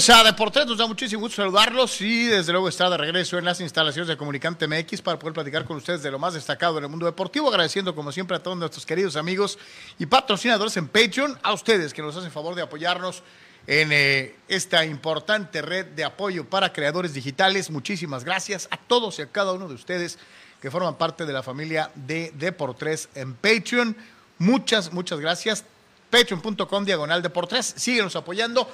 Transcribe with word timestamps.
Bienvenidos 0.00 0.26
a 0.26 0.30
Deportes. 0.30 0.66
Nos 0.66 0.78
da 0.78 0.86
muchísimo 0.86 1.20
gusto 1.20 1.42
saludarlos 1.42 2.00
y 2.00 2.24
desde 2.24 2.52
luego 2.52 2.70
estar 2.70 2.88
de 2.88 2.96
regreso 2.96 3.36
en 3.36 3.44
las 3.44 3.60
instalaciones 3.60 4.08
de 4.08 4.16
Comunicante 4.16 4.66
MX 4.66 5.02
para 5.02 5.18
poder 5.18 5.34
platicar 5.34 5.66
con 5.66 5.76
ustedes 5.76 6.02
de 6.02 6.10
lo 6.10 6.18
más 6.18 6.32
destacado 6.32 6.78
en 6.78 6.84
el 6.84 6.90
mundo 6.90 7.04
deportivo. 7.04 7.48
Agradeciendo 7.48 7.94
como 7.94 8.10
siempre 8.10 8.34
a 8.34 8.42
todos 8.42 8.56
nuestros 8.56 8.86
queridos 8.86 9.16
amigos 9.16 9.58
y 9.98 10.06
patrocinadores 10.06 10.74
en 10.78 10.88
Patreon, 10.88 11.38
a 11.42 11.52
ustedes 11.52 11.92
que 11.92 12.00
nos 12.00 12.16
hacen 12.16 12.30
favor 12.30 12.54
de 12.54 12.62
apoyarnos 12.62 13.22
en 13.66 13.90
eh, 13.92 14.36
esta 14.48 14.86
importante 14.86 15.60
red 15.60 15.84
de 15.88 16.04
apoyo 16.04 16.48
para 16.48 16.72
creadores 16.72 17.12
digitales. 17.12 17.70
Muchísimas 17.70 18.24
gracias 18.24 18.68
a 18.70 18.78
todos 18.78 19.18
y 19.18 19.22
a 19.22 19.26
cada 19.26 19.52
uno 19.52 19.68
de 19.68 19.74
ustedes 19.74 20.18
que 20.62 20.70
forman 20.70 20.96
parte 20.96 21.26
de 21.26 21.32
la 21.34 21.42
familia 21.42 21.90
de 21.94 22.32
Deportes 22.36 23.10
en 23.14 23.34
Patreon. 23.34 23.94
Muchas, 24.38 24.94
muchas 24.94 25.20
gracias. 25.20 25.62
Patreon.com 26.08 26.86
diagonal 26.86 27.20
Deportes. 27.20 27.74
Síguenos 27.76 28.16
apoyando. 28.16 28.66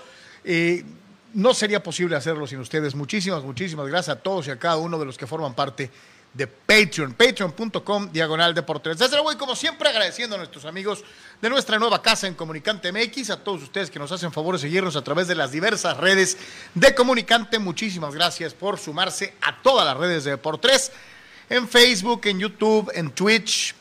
Eh, 0.45 0.85
no 1.35 1.55
sería 1.55 1.83
posible 1.83 2.17
hacerlo 2.17 2.47
sin 2.47 2.61
ustedes. 2.61 2.95
Muchísimas, 2.95 3.43
muchísimas 3.43 3.87
gracias 3.89 4.17
a 4.17 4.21
todos 4.21 4.47
y 4.47 4.51
a 4.51 4.59
cada 4.59 4.77
uno 4.77 4.99
de 4.99 5.05
los 5.05 5.19
que 5.19 5.27
forman 5.27 5.55
parte 5.55 5.91
de 6.37 6.47
Patreon. 6.47 7.15
Patreon.com 7.15 8.13
diagonal 8.13 8.55
Deportes. 8.55 8.99
Desde 8.99 9.17
luego, 9.17 9.33
y 9.33 9.37
como 9.37 9.57
siempre, 9.57 9.89
agradeciendo 9.89 10.37
a 10.37 10.39
nuestros 10.39 10.65
amigos 10.67 11.03
de 11.41 11.49
nuestra 11.49 11.79
nueva 11.79 12.03
casa 12.03 12.27
en 12.27 12.35
Comunicante 12.35 12.93
MX, 12.93 13.31
a 13.31 13.43
todos 13.43 13.63
ustedes 13.63 13.91
que 13.91 13.99
nos 13.99 14.13
hacen 14.13 14.33
favor 14.33 14.55
de 14.55 14.61
seguirnos 14.61 14.97
a 14.97 15.03
través 15.03 15.29
de 15.29 15.35
las 15.35 15.53
diversas 15.53 15.97
redes 15.97 16.37
de 16.75 16.95
Comunicante. 16.95 17.59
Muchísimas 17.59 18.15
gracias 18.15 18.53
por 18.53 18.79
sumarse 18.79 19.35
a 19.41 19.63
todas 19.63 19.87
las 19.87 19.97
redes 19.97 20.25
de 20.25 20.33
Deportes. 20.33 20.93
En 21.49 21.69
Facebook, 21.69 22.23
en 22.25 22.41
YouTube, 22.41 22.91
en 22.95 23.11
Twitch, 23.11 23.75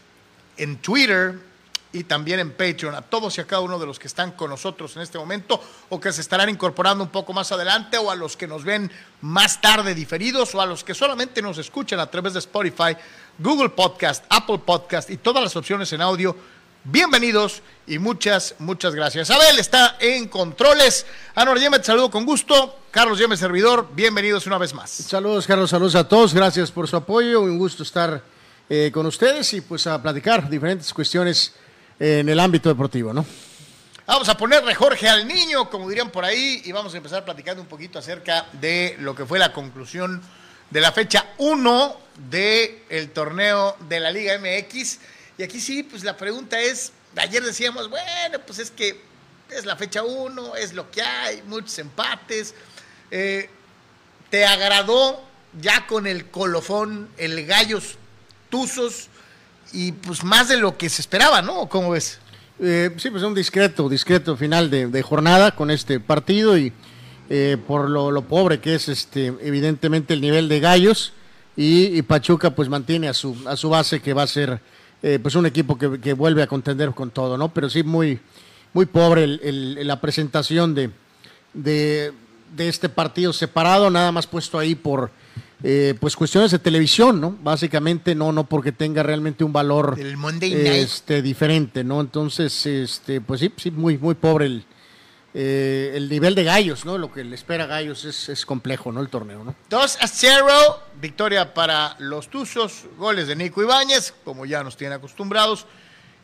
en 0.58 0.78
Twitter, 0.78 1.40
y 1.96 2.04
también 2.04 2.40
en 2.40 2.52
Patreon. 2.52 2.94
A 2.94 3.02
todos 3.02 3.38
y 3.38 3.42
a 3.42 3.48
cada 3.48 3.62
uno 3.62 3.80
de 3.80 3.86
los 3.86 3.98
que 3.98 4.08
están 4.08 4.32
con 4.32 4.50
nosotros 4.50 4.96
en 4.98 5.02
este 5.02 5.18
momento 5.18 5.62
o 5.90 6.00
que 6.00 6.12
se 6.12 6.22
estarán 6.22 6.50
incorporando 6.50 7.04
un 7.04 7.10
poco 7.10 7.32
más 7.32 7.52
adelante 7.54 7.98
o 7.98 8.12
a 8.12 8.16
los 8.16 8.36
que 8.36 8.48
nos 8.48 8.66
ven 8.66 8.92
más 9.22 9.62
tarde 9.62 9.96
diferidos 9.96 10.54
o 10.54 10.62
a 10.62 10.66
los 10.66 10.84
que 10.84 10.94
solamente 10.94 11.42
nos 11.42 11.58
escuchan 11.58 12.00
a 12.02 12.08
través 12.08 12.34
de 12.34 12.40
Spotify, 12.40 12.98
Google 13.40 13.70
Podcast, 13.70 14.26
Apple 14.30 14.60
Podcast 14.60 15.10
y 15.10 15.18
todas 15.18 15.42
las 15.42 15.56
opciones 15.56 15.92
en 15.94 16.02
audio. 16.02 16.36
Bienvenidos 16.84 17.64
y 17.88 17.98
muchas, 17.98 18.56
muchas 18.60 18.94
gracias. 18.94 19.32
Abel 19.32 19.58
está 19.58 19.96
en 20.00 20.28
controles. 20.28 21.06
Anor 21.34 21.60
Yemet, 21.60 21.84
saludo 21.84 22.12
con 22.12 22.26
gusto. 22.26 22.78
Carlos 22.92 23.18
Yemet, 23.18 23.40
servidor, 23.40 23.88
bienvenidos 23.96 24.46
una 24.48 24.58
vez 24.58 24.74
más. 24.74 24.92
Saludos, 24.92 25.48
Carlos, 25.48 25.70
saludos 25.70 25.96
a 25.96 26.08
todos. 26.08 26.34
Gracias 26.34 26.72
por 26.72 26.90
su 26.90 26.98
apoyo. 26.98 27.42
Un 27.42 27.58
gusto 27.58 27.84
estar 27.84 28.22
eh, 28.70 28.92
con 28.94 29.06
ustedes 29.06 29.54
y 29.54 29.62
pues 29.62 29.88
a 29.88 30.02
platicar 30.02 30.50
diferentes 30.50 30.94
cuestiones 30.94 31.54
en 32.00 32.30
el 32.30 32.40
ámbito 32.40 32.70
deportivo, 32.70 33.14
¿no? 33.14 33.26
Vamos 34.08 34.30
a 34.30 34.38
ponerle 34.38 34.76
Jorge 34.76 35.10
al 35.10 35.28
niño, 35.28 35.70
como 35.70 35.90
dirían 35.90 36.12
por 36.12 36.26
ahí, 36.26 36.62
y 36.64 36.72
vamos 36.72 36.94
a 36.94 36.98
empezar 36.98 37.26
platicando 37.26 37.62
un 37.62 37.68
poquito 37.68 37.98
acerca 37.98 38.46
de 38.54 38.96
lo 39.00 39.16
que 39.16 39.26
fue 39.26 39.40
la 39.40 39.52
conclusión 39.52 40.22
de 40.70 40.82
la 40.82 40.92
fecha 40.92 41.26
1 41.40 41.98
del 42.30 43.10
torneo 43.12 43.76
de 43.90 44.00
la 44.00 44.12
Liga 44.12 44.38
MX. 44.38 45.00
Y 45.40 45.44
aquí 45.44 45.60
sí, 45.60 45.82
pues 45.84 46.04
la 46.04 46.16
pregunta 46.16 46.60
es, 46.60 46.92
ayer 47.16 47.44
decíamos, 47.44 47.90
bueno, 47.90 48.40
pues 48.46 48.60
es 48.60 48.70
que 48.70 49.02
es 49.50 49.66
la 49.66 49.76
fecha 49.76 50.04
1, 50.04 50.56
es 50.56 50.74
lo 50.74 50.92
que 50.92 51.02
hay, 51.02 51.42
muchos 51.48 51.78
empates. 51.80 52.54
Eh, 53.10 53.50
¿Te 54.30 54.46
agradó 54.46 55.24
ya 55.60 55.88
con 55.88 56.06
el 56.06 56.30
colofón, 56.30 57.10
el 57.18 57.46
gallos 57.46 57.98
tuzos? 58.50 59.10
Y 59.76 59.92
pues 59.92 60.24
más 60.24 60.48
de 60.48 60.58
lo 60.58 60.78
que 60.78 60.90
se 60.90 61.02
esperaba, 61.02 61.42
¿no? 61.42 61.68
¿Cómo 61.68 61.92
ves? 61.92 62.20
Eh, 62.60 62.92
sí, 62.98 63.10
pues 63.10 63.22
un 63.24 63.36
discreto, 63.36 63.90
discreto 63.90 64.38
final 64.38 64.70
de, 64.70 65.02
jornada 65.02 65.52
con 65.54 65.70
este 65.70 66.00
partido 66.00 66.58
y 66.58 66.72
eh, 67.30 67.58
por 67.68 67.90
lo, 67.90 68.22
pobre 68.22 68.62
que 68.62 68.76
es 68.76 68.88
este 68.88 69.34
evidentemente 69.42 70.14
el 70.14 70.22
nivel 70.22 70.48
de 70.48 70.62
Gallos 70.62 71.12
y, 71.58 72.02
Pachuca 72.04 72.56
pues 72.56 72.70
mantiene 72.70 73.10
a 73.10 73.14
su, 73.14 73.36
a 73.46 73.58
su 73.58 73.70
base 73.70 74.00
que 74.00 74.14
va 74.14 74.24
a 74.24 74.28
ser 74.28 74.62
eh, 75.04 75.20
pues 75.22 75.36
un 75.36 75.46
equipo 75.46 75.78
que, 75.78 76.14
vuelve 76.14 76.42
a 76.42 76.48
contender 76.48 76.92
con 76.92 77.12
todo, 77.12 77.38
¿no? 77.38 77.54
Pero 77.54 77.70
sí 77.70 77.84
muy, 77.84 78.20
muy 78.72 78.86
pobre 78.86 79.28
la 79.28 80.00
presentación 80.00 80.74
de, 80.74 80.92
de 81.54 82.14
este 82.58 82.88
partido 82.88 83.34
separado, 83.34 83.90
nada 83.90 84.14
más 84.14 84.28
puesto 84.28 84.58
ahí 84.58 84.76
por 84.76 85.12
eh, 85.64 85.96
pues 86.00 86.16
cuestiones 86.16 86.52
de 86.52 86.60
televisión, 86.60 87.22
¿no? 87.22 87.36
Básicamente 87.42 88.14
no, 88.14 88.32
no 88.32 88.46
porque 88.46 88.72
tenga 88.72 89.04
realmente 89.04 89.44
un 89.44 89.54
valor 89.54 89.98
este, 90.00 91.22
diferente, 91.22 91.84
¿no? 91.84 92.02
Entonces, 92.02 92.66
este, 92.66 93.22
pues 93.22 93.40
sí, 93.40 93.52
sí, 93.58 93.72
muy, 93.72 93.98
muy 93.98 94.16
pobre 94.16 94.48
el, 94.48 94.66
eh, 95.38 95.92
el 95.96 96.08
nivel 96.08 96.34
de 96.34 96.46
gallos, 96.46 96.86
¿no? 96.86 96.98
Lo 96.98 97.12
que 97.12 97.24
le 97.24 97.36
espera 97.36 97.66
a 97.66 97.68
gallos 97.68 98.06
es, 98.06 98.46
complejo, 98.46 98.94
¿no? 98.94 99.02
El 99.02 99.10
torneo, 99.10 99.44
¿no? 99.44 99.54
2 99.70 99.98
a 100.02 100.08
0, 100.08 100.48
victoria 101.02 101.54
para 101.54 101.98
los 102.00 102.30
Tuzos, 102.30 102.86
goles 102.98 103.28
de 103.28 103.36
Nico 103.36 103.62
Ibáñez, 103.62 104.14
como 104.24 104.46
ya 104.46 104.64
nos 104.64 104.78
tienen 104.78 104.98
acostumbrados, 104.98 105.68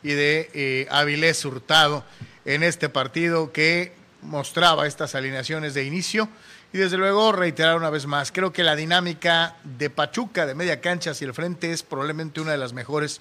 y 0.02 0.12
de 0.12 0.50
eh, 0.54 0.88
Avilés 0.90 1.44
Hurtado 1.44 2.04
en 2.44 2.62
este 2.62 2.88
partido 2.88 3.52
que 3.52 3.94
mostraba 4.22 4.86
estas 4.86 5.14
alineaciones 5.14 5.74
de 5.74 5.84
inicio 5.84 6.28
y 6.72 6.78
desde 6.78 6.96
luego, 6.96 7.32
reiterar 7.32 7.76
una 7.76 7.90
vez 7.90 8.06
más, 8.06 8.32
creo 8.32 8.52
que 8.52 8.62
la 8.62 8.74
dinámica 8.74 9.56
de 9.62 9.90
Pachuca 9.90 10.46
de 10.46 10.54
media 10.54 10.80
cancha 10.80 11.10
hacia 11.10 11.26
el 11.26 11.34
frente 11.34 11.70
es 11.70 11.82
probablemente 11.82 12.40
una 12.40 12.52
de 12.52 12.58
las 12.58 12.72
mejores 12.72 13.20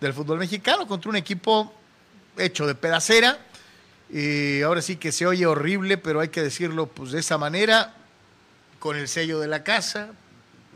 del 0.00 0.12
fútbol 0.12 0.38
mexicano 0.38 0.86
contra 0.88 1.08
un 1.08 1.16
equipo 1.16 1.72
hecho 2.36 2.66
de 2.66 2.74
pedacera. 2.74 3.38
Y 4.10 4.62
ahora 4.62 4.82
sí 4.82 4.96
que 4.96 5.12
se 5.12 5.26
oye 5.26 5.46
horrible, 5.46 5.96
pero 5.98 6.20
hay 6.20 6.28
que 6.28 6.42
decirlo 6.42 6.86
pues 6.86 7.12
de 7.12 7.20
esa 7.20 7.38
manera, 7.38 7.94
con 8.80 8.96
el 8.96 9.06
sello 9.06 9.38
de 9.38 9.46
la 9.46 9.62
casa, 9.62 10.08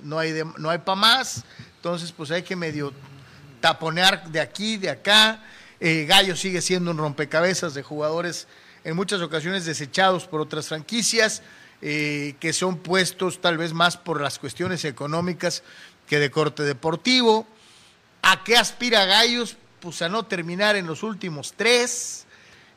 no 0.05 0.19
hay, 0.19 0.33
no 0.59 0.71
hay 0.71 0.79
para 0.79 0.97
más, 0.97 1.45
entonces 1.77 2.13
pues 2.13 2.31
hay 2.31 2.43
que 2.43 2.55
medio 2.57 2.93
taponear 3.61 4.29
de 4.29 4.41
aquí, 4.41 4.77
de 4.77 4.91
acá. 4.91 5.41
Eh, 5.81 6.05
Gallo 6.07 6.37
sigue 6.37 6.61
siendo 6.61 6.91
un 6.91 6.99
rompecabezas 6.99 7.75
de 7.75 7.83
jugadores 7.83 8.47
en 8.85 8.95
muchas 8.95 9.21
ocasiones 9.23 9.65
desechados 9.65 10.27
por 10.27 10.41
otras 10.41 10.69
franquicias. 10.69 11.43
Eh, 11.85 12.37
que 12.39 12.53
son 12.53 12.79
puestos 12.79 13.41
tal 13.41 13.59
vez 13.59 13.73
más 13.73 13.97
por 13.97 14.21
las 14.21 14.39
cuestiones 14.39 14.85
económicas 14.85 15.65
que 16.07 16.21
de 16.21 16.31
corte 16.31 16.63
deportivo. 16.63 17.45
¿A 18.23 18.45
qué 18.45 18.57
aspira 18.57 19.05
Gallos? 19.05 19.57
Pues 19.81 20.01
a 20.01 20.09
no 20.09 20.25
terminar 20.25 20.77
en 20.77 20.87
los 20.87 21.03
últimos 21.03 21.55
tres, 21.57 22.25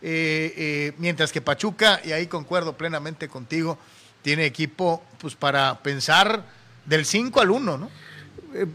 eh, 0.02 0.54
eh, 0.58 0.94
mientras 0.98 1.32
que 1.32 1.40
Pachuca, 1.40 2.02
y 2.04 2.14
ahí 2.14 2.26
concuerdo 2.26 2.76
plenamente 2.76 3.28
contigo, 3.28 3.78
tiene 4.24 4.48
equipo 4.48 5.04
pues 5.20 5.36
para 5.36 5.84
pensar 5.84 6.44
del 6.84 7.06
5 7.06 7.42
al 7.42 7.52
1, 7.52 7.78
¿no? 7.78 7.92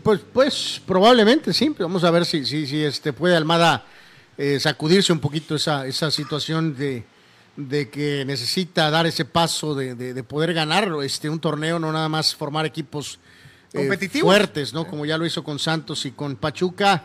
pues, 0.05 0.21
pues 0.33 0.81
probablemente 0.87 1.53
sí, 1.53 1.75
vamos 1.77 2.05
a 2.05 2.11
ver 2.13 2.25
si, 2.25 2.47
si, 2.47 2.85
este 2.85 3.13
puede 3.13 3.35
Almada 3.35 3.85
sacudirse 4.61 5.13
un 5.13 5.19
poquito 5.19 5.57
esa, 5.57 5.87
esa 5.87 6.11
situación 6.13 6.77
de, 6.77 7.05
de 7.57 7.90
que 7.90 8.25
necesita 8.25 8.90
dar 8.90 9.07
ese 9.07 9.25
paso 9.25 9.75
de, 9.75 10.25
poder 10.25 10.54
ganar 10.54 10.90
este, 11.02 11.28
un 11.28 11.40
torneo, 11.40 11.78
no 11.78 11.92
nada 11.92 12.09
más 12.09 12.35
formar 12.35 12.66
equipos 12.66 13.19
eh, 13.73 14.09
fuertes, 14.21 14.73
¿no? 14.73 14.87
Como 14.87 15.07
ya 15.07 15.19
lo 15.19 15.26
hizo 15.26 15.45
con 15.45 15.59
Santos 15.59 16.04
y 16.07 16.12
con 16.12 16.37
Pachuca. 16.37 17.04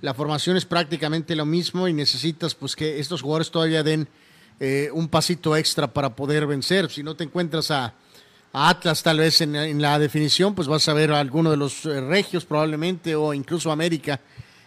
La 0.00 0.14
formación 0.14 0.56
es 0.56 0.64
prácticamente 0.64 1.34
lo 1.34 1.46
mismo 1.46 1.88
y 1.88 1.92
necesitas 1.92 2.54
pues 2.54 2.76
que 2.76 2.98
estos 2.98 3.22
jugadores 3.22 3.50
todavía 3.50 3.82
den 3.82 4.08
eh, 4.60 4.90
un 4.92 5.08
pasito 5.08 5.56
extra 5.56 5.92
para 5.92 6.14
poder 6.14 6.46
vencer. 6.46 6.90
Si 6.90 7.02
no 7.02 7.16
te 7.16 7.24
encuentras 7.24 7.70
a, 7.70 7.94
Atlas 8.56 9.02
tal 9.02 9.18
vez 9.18 9.40
en, 9.40 9.82
la 9.82 9.98
definición, 9.98 10.54
pues 10.54 10.68
vas 10.68 10.88
a 10.88 10.92
ver 10.92 11.10
a 11.10 11.18
alguno 11.18 11.50
de 11.50 11.56
los 11.56 11.86
eh, 11.86 12.00
regios 12.00 12.44
probablemente 12.44 13.16
o 13.16 13.34
incluso 13.34 13.72
América. 13.72 14.20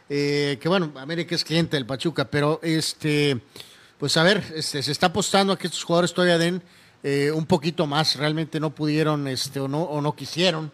que 0.10 0.60
bueno, 0.66 0.92
América 0.98 1.36
es 1.36 1.46
cliente 1.46 1.78
del 1.78 1.86
Pachuca, 1.86 2.26
pero 2.26 2.60
este 2.64 3.40
pues 3.98 4.16
a 4.18 4.24
ver, 4.24 4.44
este, 4.56 4.84
se 4.84 4.92
está 4.92 5.08
apostando 5.08 5.54
a 5.54 5.58
que 5.58 5.68
estos 5.68 5.84
jugadores 5.84 6.14
todavía 6.14 6.38
den 6.38 6.62
eh, 7.04 7.32
un 7.32 7.46
poquito 7.46 7.88
más. 7.88 8.16
Realmente 8.16 8.60
no 8.60 8.74
pudieron 8.74 9.28
este, 9.28 9.60
o, 9.60 9.68
no, 9.68 9.84
o 9.84 10.02
no 10.02 10.16
quisieron. 10.16 10.72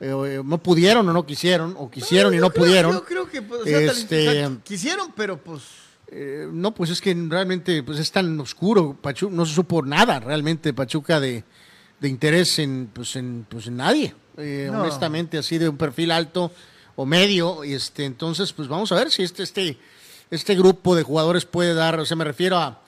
Eh, 0.00 0.10
eh, 0.10 0.42
no 0.44 0.58
pudieron 0.58 1.08
o 1.08 1.12
no 1.12 1.24
quisieron, 1.24 1.74
o 1.78 1.90
quisieron 1.90 2.34
y 2.34 2.38
no 2.38 2.50
pudieron. 2.50 2.92
Yo 2.92 3.04
creo 3.04 3.28
que 3.28 3.42
pues, 3.42 3.66
este, 3.66 4.48
quisieron, 4.64 5.12
pero 5.16 5.36
pues... 5.36 5.62
no, 6.52 6.74
pues 6.74 6.90
es 6.90 7.00
que 7.00 7.14
realmente 7.28 7.82
pues 7.82 7.98
es 7.98 8.10
tan 8.10 8.38
oscuro. 8.40 8.96
Pachuca, 9.00 9.34
no 9.34 9.46
se 9.46 9.54
supo 9.54 9.82
nada 9.82 10.20
realmente 10.20 10.72
Pachuca 10.72 11.20
de, 11.20 11.44
de 12.00 12.08
interés 12.08 12.58
en, 12.58 12.90
pues, 12.92 13.16
en, 13.16 13.46
pues, 13.48 13.66
en 13.66 13.76
nadie. 13.76 14.14
Honestamente, 14.36 15.38
así 15.38 15.58
de 15.58 15.68
un 15.68 15.76
perfil 15.76 16.10
alto 16.10 16.50
o 16.96 17.06
medio. 17.06 17.62
Este, 17.62 18.04
entonces, 18.04 18.52
pues 18.52 18.68
vamos 18.68 18.90
a 18.92 18.96
ver 18.96 19.10
si 19.10 19.22
este, 19.22 19.44
este 19.44 19.78
este 20.34 20.54
grupo 20.54 20.96
de 20.96 21.02
jugadores 21.02 21.44
puede 21.44 21.74
dar, 21.74 21.98
o 21.98 22.06
sea, 22.06 22.16
me 22.16 22.24
refiero 22.24 22.58
a 22.58 22.80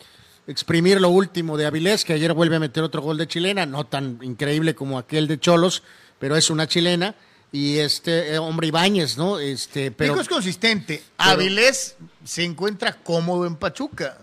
exprimir 0.47 1.01
lo 1.01 1.09
último 1.09 1.57
de 1.57 1.67
Avilés, 1.67 2.05
que 2.05 2.13
ayer 2.13 2.33
vuelve 2.33 2.57
a 2.57 2.61
meter 2.61 2.83
otro 2.83 3.03
gol 3.03 3.19
de 3.19 3.27
chilena, 3.27 3.67
no 3.67 3.85
tan 3.87 4.19
increíble 4.23 4.75
como 4.75 4.99
aquel 4.99 5.27
de 5.27 5.39
Cholos, 5.39 5.83
pero 6.19 6.37
es 6.37 6.51
una 6.51 6.67
chilena. 6.67 7.15
Y 7.53 7.79
este 7.79 8.35
eh, 8.35 8.39
hombre 8.39 8.67
Ibáñez, 8.67 9.17
¿no? 9.17 9.39
Este, 9.39 9.91
pero 9.91 10.21
es 10.21 10.29
consistente. 10.29 11.03
Avilés 11.17 11.97
se 12.25 12.45
encuentra 12.45 12.93
cómodo 12.93 13.47
en 13.47 13.57
Pachuca. 13.57 14.19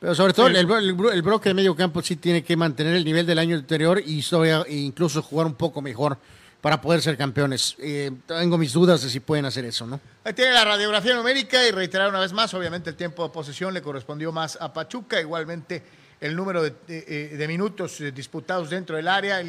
Pero 0.00 0.14
sobre 0.14 0.32
todo 0.32 0.46
el, 0.46 0.56
el, 0.56 1.22
bloque 1.22 1.48
de 1.48 1.54
medio 1.54 1.74
campo 1.74 2.00
sí 2.00 2.16
tiene 2.16 2.44
que 2.44 2.56
mantener 2.56 2.94
el 2.94 3.04
nivel 3.04 3.26
del 3.26 3.38
año 3.38 3.56
anterior 3.56 4.00
y 4.04 4.20
e 4.20 4.76
incluso 4.76 5.22
jugar 5.22 5.46
un 5.46 5.54
poco 5.54 5.82
mejor 5.82 6.18
para 6.64 6.80
poder 6.80 7.02
ser 7.02 7.18
campeones. 7.18 7.76
Eh, 7.78 8.10
tengo 8.24 8.56
mis 8.56 8.72
dudas 8.72 9.02
de 9.02 9.10
si 9.10 9.20
pueden 9.20 9.44
hacer 9.44 9.66
eso, 9.66 9.86
¿no? 9.86 10.00
Ahí 10.24 10.32
tiene 10.32 10.50
la 10.50 10.64
radiografía 10.64 11.14
numérica 11.14 11.62
y 11.68 11.70
reiterar 11.70 12.08
una 12.08 12.20
vez 12.20 12.32
más, 12.32 12.54
obviamente 12.54 12.88
el 12.88 12.96
tiempo 12.96 13.22
de 13.22 13.28
posesión 13.28 13.74
le 13.74 13.82
correspondió 13.82 14.32
más 14.32 14.56
a 14.58 14.72
Pachuca, 14.72 15.20
igualmente 15.20 15.82
el 16.22 16.34
número 16.34 16.62
de, 16.62 16.72
eh, 16.88 17.44
minutos 17.46 18.00
eh, 18.00 18.12
disputados 18.12 18.70
dentro 18.70 18.96
del 18.96 19.08
área, 19.08 19.42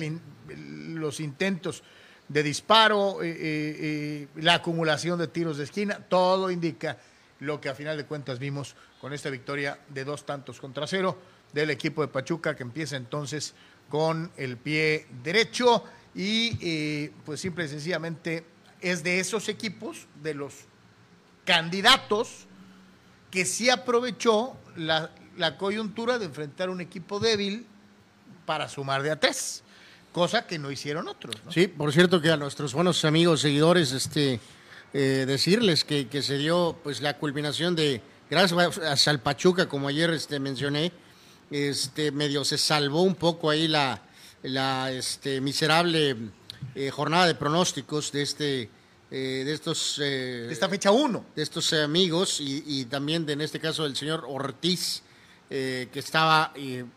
los 0.90 1.22
intentos 1.22 1.84
de 2.28 2.44
disparo, 2.44 3.20
la 3.22 4.56
acumulación 4.56 5.18
de 5.18 5.30
tiros 5.30 5.56
de 5.56 5.64
esquina, 5.64 6.00
todo 6.10 6.52
indica 6.52 6.98
lo 7.40 7.62
que 7.62 7.70
a 7.70 7.76
final 7.76 7.96
de 7.96 8.04
cuentas 8.04 8.40
vimos 8.40 8.76
con 9.00 9.14
esta 9.14 9.30
victoria 9.30 9.80
de 9.88 10.04
dos 10.04 10.26
tantos 10.26 10.60
contra 10.60 10.86
cero 10.86 11.18
del 11.54 11.70
equipo 11.70 12.02
de 12.02 12.10
Pachuca 12.10 12.58
que 12.58 12.64
empieza 12.64 12.98
entonces 12.98 13.54
con 13.88 14.32
el 14.36 14.58
pie 14.58 15.08
derecho 15.24 15.86
y 16.16 16.58
eh, 16.62 17.12
pues 17.26 17.42
simple 17.42 17.66
y 17.66 17.68
sencillamente 17.68 18.46
es 18.80 19.04
de 19.04 19.20
esos 19.20 19.50
equipos, 19.50 20.08
de 20.24 20.34
los 20.34 20.54
candidatos 21.44 22.48
que 23.30 23.46
sí 23.46 23.70
aprovechó 23.70 24.56
la, 24.78 25.12
coyuntura 25.58 26.18
de 26.18 26.26
enfrentar 26.26 26.70
un 26.70 26.80
equipo 26.80 27.20
débil 27.20 27.66
para 28.46 28.70
sumar 28.70 29.04
de 29.04 29.12
a 29.12 29.20
tres, 29.20 29.64
cosa 30.14 30.48
que 30.48 30.58
no 30.58 30.72
hicieron 30.72 31.10
otros. 31.10 31.36
Sí, 31.50 31.68
por 31.68 31.92
cierto 31.92 32.22
que 32.22 32.32
a 32.32 32.38
nuestros 32.38 32.74
buenos 32.74 33.04
amigos, 33.04 33.42
seguidores, 33.42 33.92
este, 33.92 34.40
eh, 34.94 35.26
decirles 35.28 35.84
que, 35.84 36.08
que, 36.08 36.22
se 36.22 36.38
dio 36.38 36.78
pues 36.84 37.02
la 37.02 37.18
culminación 37.18 37.76
de, 37.76 38.02
gracias 38.30 38.78
a 38.80 38.96
Salpachuca, 38.96 39.68
como 39.68 39.90
ayer 39.90 40.12
este, 40.12 40.40
mencioné, 40.40 40.94
este, 41.52 42.12
medio 42.12 42.46
se 42.46 42.58
salvó 42.58 43.02
un 43.02 43.16
poco 43.16 43.50
ahí 43.50 43.68
la, 43.68 44.02
la 44.48 44.92
este, 44.92 45.42
miserable 45.42 46.16
eh, 46.74 46.90
jornada 46.90 47.28
de 47.28 47.36
pronósticos 47.36 48.12
de 48.12 48.22
este 48.22 48.70
eh, 49.12 49.44
de 49.46 49.54
estos 49.54 49.98
de 49.98 50.52
esta 50.52 50.68
fecha 50.68 50.92
1 50.92 51.26
de 51.36 51.44
estos 51.44 51.72
amigos 51.74 52.42
y, 52.42 52.64
y, 52.66 52.86
también 52.86 53.26
de 53.26 53.34
en 53.34 53.42
este 53.42 53.60
caso 53.60 53.84
del 53.84 53.96
señor 53.96 54.26
Ortiz 54.28 55.04
que 55.48 55.90
estaba 55.94 56.52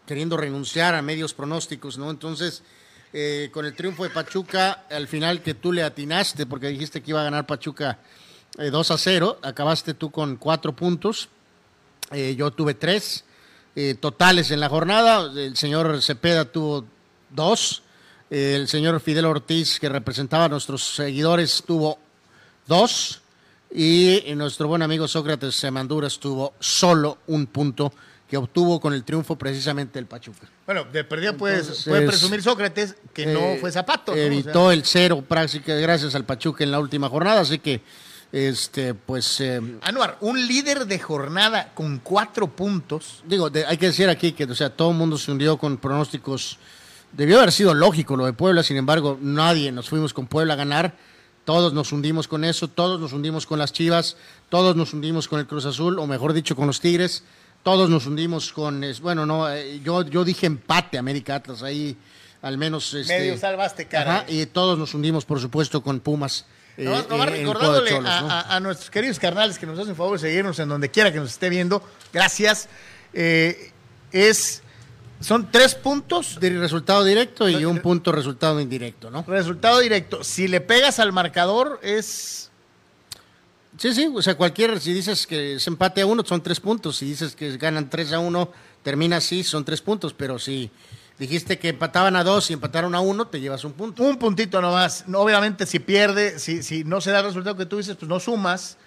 queriendo 0.06 0.36
renunciar 0.38 0.94
a 0.94 1.02
medios 1.02 1.34
pronósticos 1.34 1.98
no 1.98 2.10
entonces 2.10 2.62
eh, 3.12 3.48
con 3.52 3.64
el 3.64 3.74
triunfo 3.74 4.04
de 4.04 4.10
Pachuca, 4.10 4.84
al 4.90 5.08
final 5.08 5.42
que 5.42 5.54
tú 5.54 5.72
le 5.72 5.82
atinaste, 5.82 6.44
porque 6.44 6.68
dijiste 6.68 7.00
que 7.00 7.12
iba 7.12 7.22
a 7.22 7.24
ganar 7.24 7.46
Pachuca 7.46 7.98
2 8.58 8.90
eh, 8.90 8.92
a 8.92 8.98
0, 8.98 9.38
acabaste 9.42 9.94
tú 9.94 10.10
con 10.10 10.36
cuatro 10.36 10.76
puntos, 10.76 11.30
eh, 12.10 12.34
yo 12.36 12.50
tuve 12.50 12.74
tres 12.74 13.24
totales 14.00 14.50
en 14.50 14.58
la 14.58 14.68
jornada, 14.68 15.30
el 15.36 15.56
señor 15.56 16.02
Cepeda 16.02 16.46
tuvo 16.46 16.84
dos, 17.30 17.82
el 18.30 18.68
señor 18.68 19.00
Fidel 19.00 19.24
Ortiz, 19.24 19.78
que 19.80 19.88
representaba 19.88 20.44
a 20.44 20.48
nuestros 20.48 20.94
seguidores, 20.94 21.62
tuvo 21.66 21.98
dos, 22.66 23.22
y 23.70 24.22
nuestro 24.34 24.68
buen 24.68 24.82
amigo 24.82 25.06
Sócrates 25.06 25.54
Semanduras 25.54 26.18
tuvo 26.18 26.54
solo 26.58 27.18
un 27.26 27.46
punto 27.46 27.92
que 28.28 28.36
obtuvo 28.36 28.78
con 28.80 28.92
el 28.92 29.04
triunfo 29.04 29.36
precisamente 29.36 29.98
el 29.98 30.06
Pachuca. 30.06 30.46
Bueno, 30.66 30.84
de 30.84 31.02
perdida 31.04 31.32
puede 31.32 31.62
presumir 31.62 32.42
Sócrates 32.42 32.94
que 33.14 33.26
no 33.26 33.40
eh, 33.40 33.58
fue 33.58 33.72
zapato. 33.72 34.14
Evitó 34.14 34.70
el 34.70 34.84
cero 34.84 35.24
prácticamente 35.26 35.80
gracias 35.80 36.14
al 36.14 36.24
Pachuca 36.24 36.62
en 36.62 36.70
la 36.70 36.78
última 36.78 37.08
jornada, 37.08 37.40
así 37.40 37.58
que 37.58 37.80
este 38.30 38.92
pues 38.92 39.40
eh, 39.40 39.60
Anuar, 39.80 40.18
un 40.20 40.46
líder 40.46 40.84
de 40.84 40.98
jornada 40.98 41.72
con 41.74 41.98
cuatro 41.98 42.48
puntos. 42.48 43.22
Digo, 43.26 43.50
hay 43.66 43.76
que 43.78 43.86
decir 43.86 44.10
aquí 44.10 44.32
que 44.32 44.44
o 44.44 44.54
sea, 44.54 44.68
todo 44.68 44.90
el 44.90 44.96
mundo 44.96 45.16
se 45.16 45.32
hundió 45.32 45.56
con 45.56 45.78
pronósticos. 45.78 46.58
Debió 47.12 47.38
haber 47.38 47.52
sido 47.52 47.74
lógico 47.74 48.16
lo 48.16 48.26
de 48.26 48.32
Puebla, 48.32 48.62
sin 48.62 48.76
embargo, 48.76 49.18
nadie 49.20 49.72
nos 49.72 49.88
fuimos 49.88 50.12
con 50.12 50.26
Puebla 50.26 50.54
a 50.54 50.56
ganar. 50.56 50.96
Todos 51.44 51.72
nos 51.72 51.92
hundimos 51.92 52.28
con 52.28 52.44
eso, 52.44 52.68
todos 52.68 53.00
nos 53.00 53.12
hundimos 53.12 53.46
con 53.46 53.58
las 53.58 53.72
Chivas, 53.72 54.16
todos 54.50 54.76
nos 54.76 54.92
hundimos 54.92 55.28
con 55.28 55.40
el 55.40 55.46
Cruz 55.46 55.64
Azul, 55.64 55.98
o 55.98 56.06
mejor 56.06 56.34
dicho, 56.34 56.54
con 56.54 56.66
los 56.66 56.80
Tigres 56.80 57.24
todos 57.62 57.90
nos 57.90 58.06
hundimos 58.06 58.52
con, 58.52 58.84
bueno, 59.02 59.26
no, 59.26 59.50
eh, 59.50 59.80
yo, 59.82 60.02
yo 60.02 60.24
dije 60.24 60.46
empate 60.46 60.98
América 60.98 61.36
Atlas, 61.36 61.62
ahí 61.62 61.96
al 62.40 62.56
menos... 62.56 62.94
Este, 62.94 63.18
Medio 63.18 63.36
salvaste, 63.36 63.86
cara. 63.86 64.24
y 64.28 64.46
todos 64.46 64.78
nos 64.78 64.94
hundimos, 64.94 65.24
por 65.24 65.40
supuesto, 65.40 65.82
con 65.82 66.00
Pumas. 66.00 66.46
No, 66.76 66.98
eh, 66.98 67.06
no, 67.08 67.26
recordándole 67.26 68.00
a, 68.04 68.60
nuestros 68.60 68.90
queridos 68.90 69.18
carnales 69.18 69.58
que 69.58 69.66
nos 69.66 69.78
hacen 69.78 69.96
favor 69.96 70.12
de 70.12 70.28
seguirnos 70.28 70.58
en 70.60 70.68
donde 70.68 70.90
quiera 70.90 71.12
que 71.12 71.18
nos 71.18 71.30
esté 71.30 71.50
viendo, 71.50 71.82
gracias. 72.12 72.68
Eh, 73.12 73.72
es, 74.12 74.62
son 75.20 75.50
tres 75.50 75.74
puntos. 75.74 76.38
De 76.40 76.50
resultado 76.50 77.04
directo 77.04 77.48
y 77.48 77.64
un 77.64 77.80
punto 77.80 78.12
resultado 78.12 78.60
indirecto, 78.60 79.10
¿no? 79.10 79.24
Resultado 79.26 79.80
directo. 79.80 80.24
Si 80.24 80.48
le 80.48 80.60
pegas 80.60 80.98
al 80.98 81.12
marcador 81.12 81.80
es 81.82 82.48
Sí, 83.78 83.94
sí, 83.94 84.12
o 84.12 84.20
sea, 84.20 84.34
cualquier, 84.34 84.80
si 84.80 84.92
dices 84.92 85.24
que 85.24 85.60
se 85.60 85.70
empate 85.70 86.00
a 86.00 86.06
uno, 86.06 86.24
son 86.26 86.42
tres 86.42 86.58
puntos. 86.58 86.96
Si 86.96 87.06
dices 87.06 87.36
que 87.36 87.56
ganan 87.58 87.88
tres 87.88 88.12
a 88.12 88.18
uno, 88.18 88.50
termina 88.82 89.18
así, 89.18 89.44
son 89.44 89.64
tres 89.64 89.80
puntos. 89.80 90.12
Pero 90.14 90.40
si 90.40 90.68
dijiste 91.16 91.60
que 91.60 91.68
empataban 91.68 92.16
a 92.16 92.24
dos 92.24 92.50
y 92.50 92.54
empataron 92.54 92.96
a 92.96 93.00
uno, 93.00 93.28
te 93.28 93.40
llevas 93.40 93.62
un 93.62 93.74
punto. 93.74 94.02
Un 94.02 94.18
puntito 94.18 94.60
nomás. 94.60 95.04
Obviamente, 95.14 95.64
si 95.64 95.78
pierde, 95.78 96.40
si, 96.40 96.64
si 96.64 96.82
no 96.82 97.00
se 97.00 97.12
da 97.12 97.20
el 97.20 97.26
resultado 97.26 97.56
que 97.56 97.66
tú 97.66 97.76
dices, 97.76 97.94
pues 97.94 98.08
no 98.08 98.18
sumas. 98.18 98.78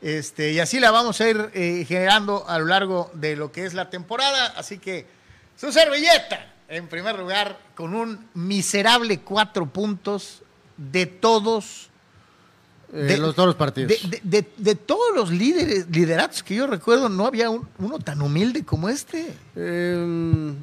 Este, 0.00 0.52
y 0.52 0.58
así 0.58 0.80
la 0.80 0.90
vamos 0.90 1.20
a 1.20 1.28
ir 1.28 1.50
eh, 1.52 1.84
generando 1.86 2.48
a 2.48 2.58
lo 2.58 2.64
largo 2.64 3.10
de 3.12 3.36
lo 3.36 3.52
que 3.52 3.66
es 3.66 3.74
la 3.74 3.90
temporada. 3.90 4.54
Así 4.56 4.78
que 4.78 5.06
su 5.60 5.70
servilleta, 5.72 6.54
en 6.68 6.88
primer 6.88 7.18
lugar, 7.18 7.58
con 7.74 7.94
un 7.94 8.28
miserable 8.32 9.20
cuatro 9.20 9.66
puntos 9.66 10.42
de 10.78 11.04
todos 11.04 11.90
eh, 12.94 13.02
de, 13.02 13.18
los, 13.18 13.34
todos 13.34 13.48
los 13.48 13.56
partidos. 13.56 13.92
De, 14.22 14.74
todos 14.74 15.14
los 15.14 15.30
líderes, 15.30 15.86
lideratos 15.90 16.42
que 16.42 16.54
yo 16.54 16.66
recuerdo, 16.66 17.10
no 17.10 17.26
había 17.26 17.50
uno 17.50 17.98
tan 18.02 18.22
humilde 18.22 18.64
como 18.64 18.88
este. 18.88 19.34
Em, 19.54 20.56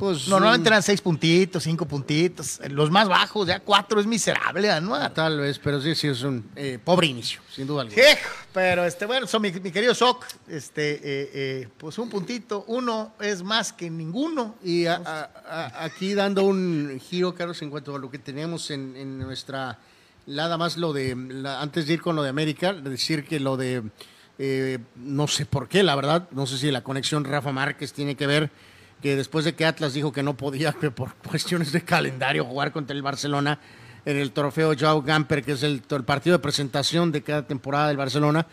pues, 0.00 0.26
Normalmente 0.26 0.68
mm, 0.68 0.72
eran 0.72 0.82
seis 0.82 1.00
puntitos, 1.00 1.62
cinco 1.62 1.86
puntitos. 1.86 2.58
Los 2.70 2.90
más 2.90 3.08
bajos, 3.08 3.46
ya 3.46 3.60
cuatro 3.60 4.00
es 4.00 4.06
miserable, 4.06 4.80
¿no? 4.80 5.12
Tal 5.12 5.38
vez, 5.38 5.60
pero 5.60 5.80
sí, 5.80 5.94
sí, 5.94 6.08
es 6.08 6.22
un 6.22 6.50
eh, 6.56 6.80
pobre 6.82 7.06
inicio, 7.06 7.40
sin 7.54 7.68
duda 7.68 7.82
alguna. 7.82 8.02
pero 8.52 8.84
este, 8.84 9.06
bueno, 9.06 9.28
son 9.28 9.42
mi, 9.42 9.52
querido 9.52 9.94
Soc, 9.94 10.26
este, 10.48 11.00
eh, 11.02 11.68
pues 11.78 11.98
un 11.98 12.10
puntito, 12.10 12.64
uno 12.66 13.12
es 13.20 13.44
más 13.44 13.72
que 13.72 13.88
ninguno. 13.88 14.56
Y 14.64 14.86
aquí 14.86 16.14
dando 16.14 16.42
un 16.44 17.00
giro, 17.00 17.32
Carlos, 17.34 17.62
en 17.62 17.70
cuanto 17.70 17.94
a 17.94 17.98
lo 17.98 18.10
que 18.10 18.18
tenemos 18.18 18.70
en 18.72 19.18
nuestra 19.18 19.78
nada 20.26 20.56
más 20.56 20.76
lo 20.76 20.92
de, 20.92 21.12
antes 21.46 21.86
de 21.86 21.94
ir 21.94 22.02
con 22.02 22.16
lo 22.16 22.22
de 22.22 22.28
América, 22.28 22.72
decir 22.72 23.24
que 23.24 23.40
lo 23.40 23.56
de, 23.56 23.82
eh, 24.38 24.78
no 24.96 25.26
sé 25.26 25.46
por 25.46 25.68
qué, 25.68 25.82
la 25.82 25.94
verdad, 25.96 26.28
no 26.30 26.46
sé 26.46 26.58
si 26.58 26.70
la 26.70 26.82
conexión 26.82 27.24
Rafa 27.24 27.52
Márquez 27.52 27.92
tiene 27.92 28.14
que 28.14 28.26
ver, 28.26 28.50
que 29.02 29.16
después 29.16 29.44
de 29.44 29.54
que 29.54 29.64
Atlas 29.64 29.94
dijo 29.94 30.12
que 30.12 30.22
no 30.22 30.36
podía, 30.36 30.72
que 30.80 30.90
por 30.90 31.14
cuestiones 31.14 31.72
de 31.72 31.82
calendario, 31.82 32.44
jugar 32.44 32.72
contra 32.72 32.94
el 32.94 33.02
Barcelona 33.02 33.58
en 34.04 34.16
el 34.16 34.32
trofeo 34.32 34.74
Joao 34.78 35.02
Gamper, 35.02 35.44
que 35.44 35.52
es 35.52 35.62
el, 35.62 35.82
partido 35.82 36.36
de 36.36 36.42
presentación 36.42 37.12
de 37.12 37.22
cada 37.22 37.46
temporada 37.46 37.88
del 37.88 37.96
Barcelona, 37.96 38.46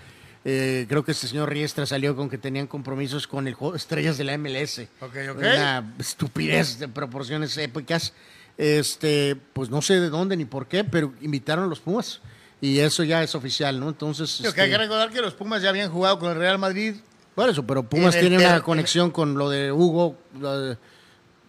eh, 0.43 0.85
creo 0.87 1.03
que 1.03 1.11
este 1.11 1.27
señor 1.27 1.49
Riestra 1.49 1.85
salió 1.85 2.15
con 2.15 2.29
que 2.29 2.37
tenían 2.37 2.67
compromisos 2.67 3.27
con 3.27 3.47
el 3.47 3.53
juego 3.53 3.75
estrellas 3.75 4.17
de 4.17 4.23
la 4.23 4.37
MLS. 4.37 4.81
Okay, 5.01 5.27
Una 5.27 5.93
estupidez 5.99 6.79
de 6.79 6.87
proporciones 6.87 7.57
épicas. 7.57 8.13
Este, 8.57 9.35
pues 9.53 9.69
no 9.69 9.81
sé 9.81 9.99
de 9.99 10.09
dónde 10.09 10.35
ni 10.37 10.45
por 10.45 10.67
qué, 10.67 10.83
pero 10.83 11.13
invitaron 11.21 11.65
a 11.65 11.67
los 11.67 11.79
Pumas. 11.79 12.21
Y 12.59 12.79
eso 12.79 13.03
ya 13.03 13.21
es 13.21 13.35
oficial, 13.35 13.79
¿no? 13.79 13.89
Entonces. 13.89 14.39
que 14.41 14.47
hay 14.47 14.53
que 14.53 14.63
este, 14.63 14.77
recordar 14.77 15.11
que 15.11 15.21
los 15.21 15.33
Pumas 15.33 15.61
ya 15.61 15.69
habían 15.69 15.91
jugado 15.91 16.17
con 16.17 16.31
el 16.31 16.37
Real 16.37 16.57
Madrid. 16.57 16.95
Por 17.37 17.49
eso, 17.49 17.61
pero 17.67 17.83
Pumas 17.83 18.17
tiene 18.17 18.35
una 18.35 18.63
conexión 18.63 19.11
con 19.11 19.35
lo 19.35 19.47
de 19.47 19.71
Hugo. 19.71 20.17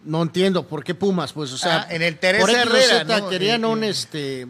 no 0.03 0.21
entiendo 0.21 0.67
por 0.67 0.83
qué 0.83 0.93
Pumas, 0.93 1.33
pues, 1.33 1.51
o 1.51 1.57
sea. 1.57 1.81
Ah, 1.81 1.87
en 1.89 2.03
el 2.03 2.19
Teresa 2.19 2.61
Herrera, 2.61 3.03
¿no? 3.05 3.27
Querían 3.27 3.65
un 3.65 3.83
este. 3.83 4.45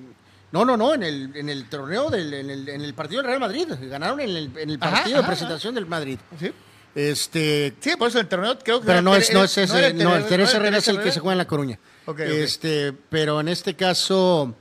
No, 0.52 0.66
no, 0.66 0.76
no, 0.76 0.94
en 0.94 1.04
el, 1.04 1.32
en 1.34 1.48
el 1.48 1.70
torneo 1.70 2.10
del 2.10 2.34
en 2.34 2.50
el, 2.50 2.68
en 2.68 2.82
el 2.82 2.94
partido 2.94 3.22
del 3.22 3.28
Real 3.28 3.40
Madrid. 3.40 3.70
Ganaron 3.84 4.20
en 4.20 4.30
el, 4.32 4.52
en 4.58 4.70
el 4.70 4.80
partido 4.80 5.22
de 5.22 5.24
presentación 5.24 5.74
del 5.76 5.86
Madrid. 5.86 6.20
Sí. 6.38 6.52
Este, 6.94 7.74
sí, 7.80 7.92
por 7.98 8.10
eso 8.10 8.20
el 8.20 8.28
torneo 8.28 8.60
creo 8.60 8.82
que. 8.82 8.88
Pero 8.88 9.02
no 9.02 9.16
es, 9.16 9.32
no 9.32 9.46
es 9.46 9.58
ese, 9.58 9.94
no, 9.94 10.18
el 10.18 10.26
Teresa 10.26 10.58
Herrera 10.58 10.80
es 10.80 10.90
el 10.90 11.00
que 11.00 11.10
se 11.10 11.22
juega 11.22 11.36
en 11.36 11.38
La 11.38 11.48
Coruña 11.48 11.80
este, 12.18 12.92
Pero 13.10 13.40
en 13.40 13.48
este 13.48 13.76
caso, 13.76 14.56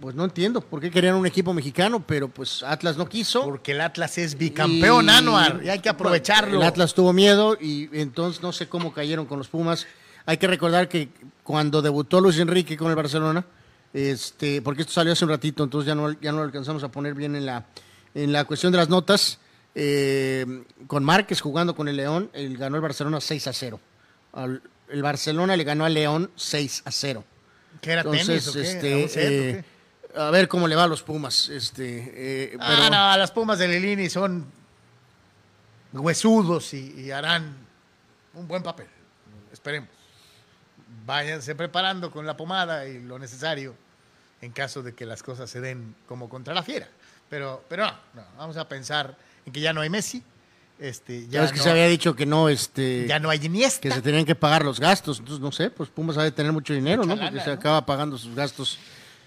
pues 0.00 0.14
no 0.14 0.24
entiendo 0.24 0.60
por 0.60 0.80
qué 0.80 0.90
querían 0.90 1.14
un 1.14 1.26
equipo 1.26 1.52
mexicano, 1.52 2.02
pero 2.04 2.28
pues 2.28 2.62
Atlas 2.62 2.96
no 2.96 3.08
quiso. 3.08 3.44
Porque 3.44 3.72
el 3.72 3.80
Atlas 3.80 4.16
es 4.18 4.36
bicampeón 4.36 5.10
anual 5.10 5.60
y 5.64 5.68
hay 5.68 5.80
que 5.80 5.88
aprovecharlo. 5.88 6.58
El 6.58 6.66
Atlas 6.66 6.94
tuvo 6.94 7.12
miedo 7.12 7.56
y 7.60 7.88
entonces 7.92 8.42
no 8.42 8.52
sé 8.52 8.68
cómo 8.68 8.92
cayeron 8.92 9.26
con 9.26 9.38
los 9.38 9.48
Pumas. 9.48 9.86
Hay 10.26 10.38
que 10.38 10.46
recordar 10.46 10.88
que 10.88 11.08
cuando 11.42 11.82
debutó 11.82 12.20
Luis 12.20 12.38
Enrique 12.38 12.76
con 12.76 12.88
el 12.90 12.96
Barcelona, 12.96 13.44
este, 13.92 14.62
porque 14.62 14.82
esto 14.82 14.94
salió 14.94 15.12
hace 15.12 15.24
un 15.24 15.30
ratito, 15.30 15.64
entonces 15.64 15.86
ya 15.86 15.94
no, 15.94 16.12
ya 16.20 16.32
no 16.32 16.38
lo 16.38 16.44
alcanzamos 16.44 16.82
a 16.84 16.90
poner 16.90 17.14
bien 17.14 17.36
en 17.36 17.46
la, 17.46 17.66
en 18.14 18.32
la 18.32 18.44
cuestión 18.44 18.72
de 18.72 18.78
las 18.78 18.88
notas. 18.88 19.38
eh, 19.74 20.64
con 20.86 21.04
Márquez 21.04 21.40
jugando 21.40 21.74
con 21.74 21.88
el 21.88 21.96
León, 21.96 22.30
él 22.32 22.56
ganó 22.56 22.76
el 22.76 22.82
Barcelona 22.82 23.20
6 23.20 23.46
a 23.48 23.52
0. 23.52 23.80
el 24.88 25.02
Barcelona 25.02 25.56
le 25.56 25.64
ganó 25.64 25.84
al 25.84 25.94
León 25.94 26.30
6 26.36 26.82
a 26.84 26.90
0. 26.90 27.24
¿Qué 27.80 27.92
era 27.92 28.04
tenis 28.04 28.48
o 28.48 28.52
qué? 28.52 28.60
Este, 28.60 29.50
eh, 29.50 29.64
a 30.16 30.30
ver 30.30 30.48
cómo 30.48 30.66
le 30.68 30.76
va 30.76 30.84
a 30.84 30.86
los 30.86 31.02
Pumas. 31.02 31.48
Este, 31.48 32.52
eh, 32.52 32.56
ah, 32.60 32.88
no, 32.90 33.18
las 33.18 33.30
Pumas 33.30 33.58
de 33.58 33.68
Lilini 33.68 34.08
son 34.08 34.46
huesudos 35.92 36.72
y, 36.74 37.10
harán 37.10 37.56
un 38.34 38.46
buen 38.46 38.62
papel. 38.62 38.86
Esperemos. 39.52 39.88
Váyanse 41.06 41.54
preparando 41.54 42.10
con 42.10 42.26
la 42.26 42.36
pomada 42.36 42.86
y 42.86 43.00
lo 43.02 43.18
necesario 43.18 43.74
en 44.40 44.52
caso 44.52 44.82
de 44.82 44.94
que 44.94 45.06
las 45.06 45.22
cosas 45.22 45.50
se 45.50 45.60
den 45.60 45.94
como 46.06 46.28
contra 46.28 46.54
la 46.54 46.62
fiera. 46.62 46.88
Pero, 47.28 47.64
pero 47.68 47.86
no, 48.14 48.22
vamos 48.36 48.56
a 48.56 48.68
pensar 48.68 49.16
en 49.44 49.52
que 49.52 49.60
ya 49.60 49.72
no 49.72 49.80
hay 49.80 49.90
Messi. 49.90 50.22
Este, 50.78 51.28
ya 51.28 51.44
es 51.44 51.52
que 51.52 51.58
se 51.58 51.70
había 51.70 51.86
dicho 51.86 52.16
que 52.16 52.24
no, 52.24 52.48
este, 52.48 53.06
ya 53.06 53.18
no 53.18 53.28
hay 53.28 53.38
Iniesta. 53.44 53.82
Que 53.82 53.90
se 53.90 54.00
tenían 54.00 54.24
que 54.24 54.34
pagar 54.34 54.64
los 54.64 54.80
gastos. 54.80 55.18
Entonces, 55.18 55.40
no 55.40 55.52
sé, 55.52 55.70
pues 55.70 55.90
Pumas 55.90 56.16
ha 56.16 56.22
de 56.22 56.32
tener 56.32 56.52
mucho 56.52 56.72
dinero, 56.72 57.04
¿no? 57.04 57.18
Porque 57.18 57.40
se 57.40 57.50
acaba 57.50 57.84
pagando 57.84 58.16
sus 58.16 58.34
gastos 58.34 58.78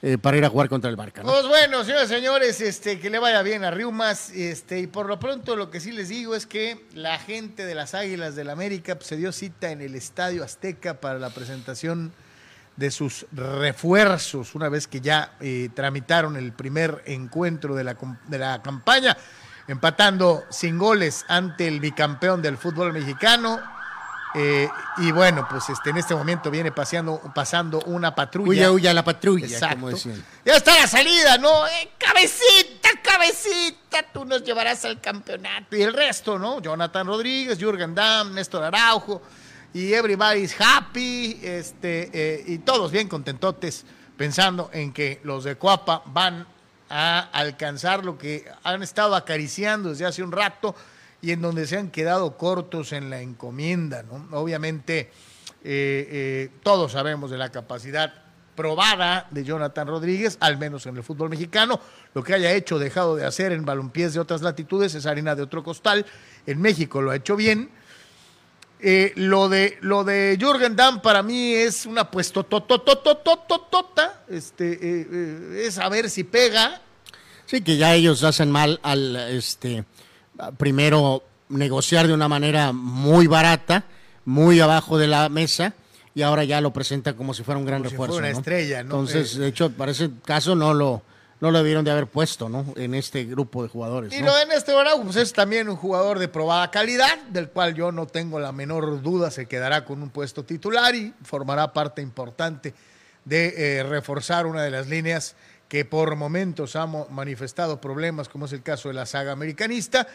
eh, 0.05 0.17
para 0.17 0.35
ir 0.35 0.43
a 0.43 0.49
jugar 0.49 0.67
contra 0.67 0.89
el 0.89 0.97
Barca. 0.97 1.21
Pues 1.21 1.47
bueno, 1.47 1.85
señores 1.85 2.09
señores, 2.09 2.59
este, 2.59 2.99
que 2.99 3.09
le 3.09 3.19
vaya 3.19 3.41
bien 3.41 3.63
a 3.63 3.71
Riumas. 3.71 4.31
Este, 4.31 4.79
y 4.79 4.87
por 4.87 5.05
lo 5.05 5.17
pronto 5.17 5.55
lo 5.55 5.71
que 5.71 5.79
sí 5.79 5.93
les 5.93 6.09
digo 6.09 6.35
es 6.35 6.45
que 6.45 6.85
la 6.93 7.17
gente 7.19 7.65
de 7.65 7.73
las 7.73 7.93
Águilas 7.93 8.35
del 8.35 8.49
América 8.49 8.95
pues, 8.95 9.07
se 9.07 9.15
dio 9.15 9.31
cita 9.31 9.71
en 9.71 9.79
el 9.79 9.95
Estadio 9.95 10.43
Azteca 10.43 10.95
para 10.95 11.19
la 11.19 11.29
presentación 11.29 12.11
de 12.75 12.91
sus 12.91 13.25
refuerzos, 13.31 14.55
una 14.55 14.67
vez 14.67 14.87
que 14.89 14.99
ya 14.99 15.37
eh, 15.39 15.69
tramitaron 15.73 16.35
el 16.35 16.51
primer 16.51 17.01
encuentro 17.05 17.73
de 17.73 17.85
la, 17.85 17.95
de 18.27 18.37
la 18.37 18.61
campaña, 18.61 19.15
empatando 19.69 20.43
sin 20.49 20.77
goles 20.77 21.23
ante 21.29 21.65
el 21.65 21.79
bicampeón 21.79 22.41
del 22.41 22.57
fútbol 22.57 22.91
mexicano, 22.91 23.61
eh, 24.35 24.67
y 24.97 25.11
bueno, 25.11 25.47
pues 25.49 25.69
este, 25.69 25.91
en 25.91 25.97
este 25.97 26.15
momento 26.15 26.49
viene 26.49 26.71
paseando, 26.71 27.21
pasando 27.35 27.79
una 27.85 28.15
patrulla. 28.15 28.49
Huya, 28.49 28.71
huya 28.71 28.93
la 28.93 29.03
patrulla, 29.03 29.45
Exacto. 29.45 29.91
Ya 30.43 30.55
está 30.55 30.75
la 30.75 30.87
salida, 30.87 31.37
¿no? 31.37 31.67
Eh, 31.67 31.91
cabecita, 31.97 32.89
cabecita, 33.01 34.03
tú 34.11 34.25
nos 34.25 34.43
llevarás 34.43 34.85
al 34.85 34.99
campeonato. 34.99 35.75
Y 35.75 35.83
el 35.83 35.93
resto, 35.93 36.39
¿no? 36.39 36.61
Jonathan 36.61 37.05
Rodríguez, 37.05 37.59
Jürgen 37.59 37.93
Damm, 37.93 38.33
Néstor 38.33 38.63
Araujo. 38.63 39.21
Y 39.73 39.93
everybody's 39.93 40.55
happy. 40.59 41.39
Este, 41.43 42.09
eh, 42.13 42.43
y 42.47 42.59
todos 42.59 42.91
bien 42.91 43.07
contentotes, 43.07 43.85
pensando 44.17 44.69
en 44.73 44.93
que 44.93 45.21
los 45.23 45.43
de 45.43 45.57
Coapa 45.57 46.01
van 46.07 46.47
a 46.89 47.19
alcanzar 47.31 48.03
lo 48.03 48.17
que 48.17 48.45
han 48.63 48.83
estado 48.83 49.15
acariciando 49.15 49.89
desde 49.89 50.05
hace 50.05 50.23
un 50.23 50.31
rato 50.31 50.75
y 51.23 51.31
en 51.31 51.41
donde 51.41 51.65
se 51.65 51.77
han 51.77 51.89
quedado 51.89 52.37
cortos 52.37 52.91
en 52.91 53.09
la 53.09 53.21
encomienda. 53.21 54.03
¿no? 54.03 54.27
Obviamente, 54.37 55.09
eh, 55.63 56.07
eh, 56.11 56.49
todos 56.61 56.91
sabemos 56.91 57.31
de 57.31 57.37
la 57.37 57.49
capacidad 57.49 58.13
probada 58.57 59.27
de 59.31 59.45
Jonathan 59.45 59.87
Rodríguez, 59.87 60.37
al 60.41 60.57
menos 60.57 60.85
en 60.85 60.97
el 60.97 61.03
fútbol 61.03 61.29
mexicano. 61.29 61.79
Lo 62.13 62.23
que 62.23 62.33
haya 62.33 62.51
hecho, 62.51 62.77
dejado 62.77 63.15
de 63.15 63.25
hacer 63.25 63.53
en 63.53 63.63
balompiés 63.63 64.13
de 64.13 64.19
otras 64.19 64.41
latitudes 64.41 64.95
es 64.95 65.05
harina 65.05 65.33
de 65.33 65.43
otro 65.43 65.63
costal. 65.63 66.05
En 66.45 66.59
México 66.59 67.01
lo 67.01 67.11
ha 67.11 67.15
hecho 67.15 67.37
bien. 67.37 67.69
Eh, 68.81 69.13
lo 69.15 69.47
de 69.47 69.77
lo 69.79 70.03
de 70.03 70.37
Jürgen 70.37 70.75
Damm 70.75 71.01
para 71.01 71.23
mí 71.23 71.53
es 71.53 71.85
una 71.85 72.11
puesto 72.11 72.43
tota, 72.43 74.23
este 74.27 75.65
es 75.65 75.77
a 75.77 75.87
ver 75.87 76.09
si 76.09 76.25
pega. 76.25 76.81
Sí, 77.45 77.61
que 77.61 77.77
ya 77.77 77.93
ellos 77.93 78.23
hacen 78.25 78.51
mal 78.51 78.81
al 78.83 79.15
este 79.15 79.85
primero 80.51 81.23
negociar 81.49 82.07
de 82.07 82.13
una 82.13 82.27
manera 82.27 82.71
muy 82.71 83.27
barata, 83.27 83.85
muy 84.25 84.59
abajo 84.59 84.97
de 84.97 85.07
la 85.07 85.29
mesa, 85.29 85.73
y 86.15 86.21
ahora 86.21 86.43
ya 86.43 86.61
lo 86.61 86.71
presenta 86.71 87.15
como 87.15 87.33
si 87.33 87.43
fuera 87.43 87.59
un 87.59 87.65
gran 87.65 87.83
refuerzo. 87.83 88.17
una 88.17 88.29
estrella, 88.29 88.83
¿no? 88.83 88.99
Entonces, 89.01 89.37
de 89.37 89.47
hecho, 89.47 89.71
para 89.71 89.91
ese 89.91 90.11
caso 90.25 90.55
no 90.55 90.73
lo, 90.73 91.01
no 91.41 91.51
lo 91.51 91.57
debieron 91.57 91.83
de 91.83 91.91
haber 91.91 92.07
puesto, 92.07 92.49
¿no? 92.49 92.65
En 92.75 92.93
este 92.93 93.25
grupo 93.25 93.63
de 93.63 93.69
jugadores. 93.69 94.13
Y 94.13 94.21
lo 94.21 94.33
de 94.35 94.43
este 94.55 94.71
Araujo, 94.71 95.03
pues 95.03 95.15
es 95.15 95.33
también 95.33 95.67
un 95.69 95.75
jugador 95.75 96.19
de 96.19 96.27
probada 96.27 96.69
calidad, 96.69 97.17
del 97.29 97.49
cual 97.49 97.73
yo 97.73 97.91
no 97.91 98.05
tengo 98.05 98.39
la 98.39 98.51
menor 98.51 99.01
duda, 99.01 99.31
se 99.31 99.47
quedará 99.47 99.85
con 99.85 100.01
un 100.03 100.09
puesto 100.09 100.43
titular 100.43 100.95
y 100.95 101.13
formará 101.23 101.73
parte 101.73 102.01
importante 102.01 102.73
de 103.25 103.53
eh, 103.79 103.83
reforzar 103.83 104.45
una 104.45 104.63
de 104.63 104.71
las 104.71 104.87
líneas 104.87 105.35
que 105.73 105.85
por 105.85 106.15
momentos 106.15 106.75
ha 106.75 106.85
manifestado 106.85 107.81
problemas, 107.81 108.29
como 108.29 108.45
es 108.45 108.53
el 108.53 108.61
caso 108.61 108.89
de 108.89 108.93
la 108.93 109.07
saga 109.07 109.31
americanista. 109.31 110.07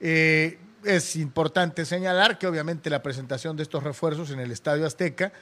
Eh, 0.00 0.58
es 0.84 1.16
importante 1.16 1.86
señalar 1.86 2.38
que 2.38 2.46
obviamente 2.46 2.90
la 2.90 3.02
presentación 3.02 3.56
de 3.56 3.62
estos 3.62 3.82
refuerzos 3.82 4.30
en 4.32 4.40
el 4.40 4.50
Estadio 4.50 4.84
Azteca 4.84 5.32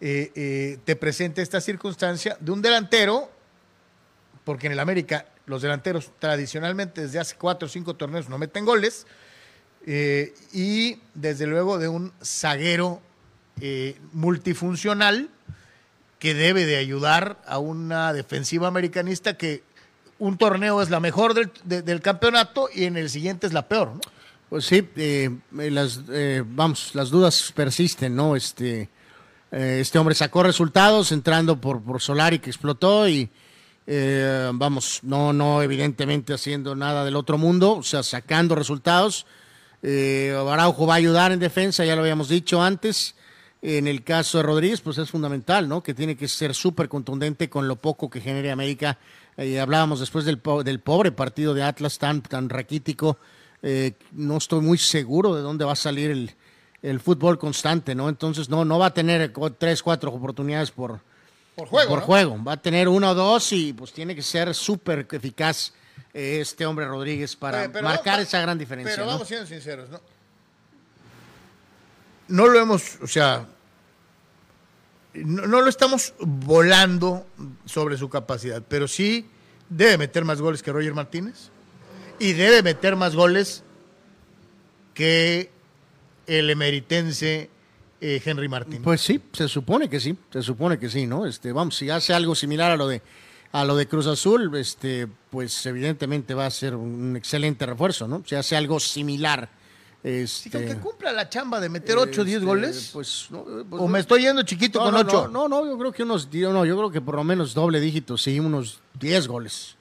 eh, 0.00 0.30
eh, 0.36 0.78
te 0.84 0.94
presenta 0.94 1.42
esta 1.42 1.60
circunstancia 1.60 2.36
de 2.38 2.52
un 2.52 2.62
delantero, 2.62 3.28
porque 4.44 4.68
en 4.68 4.74
el 4.74 4.78
América 4.78 5.26
los 5.46 5.62
delanteros 5.62 6.12
tradicionalmente 6.20 7.00
desde 7.00 7.18
hace 7.18 7.34
cuatro 7.34 7.66
o 7.66 7.68
cinco 7.68 7.96
torneos 7.96 8.28
no 8.28 8.38
meten 8.38 8.64
goles, 8.64 9.04
y 10.52 11.00
desde 11.14 11.48
luego 11.48 11.78
de 11.78 11.88
un 11.88 12.12
zaguero 12.22 13.02
multifuncional 14.12 15.28
que 16.18 16.34
debe 16.34 16.66
de 16.66 16.76
ayudar 16.76 17.40
a 17.46 17.58
una 17.58 18.12
defensiva 18.12 18.68
americanista 18.68 19.36
que 19.36 19.62
un 20.18 20.36
torneo 20.36 20.82
es 20.82 20.90
la 20.90 21.00
mejor 21.00 21.34
del, 21.34 22.00
campeonato 22.00 22.68
y 22.74 22.84
en 22.84 22.96
el 22.96 23.08
siguiente 23.08 23.46
es 23.46 23.52
la 23.52 23.68
peor, 23.68 23.94
¿no? 23.94 24.00
Pues 24.48 24.64
sí, 24.64 24.88
eh, 24.96 25.30
las, 25.52 26.00
eh, 26.10 26.42
vamos, 26.44 26.94
las 26.94 27.10
dudas 27.10 27.52
persisten, 27.54 28.16
¿no? 28.16 28.34
Este, 28.34 28.88
eh, 29.52 29.78
este 29.80 29.98
hombre 29.98 30.14
sacó 30.14 30.42
resultados 30.42 31.12
entrando 31.12 31.60
por, 31.60 31.82
por 31.82 32.00
Solari 32.00 32.38
que 32.38 32.50
explotó 32.50 33.08
y 33.08 33.30
vamos, 34.52 35.00
no, 35.02 35.32
no 35.32 35.62
evidentemente 35.62 36.34
haciendo 36.34 36.74
nada 36.74 37.04
del 37.04 37.16
otro 37.16 37.38
mundo, 37.38 37.76
o 37.76 37.82
sea, 37.82 38.02
sacando 38.02 38.54
resultados. 38.54 39.24
Araujo 39.82 40.86
va 40.86 40.94
a 40.94 40.96
ayudar 40.98 41.32
en 41.32 41.38
defensa, 41.38 41.86
ya 41.86 41.94
lo 41.94 42.02
habíamos 42.02 42.28
dicho 42.28 42.60
antes. 42.60 43.14
En 43.60 43.88
el 43.88 44.04
caso 44.04 44.38
de 44.38 44.44
Rodríguez, 44.44 44.80
pues 44.80 44.98
es 44.98 45.10
fundamental, 45.10 45.68
¿no? 45.68 45.82
Que 45.82 45.92
tiene 45.92 46.16
que 46.16 46.28
ser 46.28 46.54
súper 46.54 46.88
contundente 46.88 47.50
con 47.50 47.66
lo 47.66 47.76
poco 47.76 48.08
que 48.08 48.20
genere 48.20 48.52
América. 48.52 48.98
Eh, 49.36 49.58
hablábamos 49.58 49.98
después 49.98 50.24
del, 50.24 50.40
del, 50.64 50.80
pobre 50.80 51.10
partido 51.10 51.54
de 51.54 51.64
Atlas 51.64 51.98
tan, 51.98 52.22
tan 52.22 52.48
raquítico. 52.48 53.18
Eh, 53.62 53.94
no 54.12 54.36
estoy 54.36 54.60
muy 54.60 54.78
seguro 54.78 55.34
de 55.34 55.42
dónde 55.42 55.64
va 55.64 55.72
a 55.72 55.76
salir 55.76 56.10
el, 56.12 56.30
el, 56.82 57.00
fútbol 57.00 57.36
constante, 57.36 57.96
¿no? 57.96 58.08
Entonces 58.08 58.48
no, 58.48 58.64
no 58.64 58.78
va 58.78 58.86
a 58.86 58.94
tener 58.94 59.32
tres, 59.58 59.82
cuatro 59.82 60.12
oportunidades 60.12 60.70
por, 60.70 61.00
por 61.56 61.66
juego. 61.66 61.90
Por 61.90 62.00
juego. 62.00 62.44
Va 62.44 62.52
a 62.52 62.62
tener 62.62 62.86
uno 62.88 63.10
o 63.10 63.14
dos 63.14 63.52
y 63.52 63.72
pues 63.72 63.92
tiene 63.92 64.14
que 64.14 64.22
ser 64.22 64.54
súper 64.54 65.04
eficaz 65.10 65.72
eh, 66.14 66.38
este 66.40 66.64
hombre 66.64 66.86
Rodríguez 66.86 67.34
para 67.34 67.68
marcar 67.82 68.20
esa 68.20 68.40
gran 68.40 68.56
diferencia. 68.56 68.94
Pero 68.94 69.06
vamos 69.06 69.26
siendo 69.26 69.46
sinceros, 69.46 69.90
¿no? 69.90 70.00
No 72.28 72.46
lo 72.46 72.60
hemos, 72.60 72.98
o 73.02 73.06
sea, 73.06 73.46
no, 75.14 75.46
lo 75.46 75.68
estamos 75.68 76.14
volando 76.20 77.26
sobre 77.64 77.96
su 77.96 78.08
capacidad, 78.08 78.62
pero 78.66 78.86
sí 78.88 79.26
debe 79.68 79.98
meter 79.98 80.24
más 80.24 80.40
goles 80.40 80.62
que 80.62 80.72
Roger 80.72 80.94
Martínez 80.94 81.50
y 82.18 82.32
debe 82.32 82.62
meter 82.62 82.96
más 82.96 83.14
goles 83.14 83.62
que 84.94 85.50
el 86.26 86.50
emeritense 86.50 87.50
eh, 88.00 88.22
Henry 88.24 88.48
Martínez. 88.48 88.82
Pues 88.82 89.00
sí, 89.00 89.20
se 89.32 89.48
supone 89.48 89.88
que 89.88 90.00
sí, 90.00 90.16
se 90.30 90.42
supone 90.42 90.78
que 90.78 90.88
sí, 90.88 91.06
¿no? 91.06 91.26
Este, 91.26 91.52
vamos, 91.52 91.76
si 91.76 91.90
hace 91.90 92.12
algo 92.12 92.34
similar 92.34 92.70
a 92.70 92.76
lo 92.76 92.88
de 92.88 93.02
a 93.50 93.64
lo 93.64 93.76
de 93.76 93.88
Cruz 93.88 94.06
Azul, 94.06 94.54
este, 94.56 95.08
pues 95.30 95.64
evidentemente 95.64 96.34
va 96.34 96.44
a 96.44 96.50
ser 96.50 96.74
un 96.74 97.16
excelente 97.16 97.64
refuerzo, 97.64 98.06
¿no? 98.06 98.22
Si 98.26 98.34
hace 98.34 98.56
algo 98.56 98.78
similar 98.78 99.48
este, 100.02 100.50
que 100.50 100.76
cumpla 100.76 101.12
la 101.12 101.28
chamba 101.28 101.58
de 101.58 101.68
meter 101.68 101.96
8 101.96 102.20
o 102.20 102.24
10 102.24 102.44
goles. 102.44 102.90
Pues, 102.92 103.28
pues, 103.30 103.82
o 103.82 103.88
me 103.88 103.98
estoy 103.98 104.22
yendo 104.22 104.42
chiquito 104.42 104.78
con 104.78 104.94
8. 104.94 105.28
No, 105.28 105.48
no, 105.48 105.66
yo 105.66 105.76
creo 105.76 105.92
que 105.92 106.04
unos 106.04 106.32
no, 106.32 106.64
yo 106.64 106.76
creo 106.76 106.90
que 106.90 107.00
por 107.00 107.16
lo 107.16 107.24
menos 107.24 107.52
doble 107.52 107.80
dígito, 107.80 108.16
sí, 108.16 108.38
unos 108.38 108.80
10 109.00 109.28
goles. 109.28 109.76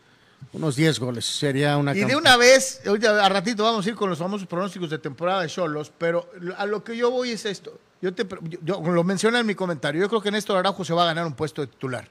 Unos 0.54 0.76
10 0.76 1.00
goles 1.00 1.26
sería 1.26 1.78
una 1.78 1.96
Y 1.96 2.04
de 2.04 2.16
una 2.16 2.38
vez, 2.38 2.82
a 2.86 3.30
ratito 3.30 3.64
vamos 3.64 3.86
a 3.86 3.90
ir 3.90 3.96
con 3.96 4.10
los 4.10 4.18
famosos 4.18 4.48
pronósticos 4.48 4.90
de 4.90 4.98
temporada 4.98 5.42
de 5.42 5.50
Cholos, 5.50 5.92
pero 5.98 6.30
a 6.58 6.66
lo 6.66 6.84
que 6.84 6.96
yo 6.96 7.12
voy 7.12 7.32
es 7.32 7.46
esto. 7.46 7.80
Yo, 8.02 8.14
te, 8.14 8.26
yo, 8.64 8.82
lo 8.82 9.04
mencioné 9.04 9.40
en 9.40 9.46
mi 9.46 9.56
comentario. 9.56 10.02
Yo 10.02 10.10
creo 10.10 10.22
que 10.22 10.32
Néstor 10.32 10.58
Araujo 10.58 10.86
se 10.86 10.94
va 10.94 11.04
a 11.04 11.08
ganar 11.08 11.26
un 11.26 11.34
puesto 11.34 11.62
de 11.62 11.68
titular. 11.68 12.08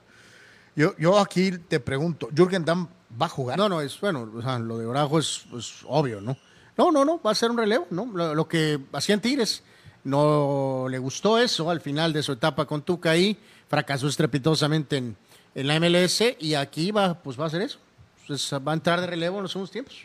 Yo, 0.74 0.94
yo 0.98 1.18
aquí 1.18 1.52
te 1.52 1.80
pregunto, 1.80 2.28
¿Jürgen 2.34 2.64
Damm 2.64 2.88
va 3.20 3.26
a 3.26 3.28
jugar? 3.30 3.56
No, 3.56 3.68
no, 3.68 3.80
es 3.80 3.98
bueno, 4.00 4.26
lo 4.26 4.78
de 4.78 4.90
Araujo 4.90 5.18
es, 5.18 5.46
es 5.56 5.76
obvio, 5.86 6.20
¿no? 6.20 6.36
No, 6.76 6.92
no, 6.92 7.04
no, 7.04 7.20
va 7.22 7.30
a 7.30 7.34
ser 7.34 7.50
un 7.50 7.58
relevo, 7.58 7.86
¿no? 7.90 8.06
Lo, 8.06 8.48
que 8.48 8.78
hacían 8.92 9.20
Tigres, 9.20 9.62
no 10.04 10.86
le 10.90 10.98
gustó 10.98 11.38
eso 11.38 11.70
al 11.70 11.80
final 11.80 12.12
de 12.12 12.22
su 12.22 12.32
etapa 12.32 12.66
con 12.66 12.82
Tuca 12.82 13.10
ahí, 13.10 13.36
fracasó 13.68 14.08
estrepitosamente 14.08 14.96
en, 14.98 15.16
la 15.54 15.80
MLS 15.80 16.22
y 16.38 16.52
aquí 16.54 16.90
va, 16.90 17.14
pues 17.14 17.40
va 17.40 17.46
a 17.46 17.50
ser 17.50 17.62
eso. 17.62 17.78
Pues 18.26 18.52
va 18.52 18.72
a 18.72 18.74
entrar 18.74 19.00
de 19.00 19.06
relevo 19.06 19.38
en 19.38 19.44
los 19.44 19.54
últimos 19.54 19.70
tiempos. 19.70 20.02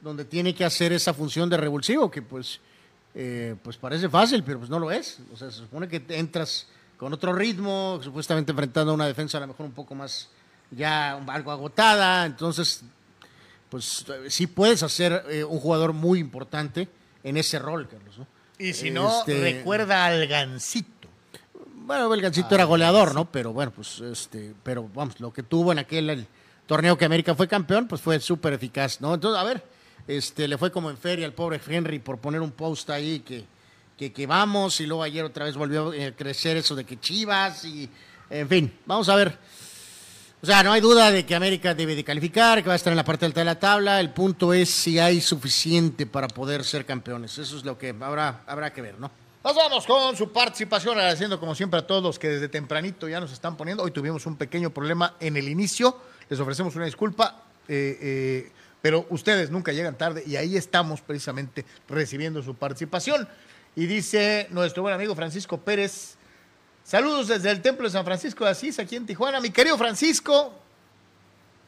donde 0.00 0.24
tiene 0.24 0.54
que 0.54 0.64
hacer 0.64 0.92
esa 0.92 1.12
función 1.12 1.50
de 1.50 1.56
revulsivo, 1.56 2.10
que 2.10 2.22
pues, 2.22 2.60
eh, 3.14 3.54
pues 3.62 3.76
parece 3.76 4.08
fácil, 4.08 4.42
pero 4.42 4.58
pues 4.58 4.70
no 4.70 4.78
lo 4.78 4.90
es. 4.90 5.18
O 5.32 5.36
sea, 5.36 5.50
se 5.50 5.58
supone 5.58 5.88
que 5.88 6.02
entras 6.08 6.66
con 6.96 7.12
otro 7.12 7.34
ritmo, 7.34 8.00
supuestamente 8.02 8.52
enfrentando 8.52 8.92
a 8.92 8.94
una 8.94 9.06
defensa 9.06 9.38
a 9.38 9.42
lo 9.42 9.48
mejor 9.48 9.66
un 9.66 9.72
poco 9.72 9.94
más 9.94 10.30
ya 10.70 11.12
algo 11.12 11.50
agotada, 11.50 12.24
entonces 12.24 12.82
pues 13.68 14.04
sí 14.28 14.46
puedes 14.46 14.82
hacer 14.82 15.24
eh, 15.28 15.44
un 15.44 15.58
jugador 15.58 15.92
muy 15.92 16.18
importante 16.18 16.88
en 17.22 17.36
ese 17.36 17.58
rol, 17.58 17.88
Carlos. 17.88 18.16
Y 18.58 18.72
si 18.72 18.90
no, 18.90 19.20
este, 19.20 19.40
recuerda 19.40 20.06
al 20.06 20.26
Gancito. 20.26 21.08
Bueno, 21.74 22.12
el 22.14 22.20
Gancito 22.20 22.54
era 22.54 22.64
goleador, 22.64 23.14
¿no? 23.14 23.30
Pero 23.30 23.52
bueno, 23.52 23.72
pues 23.72 24.00
este, 24.00 24.54
pero 24.62 24.88
vamos, 24.94 25.20
lo 25.20 25.32
que 25.32 25.42
tuvo 25.42 25.72
en 25.72 25.78
aquel 25.78 26.26
torneo 26.66 26.96
que 26.96 27.04
América 27.04 27.34
fue 27.34 27.48
campeón, 27.48 27.88
pues 27.88 28.00
fue 28.00 28.20
súper 28.20 28.52
eficaz, 28.52 29.00
¿no? 29.00 29.14
Entonces, 29.14 29.40
a 29.40 29.44
ver, 29.44 29.62
este, 30.06 30.48
le 30.48 30.56
fue 30.56 30.70
como 30.70 30.90
en 30.90 30.96
feria 30.96 31.26
al 31.26 31.32
pobre 31.32 31.60
Henry 31.66 31.98
por 31.98 32.18
poner 32.18 32.40
un 32.40 32.52
post 32.52 32.90
ahí 32.90 33.20
que, 33.20 33.44
que, 33.98 34.12
que 34.12 34.26
vamos, 34.26 34.80
y 34.80 34.86
luego 34.86 35.02
ayer 35.02 35.24
otra 35.24 35.44
vez 35.44 35.56
volvió 35.56 35.90
a 35.90 36.10
crecer 36.12 36.56
eso 36.56 36.74
de 36.74 36.84
que 36.84 37.00
Chivas, 37.00 37.64
y 37.64 37.88
en 38.30 38.48
fin, 38.48 38.78
vamos 38.86 39.08
a 39.08 39.16
ver. 39.16 39.38
O 40.44 40.46
sea, 40.46 40.62
no 40.62 40.72
hay 40.72 40.82
duda 40.82 41.10
de 41.10 41.24
que 41.24 41.34
América 41.34 41.72
debe 41.72 41.96
de 41.96 42.04
calificar, 42.04 42.62
que 42.62 42.68
va 42.68 42.74
a 42.74 42.76
estar 42.76 42.92
en 42.92 42.98
la 42.98 43.04
parte 43.06 43.24
alta 43.24 43.40
de 43.40 43.46
la 43.46 43.58
tabla. 43.58 43.98
El 43.98 44.10
punto 44.10 44.52
es 44.52 44.68
si 44.68 44.98
hay 44.98 45.22
suficiente 45.22 46.04
para 46.04 46.28
poder 46.28 46.64
ser 46.64 46.84
campeones. 46.84 47.38
Eso 47.38 47.56
es 47.56 47.64
lo 47.64 47.78
que 47.78 47.96
habrá, 47.98 48.42
habrá 48.46 48.70
que 48.70 48.82
ver, 48.82 49.00
¿no? 49.00 49.10
Nos 49.42 49.56
vamos 49.56 49.86
con 49.86 50.14
su 50.14 50.30
participación, 50.32 50.98
agradeciendo 50.98 51.40
como 51.40 51.54
siempre 51.54 51.80
a 51.80 51.86
todos 51.86 52.18
que 52.18 52.28
desde 52.28 52.50
tempranito 52.50 53.08
ya 53.08 53.20
nos 53.20 53.32
están 53.32 53.56
poniendo. 53.56 53.82
Hoy 53.82 53.90
tuvimos 53.90 54.26
un 54.26 54.36
pequeño 54.36 54.68
problema 54.68 55.14
en 55.18 55.38
el 55.38 55.48
inicio, 55.48 55.96
les 56.28 56.38
ofrecemos 56.38 56.76
una 56.76 56.84
disculpa, 56.84 57.42
eh, 57.66 57.98
eh, 58.02 58.52
pero 58.82 59.06
ustedes 59.08 59.50
nunca 59.50 59.72
llegan 59.72 59.96
tarde 59.96 60.24
y 60.26 60.36
ahí 60.36 60.58
estamos 60.58 61.00
precisamente 61.00 61.64
recibiendo 61.88 62.42
su 62.42 62.54
participación. 62.54 63.26
Y 63.76 63.86
dice 63.86 64.48
nuestro 64.50 64.82
buen 64.82 64.94
amigo 64.94 65.14
Francisco 65.14 65.56
Pérez, 65.56 66.18
Saludos 66.84 67.28
desde 67.28 67.50
el 67.50 67.62
Templo 67.62 67.86
de 67.86 67.90
San 67.90 68.04
Francisco 68.04 68.44
de 68.44 68.50
Asís, 68.50 68.78
aquí 68.78 68.94
en 68.94 69.06
Tijuana. 69.06 69.40
Mi 69.40 69.48
querido 69.48 69.78
Francisco, 69.78 70.52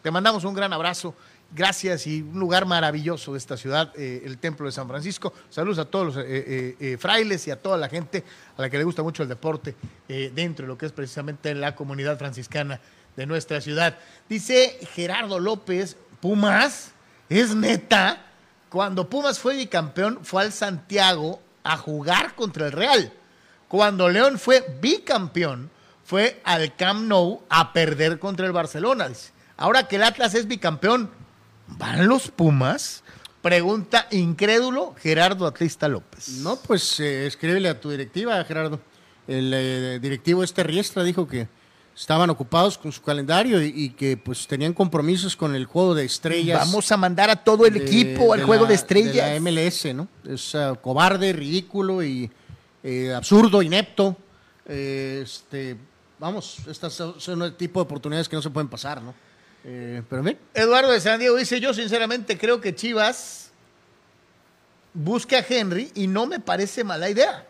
te 0.03 0.11
mandamos 0.11 0.45
un 0.45 0.53
gran 0.53 0.75
abrazo. 0.75 1.15
Gracias 1.55 2.07
y 2.07 2.21
un 2.21 2.39
lugar 2.39 2.67
maravilloso 2.67 3.33
de 3.33 3.39
esta 3.39 3.57
ciudad, 3.57 3.95
eh, 3.97 4.21
el 4.27 4.37
Templo 4.37 4.67
de 4.67 4.73
San 4.73 4.87
Francisco. 4.87 5.33
Saludos 5.49 5.79
a 5.79 5.87
todos 5.87 6.07
los 6.07 6.17
eh, 6.19 6.77
eh, 6.79 6.97
frailes 7.01 7.47
y 7.47 7.51
a 7.51 7.57
toda 7.57 7.79
la 7.79 7.89
gente 7.89 8.25
a 8.59 8.61
la 8.61 8.69
que 8.69 8.77
le 8.77 8.85
gusta 8.85 9.03
mucho 9.03 9.23
el 9.23 9.31
deporte 9.31 9.75
dentro 10.07 10.65
de 10.65 10.69
lo 10.69 10.77
que 10.77 10.85
es 10.85 10.93
precisamente 10.93 11.55
la 11.55 11.75
comunidad 11.75 12.19
franciscana 12.19 12.79
de 13.17 13.25
nuestra 13.25 13.63
ciudad. 13.63 13.97
Dice 14.29 14.79
Gerardo 14.93 15.39
López, 15.39 15.97
Pumas, 16.21 16.91
es 17.31 17.55
neta, 17.55 18.27
cuando 18.69 19.09
Pumas 19.09 19.39
fue 19.39 19.57
bicampeón 19.57 20.23
fue 20.25 20.43
al 20.43 20.53
Santiago 20.53 21.41
a 21.65 21.79
jugar 21.79 22.35
contra 22.35 22.67
el 22.67 22.73
Real. 22.73 23.13
Cuando 23.69 24.09
León 24.09 24.39
fue 24.39 24.65
bicampeón, 24.81 25.71
fue 26.05 26.41
al 26.45 26.77
Camp 26.77 27.07
Nou 27.07 27.43
a 27.49 27.73
perder 27.73 28.19
contra 28.19 28.47
el 28.47 28.53
Barcelona. 28.53 29.09
Ahora 29.57 29.89
que 29.89 29.97
el 29.97 30.05
Atlas 30.05 30.35
es 30.35 30.47
bicampeón, 30.47 31.11
¿van 31.67 32.07
los 32.07 32.31
Pumas? 32.31 33.03
Pregunta 33.43 34.07
incrédulo 34.11 34.95
Gerardo 35.01 35.47
Atlista 35.47 35.89
López. 35.89 36.29
No, 36.39 36.57
pues 36.57 37.01
eh, 37.01 37.27
escríbele 37.27 37.69
a 37.69 37.81
tu 37.81 37.91
directiva, 37.91 38.43
Gerardo. 38.45 38.81
El 39.27 39.53
eh, 39.55 39.99
directivo 40.01 40.45
este 40.45 40.63
Riestra 40.63 41.03
dijo 41.03 41.27
que 41.27 41.49
estaban 41.97 42.29
ocupados 42.29 42.77
con 42.77 42.93
su 42.93 43.03
calendario 43.03 43.63
y, 43.63 43.91
que 43.91 44.17
pues 44.17 44.47
tenían 44.47 44.75
compromisos 44.75 45.35
con 45.35 45.55
el 45.55 45.65
juego 45.65 45.95
de 45.95 46.05
estrellas. 46.05 46.61
Vamos 46.61 46.93
a 46.93 46.97
mandar 46.97 47.31
a 47.31 47.37
todo 47.37 47.67
el 47.67 47.77
equipo 47.77 48.35
al 48.35 48.45
juego 48.45 48.67
de 48.67 48.75
estrellas. 48.75 49.15
De 49.15 49.41
la 49.41 49.41
MLS, 49.41 49.95
¿no? 49.95 50.07
Es 50.29 50.55
uh, 50.55 50.77
cobarde, 50.81 51.33
ridículo 51.33 52.05
y 52.05 52.31
eh, 52.89 53.13
absurdo, 53.13 53.63
inepto. 53.63 54.17
Eh, 54.65 55.23
este, 55.25 55.77
vamos, 56.21 56.61
estas 56.69 56.93
son 56.93 57.43
el 57.43 57.57
tipo 57.57 57.81
de 57.81 57.85
oportunidades 57.85 58.29
que 58.29 58.37
no 58.37 58.43
se 58.43 58.51
pueden 58.51 58.69
pasar, 58.69 59.03
¿no? 59.03 59.13
Eh, 59.65 60.03
pero 60.09 60.23
bien. 60.23 60.39
Eduardo 60.55 60.93
de 60.93 61.01
San 61.01 61.19
Diego 61.19 61.37
dice, 61.37 61.59
yo 61.59 61.75
sinceramente 61.75 62.39
creo 62.39 62.61
que 62.61 62.77
Chivas 62.77 63.51
busque 64.95 65.35
a 65.37 65.45
Henry 65.47 65.91
y 65.97 66.07
no 66.07 66.27
me 66.27 66.39
parece 66.39 66.85
mala 66.85 67.11
idea. 67.11 67.45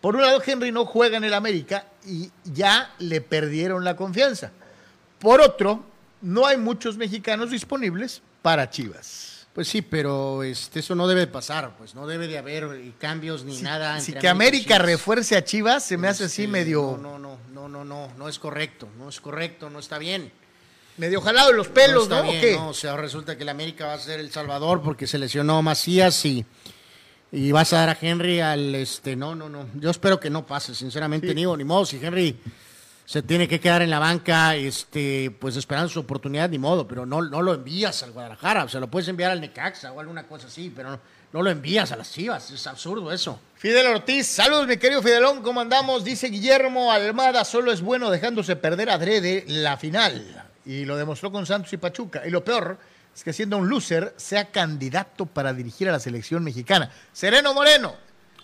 Por 0.00 0.14
un 0.14 0.22
lado, 0.22 0.40
Henry 0.46 0.70
no 0.70 0.84
juega 0.84 1.16
en 1.16 1.24
el 1.24 1.34
América 1.34 1.86
y 2.06 2.30
ya 2.44 2.94
le 3.00 3.20
perdieron 3.20 3.82
la 3.84 3.96
confianza. 3.96 4.52
Por 5.18 5.40
otro, 5.40 5.84
no 6.22 6.46
hay 6.46 6.56
muchos 6.56 6.96
mexicanos 6.96 7.50
disponibles 7.50 8.22
para 8.42 8.70
Chivas. 8.70 9.37
Pues 9.58 9.66
sí, 9.66 9.82
pero 9.82 10.44
este, 10.44 10.78
eso 10.78 10.94
no 10.94 11.08
debe 11.08 11.26
pasar, 11.26 11.76
pues 11.76 11.96
no 11.96 12.06
debe 12.06 12.28
de 12.28 12.38
haber 12.38 12.62
eh, 12.76 12.92
cambios 12.96 13.42
ni 13.42 13.60
nada. 13.60 14.00
Si 14.00 14.12
que 14.12 14.28
América 14.28 14.78
refuerce 14.78 15.36
a 15.36 15.42
Chivas 15.42 15.84
se 15.84 15.96
me 15.96 16.06
hace 16.06 16.26
así 16.26 16.42
este, 16.42 16.52
medio. 16.52 16.96
No, 17.02 17.18
no, 17.18 17.36
no, 17.52 17.68
no, 17.68 17.84
no, 17.84 18.08
no, 18.16 18.28
es 18.28 18.38
correcto, 18.38 18.88
no 18.96 19.08
es 19.08 19.20
correcto, 19.20 19.68
no 19.68 19.80
está 19.80 19.98
bien. 19.98 20.30
Medio 20.96 21.20
jalado 21.20 21.50
de 21.50 21.56
los 21.56 21.66
pelos, 21.66 22.08
¿no? 22.08 22.22
¿no? 22.22 22.68
O 22.68 22.72
sea, 22.72 22.96
resulta 22.96 23.36
que 23.36 23.42
el 23.42 23.48
América 23.48 23.88
va 23.88 23.94
a 23.94 23.98
ser 23.98 24.20
el 24.20 24.30
Salvador 24.30 24.80
porque 24.80 25.08
se 25.08 25.18
lesionó 25.18 25.60
Macías 25.60 26.24
y, 26.24 26.46
y 27.32 27.50
vas 27.50 27.72
a 27.72 27.78
dar 27.78 27.88
a 27.88 27.98
Henry 28.00 28.38
al 28.38 28.76
este. 28.76 29.16
No, 29.16 29.34
no, 29.34 29.48
no. 29.48 29.66
Yo 29.74 29.90
espero 29.90 30.20
que 30.20 30.30
no 30.30 30.46
pase, 30.46 30.72
sinceramente, 30.72 31.34
ni, 31.34 31.44
ni 31.44 31.64
modo. 31.64 31.84
Si 31.84 31.98
Henry 32.00 32.38
se 33.08 33.22
tiene 33.22 33.48
que 33.48 33.58
quedar 33.58 33.80
en 33.80 33.88
la 33.88 33.98
banca, 33.98 34.54
este, 34.54 35.34
pues 35.40 35.56
esperando 35.56 35.88
su 35.88 35.98
oportunidad, 35.98 36.50
ni 36.50 36.58
modo, 36.58 36.86
pero 36.86 37.06
no, 37.06 37.22
no 37.22 37.40
lo 37.40 37.54
envías 37.54 38.02
al 38.02 38.12
Guadalajara, 38.12 38.64
o 38.64 38.68
sea, 38.68 38.80
lo 38.80 38.90
puedes 38.90 39.08
enviar 39.08 39.30
al 39.30 39.40
Necaxa 39.40 39.92
o 39.92 40.00
alguna 40.00 40.26
cosa 40.26 40.48
así, 40.48 40.70
pero 40.76 41.00
no, 41.32 41.42
lo 41.42 41.48
envías 41.48 41.90
a 41.90 41.96
las 41.96 42.12
Chivas, 42.12 42.50
es 42.50 42.66
absurdo 42.66 43.10
eso. 43.10 43.40
Fidel 43.54 43.86
Ortiz, 43.86 44.26
saludos 44.26 44.66
mi 44.66 44.76
querido 44.76 45.00
Fidelón, 45.00 45.40
¿cómo 45.40 45.62
andamos? 45.62 46.04
Dice 46.04 46.26
Guillermo 46.28 46.92
Almada, 46.92 47.46
solo 47.46 47.72
es 47.72 47.80
bueno 47.80 48.10
dejándose 48.10 48.56
perder 48.56 48.90
adrede 48.90 49.42
la 49.46 49.78
final, 49.78 50.44
y 50.66 50.84
lo 50.84 50.98
demostró 50.98 51.32
con 51.32 51.46
Santos 51.46 51.72
y 51.72 51.78
Pachuca, 51.78 52.26
y 52.26 52.30
lo 52.30 52.44
peor 52.44 52.76
es 53.16 53.24
que 53.24 53.32
siendo 53.32 53.56
un 53.56 53.70
loser, 53.70 54.12
sea 54.18 54.50
candidato 54.50 55.24
para 55.24 55.54
dirigir 55.54 55.88
a 55.88 55.92
la 55.92 55.98
selección 55.98 56.44
mexicana. 56.44 56.92
Sereno 57.14 57.54
Moreno, 57.54 57.94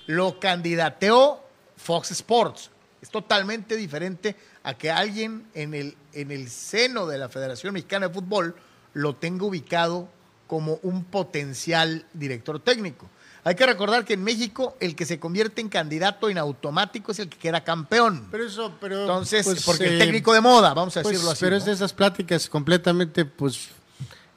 lo 0.07 0.41
candidateó 0.41 1.45
Fox 1.77 2.13
Sports, 2.13 2.71
es 3.03 3.11
totalmente 3.11 3.77
diferente 3.77 4.35
a 4.65 4.75
que 4.75 4.91
alguien 4.91 5.47
en 5.55 5.75
el, 5.75 5.97
en 6.13 6.31
el 6.31 6.51
seno 6.51 7.07
de 7.07 7.19
la 7.19 7.29
Federación 7.29 7.75
Mexicana 7.75 8.09
de 8.09 8.15
Fútbol 8.15 8.57
lo 8.95 9.15
tenga 9.15 9.45
ubicado 9.45 10.09
como 10.47 10.81
un 10.83 11.05
potencial 11.05 12.07
director 12.13 12.59
técnico. 12.61 13.09
Hay 13.47 13.55
que 13.57 13.67
recordar 13.67 14.07
que 14.07 14.15
en 14.15 14.25
México 14.25 14.75
el 14.81 14.97
que 14.97 15.05
se 15.05 15.21
convierte 15.21 15.61
en 15.61 15.69
candidato 15.69 16.31
en 16.31 16.39
automático 16.39 17.13
es 17.13 17.19
el 17.19 17.29
que 17.29 17.37
queda 17.37 17.63
campeón. 17.63 18.27
Pero 18.31 18.47
eso, 18.47 18.73
pero 18.81 19.03
entonces, 19.03 19.45
pues, 19.45 19.63
porque 19.65 19.85
el 19.85 19.97
eh, 19.97 19.99
técnico 19.99 20.33
de 20.33 20.41
moda, 20.41 20.73
vamos 20.73 20.97
a 20.97 21.03
pues, 21.03 21.13
decirlo 21.13 21.33
así. 21.33 21.45
Pero 21.45 21.57
es 21.57 21.67
de 21.67 21.73
esas 21.73 21.93
pláticas 21.93 22.49
completamente, 22.49 23.27
pues, 23.27 23.69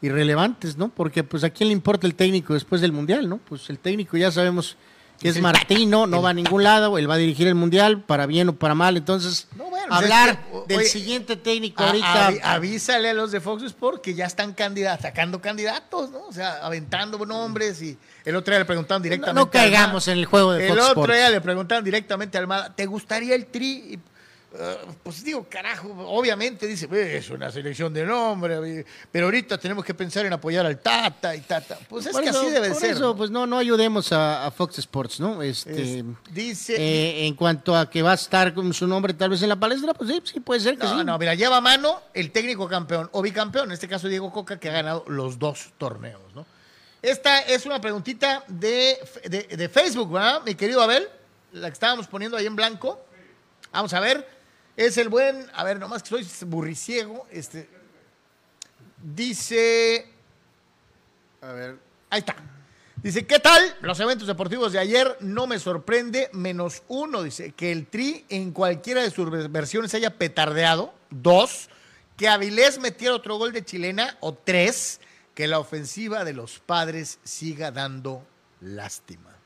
irrelevantes, 0.01 0.75
¿no? 0.75 0.89
Porque, 0.89 1.23
pues, 1.23 1.45
¿a 1.45 1.49
quién 1.49 1.69
le 1.69 1.73
importa 1.73 2.05
el 2.05 2.15
técnico 2.15 2.53
después 2.53 2.81
del 2.81 2.91
mundial, 2.91 3.29
no? 3.29 3.37
Pues 3.37 3.69
el 3.69 3.79
técnico 3.79 4.17
ya 4.17 4.29
sabemos 4.29 4.75
que 5.19 5.29
es, 5.29 5.41
Martino, 5.41 6.07
no 6.07 6.21
va 6.21 6.29
a 6.29 6.33
ningún 6.33 6.63
lado, 6.63 6.97
él 6.97 7.09
va 7.09 7.15
a 7.15 7.17
dirigir 7.17 7.47
el 7.47 7.55
mundial, 7.55 8.01
para 8.01 8.25
bien 8.25 8.49
o 8.49 8.53
para 8.53 8.75
mal, 8.75 8.97
entonces 8.97 9.47
hablar 9.89 10.39
del 10.67 10.85
siguiente 10.85 11.35
técnico 11.35 11.83
ahorita. 11.83 12.33
avísale 12.43 13.09
a 13.09 13.13
los 13.13 13.31
de 13.31 13.41
Fox 13.41 13.63
Sports 13.63 14.01
que 14.01 14.13
ya 14.13 14.25
están 14.25 14.53
candidatos, 14.53 15.03
sacando 15.03 15.41
candidatos, 15.41 16.11
¿no? 16.11 16.25
O 16.27 16.33
sea, 16.33 16.59
aventando 16.65 17.23
nombres 17.25 17.81
y 17.81 17.97
el 18.25 18.35
otro 18.35 18.51
día 18.51 18.59
le 18.59 18.65
preguntaban 18.65 19.01
directamente. 19.01 19.39
No, 19.39 19.49
caigamos 19.49 20.07
en 20.07 20.17
el 20.17 20.25
juego 20.25 20.53
de 20.53 20.67
Fox 20.67 20.79
El 20.79 20.85
otro 20.85 21.13
día 21.13 21.29
le 21.29 21.41
preguntaban 21.41 21.83
directamente 21.83 22.37
a 22.37 22.41
Almada, 22.41 22.75
¿te 22.75 22.85
gustaría 22.85 23.35
el 23.35 23.47
tri? 23.47 23.99
Eh, 24.59 24.77
pues 25.03 25.23
digo, 25.23 25.45
carajo, 25.47 25.87
obviamente 26.07 26.65
dice, 26.65 26.87
es 27.15 27.29
una 27.29 27.51
selección 27.51 27.93
de 27.93 28.03
nombre, 28.03 28.83
pero 29.11 29.25
ahorita 29.25 29.59
tenemos 29.59 29.85
que 29.85 29.93
pensar 29.93 30.25
en 30.25 30.33
apoyar 30.33 30.65
al 30.65 30.79
Tata 30.79 31.35
y 31.35 31.41
Tata. 31.41 31.77
Pues 31.87 32.07
es 32.07 32.17
que 32.17 32.29
así 32.29 32.49
debe 32.49 32.73
ser. 32.73 32.91
Eso, 32.91 33.15
pues 33.15 33.29
no, 33.29 33.45
no 33.45 33.59
ayudemos 33.59 34.11
a, 34.11 34.49
Fox 34.49 34.79
Sports, 34.79 35.19
¿no? 35.19 35.43
Este, 35.43 36.03
dice. 36.31 36.75
Eh, 36.75 37.27
en 37.27 37.35
cuanto 37.35 37.75
a 37.75 37.87
que 37.87 38.01
va 38.01 38.13
a 38.13 38.15
estar 38.15 38.53
con 38.55 38.73
su 38.73 38.87
nombre 38.87 39.13
tal 39.13 39.29
vez 39.29 39.43
en 39.43 39.49
la 39.49 39.59
palestra, 39.59 39.93
pues 39.93 40.09
sí, 40.09 40.21
sí 40.23 40.39
puede 40.39 40.59
ser 40.59 40.75
que 40.77 40.85
no, 40.85 41.03
No, 41.03 41.19
mira, 41.19 41.35
lleva 41.35 41.57
a 41.57 41.61
mano 41.61 42.01
el 42.15 42.31
técnico 42.31 42.67
campeón 42.67 43.09
o 43.11 43.21
bicampeón, 43.21 43.65
en 43.65 43.73
este 43.73 43.87
caso 43.87 44.07
Diego 44.07 44.31
Coca, 44.31 44.59
que 44.59 44.69
ha 44.69 44.73
ganado 44.73 45.03
los 45.07 45.37
dos 45.37 45.73
torneos, 45.77 46.21
¿no? 46.33 46.47
Esta 47.03 47.41
es 47.41 47.67
una 47.67 47.79
preguntita 47.79 48.43
de, 48.47 48.97
de, 49.25 49.43
de 49.43 49.69
Facebook, 49.69 50.11
¿verdad, 50.11 50.41
mi 50.43 50.55
querido 50.55 50.81
Abel? 50.81 51.07
La 51.51 51.67
que 51.67 51.73
estábamos 51.73 52.07
poniendo 52.07 52.37
ahí 52.37 52.47
en 52.47 52.55
blanco. 52.55 52.99
Vamos 53.71 53.93
a 53.93 53.99
ver. 53.99 54.36
Es 54.77 54.97
el 54.97 55.09
buen, 55.09 55.47
a 55.53 55.63
ver, 55.63 55.79
nomás 55.79 56.03
que 56.03 56.09
soy 56.09 56.27
burriciego, 56.45 57.25
este, 57.31 57.67
dice, 59.03 60.07
a 61.41 61.51
ver, 61.51 61.79
ahí 62.11 62.19
está. 62.19 62.35
Dice, 63.01 63.25
¿qué 63.25 63.39
tal? 63.39 63.75
Los 63.81 63.99
eventos 63.99 64.27
deportivos 64.27 64.73
de 64.73 64.79
ayer 64.79 65.17
no 65.19 65.47
me 65.47 65.57
sorprende, 65.57 66.29
menos 66.31 66.83
uno, 66.87 67.23
dice, 67.23 67.53
que 67.53 67.71
el 67.71 67.87
Tri 67.87 68.23
en 68.29 68.51
cualquiera 68.51 69.01
de 69.01 69.09
sus 69.09 69.51
versiones 69.51 69.95
haya 69.95 70.15
petardeado, 70.17 70.93
dos, 71.09 71.69
que 72.15 72.27
Avilés 72.27 72.79
metiera 72.79 73.15
otro 73.15 73.37
gol 73.37 73.53
de 73.53 73.65
chilena, 73.65 74.15
o 74.19 74.35
tres, 74.35 75.01
que 75.33 75.47
la 75.47 75.57
ofensiva 75.57 76.23
de 76.23 76.33
los 76.33 76.59
padres 76.59 77.17
siga 77.23 77.71
dando 77.71 78.23
lástima. 78.61 79.36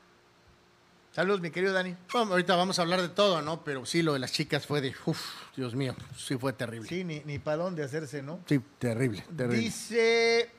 Saludos, 1.12 1.42
mi 1.42 1.50
querido 1.50 1.74
Dani. 1.74 1.94
Bueno, 2.10 2.30
ahorita 2.32 2.56
vamos 2.56 2.78
a 2.78 2.82
hablar 2.82 3.02
de 3.02 3.10
todo, 3.10 3.42
¿no? 3.42 3.62
Pero 3.64 3.84
sí, 3.84 4.00
lo 4.02 4.14
de 4.14 4.18
las 4.18 4.32
chicas 4.32 4.66
fue 4.66 4.80
de, 4.80 4.94
uff, 5.04 5.20
Dios 5.54 5.74
mío, 5.74 5.94
sí 6.16 6.38
fue 6.38 6.54
terrible. 6.54 6.88
Sí, 6.88 7.04
ni, 7.04 7.20
ni 7.20 7.38
para 7.38 7.58
dónde 7.58 7.84
hacerse, 7.84 8.22
¿no? 8.22 8.40
Sí, 8.46 8.60
terrible, 8.78 9.22
terrible. 9.36 9.58
Dice. 9.58 10.50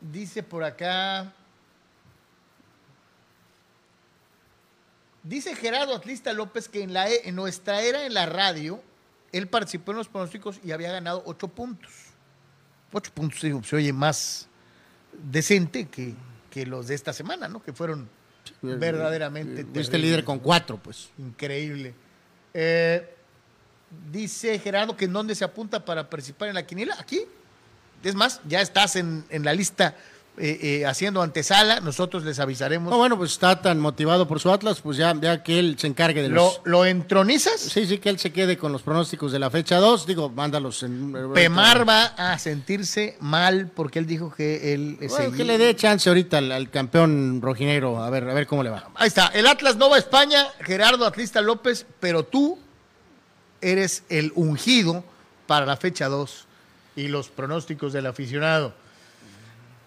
Dice 0.00 0.42
por 0.42 0.64
acá. 0.64 1.32
Dice 5.22 5.54
Gerardo 5.54 5.94
Atlista 5.94 6.32
López 6.32 6.68
que 6.68 6.82
en, 6.82 6.94
la, 6.94 7.10
e- 7.10 7.28
en 7.28 7.34
nuestra 7.34 7.82
era 7.82 8.06
en 8.06 8.14
la 8.14 8.24
radio, 8.26 8.80
él 9.32 9.48
participó 9.48 9.90
en 9.90 9.98
los 9.98 10.08
pronósticos 10.08 10.60
y 10.64 10.70
había 10.72 10.90
ganado 10.92 11.22
ocho 11.26 11.48
puntos. 11.48 11.92
Ocho 12.92 13.10
puntos 13.12 13.40
se 13.40 13.76
oye 13.76 13.92
más 13.92 14.48
decente 15.12 15.86
que, 15.88 16.14
que 16.56 16.64
los 16.64 16.86
de 16.86 16.94
esta 16.94 17.12
semana, 17.12 17.48
¿no? 17.48 17.62
Que 17.62 17.74
fueron 17.74 18.08
verdaderamente 18.62 19.56
Fuiste 19.56 19.72
terribles. 19.74 20.00
líder 20.00 20.24
con 20.24 20.38
cuatro, 20.38 20.78
pues. 20.82 21.10
Increíble. 21.18 21.92
Eh, 22.54 23.14
dice 24.10 24.58
Gerardo 24.58 24.96
que 24.96 25.04
en 25.04 25.12
dónde 25.12 25.34
se 25.34 25.44
apunta 25.44 25.84
para 25.84 26.08
participar 26.08 26.48
en 26.48 26.54
la 26.54 26.64
quiniela. 26.66 26.96
Aquí. 26.98 27.20
Es 28.02 28.14
más, 28.14 28.40
ya 28.48 28.62
estás 28.62 28.96
en, 28.96 29.26
en 29.28 29.44
la 29.44 29.52
lista 29.52 29.96
eh, 30.38 30.58
eh, 30.62 30.86
haciendo 30.86 31.22
antesala. 31.22 31.80
Nosotros 31.80 32.24
les 32.24 32.38
avisaremos. 32.38 32.90
No, 32.90 32.98
bueno, 32.98 33.16
pues 33.16 33.32
está 33.32 33.60
tan 33.62 33.78
motivado 33.78 34.28
por 34.28 34.38
su 34.40 34.50
Atlas, 34.50 34.80
pues 34.80 34.96
ya, 34.96 35.14
ya 35.20 35.42
que 35.42 35.58
él 35.58 35.76
se 35.78 35.86
encargue 35.86 36.22
de 36.22 36.28
¿Lo, 36.28 36.34
los... 36.34 36.60
¿Lo 36.64 36.84
entronizas? 36.84 37.58
Sí, 37.58 37.86
sí, 37.86 37.98
que 37.98 38.10
él 38.10 38.18
se 38.18 38.32
quede 38.32 38.58
con 38.58 38.72
los 38.72 38.82
pronósticos 38.82 39.32
de 39.32 39.38
la 39.38 39.50
fecha 39.50 39.78
2. 39.78 40.06
Digo, 40.06 40.28
mándalos 40.28 40.82
en... 40.82 41.32
Pemar 41.32 41.88
va 41.88 42.04
a 42.04 42.38
sentirse 42.38 43.16
mal 43.20 43.70
porque 43.74 43.98
él 43.98 44.06
dijo 44.06 44.32
que 44.32 44.74
él 44.74 44.98
eh, 45.00 45.08
Bueno, 45.08 45.32
que 45.32 45.44
le 45.44 45.58
dé 45.58 45.74
chance 45.74 46.08
ahorita 46.08 46.38
al, 46.38 46.52
al 46.52 46.70
campeón 46.70 47.40
rojinegro, 47.40 48.02
a 48.02 48.10
ver, 48.10 48.28
a 48.28 48.34
ver 48.34 48.46
cómo 48.46 48.62
le 48.62 48.70
va. 48.70 48.90
Ahí 48.94 49.08
está, 49.08 49.28
el 49.28 49.46
Atlas 49.46 49.76
no 49.76 49.88
va 49.88 49.96
a 49.96 49.98
España, 49.98 50.46
Gerardo 50.60 51.06
Atlista 51.06 51.40
López, 51.40 51.86
pero 52.00 52.24
tú 52.24 52.58
eres 53.60 54.04
el 54.08 54.32
ungido 54.34 55.02
para 55.46 55.66
la 55.66 55.76
fecha 55.76 56.08
2 56.08 56.46
y 56.96 57.08
los 57.08 57.28
pronósticos 57.28 57.92
del 57.92 58.06
aficionado. 58.06 58.74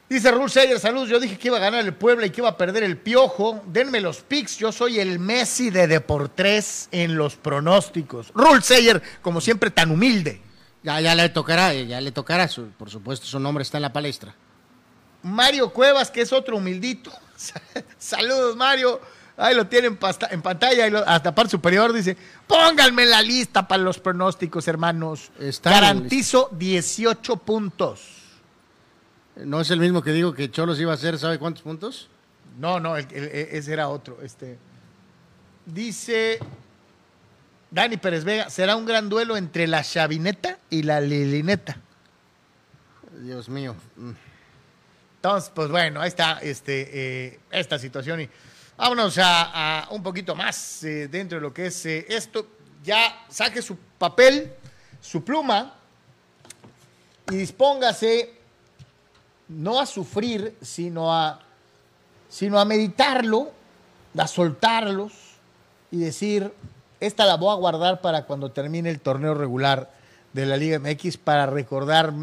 Dice 0.09 0.31
Rul 0.31 0.49
Seyer, 0.49 0.79
saludos, 0.79 1.07
yo 1.07 1.19
dije 1.19 1.37
que 1.37 1.49
iba 1.49 1.57
a 1.57 1.59
ganar 1.59 1.85
el 1.85 1.93
Puebla 1.93 2.25
y 2.25 2.31
que 2.31 2.41
iba 2.41 2.49
a 2.49 2.57
perder 2.57 2.81
el 2.83 2.97
Piojo. 2.97 3.61
Denme 3.67 4.01
los 4.01 4.21
picks, 4.21 4.57
yo 4.57 4.71
soy 4.71 4.99
el 4.99 5.19
Messi 5.19 5.69
de 5.69 5.85
Deportres 5.87 6.89
en 6.91 7.15
los 7.15 7.35
pronósticos. 7.35 8.31
Rul 8.33 8.63
Seyer, 8.63 9.03
como 9.21 9.39
siempre, 9.39 9.69
tan 9.69 9.91
humilde. 9.91 10.41
Ya, 10.81 10.99
ya 10.99 11.13
le 11.13 11.29
tocará, 11.29 11.73
ya 11.75 12.01
le 12.01 12.11
tocará, 12.11 12.47
su- 12.47 12.69
por 12.69 12.89
supuesto, 12.89 13.27
su 13.27 13.39
nombre 13.39 13.61
está 13.61 13.77
en 13.77 13.83
la 13.83 13.93
palestra. 13.93 14.33
Mario 15.21 15.69
Cuevas, 15.71 16.09
que 16.09 16.21
es 16.21 16.33
otro 16.33 16.57
humildito. 16.57 17.11
Saludos, 17.99 18.55
Mario. 18.55 18.99
Ahí 19.37 19.53
lo 19.55 19.67
tienen 19.67 19.95
pasta- 19.97 20.29
en 20.31 20.41
pantalla, 20.41 20.89
lo- 20.89 21.07
hasta 21.07 21.35
parte 21.35 21.51
superior 21.51 21.93
dice, 21.93 22.17
pónganme 22.47 23.05
la 23.05 23.21
lista 23.21 23.67
para 23.67 23.83
los 23.83 23.99
pronósticos, 23.99 24.67
hermanos. 24.67 25.31
Está 25.39 25.69
Garantizo 25.69 26.49
18 26.53 27.35
puntos. 27.37 28.01
¿No 29.45 29.61
es 29.61 29.69
el 29.71 29.79
mismo 29.79 30.01
que 30.01 30.11
digo 30.11 30.33
que 30.33 30.51
Cholos 30.51 30.79
iba 30.79 30.91
a 30.91 30.95
hacer, 30.95 31.17
¿sabe 31.17 31.39
cuántos 31.39 31.63
puntos? 31.63 32.09
No, 32.57 32.79
no, 32.79 32.97
el- 32.97 33.07
el- 33.11 33.23
el- 33.25 33.47
ese 33.51 33.73
era 33.73 33.87
otro. 33.89 34.19
Este. 34.21 34.57
Dice 35.65 36.39
Dani 37.71 37.97
Pérez 37.97 38.23
Vega, 38.23 38.49
será 38.49 38.75
un 38.75 38.85
gran 38.85 39.07
duelo 39.09 39.37
entre 39.37 39.67
la 39.67 39.83
Chavineta 39.83 40.57
y 40.69 40.83
la 40.83 40.99
Lilineta. 40.99 41.77
Dios 43.21 43.47
mío. 43.49 43.75
Mm. 43.95 44.11
Entonces, 45.17 45.51
pues 45.53 45.69
bueno, 45.69 46.01
ahí 46.01 46.07
está 46.07 46.39
este, 46.41 47.27
eh, 47.27 47.39
esta 47.51 47.77
situación. 47.77 48.21
Y 48.21 48.29
vámonos 48.77 49.17
a, 49.19 49.81
a 49.83 49.89
un 49.91 50.01
poquito 50.01 50.35
más 50.35 50.83
eh, 50.83 51.07
dentro 51.07 51.37
de 51.37 51.41
lo 51.41 51.53
que 51.53 51.67
es 51.67 51.85
eh, 51.85 52.05
esto. 52.09 52.47
Ya 52.83 53.25
saque 53.29 53.61
su 53.61 53.77
papel, 53.97 54.53
su 55.01 55.23
pluma 55.23 55.75
y 57.29 57.35
dispóngase 57.35 58.38
no 59.49 59.79
a 59.79 59.85
sufrir, 59.85 60.55
sino 60.61 61.13
a, 61.13 61.41
sino 62.29 62.59
a 62.59 62.65
meditarlo, 62.65 63.51
a 64.17 64.27
soltarlos 64.27 65.13
y 65.91 65.97
decir, 65.97 66.53
esta 66.99 67.25
la 67.25 67.35
voy 67.35 67.51
a 67.51 67.55
guardar 67.55 68.01
para 68.01 68.25
cuando 68.25 68.51
termine 68.51 68.89
el 68.89 68.99
torneo 68.99 69.33
regular 69.33 69.91
de 70.33 70.45
la 70.45 70.55
Liga 70.57 70.79
MX 70.79 71.17
para 71.17 71.47
recordar 71.47 72.13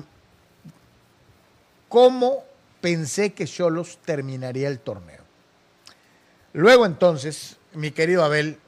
cómo 1.88 2.44
pensé 2.80 3.32
que 3.32 3.46
Cholos 3.46 3.98
terminaría 4.04 4.68
el 4.68 4.78
torneo. 4.78 5.22
Luego 6.52 6.86
entonces, 6.86 7.56
mi 7.74 7.90
querido 7.90 8.24
Abel, 8.24 8.58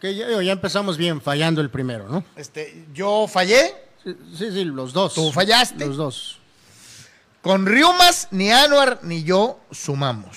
Que 0.00 0.14
ya, 0.14 0.42
ya 0.42 0.52
empezamos 0.52 0.96
bien, 0.96 1.20
fallando 1.20 1.60
el 1.60 1.70
primero, 1.70 2.08
¿no? 2.08 2.24
este, 2.36 2.86
yo 2.92 3.26
fallé, 3.28 3.74
Sí, 4.02 4.16
sí, 4.34 4.50
sí, 4.50 4.64
los 4.64 4.92
dos. 4.92 5.14
Tú 5.14 5.30
fallaste. 5.30 5.86
Los 5.86 5.96
dos. 5.96 6.39
Con 7.42 7.66
Riumas, 7.66 8.28
ni 8.30 8.50
Anuar 8.50 9.00
ni 9.02 9.22
yo 9.22 9.60
sumamos. 9.70 10.36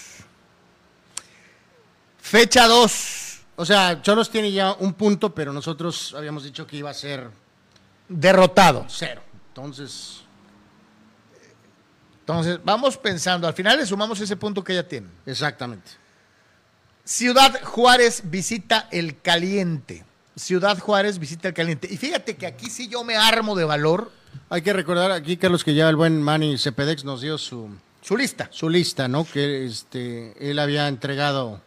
Fecha 2.19 2.67
2, 2.67 3.39
O 3.57 3.65
sea, 3.65 4.01
Cholos 4.01 4.29
tiene 4.31 4.51
ya 4.51 4.73
un 4.73 4.93
punto, 4.93 5.35
pero 5.35 5.53
nosotros 5.53 6.13
habíamos 6.17 6.43
dicho 6.43 6.65
que 6.65 6.77
iba 6.77 6.89
a 6.89 6.93
ser 6.93 7.29
derrotado. 8.09 8.85
cero. 8.89 9.21
Entonces, 9.49 10.21
Entonces, 12.21 12.59
vamos 12.63 12.97
pensando, 12.97 13.47
al 13.47 13.53
final 13.53 13.77
le 13.77 13.85
sumamos 13.85 14.19
ese 14.19 14.35
punto 14.37 14.63
que 14.63 14.73
ya 14.75 14.87
tiene. 14.87 15.07
exactamente. 15.25 15.91
Ciudad 17.05 17.61
Juárez 17.63 18.21
visita 18.23 18.87
el 18.89 19.19
caliente. 19.21 20.05
Ciudad 20.37 20.79
Juárez 20.79 21.19
visita 21.19 21.49
el 21.49 21.53
caliente. 21.53 21.87
Y 21.91 21.97
fíjate 21.97 22.37
que 22.37 22.47
aquí 22.47 22.69
sí 22.69 22.87
yo 22.87 23.03
me 23.03 23.17
armo 23.17 23.55
de 23.57 23.65
valor 23.65 24.09
Hay 24.49 24.61
que 24.61 24.73
recordar 24.73 25.11
aquí, 25.11 25.37
Carlos, 25.37 25.63
que 25.63 25.73
ya 25.73 25.89
el 25.89 25.95
buen 25.95 26.21
Manny 26.21 26.57
Cepedex 26.57 27.03
nos 27.03 27.21
dio 27.21 27.37
su, 27.37 27.69
su 28.01 28.15
lista. 28.17 28.47
su 28.51 28.69
lista, 28.69 29.07
¿no? 29.07 29.25
Que 29.25 29.65
este, 29.65 30.33
él 30.39 30.59
había 30.59 30.87
entregado 30.87 31.61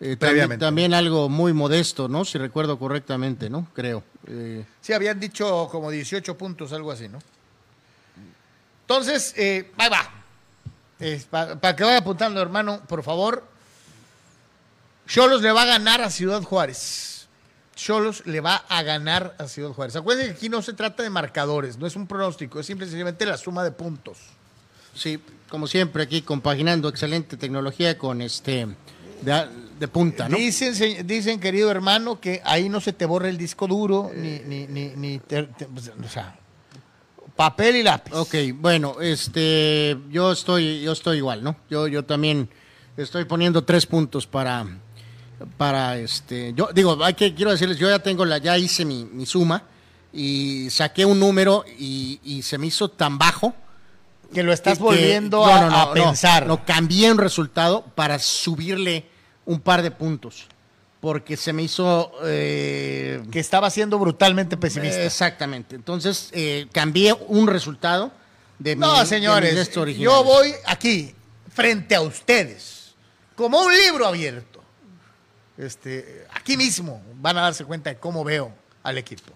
eh, 0.00 0.16
también, 0.16 0.58
también 0.58 0.94
algo 0.94 1.28
muy 1.28 1.52
modesto, 1.52 2.08
¿no? 2.08 2.24
Si 2.24 2.38
recuerdo 2.38 2.78
correctamente, 2.78 3.48
¿no? 3.50 3.68
Creo. 3.74 4.02
Eh, 4.26 4.64
Sí, 4.80 4.92
habían 4.92 5.20
dicho 5.20 5.68
como 5.70 5.90
18 5.90 6.36
puntos, 6.36 6.72
algo 6.72 6.90
así, 6.92 7.08
¿no? 7.08 7.18
Entonces, 8.82 9.34
eh, 9.36 9.70
ahí 9.78 9.88
va. 9.88 11.56
Para 11.60 11.76
que 11.76 11.84
vaya 11.84 11.98
apuntando, 11.98 12.40
hermano, 12.40 12.80
por 12.86 13.02
favor. 13.02 13.44
Cholos 15.06 15.42
le 15.42 15.52
va 15.52 15.62
a 15.62 15.66
ganar 15.66 16.00
a 16.00 16.10
Ciudad 16.10 16.42
Juárez. 16.42 17.13
Cholos 17.74 18.22
le 18.26 18.40
va 18.40 18.56
a 18.68 18.82
ganar 18.82 19.34
a 19.38 19.46
Ciudad 19.48 19.70
Juárez. 19.70 19.96
Acuérdense 19.96 20.30
que 20.32 20.36
aquí 20.36 20.48
no 20.48 20.62
se 20.62 20.72
trata 20.72 21.02
de 21.02 21.10
marcadores, 21.10 21.76
no 21.78 21.86
es 21.86 21.96
un 21.96 22.06
pronóstico, 22.06 22.60
es 22.60 22.66
simplemente 22.66 23.26
la 23.26 23.36
suma 23.36 23.64
de 23.64 23.72
puntos. 23.72 24.18
sí, 24.94 25.18
como 25.48 25.66
siempre, 25.66 26.02
aquí 26.02 26.22
compaginando 26.22 26.88
excelente 26.88 27.36
tecnología 27.36 27.96
con 27.98 28.20
este 28.22 28.66
de, 29.22 29.46
de 29.78 29.88
punta, 29.88 30.28
¿no? 30.28 30.36
Dicen, 30.36 31.06
dicen, 31.06 31.38
querido 31.40 31.70
hermano, 31.70 32.20
que 32.20 32.40
ahí 32.44 32.68
no 32.68 32.80
se 32.80 32.92
te 32.92 33.06
borra 33.06 33.28
el 33.28 33.38
disco 33.38 33.66
duro, 33.68 34.10
ni, 34.14 34.40
ni, 34.40 34.66
ni, 34.66 34.88
ni 34.96 35.18
te- 35.20 35.44
te- 35.44 35.66
o 35.66 36.08
sea, 36.08 36.36
papel 37.36 37.76
y 37.76 37.82
lápiz. 37.82 38.12
Ok, 38.14 38.34
bueno, 38.56 39.00
este, 39.00 39.96
yo 40.10 40.32
estoy, 40.32 40.82
yo 40.82 40.92
estoy 40.92 41.18
igual, 41.18 41.42
¿no? 41.44 41.56
Yo, 41.70 41.86
yo 41.88 42.04
también 42.04 42.48
estoy 42.96 43.24
poniendo 43.24 43.64
tres 43.64 43.86
puntos 43.86 44.26
para, 44.26 44.66
para 45.56 45.98
este, 45.98 46.52
yo 46.54 46.68
digo, 46.74 47.02
hay 47.04 47.14
que, 47.14 47.34
quiero 47.34 47.50
decirles, 47.50 47.78
yo 47.78 47.88
ya 47.88 47.98
tengo 47.98 48.24
la, 48.24 48.38
ya 48.38 48.56
hice 48.58 48.84
mi, 48.84 49.04
mi 49.04 49.26
suma 49.26 49.62
y 50.12 50.68
saqué 50.70 51.04
un 51.04 51.18
número 51.20 51.64
y, 51.78 52.20
y 52.22 52.42
se 52.42 52.56
me 52.58 52.66
hizo 52.68 52.88
tan 52.88 53.18
bajo. 53.18 53.54
Que 54.32 54.42
lo 54.42 54.52
estás 54.52 54.78
que- 54.78 54.84
volviendo 54.84 55.44
a, 55.44 55.60
no, 55.62 55.70
no, 55.70 55.76
a 55.76 55.84
no, 55.86 55.92
pensar. 55.92 56.46
No, 56.46 56.64
cambié 56.64 57.10
un 57.10 57.18
resultado 57.18 57.84
para 57.94 58.18
subirle 58.18 59.06
un 59.46 59.60
par 59.60 59.82
de 59.82 59.90
puntos, 59.90 60.46
porque 61.00 61.36
se 61.36 61.52
me 61.52 61.62
hizo 61.62 62.12
eh, 62.24 63.22
que 63.30 63.38
estaba 63.38 63.70
siendo 63.70 63.98
brutalmente 63.98 64.56
pesimista. 64.56 65.02
Exactamente. 65.04 65.76
Entonces, 65.76 66.30
eh, 66.32 66.66
cambié 66.72 67.12
un 67.28 67.46
resultado 67.46 68.10
de 68.58 68.74
mi- 68.76 68.80
no, 68.80 68.98
de 69.00 69.06
señores, 69.06 69.70
yo 69.98 70.24
voy 70.24 70.52
aquí, 70.66 71.14
frente 71.52 71.94
a 71.94 72.00
ustedes, 72.00 72.94
como 73.36 73.60
un 73.62 73.72
libro 73.76 74.06
abierto. 74.06 74.53
Este, 75.56 76.26
aquí 76.32 76.56
mismo 76.56 77.02
van 77.16 77.38
a 77.38 77.42
darse 77.42 77.64
cuenta 77.64 77.90
de 77.90 77.96
cómo 77.96 78.24
veo 78.24 78.52
al 78.82 78.98
equipo. 78.98 79.32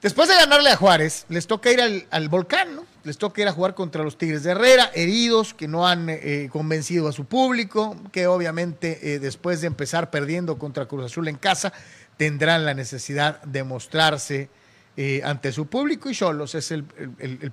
Después 0.00 0.28
de 0.28 0.36
ganarle 0.36 0.70
a 0.70 0.76
Juárez, 0.76 1.26
les 1.28 1.46
toca 1.46 1.70
ir 1.72 1.80
al, 1.80 2.06
al 2.10 2.28
volcán. 2.28 2.80
Les 3.02 3.18
toca 3.18 3.40
ir 3.40 3.48
a 3.48 3.52
jugar 3.52 3.74
contra 3.74 4.02
los 4.02 4.18
Tigres 4.18 4.42
de 4.42 4.50
Herrera, 4.50 4.90
heridos, 4.92 5.54
que 5.54 5.68
no 5.68 5.86
han 5.86 6.08
eh, 6.08 6.48
convencido 6.50 7.06
a 7.06 7.12
su 7.12 7.24
público, 7.24 7.96
que 8.10 8.26
obviamente 8.26 9.14
eh, 9.14 9.18
después 9.20 9.60
de 9.60 9.68
empezar 9.68 10.10
perdiendo 10.10 10.58
contra 10.58 10.86
Cruz 10.86 11.04
Azul 11.04 11.28
en 11.28 11.36
casa, 11.36 11.72
tendrán 12.16 12.64
la 12.64 12.74
necesidad 12.74 13.40
de 13.42 13.62
mostrarse 13.62 14.50
eh, 14.98 15.20
ante 15.22 15.52
su 15.52 15.66
público 15.66 16.08
y 16.08 16.14
Cholos 16.14 16.54
es 16.54 16.70
el, 16.70 16.84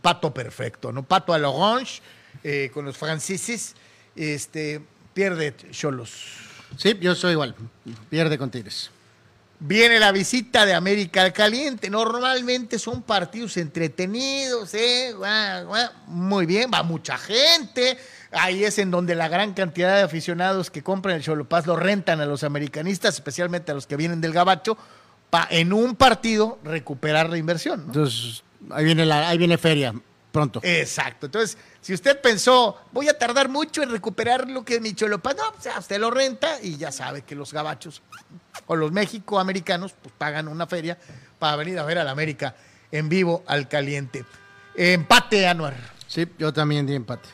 pato 0.01 0.33
perfecto, 0.33 0.93
¿no? 0.93 1.03
Pato 1.03 1.33
a 1.33 1.37
la 1.37 1.49
orange 1.49 2.01
eh, 2.41 2.71
con 2.73 2.85
los 2.85 2.97
franceses, 2.97 3.75
este, 4.15 4.81
pierde 5.13 5.53
Cholos. 5.71 6.42
Sí, 6.77 6.97
yo 6.99 7.15
soy 7.15 7.33
igual. 7.33 7.55
Pierde 8.09 8.37
con 8.37 8.49
Tigres. 8.49 8.89
Viene 9.59 9.99
la 9.99 10.11
visita 10.11 10.65
de 10.65 10.73
América 10.73 11.21
al 11.21 11.31
Caliente. 11.31 11.89
Normalmente 11.89 12.77
son 12.79 13.01
partidos 13.01 13.55
entretenidos, 13.57 14.73
¿eh? 14.73 15.13
Guau, 15.15 15.67
guau. 15.67 15.89
Muy 16.07 16.45
bien, 16.45 16.69
va 16.73 16.83
mucha 16.83 17.17
gente. 17.17 17.97
Ahí 18.31 18.65
es 18.65 18.77
en 18.79 18.91
donde 18.91 19.15
la 19.15 19.29
gran 19.29 19.53
cantidad 19.53 19.95
de 19.95 20.01
aficionados 20.01 20.69
que 20.69 20.83
compran 20.83 21.15
el 21.15 21.23
Cholopaz 21.23 21.65
lo 21.65 21.75
rentan 21.75 22.19
a 22.19 22.25
los 22.25 22.43
americanistas, 22.43 23.15
especialmente 23.15 23.71
a 23.71 23.75
los 23.75 23.87
que 23.87 23.95
vienen 23.95 24.19
del 24.19 24.33
Gabacho, 24.33 24.77
para 25.29 25.47
en 25.51 25.71
un 25.71 25.95
partido 25.95 26.59
recuperar 26.63 27.29
la 27.29 27.37
inversión. 27.37 27.81
¿no? 27.81 27.85
Entonces, 27.87 28.43
ahí 28.71 28.83
viene, 28.83 29.05
la, 29.05 29.29
ahí 29.29 29.37
viene 29.37 29.57
feria 29.57 29.93
pronto. 30.33 30.59
Exacto. 30.63 31.27
Entonces, 31.27 31.57
si 31.79 31.93
usted 31.93 32.19
pensó, 32.19 32.81
voy 32.91 33.07
a 33.07 33.17
tardar 33.17 33.47
mucho 33.47 33.83
en 33.83 33.91
recuperar 33.91 34.49
lo 34.49 34.65
que 34.65 34.75
es 34.75 34.81
mi 34.81 34.93
Cholopaz, 34.93 35.35
no, 35.37 35.43
pues, 35.53 35.77
usted 35.77 35.99
lo 35.99 36.09
renta 36.09 36.59
y 36.61 36.75
ya 36.75 36.91
sabe 36.91 37.21
que 37.21 37.35
los 37.35 37.53
gabachos 37.53 38.01
o 38.65 38.75
los 38.75 38.91
mexicoamericanos 38.91 39.93
pues 39.93 40.13
pagan 40.17 40.47
una 40.47 40.65
feria 40.65 40.97
para 41.37 41.55
venir 41.55 41.77
a 41.77 41.85
ver 41.85 41.99
al 41.99 42.09
América 42.09 42.55
en 42.91 43.09
vivo 43.09 43.43
al 43.45 43.69
caliente. 43.69 44.25
Empate, 44.75 45.47
Anuar. 45.47 45.75
Sí, 46.07 46.27
yo 46.39 46.51
también 46.51 46.87
di 46.87 46.95
empate. 46.95 47.29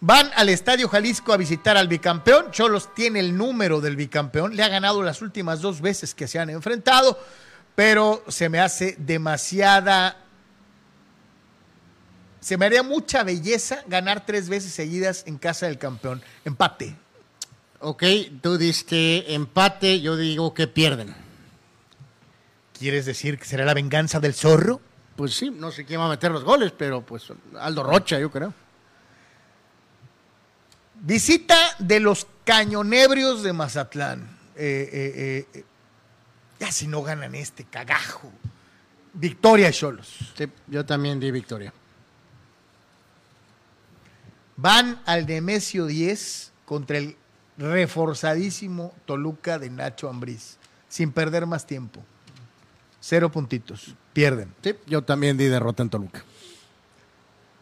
Van 0.00 0.30
al 0.36 0.48
Estadio 0.48 0.88
Jalisco 0.88 1.34
a 1.34 1.36
visitar 1.36 1.76
al 1.76 1.88
bicampeón. 1.88 2.50
Cholos 2.50 2.94
tiene 2.94 3.20
el 3.20 3.36
número 3.36 3.82
del 3.82 3.96
bicampeón. 3.96 4.56
Le 4.56 4.62
ha 4.62 4.68
ganado 4.68 5.02
las 5.02 5.20
últimas 5.20 5.60
dos 5.60 5.82
veces 5.82 6.14
que 6.14 6.28
se 6.28 6.38
han 6.38 6.48
enfrentado, 6.48 7.18
pero 7.74 8.24
se 8.28 8.48
me 8.48 8.60
hace 8.60 8.96
demasiada. 8.98 10.23
Se 12.44 12.58
me 12.58 12.66
haría 12.66 12.82
mucha 12.82 13.24
belleza 13.24 13.82
ganar 13.86 14.26
tres 14.26 14.50
veces 14.50 14.70
seguidas 14.70 15.24
en 15.26 15.38
casa 15.38 15.64
del 15.64 15.78
campeón. 15.78 16.22
Empate. 16.44 16.94
Ok, 17.80 18.04
tú 18.42 18.58
diste 18.58 19.32
empate, 19.32 20.02
yo 20.02 20.14
digo 20.14 20.52
que 20.52 20.66
pierden. 20.66 21.14
¿Quieres 22.78 23.06
decir 23.06 23.38
que 23.38 23.46
será 23.46 23.64
la 23.64 23.72
venganza 23.72 24.20
del 24.20 24.34
zorro? 24.34 24.82
Pues 25.16 25.32
sí, 25.32 25.50
no 25.50 25.72
sé 25.72 25.86
quién 25.86 26.00
va 26.00 26.04
a 26.04 26.10
meter 26.10 26.32
los 26.32 26.44
goles, 26.44 26.70
pero 26.76 27.00
pues 27.00 27.32
Aldo 27.58 27.82
Rocha, 27.82 28.18
yo 28.18 28.30
creo. 28.30 28.52
Visita 31.00 31.56
de 31.78 31.98
los 31.98 32.26
cañonebrios 32.44 33.42
de 33.42 33.54
Mazatlán. 33.54 34.20
Eh, 34.54 34.90
eh, 34.92 35.46
eh, 35.54 35.64
ya 36.60 36.70
si 36.70 36.88
no 36.88 37.02
ganan 37.02 37.34
este 37.36 37.64
cagajo. 37.64 38.30
Victoria 39.14 39.72
Cholos. 39.72 40.34
Sí, 40.36 40.46
yo 40.66 40.84
también 40.84 41.18
di 41.18 41.30
victoria. 41.30 41.72
Van 44.56 45.00
al 45.06 45.26
Nemesio 45.26 45.86
10 45.86 46.52
contra 46.64 46.98
el 46.98 47.16
reforzadísimo 47.58 48.94
Toluca 49.04 49.58
de 49.58 49.70
Nacho 49.70 50.08
Ambriz, 50.08 50.56
sin 50.88 51.12
perder 51.12 51.46
más 51.46 51.66
tiempo. 51.66 52.02
Cero 53.00 53.30
puntitos, 53.30 53.94
pierden. 54.12 54.52
Sí, 54.62 54.74
yo 54.86 55.02
también 55.02 55.36
di 55.36 55.46
derrota 55.46 55.82
en 55.82 55.90
Toluca. 55.90 56.24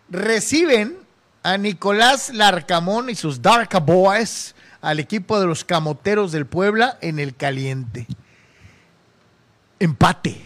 Reciben 0.08 0.98
a 1.42 1.56
Nicolás 1.58 2.32
Larcamón 2.32 3.10
y 3.10 3.14
sus 3.14 3.42
Dark 3.42 3.70
Boys 3.84 4.54
al 4.80 5.00
equipo 5.00 5.40
de 5.40 5.46
los 5.46 5.64
Camoteros 5.64 6.32
del 6.32 6.46
Puebla 6.46 6.98
en 7.00 7.18
el 7.18 7.34
caliente. 7.34 8.06
Empate. 9.78 10.40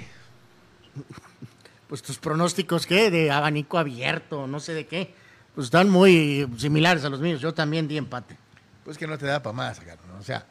Pues 1.88 2.02
tus 2.02 2.18
pronósticos, 2.18 2.86
¿qué? 2.86 3.10
De 3.10 3.30
abanico 3.30 3.78
abierto, 3.78 4.46
no 4.46 4.60
sé 4.60 4.72
de 4.74 4.86
qué. 4.86 5.14
Pues 5.56 5.68
están 5.68 5.88
muy 5.88 6.46
similares 6.58 7.02
a 7.04 7.08
los 7.08 7.18
míos. 7.18 7.40
Yo 7.40 7.54
también 7.54 7.88
di 7.88 7.96
empate. 7.96 8.36
Pues 8.84 8.98
que 8.98 9.06
no 9.06 9.16
te 9.16 9.24
da 9.24 9.42
para 9.42 9.54
más, 9.54 9.80
¿no? 9.80 10.20
O 10.20 10.22
sea, 10.22 10.44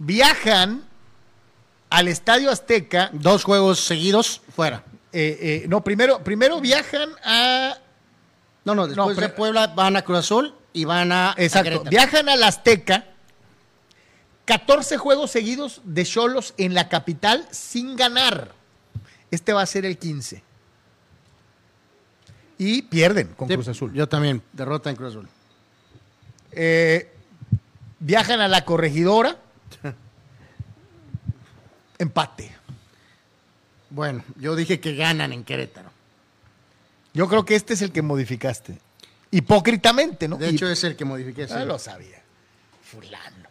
viajan 0.00 0.82
al 1.88 2.08
Estadio 2.08 2.50
Azteca 2.50 3.10
Dos 3.12 3.44
juegos 3.44 3.78
seguidos, 3.78 4.42
fuera. 4.54 4.82
Eh, 5.12 5.38
eh, 5.40 5.66
no, 5.68 5.84
primero, 5.84 6.24
primero 6.24 6.60
viajan 6.60 7.08
a. 7.24 7.78
No, 8.64 8.74
no, 8.74 8.88
después 8.88 9.16
de 9.16 9.28
Puebla 9.28 9.68
van 9.68 9.96
a 9.96 10.02
Cruz 10.02 10.18
Azul 10.18 10.54
y 10.72 10.84
van 10.84 11.12
a. 11.12 11.30
a 11.30 11.34
Exacto. 11.38 11.70
Querétaro. 11.70 11.90
Viajan 11.90 12.28
al 12.28 12.42
Azteca. 12.42 13.06
14 14.44 14.98
juegos 14.98 15.30
seguidos 15.30 15.82
de 15.84 16.04
Cholos 16.04 16.54
en 16.58 16.74
la 16.74 16.88
capital 16.88 17.46
sin 17.52 17.94
ganar. 17.94 18.52
Este 19.30 19.52
va 19.52 19.62
a 19.62 19.66
ser 19.66 19.86
el 19.86 19.98
15. 19.98 20.42
Y 22.62 22.82
pierden 22.82 23.28
con 23.28 23.48
Sí, 23.48 23.54
Cruz 23.54 23.68
Azul. 23.68 23.90
Yo 23.94 24.06
también, 24.06 24.42
derrota 24.52 24.90
en 24.90 24.96
Cruz 24.96 25.12
Azul. 25.12 25.28
Eh, 26.52 27.10
viajan 28.00 28.42
a 28.42 28.48
la 28.48 28.66
corregidora. 28.66 29.38
Empate. 31.98 32.50
Bueno, 33.88 34.22
yo 34.36 34.54
dije 34.54 34.78
que 34.78 34.94
ganan 34.94 35.32
en 35.32 35.42
Querétaro. 35.44 35.90
Yo 37.14 37.28
creo 37.28 37.44
que 37.46 37.54
este 37.56 37.74
es 37.74 37.82
el 37.82 37.92
que 37.92 38.02
modificaste. 38.02 38.78
Hipócritamente, 39.30 40.28
¿no? 40.28 40.36
De 40.36 40.50
Y- 40.50 40.54
hecho, 40.54 40.68
es 40.68 40.84
el 40.84 40.96
que 40.96 41.04
modifiqué. 41.06 41.46
sí. 41.48 41.54
Ah, 41.56 41.64
lo 41.64 41.78
sabía. 41.78 42.22
Fulano. 42.82 43.48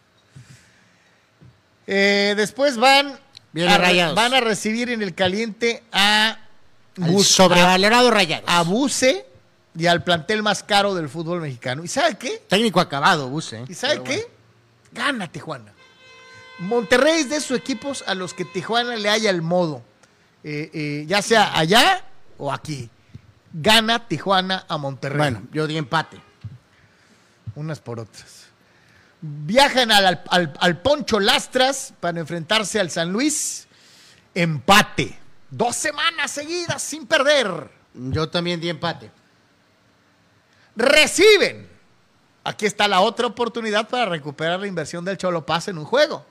Eh, 1.88 2.36
después 2.38 2.78
van 2.78 3.18
Viene 3.54 3.72
a, 3.72 3.78
Rayados. 3.80 4.16
van 4.16 4.34
a 4.36 4.40
recibir 4.40 4.90
en 4.92 5.02
el 5.02 5.16
caliente 5.16 5.82
a, 5.92 6.38
Bus- 6.96 7.28
sobrevalorado 7.28 8.12
Rayados. 8.12 8.48
a, 8.50 8.60
a 8.60 8.64
Buse 8.64 9.26
y 9.78 9.86
al 9.86 10.04
plantel 10.04 10.44
más 10.44 10.64
caro 10.64 10.96
del 10.96 11.10
fútbol 11.10 11.42
mexicano. 11.42 11.84
¿Y 11.84 11.88
sabe 11.88 12.18
qué? 12.18 12.42
Técnico 12.48 12.80
acabado, 12.80 13.30
Buse. 13.30 13.64
¿Y 13.68 13.74
sabe 13.74 14.04
qué? 14.04 14.28
Gana 14.92 15.32
Tijuana. 15.32 15.72
Monterrey 16.60 17.22
es 17.22 17.30
de 17.30 17.38
esos 17.38 17.58
equipos 17.58 18.04
a 18.08 18.16
los 18.16 18.34
que 18.34 18.44
Tijuana 18.46 18.96
le 18.98 19.10
haya 19.10 19.30
el 19.30 19.42
modo. 19.42 19.82
Eh, 20.44 20.70
eh, 20.74 21.06
ya 21.08 21.22
sea 21.22 21.58
allá 21.58 22.04
o 22.38 22.52
aquí. 22.52 22.90
Gana 23.54 24.08
Tijuana 24.08 24.66
a 24.68 24.78
Monterrey. 24.78 25.18
Bueno, 25.18 25.44
yo 25.54 25.68
di 25.68 25.78
empate. 25.78 26.18
unas 27.56 27.80
por 27.80 28.00
otras. 28.00 28.46
Viajan 29.22 29.92
al- 29.92 30.24
al- 30.30 30.54
al 30.60 30.82
Poncho 30.82 31.20
Lastras 31.20 31.94
para 32.00 32.20
enfrentarse 32.22 32.80
al 32.80 32.90
San 32.90 33.12
Luis. 33.12 33.68
Empate. 34.34 35.19
Dos 35.50 35.76
semanas 35.76 36.32
seguidas 36.32 36.82
sin 36.82 37.08
perder. 37.08 37.70
Yo 37.94 38.30
también 38.30 38.60
di 38.60 38.70
empate. 38.70 39.12
Reciben. 40.76 41.68
Aquí 42.44 42.66
está 42.66 42.88
la 42.88 43.02
otra 43.02 43.28
oportunidad 43.28 43.90
para 43.90 44.06
recuperar 44.06 44.60
la 44.60 44.68
inversión 44.68 45.04
del 45.04 45.18
Cholo 45.18 45.46
Paz 45.46 45.68
en 45.68 45.78
un 45.78 45.86
juego. 45.86 46.26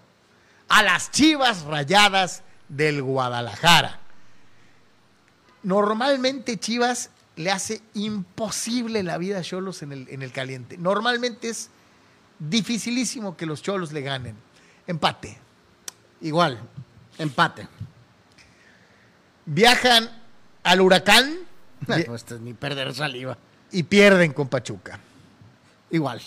A 0.68 0.82
las 0.82 1.10
Chivas 1.10 1.62
Rayadas 1.62 2.42
del 2.68 3.02
Guadalajara. 3.02 4.00
Normalmente 5.62 6.58
Chivas 6.58 7.10
le 7.36 7.50
hace 7.50 7.82
imposible 7.94 9.02
la 9.02 9.18
vida 9.18 9.38
a 9.38 9.42
Cholos 9.42 9.82
en 9.82 9.92
el, 9.92 10.08
en 10.08 10.22
el 10.22 10.32
caliente. 10.32 10.76
Normalmente 10.76 11.48
es 11.48 11.70
dificilísimo 12.38 13.36
que 13.36 13.46
los 13.46 13.62
Cholos 13.62 13.92
le 13.92 14.00
ganen. 14.00 14.36
Empate. 14.86 15.38
Igual, 16.20 16.58
empate. 17.18 17.68
Viajan 19.50 20.10
al 20.62 20.80
Huracán 20.82 21.34
No, 21.86 22.14
esto 22.14 22.34
es 22.34 22.40
ni 22.42 22.52
perder 22.52 22.94
saliva. 22.94 23.38
y 23.72 23.82
pierden 23.84 24.34
con 24.34 24.48
Pachuca. 24.48 24.98
Igual. 25.90 26.20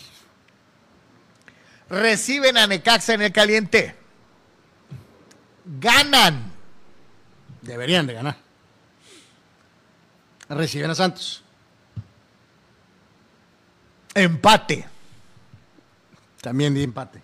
Reciben 1.88 2.58
a 2.58 2.66
Necaxa 2.66 3.14
en 3.14 3.22
el 3.22 3.32
caliente. 3.32 3.96
Ganan. 5.80 6.52
Deberían 7.62 8.08
de 8.08 8.14
ganar. 8.14 8.38
Reciben 10.50 10.90
a 10.90 10.96
Santos. 10.96 11.44
Empate. 14.16 14.88
También 16.42 16.74
di 16.74 16.82
empate. 16.82 17.22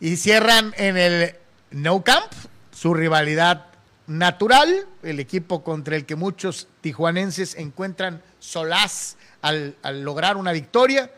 Y 0.00 0.16
cierran 0.16 0.74
en 0.76 0.98
el 0.98 1.34
No 1.70 2.04
Camp 2.04 2.30
su 2.70 2.92
rivalidad 2.92 3.67
natural, 4.08 4.86
el 5.02 5.20
equipo 5.20 5.62
contra 5.62 5.94
el 5.94 6.04
que 6.04 6.16
muchos 6.16 6.66
tijuanenses 6.80 7.54
encuentran 7.54 8.22
solaz 8.40 9.16
al, 9.42 9.76
al 9.82 10.02
lograr 10.02 10.36
una 10.36 10.52
victoria. 10.52 11.10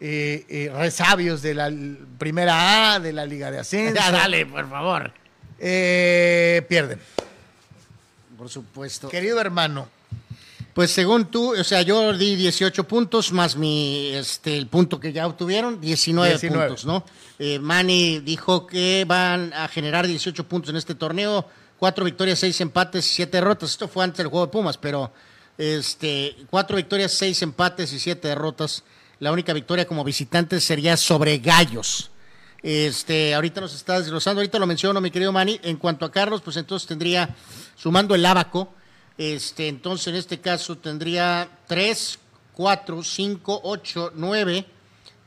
Eh, 0.00 0.46
eh, 0.48 0.72
resabios 0.72 1.42
de 1.42 1.54
la 1.54 1.72
primera 2.18 2.94
A, 2.94 3.00
de 3.00 3.12
la 3.12 3.26
Liga 3.26 3.50
de 3.50 3.58
Ascenso. 3.60 3.94
Ya, 3.96 4.12
dale, 4.12 4.46
por 4.46 4.70
favor. 4.70 5.12
Eh, 5.58 6.64
pierden. 6.68 7.00
Por 8.36 8.48
supuesto. 8.48 9.08
Querido 9.08 9.40
hermano, 9.40 9.88
Pues 10.72 10.92
según 10.92 11.26
tú, 11.26 11.58
o 11.58 11.64
sea, 11.64 11.82
yo 11.82 12.12
di 12.12 12.36
18 12.36 12.84
puntos 12.84 13.32
más 13.32 13.56
mi, 13.56 14.10
este, 14.14 14.56
el 14.56 14.68
punto 14.68 15.00
que 15.00 15.12
ya 15.12 15.26
obtuvieron, 15.26 15.80
19, 15.80 16.30
19. 16.30 16.66
puntos, 16.68 16.86
¿no? 16.86 17.04
Eh, 17.40 17.58
Manny 17.58 18.20
dijo 18.20 18.68
que 18.68 19.04
van 19.04 19.52
a 19.52 19.66
generar 19.66 20.06
18 20.06 20.44
puntos 20.44 20.70
en 20.70 20.76
este 20.76 20.94
torneo 20.94 21.44
cuatro 21.78 22.04
victorias, 22.04 22.38
seis 22.38 22.60
empates 22.60 23.06
y 23.06 23.14
siete 23.14 23.38
derrotas. 23.38 23.70
Esto 23.70 23.88
fue 23.88 24.04
antes 24.04 24.18
del 24.18 24.28
juego 24.28 24.46
de 24.46 24.52
Pumas, 24.52 24.76
pero 24.76 25.12
este, 25.56 26.36
cuatro 26.50 26.76
victorias, 26.76 27.12
seis 27.12 27.40
empates 27.42 27.92
y 27.92 27.98
siete 27.98 28.28
derrotas. 28.28 28.84
La 29.20 29.32
única 29.32 29.52
victoria 29.52 29.86
como 29.86 30.04
visitante 30.04 30.60
sería 30.60 30.96
sobre 30.96 31.38
Gallos. 31.38 32.10
Este, 32.62 33.34
ahorita 33.34 33.60
nos 33.60 33.74
está 33.74 33.98
desglosando, 33.98 34.40
ahorita 34.40 34.58
lo 34.58 34.66
menciono, 34.66 35.00
mi 35.00 35.10
querido 35.10 35.32
Manny. 35.32 35.60
En 35.62 35.76
cuanto 35.76 36.04
a 36.04 36.10
Carlos, 36.10 36.42
pues 36.42 36.56
entonces 36.56 36.88
tendría, 36.88 37.34
sumando 37.76 38.14
el 38.14 38.26
abaco, 38.26 38.72
este, 39.16 39.68
entonces 39.68 40.08
en 40.08 40.14
este 40.16 40.40
caso 40.40 40.78
tendría 40.78 41.48
3, 41.66 42.18
4, 42.54 43.02
5, 43.02 43.60
8, 43.64 44.12
9, 44.14 44.66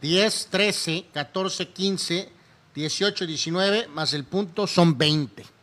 10, 0.01 0.47
13, 0.49 1.05
14, 1.13 1.67
15, 1.69 2.29
18, 2.73 3.25
19, 3.25 3.87
más 3.87 4.13
el 4.13 4.23
punto 4.23 4.67
son 4.67 4.97
20. 4.97 5.61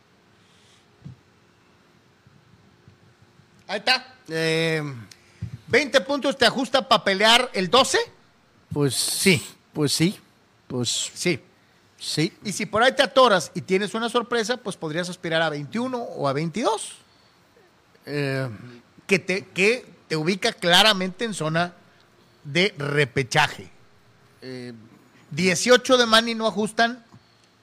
Ahí 3.69 3.77
está. 3.79 4.15
Eh, 4.27 4.81
20 5.67 6.01
puntos 6.01 6.37
te 6.37 6.45
ajusta 6.45 6.87
para 6.87 7.03
pelear 7.03 7.49
el 7.53 7.69
12. 7.69 7.99
Pues 8.73 8.95
sí, 8.95 9.41
pues 9.73 9.91
sí, 9.93 10.17
pues 10.67 10.89
Sí. 11.13 11.39
sí. 11.99 12.33
Y 12.43 12.51
si 12.51 12.65
por 12.65 12.81
ahí 12.83 12.91
te 12.95 13.03
atoras 13.03 13.51
y 13.53 13.61
tienes 13.61 13.93
una 13.93 14.09
sorpresa, 14.09 14.57
pues 14.57 14.75
podrías 14.75 15.07
aspirar 15.09 15.41
a 15.43 15.49
21 15.49 15.97
o 15.99 16.27
a 16.27 16.33
22. 16.33 16.93
Eh, 18.05 18.49
Que 19.07 19.19
te, 19.19 19.45
que 19.45 19.85
te 20.07 20.15
ubica 20.15 20.51
claramente 20.53 21.25
en 21.25 21.33
zona 21.33 21.73
de 22.43 22.73
repechaje. 22.77 23.69
eh, 24.41 24.73
18 25.31 25.97
de 25.97 26.05
Manny 26.07 26.33
no 26.33 26.47
ajustan 26.47 27.03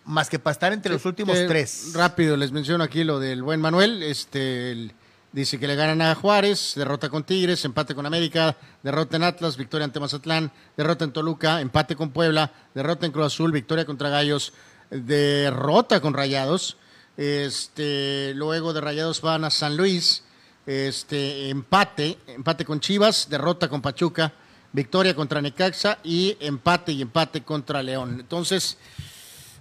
más 0.05 0.29
que 0.31 0.39
para 0.39 0.53
estar 0.53 0.73
entre 0.73 0.93
los 0.93 1.05
últimos 1.05 1.37
eh, 1.37 1.47
tres. 1.49 1.93
Rápido, 1.95 2.37
les 2.37 2.53
menciono 2.53 2.85
aquí 2.85 3.03
lo 3.03 3.19
del 3.19 3.43
buen 3.43 3.61
Manuel. 3.61 4.03
Este 4.05 4.71
el- 4.71 4.93
dice 5.37 5.59
que 5.59 5.67
le 5.67 5.75
ganan 5.77 6.01
a 6.01 6.15
Juárez, 6.15 6.73
derrota 6.77 7.11
con 7.11 7.23
Tigres, 7.23 7.63
empate 7.67 7.95
con 7.95 8.07
América, 8.07 8.57
derrota 8.83 9.17
en 9.17 9.23
Atlas, 9.23 9.59
victoria 9.59 9.85
ante 9.85 10.01
Mazatlán, 10.01 10.51
derrota 10.79 11.05
en 11.05 11.13
Toluca, 11.13 11.61
empate 11.61 11.95
con 11.95 12.11
Puebla, 12.11 12.51
derrota 12.75 13.05
en 13.05 13.13
Cruz 13.13 13.27
Azul, 13.27 13.53
victoria 13.53 13.85
contra 13.85 14.09
Gallos, 14.09 14.55
derrota 14.89 16.01
con 16.01 16.15
Rayados. 16.15 16.79
Este, 17.19 18.33
luego 18.35 18.73
de 18.73 18.81
Rayados 18.81 19.21
van 19.21 19.45
a 19.45 19.51
San 19.51 19.77
Luis, 19.77 20.25
este, 20.65 21.51
empate, 21.51 22.17
empate 22.29 22.65
con 22.65 22.81
Chivas, 22.81 23.29
derrota 23.29 23.69
con 23.69 23.83
Pachuca, 23.83 24.33
victoria 24.73 25.15
contra 25.15 25.43
Necaxa 25.43 25.99
y 26.03 26.35
empate 26.41 26.93
y 26.93 27.03
empate 27.03 27.43
contra 27.43 27.83
León. 27.83 28.21
Entonces, 28.21 28.79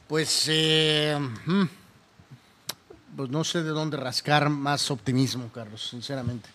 pues, 0.08 0.46
eh, 0.48 1.20
mm, 1.46 1.64
pues 3.16 3.30
no 3.30 3.44
sé 3.44 3.64
de 3.64 3.70
dónde 3.70 3.98
rascar 3.98 4.50
más 4.50 4.92
optimismo, 4.92 5.50
Carlos, 5.54 5.88
sinceramente. 5.90 6.50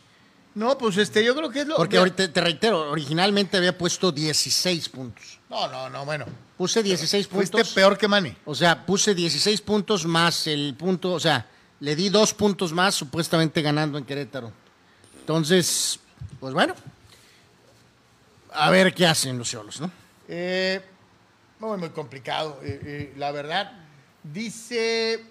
No, 0.54 0.76
pues 0.76 0.96
este, 0.96 1.24
yo 1.24 1.34
creo 1.34 1.48
que 1.48 1.60
es 1.60 1.66
lo 1.66 1.76
Porque 1.76 1.96
ahorita, 1.96 2.32
te 2.32 2.40
reitero, 2.40 2.90
originalmente 2.90 3.56
había 3.56 3.76
puesto 3.76 4.10
16 4.10 4.88
puntos. 4.88 5.38
No, 5.48 5.68
no, 5.68 5.88
no, 5.88 6.04
bueno. 6.04 6.26
Puse 6.56 6.82
16 6.82 7.28
Fuiste 7.28 7.58
puntos. 7.58 7.72
peor 7.72 7.96
que 7.96 8.08
Manny. 8.08 8.36
O 8.44 8.54
sea, 8.54 8.84
puse 8.84 9.14
16 9.14 9.60
puntos 9.60 10.04
más 10.06 10.46
el 10.48 10.74
punto, 10.76 11.12
o 11.12 11.20
sea, 11.20 11.46
le 11.78 11.94
di 11.94 12.08
dos 12.08 12.34
puntos 12.34 12.72
más 12.72 12.94
supuestamente 12.94 13.62
ganando 13.62 13.96
en 13.96 14.04
Querétaro. 14.04 14.52
Entonces, 15.20 16.00
pues 16.40 16.52
bueno, 16.52 16.74
a 18.52 18.70
ver 18.70 18.92
qué 18.92 19.06
hacen 19.06 19.38
los 19.38 19.48
cholos, 19.48 19.80
¿no? 19.80 19.90
Eh, 20.28 20.80
muy, 21.60 21.78
muy 21.78 21.90
complicado, 21.90 22.60
eh, 22.62 22.80
eh, 22.82 23.14
la 23.16 23.30
verdad. 23.30 23.72
Dice. 24.22 25.29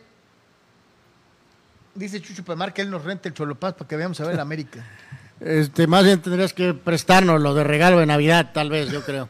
Dice 1.96 2.22
Chucho 2.22 2.44
Pemar 2.44 2.74
que 2.74 2.82
él 2.82 2.90
nos 2.90 3.04
renta 3.04 3.28
el 3.30 3.34
Cholopaz 3.36 3.74
para 3.74 3.88
que 3.88 3.96
veamos 3.96 4.20
a 4.22 4.26
ver 4.26 4.36
la 4.36 4.42
América. 4.44 4.86
Este, 5.42 5.88
más 5.88 6.04
bien 6.04 6.22
tendrías 6.22 6.52
que 6.52 6.74
prestarnos 6.74 7.40
lo 7.42 7.54
de 7.54 7.64
regalo 7.64 8.00
de 8.00 8.06
Navidad, 8.06 8.52
tal 8.54 8.70
vez, 8.70 8.92
yo 8.92 9.06
creo. 9.06 9.30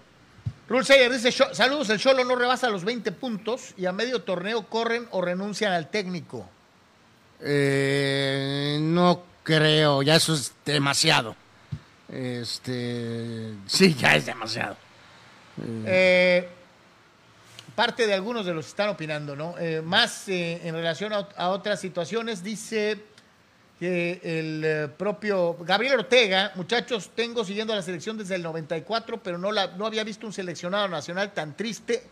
Rule 0.67 0.83
Sayer 0.83 1.11
dice: 1.11 1.31
"Cho- 1.31 1.53
Saludos, 1.53 1.87
el 1.91 1.99
Cholo 1.99 2.23
no 2.25 2.35
rebasa 2.35 2.67
los 2.69 2.83
20 2.83 3.11
puntos 3.11 3.75
y 3.77 3.85
a 3.85 3.91
medio 3.91 4.23
torneo 4.23 4.63
corren 4.67 5.07
o 5.11 5.21
renuncian 5.21 5.71
al 5.71 5.91
técnico. 5.91 6.49
Eh, 7.41 8.79
no 8.81 9.21
creo, 9.43 10.01
ya 10.01 10.15
eso 10.15 10.33
es 10.33 10.51
demasiado. 10.65 11.35
Este, 12.11 13.53
sí, 13.67 13.93
ya 13.93 14.15
es 14.15 14.25
demasiado. 14.25 14.77
Eh, 15.85 16.49
parte 17.79 18.07
de 18.07 18.13
algunos 18.13 18.45
de 18.45 18.53
los 18.53 18.65
que 18.65 18.69
están 18.71 18.89
opinando, 18.89 19.37
¿no? 19.37 19.55
Eh, 19.57 19.81
más 19.81 20.27
eh, 20.27 20.59
en 20.65 20.75
relación 20.75 21.13
a, 21.13 21.19
ot- 21.21 21.33
a 21.37 21.47
otras 21.47 21.79
situaciones, 21.79 22.43
dice 22.43 23.01
que 23.79 24.19
el 24.21 24.61
eh, 24.65 24.87
propio 24.97 25.55
Gabriel 25.61 25.99
Ortega, 25.99 26.51
muchachos, 26.55 27.11
tengo 27.15 27.45
siguiendo 27.45 27.73
la 27.73 27.81
selección 27.81 28.17
desde 28.17 28.35
el 28.35 28.43
94, 28.43 29.23
pero 29.23 29.37
no, 29.37 29.53
la, 29.53 29.67
no 29.77 29.85
había 29.85 30.03
visto 30.03 30.27
un 30.27 30.33
seleccionado 30.33 30.89
nacional 30.89 31.31
tan 31.33 31.55
triste 31.55 32.03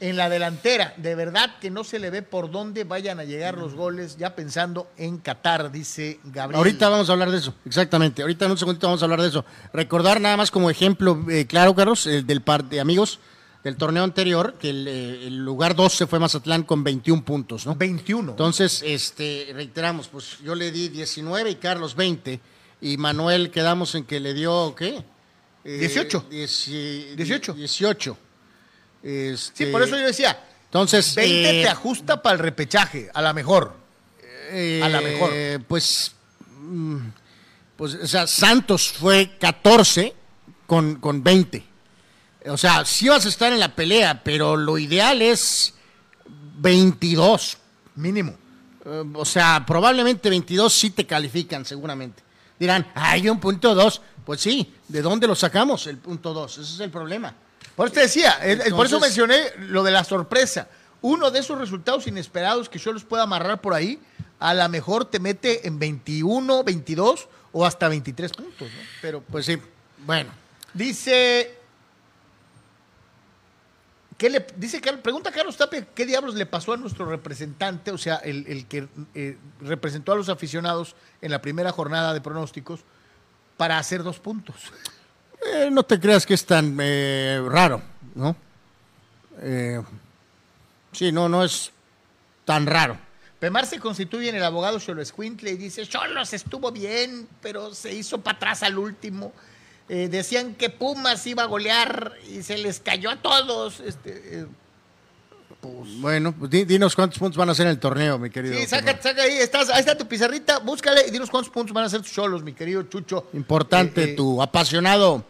en 0.00 0.16
la 0.16 0.28
delantera. 0.28 0.94
De 0.96 1.14
verdad 1.14 1.50
que 1.60 1.70
no 1.70 1.84
se 1.84 2.00
le 2.00 2.10
ve 2.10 2.22
por 2.22 2.50
dónde 2.50 2.82
vayan 2.82 3.20
a 3.20 3.24
llegar 3.24 3.56
los 3.56 3.74
goles, 3.74 4.16
ya 4.16 4.34
pensando 4.34 4.90
en 4.96 5.18
Qatar, 5.18 5.70
dice 5.70 6.18
Gabriel. 6.24 6.58
Ahorita 6.58 6.88
vamos 6.88 7.08
a 7.08 7.12
hablar 7.12 7.30
de 7.30 7.38
eso, 7.38 7.54
exactamente. 7.64 8.22
Ahorita 8.22 8.46
en 8.46 8.50
un 8.50 8.58
segundito 8.58 8.88
vamos 8.88 9.02
a 9.02 9.04
hablar 9.04 9.22
de 9.22 9.28
eso. 9.28 9.44
Recordar 9.72 10.20
nada 10.20 10.36
más 10.36 10.50
como 10.50 10.68
ejemplo, 10.70 11.24
claro, 11.46 11.72
Carlos, 11.76 12.04
el 12.08 12.26
del 12.26 12.42
par 12.42 12.64
de 12.64 12.80
amigos 12.80 13.20
del 13.64 13.76
torneo 13.76 14.04
anterior, 14.04 14.54
que 14.58 14.70
el, 14.70 14.86
eh, 14.88 15.26
el 15.26 15.36
lugar 15.44 15.74
12 15.74 16.06
fue 16.06 16.18
Mazatlán 16.18 16.62
con 16.62 16.84
21 16.84 17.24
puntos, 17.24 17.66
¿no? 17.66 17.74
21. 17.74 18.30
Entonces, 18.32 18.82
este, 18.86 19.48
reiteramos, 19.52 20.08
pues 20.08 20.38
yo 20.44 20.54
le 20.54 20.70
di 20.70 20.88
19 20.88 21.50
y 21.50 21.54
Carlos 21.56 21.94
20, 21.96 22.40
y 22.80 22.96
Manuel 22.96 23.50
quedamos 23.50 23.94
en 23.94 24.04
que 24.04 24.20
le 24.20 24.32
dio, 24.34 24.74
¿qué? 24.76 25.02
Eh, 25.64 25.78
18. 25.78 26.24
dieci- 26.30 27.14
18. 27.16 27.52
18. 27.54 28.16
sí, 29.02 29.08
Este, 29.08 29.66
por 29.72 29.82
eso 29.82 29.98
yo 29.98 30.06
decía, 30.06 30.42
Entonces, 30.66 31.14
20 31.14 31.60
eh, 31.60 31.62
te 31.64 31.68
ajusta 31.68 32.22
para 32.22 32.34
el 32.34 32.38
repechaje, 32.40 33.10
a 33.12 33.20
la 33.22 33.32
mejor. 33.32 33.74
eh, 34.50 34.80
a 34.82 34.88
la 34.88 35.00
mejor. 35.00 35.30
Pues, 35.66 36.12
mm, 36.60 36.96
pues, 37.76 37.94
o 37.94 38.06
sea, 38.06 38.26
Santos 38.26 38.88
fue 38.92 39.36
14 39.38 40.14
con, 40.66 40.96
con 40.96 41.22
20. 41.22 41.64
O 42.48 42.56
sea, 42.56 42.84
sí 42.84 43.08
vas 43.08 43.26
a 43.26 43.28
estar 43.28 43.52
en 43.52 43.60
la 43.60 43.74
pelea, 43.74 44.22
pero 44.22 44.56
lo 44.56 44.78
ideal 44.78 45.22
es 45.22 45.74
22. 46.58 47.58
Mínimo. 47.96 48.34
Eh, 48.84 49.04
o 49.14 49.24
sea, 49.24 49.64
probablemente 49.66 50.30
22 50.30 50.72
sí 50.72 50.90
te 50.90 51.06
califican, 51.06 51.64
seguramente. 51.64 52.22
Dirán, 52.58 52.86
hay 52.94 53.28
un 53.28 53.38
punto 53.40 53.74
2. 53.74 54.02
Pues 54.24 54.40
sí, 54.40 54.74
¿de 54.88 55.02
dónde 55.02 55.26
lo 55.26 55.34
sacamos 55.34 55.86
el 55.86 55.98
punto 55.98 56.32
2? 56.34 56.58
Ese 56.58 56.74
es 56.74 56.80
el 56.80 56.90
problema. 56.90 57.34
Por 57.74 57.86
eso 57.86 57.94
te 57.94 58.00
decía, 58.00 58.38
eh, 58.42 58.58
eh, 58.66 58.70
por 58.70 58.86
eso 58.86 58.98
mencioné 59.00 59.36
lo 59.58 59.82
de 59.82 59.92
la 59.92 60.04
sorpresa. 60.04 60.68
Uno 61.00 61.30
de 61.30 61.38
esos 61.38 61.56
resultados 61.58 62.06
inesperados 62.08 62.68
que 62.68 62.78
yo 62.78 62.92
los 62.92 63.04
pueda 63.04 63.22
amarrar 63.22 63.60
por 63.60 63.72
ahí, 63.72 64.00
a 64.40 64.52
lo 64.52 64.68
mejor 64.68 65.04
te 65.04 65.20
mete 65.20 65.66
en 65.66 65.78
21, 65.78 66.64
22 66.64 67.28
o 67.52 67.64
hasta 67.64 67.88
23 67.88 68.32
puntos. 68.32 68.68
¿no? 68.68 68.82
Pero 69.00 69.22
Pues 69.22 69.46
sí, 69.46 69.58
bueno. 70.04 70.30
dice. 70.74 71.57
¿Qué 74.18 74.28
le, 74.28 74.44
dice 74.56 74.80
Carlos, 74.80 75.00
pregunta 75.00 75.30
Carlos 75.30 75.56
Tapia 75.56 75.86
qué 75.94 76.04
diablos 76.04 76.34
le 76.34 76.44
pasó 76.44 76.72
a 76.72 76.76
nuestro 76.76 77.06
representante, 77.06 77.92
o 77.92 77.98
sea, 77.98 78.16
el, 78.16 78.44
el 78.48 78.66
que 78.66 78.88
eh, 79.14 79.38
representó 79.60 80.10
a 80.10 80.16
los 80.16 80.28
aficionados 80.28 80.96
en 81.22 81.30
la 81.30 81.40
primera 81.40 81.70
jornada 81.70 82.12
de 82.12 82.20
pronósticos 82.20 82.80
para 83.56 83.78
hacer 83.78 84.02
dos 84.02 84.18
puntos. 84.18 84.56
Eh, 85.46 85.70
no 85.70 85.84
te 85.84 86.00
creas 86.00 86.26
que 86.26 86.34
es 86.34 86.44
tan 86.44 86.76
eh, 86.80 87.40
raro, 87.48 87.80
¿no? 88.16 88.34
Sí, 90.90 91.12
no, 91.12 91.28
no 91.28 91.44
es 91.44 91.70
tan 92.44 92.66
raro. 92.66 92.98
Pemar 93.38 93.66
se 93.66 93.78
constituye 93.78 94.30
en 94.30 94.34
el 94.34 94.42
abogado 94.42 94.80
Cholo 94.80 95.00
Escuintle 95.00 95.52
y 95.52 95.56
dice, 95.56 95.86
Cholos 95.86 96.32
estuvo 96.32 96.72
bien, 96.72 97.28
pero 97.40 97.72
se 97.72 97.94
hizo 97.94 98.20
para 98.20 98.36
atrás 98.36 98.64
al 98.64 98.78
último. 98.78 99.32
Eh, 99.88 100.08
decían 100.08 100.54
que 100.54 100.68
Pumas 100.70 101.26
iba 101.26 101.42
a 101.44 101.46
golear 101.46 102.12
y 102.30 102.42
se 102.42 102.58
les 102.58 102.78
cayó 102.80 103.10
a 103.10 103.16
todos. 103.22 103.80
Este, 103.80 104.40
eh, 104.40 104.46
Bueno, 106.00 106.32
pues 106.32 106.50
di- 106.50 106.64
dinos 106.64 106.94
cuántos 106.94 107.18
puntos 107.18 107.36
van 107.36 107.48
a 107.48 107.52
hacer 107.52 107.66
en 107.66 107.72
el 107.72 107.80
torneo, 107.80 108.18
mi 108.18 108.30
querido. 108.30 108.54
sí, 108.58 108.66
saca, 108.66 109.00
saca 109.02 109.22
ahí, 109.22 109.32
estás, 109.38 109.68
ahí 109.70 109.80
está 109.80 109.96
tu 109.98 110.06
pizarrita, 110.06 110.58
búscale 110.58 111.06
y 111.08 111.10
dinos 111.10 111.30
cuántos 111.30 111.52
puntos 111.52 111.72
van 111.74 111.84
a 111.84 111.88
ser 111.88 112.00
tus 112.02 112.12
Cholos, 112.12 112.42
mi 112.44 112.52
querido 112.52 112.82
Chucho. 112.84 113.28
Importante, 113.32 114.04
Eh, 114.12 114.14
tu 114.14 114.40
apasionado. 114.42 115.24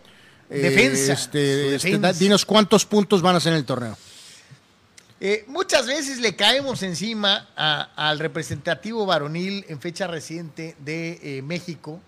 Defensa, 0.51 1.13
este, 1.13 1.75
este, 1.77 1.91
defensa. 1.91 2.13
dinos 2.19 2.45
cuántos 2.45 2.85
puntos 2.87 3.21
van 3.23 3.35
a 3.35 3.39
hacer 3.39 3.53
en 3.53 3.59
el 3.59 3.65
torneo. 3.65 3.97
Eh, 5.21 5.45
muchas 5.49 5.87
veces 5.87 6.19
le 6.21 6.37
caemos 6.37 6.83
encima 6.83 7.49
al 7.57 8.19
representativo 8.19 9.05
varonil 9.05 9.65
en 9.69 9.81
fecha 9.81 10.07
reciente 10.07 10.75
de 10.79 11.19
eh, 11.23 11.43
México, 11.43 12.01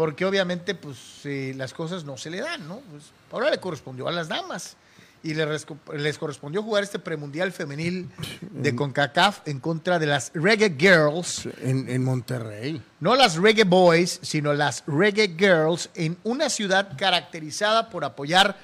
porque 0.00 0.24
obviamente 0.24 0.74
pues 0.74 0.96
eh, 1.24 1.52
las 1.58 1.74
cosas 1.74 2.04
no 2.04 2.16
se 2.16 2.30
le 2.30 2.40
dan, 2.40 2.66
¿no? 2.66 2.80
Pues, 2.90 3.10
ahora 3.30 3.50
le 3.50 3.58
correspondió 3.58 4.08
a 4.08 4.10
las 4.10 4.28
damas. 4.28 4.78
y 5.22 5.34
les, 5.34 5.66
les 5.92 6.16
correspondió 6.16 6.62
jugar 6.62 6.82
este 6.82 6.98
premundial 6.98 7.52
femenil 7.52 8.08
de 8.50 8.74
CONCACAF 8.74 9.46
en 9.46 9.60
contra 9.60 9.98
de 9.98 10.06
las 10.06 10.32
Reggae 10.32 10.74
Girls. 10.78 11.46
En, 11.60 11.86
en, 11.90 12.02
Monterrey. 12.02 12.80
No 12.98 13.14
las 13.14 13.36
Reggae 13.36 13.64
Boys, 13.64 14.20
sino 14.22 14.54
las 14.54 14.84
Reggae 14.86 15.36
Girls 15.36 15.90
en 15.94 16.16
una 16.24 16.48
ciudad 16.48 16.96
caracterizada 16.96 17.90
por 17.90 18.02
apoyar 18.02 18.56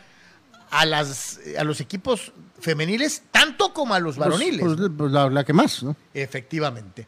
a, 0.70 0.86
las, 0.86 1.38
a 1.58 1.64
los 1.64 1.82
equipos 1.82 2.32
femeniles 2.60 3.24
tanto 3.30 3.74
como 3.74 3.92
a 3.92 4.00
los 4.00 4.16
pues, 4.16 4.26
varoniles. 4.26 4.62
Pues, 4.62 4.90
pues, 4.96 5.12
la, 5.12 5.28
la, 5.28 5.44
que 5.44 5.52
más, 5.52 5.82
¿no? 5.82 5.94
Efectivamente. 6.14 7.06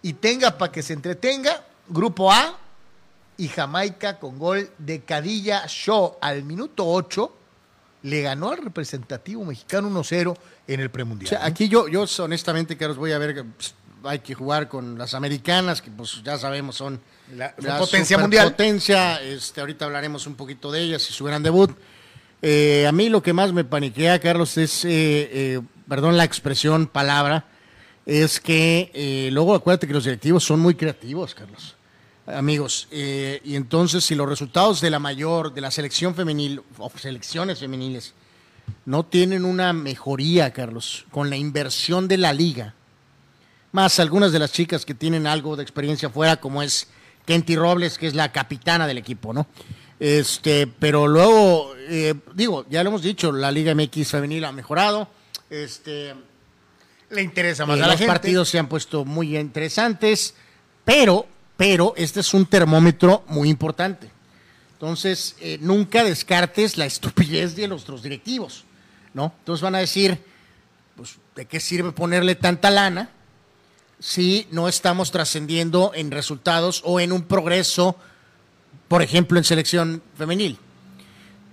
Y 0.00 0.12
tenga 0.12 0.56
para 0.56 0.70
que 0.70 0.80
se 0.80 0.92
entretenga, 0.92 1.64
Grupo 1.88 2.30
A 2.30 2.60
y 3.36 3.48
Jamaica 3.48 4.18
con 4.18 4.38
gol 4.38 4.70
de 4.78 5.02
Cadilla 5.02 5.64
Shaw 5.66 6.18
al 6.20 6.44
minuto 6.44 6.86
8 6.86 7.32
le 8.02 8.20
ganó 8.20 8.50
al 8.50 8.58
representativo 8.58 9.44
mexicano 9.44 9.88
1-0 9.90 10.36
en 10.68 10.80
el 10.80 10.90
premundial. 10.90 11.40
aquí 11.42 11.68
yo, 11.68 11.88
yo 11.88 12.04
honestamente, 12.18 12.76
Carlos, 12.76 12.98
voy 12.98 13.12
a 13.12 13.18
ver, 13.18 13.44
pues, 13.56 13.74
hay 14.04 14.18
que 14.18 14.34
jugar 14.34 14.68
con 14.68 14.98
las 14.98 15.14
americanas, 15.14 15.80
que 15.80 15.90
pues 15.90 16.22
ya 16.22 16.38
sabemos 16.38 16.76
son 16.76 17.00
la, 17.34 17.54
potencia 17.78 18.18
mundial. 18.18 18.50
Potencia, 18.50 19.22
este, 19.22 19.60
ahorita 19.60 19.86
hablaremos 19.86 20.26
un 20.26 20.34
poquito 20.34 20.70
de 20.70 20.82
ellas, 20.82 21.02
si 21.02 21.12
su 21.14 21.24
gran 21.24 21.42
debut. 21.42 21.70
Eh, 22.42 22.86
a 22.86 22.92
mí 22.92 23.08
lo 23.08 23.22
que 23.22 23.32
más 23.32 23.54
me 23.54 23.64
paniquea, 23.64 24.18
Carlos, 24.18 24.58
es, 24.58 24.84
eh, 24.84 24.90
eh, 24.92 25.60
perdón 25.88 26.18
la 26.18 26.24
expresión, 26.24 26.86
palabra, 26.86 27.46
es 28.04 28.38
que 28.38 29.30
luego 29.32 29.54
acuérdate 29.54 29.86
que 29.86 29.94
los 29.94 30.04
directivos 30.04 30.44
son 30.44 30.60
muy 30.60 30.74
creativos, 30.74 31.34
Carlos 31.34 31.73
amigos. 32.26 32.88
Eh, 32.90 33.40
y 33.44 33.56
entonces, 33.56 34.04
si 34.04 34.14
los 34.14 34.28
resultados 34.28 34.80
de 34.80 34.90
la 34.90 34.98
mayor, 34.98 35.52
de 35.52 35.60
la 35.60 35.70
selección 35.70 36.14
femenil, 36.14 36.62
o 36.78 36.90
selecciones 36.96 37.58
femeniles, 37.58 38.14
no 38.86 39.04
tienen 39.04 39.44
una 39.44 39.72
mejoría, 39.72 40.52
Carlos, 40.52 41.06
con 41.10 41.30
la 41.30 41.36
inversión 41.36 42.08
de 42.08 42.18
la 42.18 42.32
liga, 42.32 42.74
más 43.72 43.98
algunas 43.98 44.32
de 44.32 44.38
las 44.38 44.52
chicas 44.52 44.84
que 44.84 44.94
tienen 44.94 45.26
algo 45.26 45.56
de 45.56 45.62
experiencia 45.62 46.08
fuera, 46.08 46.36
como 46.36 46.62
es 46.62 46.88
Kenty 47.26 47.56
Robles, 47.56 47.98
que 47.98 48.06
es 48.06 48.14
la 48.14 48.30
capitana 48.32 48.86
del 48.86 48.98
equipo, 48.98 49.32
¿no? 49.32 49.46
Este, 49.98 50.66
pero 50.66 51.06
luego, 51.06 51.74
eh, 51.88 52.14
digo, 52.34 52.66
ya 52.68 52.82
lo 52.82 52.90
hemos 52.90 53.02
dicho, 53.02 53.32
la 53.32 53.50
Liga 53.50 53.74
MX 53.74 54.08
femenil 54.08 54.44
ha 54.44 54.52
mejorado. 54.52 55.08
Este, 55.50 56.14
le 57.10 57.22
interesa 57.22 57.64
más 57.66 57.78
eh, 57.78 57.82
a 57.82 57.86
la 57.86 57.92
los 57.94 58.02
partidos 58.02 58.48
se 58.48 58.58
han 58.58 58.68
puesto 58.68 59.04
muy 59.04 59.36
interesantes, 59.36 60.34
pero 60.84 61.26
pero 61.56 61.94
este 61.96 62.20
es 62.20 62.34
un 62.34 62.46
termómetro 62.46 63.24
muy 63.28 63.48
importante. 63.48 64.10
Entonces, 64.72 65.36
eh, 65.40 65.58
nunca 65.60 66.04
descartes 66.04 66.76
la 66.76 66.86
estupidez 66.86 67.56
de 67.56 67.68
los, 67.68 68.02
directivos, 68.02 68.64
¿no? 69.12 69.32
Entonces 69.38 69.62
van 69.62 69.74
a 69.74 69.78
decir, 69.78 70.18
pues, 70.96 71.16
¿de 71.34 71.46
qué 71.46 71.60
sirve 71.60 71.92
ponerle 71.92 72.34
tanta 72.34 72.70
lana 72.70 73.10
si 74.00 74.46
no 74.50 74.68
estamos 74.68 75.10
trascendiendo 75.10 75.92
en 75.94 76.10
resultados 76.10 76.82
o 76.84 77.00
en 77.00 77.12
un 77.12 77.22
progreso, 77.22 77.96
por 78.88 79.02
ejemplo, 79.02 79.38
en 79.38 79.44
selección 79.44 80.02
femenil? 80.18 80.58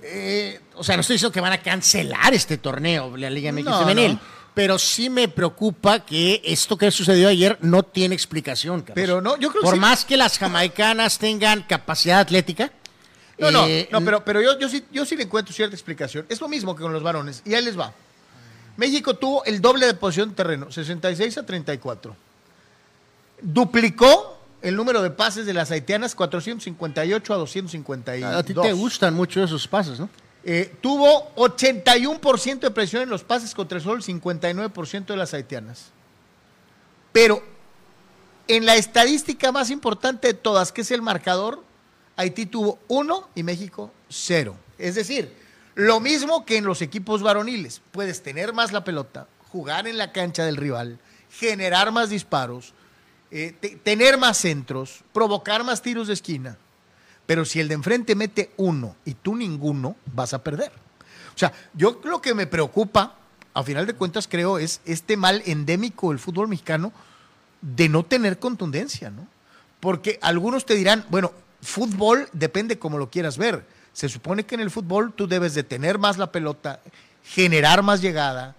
Eh, 0.03 0.59
o 0.75 0.83
sea, 0.83 0.95
no 0.95 1.01
estoy 1.01 1.13
diciendo 1.15 1.31
que 1.31 1.41
van 1.41 1.53
a 1.53 1.61
cancelar 1.61 2.33
este 2.33 2.57
torneo, 2.57 3.15
la 3.15 3.29
Liga 3.29 3.51
MX 3.51 3.77
femenil 3.77 4.19
pero 4.53 4.77
sí 4.77 5.09
me 5.09 5.27
preocupa 5.27 6.01
que 6.05 6.41
esto 6.43 6.77
que 6.77 6.91
sucedió 6.91 7.29
ayer 7.29 7.57
no 7.61 7.83
tiene 7.83 8.15
explicación. 8.15 8.83
Pero 8.93 9.21
no, 9.21 9.37
yo 9.37 9.49
creo 9.49 9.61
Por 9.61 9.75
que 9.75 9.79
más 9.79 10.03
que 10.03 10.17
las 10.17 10.37
jamaicanas 10.37 11.17
tengan 11.19 11.63
capacidad 11.63 12.19
atlética. 12.19 12.71
No, 13.37 13.49
no, 13.49 13.65
eh, 13.65 13.87
no, 13.91 14.01
pero, 14.01 14.23
pero 14.23 14.41
yo, 14.41 14.59
yo, 14.59 14.69
sí, 14.69 14.85
yo 14.91 15.05
sí 15.05 15.15
le 15.15 15.23
encuentro 15.23 15.53
cierta 15.53 15.75
explicación. 15.75 16.25
Es 16.29 16.41
lo 16.41 16.47
mismo 16.47 16.75
que 16.75 16.83
con 16.83 16.93
los 16.93 17.01
varones, 17.01 17.41
y 17.45 17.53
ahí 17.55 17.63
les 17.63 17.79
va. 17.79 17.93
México 18.77 19.15
tuvo 19.15 19.43
el 19.45 19.61
doble 19.61 19.85
de 19.85 19.93
posición 19.93 20.29
de 20.29 20.35
terreno, 20.35 20.71
66 20.71 21.37
a 21.37 21.45
34. 21.45 22.15
Duplicó 23.41 24.37
el 24.61 24.75
número 24.75 25.01
de 25.01 25.09
pases 25.09 25.45
de 25.45 25.53
las 25.53 25.71
haitianas, 25.71 26.13
458 26.13 27.33
a 27.33 27.37
252. 27.37 28.35
A 28.35 28.43
ti 28.43 28.53
te 28.53 28.73
gustan 28.73 29.13
mucho 29.13 29.43
esos 29.43 29.67
pases, 29.67 29.99
¿no? 29.99 30.09
Eh, 30.43 30.73
tuvo 30.81 31.33
81% 31.35 32.59
de 32.59 32.71
presión 32.71 33.03
en 33.03 33.09
los 33.09 33.23
pases 33.23 33.53
contra 33.53 33.77
el 33.77 33.83
sol, 33.83 34.01
59% 34.01 35.05
de 35.05 35.17
las 35.17 35.33
haitianas. 35.33 35.91
Pero 37.11 37.43
en 38.47 38.65
la 38.65 38.75
estadística 38.75 39.51
más 39.51 39.69
importante 39.69 40.27
de 40.27 40.33
todas, 40.33 40.71
que 40.71 40.81
es 40.81 40.91
el 40.91 41.01
marcador, 41.01 41.63
Haití 42.15 42.45
tuvo 42.45 42.79
uno 42.87 43.29
y 43.35 43.43
México 43.43 43.91
cero. 44.09 44.55
Es 44.77 44.95
decir, 44.95 45.33
lo 45.75 45.99
mismo 45.99 46.45
que 46.45 46.57
en 46.57 46.65
los 46.65 46.81
equipos 46.81 47.21
varoniles. 47.21 47.81
Puedes 47.91 48.21
tener 48.21 48.53
más 48.53 48.71
la 48.71 48.83
pelota, 48.83 49.27
jugar 49.51 49.87
en 49.87 49.97
la 49.97 50.11
cancha 50.11 50.43
del 50.45 50.57
rival, 50.57 50.99
generar 51.29 51.91
más 51.91 52.09
disparos, 52.09 52.73
eh, 53.31 53.53
tener 53.83 54.17
más 54.17 54.37
centros, 54.37 55.03
provocar 55.13 55.63
más 55.63 55.81
tiros 55.81 56.07
de 56.07 56.13
esquina. 56.13 56.57
Pero 57.31 57.45
si 57.45 57.61
el 57.61 57.69
de 57.69 57.75
enfrente 57.75 58.13
mete 58.13 58.51
uno 58.57 58.97
y 59.05 59.13
tú 59.13 59.37
ninguno, 59.37 59.95
vas 60.13 60.33
a 60.33 60.43
perder. 60.43 60.69
O 61.33 61.39
sea, 61.39 61.53
yo 61.73 62.01
lo 62.03 62.21
que 62.21 62.33
me 62.33 62.45
preocupa, 62.45 63.15
a 63.53 63.63
final 63.63 63.87
de 63.87 63.93
cuentas, 63.93 64.27
creo, 64.27 64.59
es 64.59 64.81
este 64.83 65.15
mal 65.15 65.41
endémico 65.45 66.09
del 66.09 66.19
fútbol 66.19 66.49
mexicano 66.49 66.91
de 67.61 67.87
no 67.87 68.03
tener 68.03 68.37
contundencia, 68.37 69.11
¿no? 69.11 69.25
Porque 69.79 70.19
algunos 70.21 70.65
te 70.65 70.75
dirán, 70.75 71.05
bueno, 71.09 71.31
fútbol 71.61 72.27
depende 72.33 72.77
como 72.77 72.97
lo 72.97 73.09
quieras 73.09 73.37
ver. 73.37 73.65
Se 73.93 74.09
supone 74.09 74.45
que 74.45 74.55
en 74.55 74.61
el 74.61 74.69
fútbol 74.69 75.13
tú 75.13 75.25
debes 75.25 75.53
de 75.53 75.63
tener 75.63 75.99
más 75.99 76.17
la 76.17 76.33
pelota, 76.33 76.81
generar 77.23 77.81
más 77.81 78.01
llegada, 78.01 78.57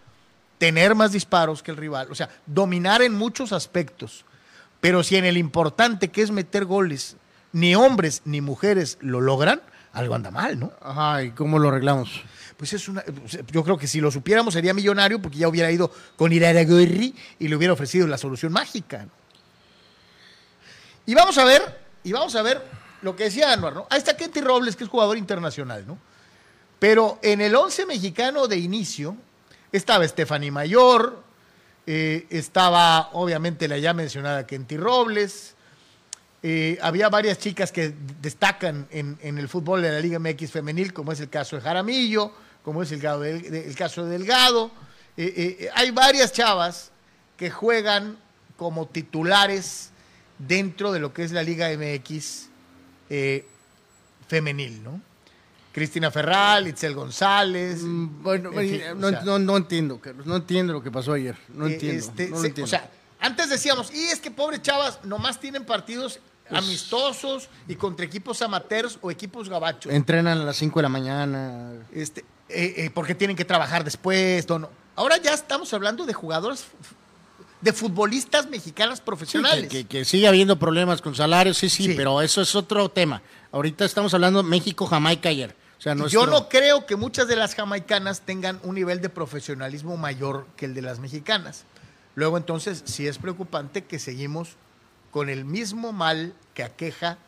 tener 0.57 0.95
más 0.95 1.13
disparos 1.13 1.63
que 1.63 1.73
el 1.73 1.77
rival, 1.77 2.11
o 2.11 2.15
sea, 2.15 2.31
dominar 2.47 3.03
en 3.03 3.13
muchos 3.13 3.53
aspectos. 3.53 4.25
Pero 4.81 5.03
si 5.03 5.17
en 5.17 5.27
el 5.27 5.37
importante 5.37 6.09
que 6.09 6.23
es 6.23 6.31
meter 6.31 6.65
goles 6.65 7.17
ni 7.53 7.75
hombres 7.75 8.23
ni 8.25 8.41
mujeres 8.41 8.99
lo 9.01 9.21
logran, 9.21 9.63
algo 9.93 10.15
anda 10.15 10.31
mal, 10.31 10.59
¿no? 10.59 10.73
Ajá, 10.81 11.23
¿y 11.23 11.31
cómo 11.33 11.59
lo 11.59 11.69
arreglamos? 11.69 12.23
Pues 12.57 12.73
es 12.73 12.89
una. 12.89 13.05
Yo 13.51 13.65
creo 13.65 13.77
que 13.77 13.87
si 13.87 14.01
lo 14.01 14.11
supiéramos 14.11 14.55
sería 14.55 14.73
millonario 14.73 15.21
porque 15.21 15.39
ya 15.39 15.49
hubiera 15.49 15.71
ido 15.71 15.93
con 16.17 16.33
Iraragorri 16.33 17.15
y 17.39 17.49
le 17.49 17.57
hubiera 17.57 17.75
ofrecido 17.75 18.07
la 18.07 18.17
solución 18.17 18.53
mágica. 18.53 19.07
Y 21.05 21.15
vamos 21.15 21.37
a 21.39 21.45
ver, 21.45 21.81
y 22.05 22.13
vamos 22.13 22.35
a 22.37 22.43
ver 22.43 22.63
lo 23.03 23.17
que 23.17 23.25
decía 23.25 23.53
Anuar, 23.53 23.75
¿no? 23.75 23.87
Ahí 23.91 23.99
está 23.99 24.17
Kenty 24.17 24.41
Robles, 24.41 24.77
que 24.77 24.85
es 24.85 24.91
jugador 24.91 25.19
internacional, 25.19 25.85
¿no? 25.87 25.99
Pero 26.79 27.19
en 27.23 27.41
el 27.41 27.55
11 27.55 27.87
mexicano 27.87 28.47
de 28.47 28.59
inicio 28.59 29.17
estaba 29.73 30.07
Stephanie 30.07 30.51
Mayor, 30.51 31.23
eh, 31.87 32.27
estaba 32.31 33.11
obviamente 33.13 33.67
la 33.67 33.79
ya 33.79 33.93
mencionada 33.93 34.47
Kenty 34.47 34.77
Robles, 34.77 35.52
eh, 36.45 36.77
había 36.83 37.09
varias 37.09 37.39
chicas 37.39 37.71
que 37.71 37.95
destacan 38.21 38.89
en, 38.91 39.17
el 39.23 39.49
fútbol 39.49 39.81
de 39.81 39.93
la 39.93 40.01
Liga 40.01 40.19
MX 40.19 40.51
femenil, 40.51 40.93
como 40.93 41.13
es 41.13 41.21
el 41.21 41.29
caso 41.29 41.55
de 41.57 41.63
Jaramillo, 41.63 42.33
como 42.65 42.83
es 42.83 42.91
el, 42.91 43.01
caso 43.77 44.05
de 44.05 44.11
Delgado. 44.11 44.73
Eh, 45.17 45.59
eh, 45.61 45.71
hay 45.75 45.93
varias 45.93 46.33
chavas 46.33 46.91
que 47.37 47.51
juegan 47.51 48.17
como 48.57 48.87
titulares 48.87 49.91
dentro 50.39 50.91
de 50.91 50.99
lo 50.99 51.13
que 51.15 51.23
es 51.23 51.31
la 51.31 51.45
Liga 51.45 51.69
MX 51.77 52.49
femenil, 54.27 54.83
¿no? 54.83 55.01
Cristina 55.73 56.11
Ferral, 56.11 56.69
Itzel 56.69 56.95
González. 56.95 57.83
Mm, 57.83 58.23
bueno, 58.23 58.51
no, 58.51 58.61
entiendo, 59.57 60.01
no 60.25 60.37
entiendo 60.37 60.73
lo 60.73 60.83
que 60.83 60.91
pasó 60.91 61.13
ayer. 61.13 61.37
No 61.55 61.67
entiendo. 61.67 62.13
Este, 62.45 62.63
o 62.63 62.67
sea, 62.67 62.91
antes 63.21 63.49
decíamos, 63.49 63.95
y 63.95 64.05
es 64.05 64.21
que 64.21 64.31
pobres 64.31 64.61
chavas 64.61 65.05
nomás 65.05 65.39
tienen 65.39 65.65
partidos 65.65 66.21
amistosos 66.53 67.49
y 67.69 67.77
contra 67.77 68.05
equipos 68.05 68.43
amateurs 68.43 68.99
o 69.01 69.11
equipos 69.11 69.49
gabachos. 69.49 69.93
Entrenan 69.93 70.39
a 70.39 70.45
las 70.45 70.57
5 70.57 70.79
de 70.79 70.83
la 70.83 70.89
mañana. 70.89 71.73
Este, 71.93 72.25
eh, 72.49 72.75
eh, 72.77 72.91
porque 72.93 73.15
tienen 73.15 73.37
que 73.37 73.45
trabajar 73.45 73.85
después. 73.85 74.49
No, 74.49 74.69
Ahora 74.95 75.17
ya 75.17 75.33
estamos 75.33 75.73
hablando 75.73 76.05
de 76.05 76.13
jugadores, 76.13 76.67
de 77.61 77.73
futbolistas 77.73 78.49
mexicanas 78.49 79.01
profesionales. 79.01 79.69
que, 79.89 80.05
sigue 80.05 80.29
habiendo 80.29 80.59
problemas 80.59 81.01
con 81.01 81.15
salarios, 81.15 81.57
sí, 81.57 81.69
sí, 81.69 81.95
pero 81.97 82.21
eso 82.21 82.43
es 82.43 82.55
otro 82.55 82.89
tema. 82.89 83.23
Ahorita 83.53 83.85
estamos 83.85 84.13
hablando 84.13 84.43
México-Jamaica 84.43 85.31
ayer. 85.31 85.57
O 85.79 85.83
sea, 85.83 85.95
Yo 86.07 86.27
no 86.27 86.49
creo 86.49 86.87
que 86.87 86.95
muchas 86.97 87.27
de 87.27 87.37
las 87.37 87.55
jamaicanas 87.55 88.21
tengan 88.21 88.61
un 88.63 88.75
nivel 88.75 89.01
de 89.01 89.09
profesionalismo 89.09 89.97
mayor 89.97 90.47
que 90.57 90.67
el 90.67 90.75
de 90.75 90.83
las 90.83 91.01
mexicanas. 91.01 91.65
Luego 92.15 92.37
entonces 92.37 92.83
sí 92.85 93.09
es 93.09 93.19
preocupante 93.19 93.85
que 93.85 93.99
seguimos 93.99 94.51
con 95.11 95.29
el 95.29 95.45
mismo 95.45 95.93
mal 95.93 96.35
que 96.55 96.63
aqueja 96.63 97.19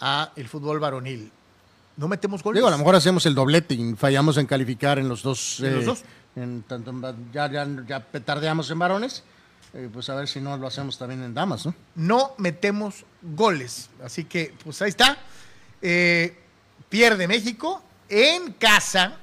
a 0.00 0.32
el 0.36 0.48
fútbol 0.48 0.80
varonil. 0.80 1.30
No 1.96 2.08
metemos 2.08 2.42
goles. 2.42 2.58
Digo, 2.58 2.68
a 2.68 2.70
lo 2.70 2.78
mejor 2.78 2.94
hacemos 2.94 3.26
el 3.26 3.34
doblete 3.34 3.74
y 3.74 3.94
fallamos 3.94 4.36
en 4.38 4.46
calificar 4.46 4.98
en 4.98 5.08
los 5.08 5.22
dos. 5.22 5.60
¿En 5.60 5.74
los 5.74 5.82
eh, 5.82 5.86
dos? 5.86 6.02
En 6.36 6.62
tanto, 6.62 6.92
ya, 7.32 7.50
ya, 7.50 7.66
ya 7.86 8.00
petardeamos 8.00 8.70
en 8.70 8.78
varones, 8.78 9.24
eh, 9.74 9.88
pues 9.92 10.08
a 10.08 10.14
ver 10.14 10.28
si 10.28 10.40
no 10.40 10.56
lo 10.56 10.66
hacemos 10.66 10.96
también 10.96 11.22
en 11.22 11.34
damas, 11.34 11.66
¿no? 11.66 11.74
No 11.96 12.34
metemos 12.38 13.04
goles. 13.20 13.90
Así 14.02 14.24
que, 14.24 14.54
pues 14.62 14.80
ahí 14.80 14.90
está. 14.90 15.18
Eh, 15.82 16.38
pierde 16.88 17.26
México 17.26 17.82
en 18.08 18.52
casa 18.52 19.18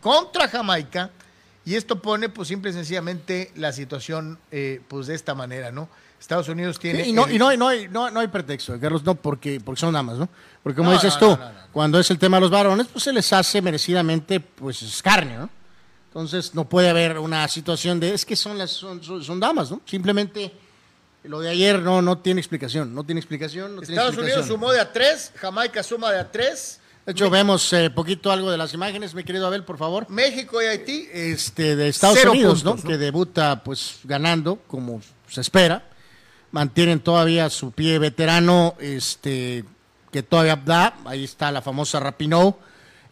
contra 0.00 0.48
Jamaica. 0.48 1.10
Y 1.64 1.74
esto 1.74 2.00
pone, 2.00 2.30
pues, 2.30 2.48
simple 2.48 2.70
y 2.70 2.72
sencillamente 2.72 3.52
la 3.54 3.72
situación, 3.72 4.38
eh, 4.50 4.80
pues, 4.88 5.06
de 5.06 5.14
esta 5.14 5.34
manera, 5.34 5.70
¿no? 5.70 5.88
Estados 6.20 6.48
Unidos 6.48 6.78
tiene. 6.78 7.04
Sí, 7.04 7.10
y 7.10 7.12
no, 7.12 7.26
el- 7.26 7.34
y 7.34 7.38
no, 7.38 7.54
no, 7.56 7.68
hay, 7.68 7.88
no, 7.88 8.10
no 8.10 8.20
hay 8.20 8.28
pretexto, 8.28 8.78
Carlos, 8.80 9.02
no 9.04 9.14
porque, 9.14 9.60
porque 9.64 9.80
son 9.80 9.92
damas, 9.94 10.18
¿no? 10.18 10.28
Porque 10.62 10.76
como 10.76 10.92
dices 10.92 11.16
tú, 11.18 11.38
cuando 11.72 11.98
es 12.00 12.10
el 12.10 12.18
tema 12.18 12.36
de 12.38 12.42
los 12.42 12.50
varones, 12.50 12.86
pues 12.92 13.04
se 13.04 13.12
les 13.12 13.32
hace 13.32 13.62
merecidamente, 13.62 14.40
pues, 14.40 14.82
escarnio, 14.82 15.38
¿no? 15.40 15.50
Entonces 16.08 16.54
no 16.54 16.68
puede 16.68 16.88
haber 16.88 17.18
una 17.18 17.46
situación 17.48 18.00
de, 18.00 18.14
es 18.14 18.24
que 18.24 18.34
son 18.34 18.58
las, 18.58 18.70
son, 18.70 19.02
son- 19.02 19.22
son 19.22 19.38
damas, 19.38 19.70
¿no? 19.70 19.80
Simplemente 19.84 20.52
lo 21.24 21.40
de 21.40 21.50
ayer 21.50 21.80
no, 21.80 22.00
no 22.02 22.18
tiene 22.18 22.40
explicación, 22.40 22.94
no 22.94 23.04
tiene 23.04 23.20
explicación, 23.20 23.76
no 23.76 23.82
tiene 23.82 23.94
Estados 23.94 24.14
explicación. 24.14 24.40
Unidos 24.44 24.46
sumó 24.60 24.72
de 24.72 24.80
a 24.80 24.92
tres, 24.92 25.32
Jamaica 25.36 25.82
suma 25.82 26.10
de 26.10 26.18
a 26.20 26.30
tres, 26.32 26.80
De 27.06 27.12
hecho, 27.12 27.28
vemos 27.30 27.72
eh, 27.72 27.90
poquito 27.90 28.30
algo 28.32 28.50
de 28.50 28.56
las 28.58 28.72
imágenes, 28.74 29.14
mi 29.14 29.22
querido 29.24 29.46
Abel, 29.46 29.64
por 29.64 29.78
favor. 29.78 30.06
México 30.10 30.60
y 30.62 30.66
Haití. 30.66 31.08
este, 31.12 31.76
de 31.76 31.88
Estados 31.88 32.16
Cero 32.18 32.32
Unidos, 32.32 32.62
puntos, 32.62 32.76
¿no? 32.76 32.82
¿no? 32.82 32.88
Que 32.88 32.98
debuta 32.98 33.62
pues 33.62 34.00
ganando, 34.04 34.56
como 34.66 35.00
se 35.28 35.40
espera. 35.42 35.84
Mantienen 36.50 37.00
todavía 37.00 37.50
su 37.50 37.72
pie 37.72 37.98
veterano, 37.98 38.74
este, 38.80 39.64
que 40.10 40.22
todavía 40.22 40.56
da. 40.56 40.96
Ahí 41.04 41.24
está 41.24 41.52
la 41.52 41.60
famosa 41.60 42.00
Rapinoe, 42.00 42.54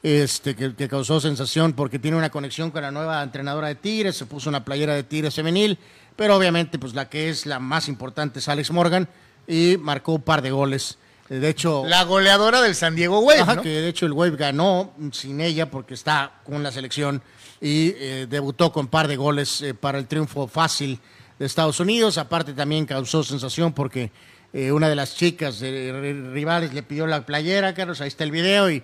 este, 0.02 0.54
que, 0.56 0.74
que 0.74 0.88
causó 0.88 1.20
sensación 1.20 1.74
porque 1.74 1.98
tiene 1.98 2.16
una 2.16 2.30
conexión 2.30 2.70
con 2.70 2.82
la 2.82 2.90
nueva 2.90 3.22
entrenadora 3.22 3.68
de 3.68 3.74
Tigres, 3.74 4.16
se 4.16 4.24
puso 4.26 4.48
una 4.48 4.64
playera 4.64 4.94
de 4.94 5.02
Tigres 5.02 5.34
femenil, 5.34 5.78
pero 6.14 6.36
obviamente 6.36 6.78
pues 6.78 6.94
la 6.94 7.08
que 7.10 7.28
es 7.28 7.44
la 7.44 7.58
más 7.58 7.88
importante 7.88 8.38
es 8.38 8.48
Alex 8.48 8.70
Morgan 8.70 9.08
y 9.46 9.76
marcó 9.78 10.14
un 10.14 10.22
par 10.22 10.40
de 10.42 10.50
goles. 10.50 10.96
Eh, 11.28 11.34
De 11.34 11.48
hecho, 11.48 11.84
La 11.86 12.04
goleadora 12.04 12.62
del 12.62 12.74
San 12.74 12.94
Diego 12.94 13.18
Wave, 13.20 13.40
Ajá, 13.40 13.54
¿no? 13.56 13.62
que 13.62 13.68
de 13.68 13.88
hecho 13.88 14.06
el 14.06 14.12
Wave 14.12 14.36
ganó 14.36 14.92
sin 15.12 15.40
ella 15.40 15.70
porque 15.70 15.94
está 15.94 16.40
con 16.44 16.62
la 16.62 16.70
selección 16.72 17.20
y 17.60 17.88
eh, 17.96 18.26
debutó 18.30 18.72
con 18.72 18.86
par 18.86 19.08
de 19.08 19.16
goles 19.16 19.60
eh, 19.62 19.74
para 19.74 19.98
el 19.98 20.06
triunfo 20.06 20.46
fácil 20.46 21.00
de 21.38 21.46
Estados 21.46 21.80
Unidos. 21.80 22.18
Aparte 22.18 22.52
también 22.52 22.86
causó 22.86 23.22
sensación 23.24 23.72
porque 23.72 24.10
eh, 24.52 24.72
una 24.72 24.88
de 24.88 24.96
las 24.96 25.16
chicas 25.16 25.60
eh, 25.62 25.92
ri- 25.92 26.32
rivales 26.32 26.72
le 26.72 26.82
pidió 26.82 27.06
la 27.06 27.24
playera, 27.26 27.74
Carlos, 27.74 28.00
ahí 28.00 28.08
está 28.08 28.24
el 28.24 28.30
video 28.30 28.70
y 28.70 28.82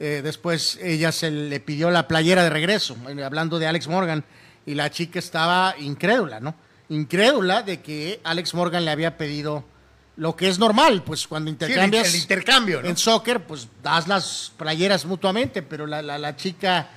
eh, 0.00 0.20
después 0.24 0.78
ella 0.82 1.12
se 1.12 1.30
le 1.30 1.60
pidió 1.60 1.90
la 1.90 2.08
playera 2.08 2.42
de 2.42 2.50
regreso, 2.50 2.96
hablando 3.24 3.58
de 3.58 3.66
Alex 3.66 3.86
Morgan 3.88 4.24
y 4.66 4.74
la 4.74 4.90
chica 4.90 5.18
estaba 5.18 5.74
incrédula, 5.78 6.40
¿no? 6.40 6.54
Incrédula 6.88 7.62
de 7.62 7.80
que 7.80 8.20
Alex 8.24 8.54
Morgan 8.54 8.84
le 8.84 8.90
había 8.90 9.16
pedido 9.16 9.64
lo 10.16 10.36
que 10.36 10.48
es 10.48 10.58
normal, 10.58 11.02
pues 11.04 11.26
cuando 11.26 11.48
Sí, 11.50 11.56
el, 11.58 11.68
intercambias 11.70 12.14
el 12.14 12.20
intercambio, 12.20 12.82
¿no? 12.82 12.88
en 12.88 12.96
soccer, 12.98 13.44
pues 13.44 13.68
das 13.82 14.08
las 14.08 14.52
playeras 14.58 15.06
mutuamente, 15.06 15.62
pero 15.62 15.86
la, 15.86 16.02
la, 16.02 16.18
la 16.18 16.36
chica 16.36 16.90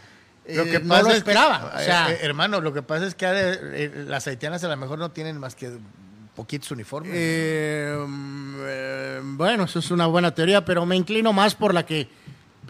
Lo 0.47 0.63
que 0.65 0.79
no 0.79 1.01
lo 1.01 1.07
que- 1.09 1.17
esperaba. 1.17 1.73
o 1.75 1.79
sea, 1.79 2.11
eh, 2.11 2.13
eh, 2.13 2.19
hermano, 2.21 2.61
lo 2.61 2.71
que 2.73 2.81
pasa 2.83 3.07
es 3.07 3.15
que 3.15 3.25
eh, 3.29 4.05
las 4.07 4.27
haitianas 4.27 4.63
a 4.63 4.67
lo 4.67 4.77
mejor 4.77 4.99
no 4.99 5.09
tienen 5.11 5.37
más 5.39 5.55
que 5.55 5.71
poquitos 6.35 6.69
uniformes. 6.71 7.11
eh, 7.15 7.95
eh, 8.67 9.21
bueno, 9.23 9.63
eso 9.65 9.79
es 9.79 9.91
una 9.91 10.05
buena 10.07 10.33
teoría, 10.35 10.63
pero 10.65 10.85
me 10.85 10.95
inclino 10.95 11.33
más 11.33 11.55
por 11.55 11.73
la 11.73 11.85
que 11.85 12.07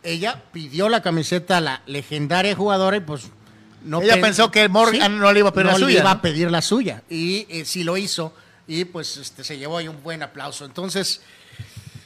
ella 0.04 0.44
pidió 0.52 0.88
la 0.90 1.02
camiseta 1.02 1.58
a 1.58 1.62
la 1.62 1.82
legendaria 1.88 2.56
jugadora 2.56 2.98
y 2.98 3.02
pues 3.02 3.24
no 3.84 4.02
Ella 4.02 4.14
pen- 4.14 4.22
pensó 4.22 4.52
que 4.52 4.68
Morgan 4.70 5.18
no 5.20 5.32
le 5.34 5.40
iba 5.40 5.50
a 5.50 5.54
pedir 5.54 5.66
no 5.66 5.72
la 5.74 5.78
le 5.80 5.86
suya, 5.86 6.00
iba 6.00 6.14
¿no? 6.14 6.20
a 6.20 6.22
pedir 6.22 6.52
la 6.52 6.62
suya 6.62 7.04
y 7.10 7.46
eh, 7.50 7.66
sí 7.66 7.84
lo 7.84 7.98
hizo 7.98 8.34
y 8.68 8.86
pues 8.86 9.18
este, 9.18 9.44
se 9.44 9.58
llevó 9.58 9.78
ahí 9.78 9.88
un 9.88 10.02
buen 10.02 10.24
aplauso. 10.24 10.66
Entonces, 10.66 11.22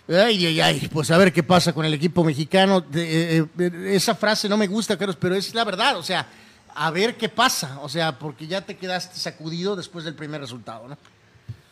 ay, 0.09 0.45
ay, 0.45 0.61
ay, 0.61 0.89
pues 0.91 1.11
a 1.11 1.17
ver 1.17 1.31
qué 1.31 1.43
pasa 1.43 1.73
con 1.73 1.85
el 1.85 1.93
equipo 1.93 2.23
mexicano. 2.23 2.83
Eh, 2.93 3.45
eh, 3.57 3.93
esa 3.93 4.15
frase 4.15 4.49
no 4.49 4.57
me 4.57 4.67
gusta, 4.67 4.97
Carlos, 4.97 5.17
pero 5.19 5.35
es 5.35 5.53
la 5.53 5.63
verdad, 5.63 5.97
o 5.97 6.03
sea, 6.03 6.27
a 6.73 6.91
ver 6.91 7.15
qué 7.15 7.29
pasa, 7.29 7.79
o 7.81 7.89
sea, 7.89 8.17
porque 8.17 8.47
ya 8.47 8.61
te 8.61 8.77
quedaste 8.77 9.17
sacudido 9.19 9.75
después 9.75 10.05
del 10.05 10.15
primer 10.15 10.41
resultado, 10.41 10.87
¿no? 10.87 10.97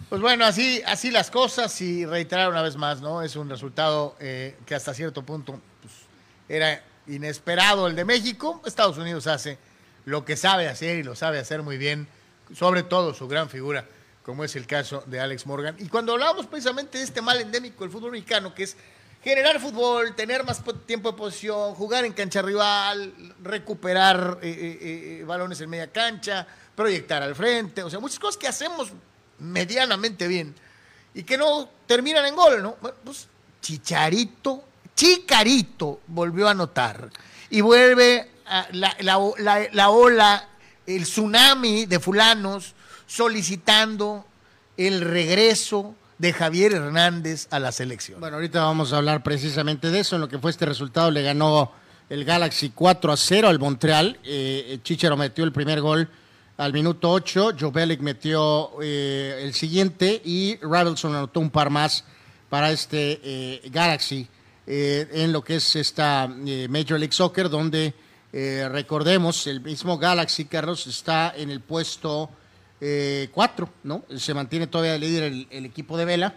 Pues 0.10 0.22
bueno, 0.22 0.46
así, 0.46 0.82
así 0.86 1.12
las 1.12 1.30
cosas 1.30 1.82
y 1.82 2.06
reiterar 2.06 2.50
una 2.50 2.62
vez 2.62 2.78
más, 2.78 3.02
¿no? 3.02 3.22
Es 3.22 3.36
un 3.36 3.50
resultado 3.50 4.16
eh, 4.20 4.56
que 4.66 4.74
hasta 4.74 4.94
cierto 4.94 5.24
punto 5.24 5.60
pues, 5.82 5.94
era 6.48 6.82
inesperado 7.08 7.88
el 7.88 7.96
de 7.96 8.06
México. 8.06 8.62
Estados 8.66 8.98
Unidos 8.98 9.28
hace 9.28 9.58
lo 10.06 10.24
que 10.24 10.38
sabe 10.38 10.70
hacer 10.70 11.00
y 11.00 11.04
lo 11.04 11.16
sabe 11.16 11.40
hacer 11.40 11.62
muy 11.62 11.78
bien, 11.78 12.08
sobre 12.56 12.84
todo 12.84 13.14
su 13.14 13.28
gran 13.28 13.50
figura, 13.50 13.86
como 14.28 14.44
es 14.44 14.58
el 14.58 14.68
caso 14.68 15.02
de 15.08 15.22
Alex 15.22 15.46
Morgan. 15.46 15.76
Y 15.80 15.88
cuando 15.88 16.12
hablábamos 16.12 16.48
precisamente 16.48 16.98
de 16.98 17.06
este 17.06 17.22
mal 17.22 17.40
endémico 17.40 17.86
del 17.86 17.92
fútbol 17.92 18.12
mexicano, 18.12 18.54
que 18.54 18.64
es 18.64 18.76
generar 19.24 19.58
fútbol, 19.62 20.14
tener 20.18 20.44
más 20.44 20.60
po- 20.60 20.74
tiempo 20.76 21.10
de 21.14 21.18
posición, 21.18 21.74
jugar 21.76 22.04
en 22.04 22.12
cancha 22.12 22.42
rival, 22.42 23.14
recuperar 23.42 24.40
eh, 24.42 24.50
eh, 24.50 25.20
eh, 25.22 25.24
balones 25.24 25.62
en 25.62 25.70
media 25.70 25.90
cancha, 25.94 26.46
proyectar 26.76 27.24
al 27.24 27.36
frente, 27.36 27.82
o 27.84 27.90
sea, 27.90 28.00
muchas 28.00 28.20
cosas 28.20 28.36
que 28.38 28.50
hacemos 28.50 28.92
medianamente 29.40 30.28
bien 30.28 30.54
y 31.14 31.24
que 31.24 31.38
no 31.38 31.70
terminan 31.86 32.26
en 32.26 32.36
gol, 32.36 32.62
¿no? 32.62 32.76
Pues 33.06 33.28
Chicharito, 33.62 34.62
Chicarito 34.94 36.02
volvió 36.08 36.50
a 36.50 36.52
anotar 36.52 37.10
y 37.50 37.62
vuelve 37.62 38.30
a 38.46 38.68
la, 38.74 38.94
la- 39.00 39.20
la- 39.38 39.68
la 39.72 39.90
ola, 39.90 40.50
el 40.86 41.04
tsunami 41.04 41.86
de 41.86 42.00
fulanos 42.02 42.74
solicitando 43.08 44.26
el 44.78 45.02
regreso 45.02 45.96
de 46.20 46.34
Javier 46.34 46.74
Hernández 46.74 47.48
a 47.50 47.60
la 47.60 47.72
selección. 47.72 48.20
Bueno, 48.20 48.36
ahorita 48.36 48.62
vamos 48.64 48.94
a 48.94 48.98
hablar 48.98 49.24
precisamente 49.24 49.90
de 49.90 50.02
eso, 50.02 50.16
en 50.16 50.22
lo 50.22 50.30
que 50.30 50.38
fue 50.38 50.52
este 50.52 50.66
resultado. 50.66 51.10
Le 51.10 51.24
ganó 51.24 51.72
el 52.10 52.24
Galaxy 52.24 52.70
4 52.70 53.12
a 53.12 53.18
0 53.18 53.48
al 53.48 53.58
Montreal. 53.58 54.20
Eh, 54.24 54.80
Chichero 54.84 55.18
metió 55.18 55.44
el 55.44 55.52
primer 55.52 55.82
gol 55.82 56.08
al 56.58 56.74
minuto 56.74 57.10
8. 57.12 57.54
Joe 57.60 57.72
Bellic 57.72 58.02
metió 58.02 58.72
eh, 58.84 59.42
el 59.44 59.56
siguiente 59.56 60.22
y 60.24 60.58
Ravelson 60.62 61.16
anotó 61.16 61.40
un 61.40 61.50
par 61.50 61.70
más 61.72 62.04
para 62.50 62.72
este 62.72 63.20
eh, 63.24 63.62
Galaxy 63.72 64.28
eh, 64.70 65.08
en 65.14 65.32
lo 65.32 65.42
que 65.46 65.56
es 65.56 65.78
esta 65.78 66.30
eh, 66.46 66.68
Major 66.70 67.00
League 67.00 67.14
Soccer, 67.14 67.50
donde 67.50 67.94
eh, 68.34 68.68
recordemos, 68.70 69.48
el 69.48 69.62
mismo 69.62 69.98
Galaxy, 69.98 70.44
Carlos, 70.44 70.86
está 70.88 71.34
en 71.38 71.50
el 71.50 71.62
puesto 71.62 72.30
4, 72.80 73.70
¿no? 73.84 74.04
Se 74.16 74.34
mantiene 74.34 74.68
todavía 74.68 74.96
el 74.96 75.02
líder 75.02 75.24
el, 75.24 75.48
el 75.50 75.66
equipo 75.66 75.98
de 75.98 76.06
Vela 76.06 76.36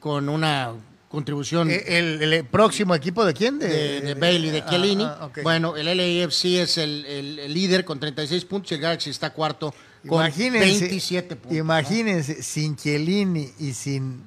con 0.00 0.28
una 0.28 0.72
contribución 1.08 1.70
Eh, 1.70 1.84
¿El, 1.86 2.22
el 2.32 2.44
próximo 2.44 2.94
equipo 2.94 3.24
de 3.24 3.34
quién? 3.34 3.58
de, 3.58 4.00
de 4.00 4.14
Bailey, 4.14 4.50
de 4.50 4.58
ah, 4.58 4.66
Chiellini. 4.68 5.04
ah. 5.04 5.30
Bueno, 5.42 5.76
el 5.76 5.86
LAFC 5.86 6.44
es 6.60 6.78
el, 6.78 7.52
líder 7.52 7.84
con 7.84 7.98
36 7.98 8.44
puntos 8.44 8.72
y 8.72 8.74
el 8.74 8.80
Galaxy 8.80 9.10
está 9.10 9.32
cuarto 9.32 9.74
con 10.06 10.20
Imagínense, 10.24 10.58
27 10.58 11.36
puntos. 11.36 11.52
¿no? 11.52 11.58
Imagínense, 11.58 12.42
sin 12.42 12.76
Chiellini 12.76 13.50
y 13.58 13.72
sin, 13.72 14.26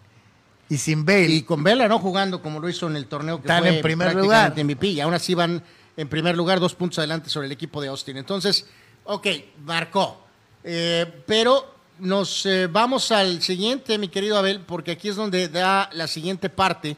y 0.70 0.78
sin 0.78 1.06
Bale. 1.06 1.28
Y 1.30 1.43
con 1.43 1.64
Vela 1.64 1.88
no 1.88 1.99
jugando 1.99 2.41
como 2.41 2.60
lo 2.60 2.68
hizo 2.68 2.88
en 2.88 2.95
el 2.95 3.06
torneo 3.06 3.38
que 3.38 3.47
Están 3.47 3.64
fue 3.64 3.76
en 3.78 3.82
primer 3.82 4.16
lugar. 4.16 4.54
MVP 4.58 4.88
y 4.88 4.99
aún 5.02 5.14
así 5.14 5.34
van 5.34 5.64
en 5.97 6.08
primer 6.08 6.36
lugar 6.36 6.60
dos 6.60 6.74
puntos 6.74 6.99
adelante 6.99 7.30
sobre 7.30 7.45
el 7.45 7.52
equipo 7.52 7.82
de 7.82 7.89
Austin. 7.89 8.18
Entonces, 8.18 8.66
ok, 9.04 9.28
marcó. 9.66 10.20
Eh, 10.64 11.24
pero 11.26 11.72
nos 12.01 12.45
eh, 12.47 12.68
vamos 12.68 13.12
al 13.12 13.43
siguiente, 13.43 13.97
mi 13.99 14.07
querido 14.07 14.38
Abel, 14.38 14.62
porque 14.62 14.91
aquí 14.91 15.09
es 15.09 15.16
donde 15.16 15.49
da 15.49 15.88
la 15.93 16.07
siguiente 16.07 16.49
parte 16.49 16.97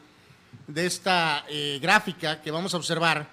de 0.66 0.86
esta 0.86 1.44
eh, 1.48 1.78
gráfica 1.80 2.40
que 2.40 2.50
vamos 2.50 2.72
a 2.72 2.78
observar 2.78 3.28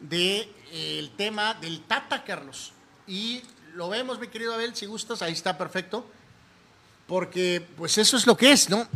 de 0.00 0.40
eh, 0.70 0.98
el 0.98 1.10
tema 1.12 1.54
del 1.54 1.80
Tata 1.80 2.22
Carlos. 2.24 2.72
Y 3.06 3.42
lo 3.74 3.88
vemos, 3.88 4.20
mi 4.20 4.28
querido 4.28 4.52
Abel, 4.52 4.76
si 4.76 4.84
gustas, 4.84 5.22
ahí 5.22 5.32
está 5.32 5.56
perfecto. 5.56 6.06
Porque 7.06 7.66
pues 7.76 7.96
eso 7.96 8.18
es 8.18 8.26
lo 8.26 8.36
que 8.36 8.52
es, 8.52 8.68
¿no? 8.68 8.86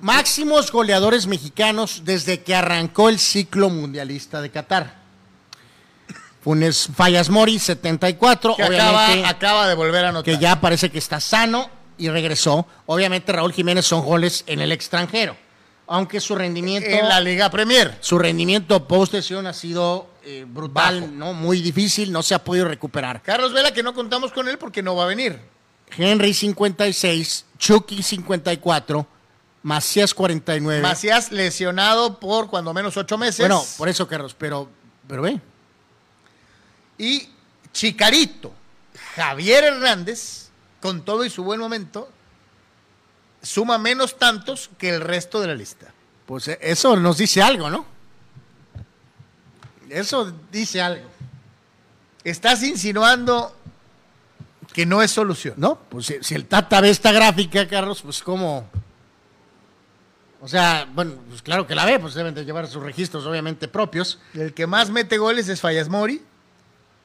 Máximos 0.00 0.72
goleadores 0.72 1.28
mexicanos 1.28 2.02
desde 2.04 2.42
que 2.42 2.56
arrancó 2.56 3.08
el 3.08 3.20
ciclo 3.20 3.70
mundialista 3.70 4.42
de 4.42 4.50
Qatar. 4.50 5.05
Funes 6.46 6.88
Fallas 6.94 7.28
Mori, 7.28 7.58
74, 7.58 8.54
que 8.54 8.62
obviamente 8.62 9.24
acaba, 9.24 9.28
acaba 9.28 9.68
de 9.68 9.74
volver 9.74 10.04
a 10.04 10.10
anotar. 10.10 10.32
que 10.32 10.40
ya 10.40 10.60
parece 10.60 10.90
que 10.90 10.98
está 10.98 11.18
sano 11.18 11.68
y 11.98 12.08
regresó. 12.08 12.68
Obviamente 12.86 13.32
Raúl 13.32 13.52
Jiménez 13.52 13.84
son 13.84 14.04
goles 14.04 14.44
en 14.46 14.60
el 14.60 14.70
extranjero, 14.70 15.36
aunque 15.88 16.20
su 16.20 16.36
rendimiento 16.36 16.88
en 16.88 17.08
la 17.08 17.20
Liga 17.20 17.50
Premier. 17.50 17.98
su 17.98 18.16
rendimiento 18.16 18.86
post 18.86 19.14
lesión 19.14 19.48
ha 19.48 19.52
sido 19.52 20.08
eh, 20.24 20.44
brutal, 20.46 21.00
Bajo. 21.00 21.12
no 21.14 21.32
muy 21.32 21.60
difícil, 21.60 22.12
no 22.12 22.22
se 22.22 22.36
ha 22.36 22.44
podido 22.44 22.68
recuperar. 22.68 23.22
Carlos 23.22 23.52
Vela, 23.52 23.72
que 23.74 23.82
no 23.82 23.92
contamos 23.92 24.30
con 24.30 24.46
él 24.46 24.56
porque 24.56 24.84
no 24.84 24.94
va 24.94 25.02
a 25.02 25.06
venir. 25.08 25.40
Henry 25.98 26.32
56, 26.32 27.44
Chucky 27.58 28.04
54, 28.04 29.04
Macías 29.64 30.14
49. 30.14 30.80
Macías 30.80 31.32
lesionado 31.32 32.20
por 32.20 32.48
cuando 32.48 32.72
menos 32.72 32.96
ocho 32.96 33.18
meses. 33.18 33.40
Bueno, 33.40 33.64
por 33.76 33.88
eso 33.88 34.06
Carlos, 34.06 34.36
pero 34.38 34.68
pero 35.08 35.22
ve, 35.22 35.40
Y 36.98 37.28
Chicarito, 37.72 38.52
Javier 39.14 39.64
Hernández, 39.64 40.48
con 40.80 41.04
todo 41.04 41.24
y 41.24 41.30
su 41.30 41.44
buen 41.44 41.60
momento, 41.60 42.10
suma 43.42 43.78
menos 43.78 44.18
tantos 44.18 44.70
que 44.78 44.90
el 44.90 45.00
resto 45.00 45.40
de 45.40 45.48
la 45.48 45.54
lista. 45.54 45.92
pues 46.26 46.48
eh, 46.48 46.58
eso 46.60 46.96
nos 46.96 47.18
dice 47.18 47.42
algo, 47.42 47.70
¿no? 47.70 47.86
Eso 49.88 50.32
dice 50.50 50.80
algo. 50.80 51.08
Estás 52.24 52.62
insinuando 52.64 53.54
que 54.72 54.84
no 54.84 55.00
es 55.00 55.10
solución. 55.10 55.54
No, 55.56 55.78
pues 55.88 56.06
si, 56.06 56.16
si 56.22 56.34
el 56.34 56.46
Tata 56.46 56.80
ve 56.80 56.90
esta 56.90 57.12
gráfica, 57.12 57.66
Carlos, 57.68 58.02
pues 58.02 58.22
cómo... 58.22 58.68
O 60.40 60.48
sea, 60.48 60.86
bueno, 60.92 61.14
pues 61.28 61.40
claro 61.40 61.66
que 61.66 61.74
la 61.74 61.84
ve, 61.84 61.98
pues 61.98 62.14
deben 62.14 62.34
de 62.34 62.44
llevar 62.44 62.66
sus 62.66 62.82
registros 62.82 63.24
obviamente 63.26 63.68
propios. 63.68 64.18
El 64.34 64.52
que 64.52 64.66
más 64.66 64.90
mete 64.90 65.18
goles 65.18 65.48
es 65.48 65.60
Fallas 65.60 65.88
Mori. 65.88 66.22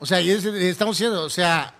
O 0.01 0.05
sea, 0.05 0.19
y 0.19 0.31
es- 0.31 0.43
estamos 0.43 0.97
diciendo, 0.97 1.21
o 1.23 1.29
sea, 1.29 1.73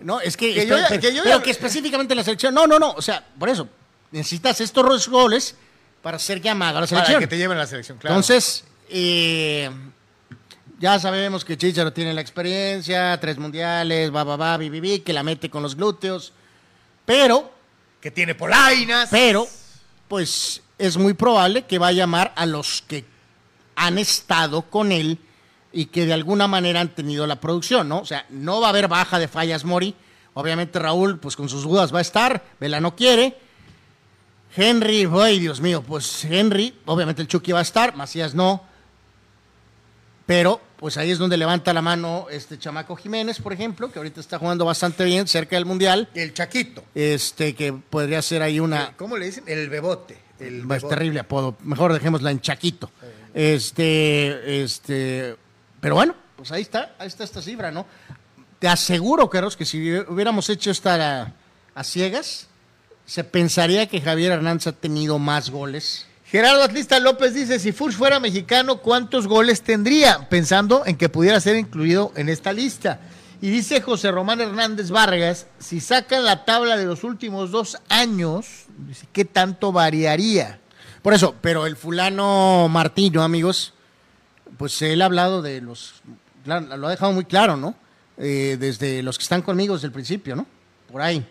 no, 0.00 0.20
es 0.20 0.36
que, 0.36 0.54
Que 0.54 0.66
yo 0.66 0.76
pero, 0.76 1.00
que 1.00 1.12
yo 1.12 1.22
pero 1.24 1.36
ya- 1.38 1.42
que 1.42 1.50
específicamente 1.50 2.14
la 2.14 2.22
selección, 2.24 2.54
no, 2.54 2.66
no, 2.66 2.78
no, 2.78 2.92
o 2.92 3.02
sea, 3.02 3.22
por 3.38 3.48
eso, 3.48 3.68
necesitas 4.12 4.60
estos 4.60 5.08
goles 5.08 5.56
para 6.02 6.18
ser 6.18 6.40
llamado 6.40 6.78
a 6.78 6.80
la 6.82 6.86
Para 6.86 7.02
selección. 7.04 7.20
que 7.20 7.26
te 7.26 7.36
lleven 7.36 7.58
a 7.58 7.62
la 7.62 7.66
selección, 7.66 7.98
claro. 7.98 8.14
Entonces, 8.14 8.64
eh, 8.88 9.68
ya 10.78 10.98
sabemos 11.00 11.44
que 11.44 11.56
Chicharo 11.58 11.92
tiene 11.92 12.14
la 12.14 12.20
experiencia, 12.20 13.18
tres 13.20 13.38
mundiales, 13.38 14.14
va, 14.14 14.22
va, 14.22 14.36
va, 14.36 14.56
bi, 14.56 15.00
que 15.00 15.12
la 15.12 15.22
mete 15.24 15.50
con 15.50 15.62
los 15.62 15.74
glúteos, 15.74 16.32
pero, 17.04 17.52
que 18.00 18.10
tiene 18.12 18.34
polainas. 18.36 19.08
pero, 19.10 19.48
pues 20.06 20.62
es 20.78 20.96
muy 20.96 21.14
probable 21.14 21.62
que 21.64 21.78
va 21.78 21.88
a 21.88 21.92
llamar 21.92 22.32
a 22.36 22.46
los 22.46 22.82
que 22.86 23.04
han 23.76 23.98
estado 23.98 24.62
con 24.62 24.92
él 24.92 25.18
y 25.74 25.86
que 25.86 26.06
de 26.06 26.12
alguna 26.12 26.46
manera 26.46 26.80
han 26.80 26.94
tenido 26.94 27.26
la 27.26 27.40
producción, 27.40 27.88
¿no? 27.88 27.98
O 27.98 28.06
sea, 28.06 28.24
no 28.30 28.60
va 28.60 28.68
a 28.68 28.70
haber 28.70 28.88
baja 28.88 29.18
de 29.18 29.28
fallas 29.28 29.64
Mori. 29.64 29.94
Obviamente 30.34 30.78
Raúl, 30.78 31.18
pues 31.18 31.36
con 31.36 31.48
sus 31.48 31.64
dudas 31.64 31.92
va 31.92 31.98
a 31.98 32.02
estar, 32.02 32.42
Vela 32.60 32.80
no 32.80 32.96
quiere. 32.96 33.36
Henry, 34.56 35.08
ay 35.12 35.40
Dios 35.40 35.60
mío, 35.60 35.82
pues 35.82 36.24
Henry, 36.24 36.74
obviamente 36.86 37.22
el 37.22 37.28
Chucky 37.28 37.52
va 37.52 37.58
a 37.58 37.62
estar, 37.62 37.96
Macías 37.96 38.34
no. 38.34 38.62
Pero, 40.26 40.60
pues 40.76 40.96
ahí 40.96 41.10
es 41.10 41.18
donde 41.18 41.36
levanta 41.36 41.72
la 41.72 41.82
mano 41.82 42.26
este 42.30 42.58
chamaco 42.58 42.96
Jiménez, 42.96 43.40
por 43.40 43.52
ejemplo, 43.52 43.92
que 43.92 43.98
ahorita 43.98 44.20
está 44.20 44.38
jugando 44.38 44.64
bastante 44.64 45.04
bien 45.04 45.26
cerca 45.26 45.56
del 45.56 45.66
Mundial. 45.66 46.08
El 46.14 46.32
Chaquito. 46.32 46.82
Este, 46.94 47.54
que 47.54 47.72
podría 47.72 48.22
ser 48.22 48.40
ahí 48.42 48.58
una, 48.58 48.96
¿Cómo 48.96 49.18
le 49.18 49.26
dicen? 49.26 49.44
El 49.46 49.68
bebote. 49.68 50.16
El 50.38 50.60
es 50.60 50.66
bebote. 50.66 50.94
terrible 50.94 51.20
apodo. 51.20 51.56
Mejor 51.62 51.92
dejémosla 51.92 52.30
en 52.30 52.40
Chaquito. 52.40 52.90
Este, 53.34 54.62
este, 54.62 55.36
pero 55.84 55.96
bueno, 55.96 56.14
pues 56.34 56.50
ahí 56.50 56.62
está, 56.62 56.94
ahí 56.98 57.08
está 57.08 57.24
esta 57.24 57.42
cifra, 57.42 57.70
¿no? 57.70 57.84
Te 58.58 58.68
aseguro, 58.68 59.28
Carlos, 59.28 59.54
que 59.54 59.66
si 59.66 59.92
hubiéramos 60.08 60.48
hecho 60.48 60.70
esta 60.70 61.24
a, 61.24 61.34
a 61.74 61.84
ciegas, 61.84 62.46
se 63.04 63.22
pensaría 63.22 63.86
que 63.86 64.00
Javier 64.00 64.32
Hernández 64.32 64.68
ha 64.68 64.72
tenido 64.72 65.18
más 65.18 65.50
goles. 65.50 66.06
Gerardo 66.24 66.62
Atlista 66.62 66.98
López 67.00 67.34
dice, 67.34 67.58
si 67.58 67.72
Furs 67.72 67.96
fuera 67.96 68.18
mexicano, 68.18 68.78
¿cuántos 68.78 69.26
goles 69.26 69.60
tendría? 69.60 70.26
Pensando 70.30 70.86
en 70.86 70.96
que 70.96 71.10
pudiera 71.10 71.38
ser 71.38 71.56
incluido 71.56 72.12
en 72.16 72.30
esta 72.30 72.54
lista. 72.54 73.00
Y 73.42 73.50
dice 73.50 73.82
José 73.82 74.10
Román 74.10 74.40
Hernández 74.40 74.88
Vargas, 74.88 75.48
si 75.58 75.80
sacan 75.80 76.24
la 76.24 76.46
tabla 76.46 76.78
de 76.78 76.86
los 76.86 77.04
últimos 77.04 77.50
dos 77.50 77.76
años, 77.90 78.46
¿qué 79.12 79.26
tanto 79.26 79.70
variaría? 79.70 80.60
Por 81.02 81.12
eso, 81.12 81.34
pero 81.42 81.66
el 81.66 81.76
fulano 81.76 82.70
Martino, 82.70 83.22
amigos, 83.22 83.74
pues 84.58 84.80
él 84.82 85.02
ha 85.02 85.06
hablado 85.06 85.42
de 85.42 85.60
los, 85.60 86.02
lo 86.44 86.86
ha 86.86 86.90
dejado 86.90 87.12
muy 87.12 87.24
claro, 87.24 87.56
¿no? 87.56 87.74
Eh, 88.16 88.56
desde 88.58 89.02
los 89.02 89.18
que 89.18 89.22
están 89.22 89.42
conmigo 89.42 89.74
desde 89.74 89.86
el 89.86 89.92
principio, 89.92 90.36
¿no? 90.36 90.46
Por 90.90 91.02
ahí. 91.02 91.26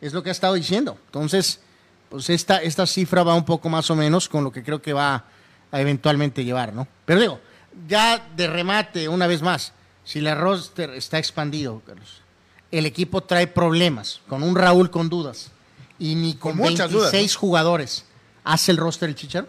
Es 0.00 0.12
lo 0.12 0.22
que 0.22 0.28
ha 0.28 0.32
estado 0.32 0.54
diciendo. 0.54 0.98
Entonces, 1.06 1.60
pues 2.08 2.30
esta, 2.30 2.58
esta 2.58 2.86
cifra 2.86 3.22
va 3.22 3.34
un 3.34 3.44
poco 3.44 3.68
más 3.68 3.90
o 3.90 3.96
menos 3.96 4.28
con 4.28 4.44
lo 4.44 4.52
que 4.52 4.62
creo 4.62 4.80
que 4.82 4.92
va 4.92 5.24
a 5.70 5.80
eventualmente 5.80 6.44
llevar, 6.44 6.72
¿no? 6.72 6.86
Pero 7.04 7.20
digo, 7.20 7.40
ya 7.86 8.28
de 8.36 8.46
remate, 8.46 9.08
una 9.08 9.26
vez 9.26 9.42
más, 9.42 9.72
si 10.04 10.18
el 10.18 10.36
roster 10.36 10.90
está 10.90 11.18
expandido, 11.18 11.82
Carlos, 11.86 12.22
el 12.70 12.86
equipo 12.86 13.22
trae 13.22 13.46
problemas, 13.46 14.20
con 14.28 14.42
un 14.42 14.54
Raúl 14.54 14.90
con 14.90 15.08
dudas, 15.08 15.50
y 15.98 16.14
ni 16.14 16.34
con, 16.34 16.52
Con 16.52 16.70
muchas 16.70 16.90
26 16.92 17.12
dudas, 17.12 17.36
jugadores 17.36 18.04
hace 18.44 18.72
el 18.72 18.78
roster 18.78 19.08
el 19.08 19.14
Chicharo, 19.14 19.48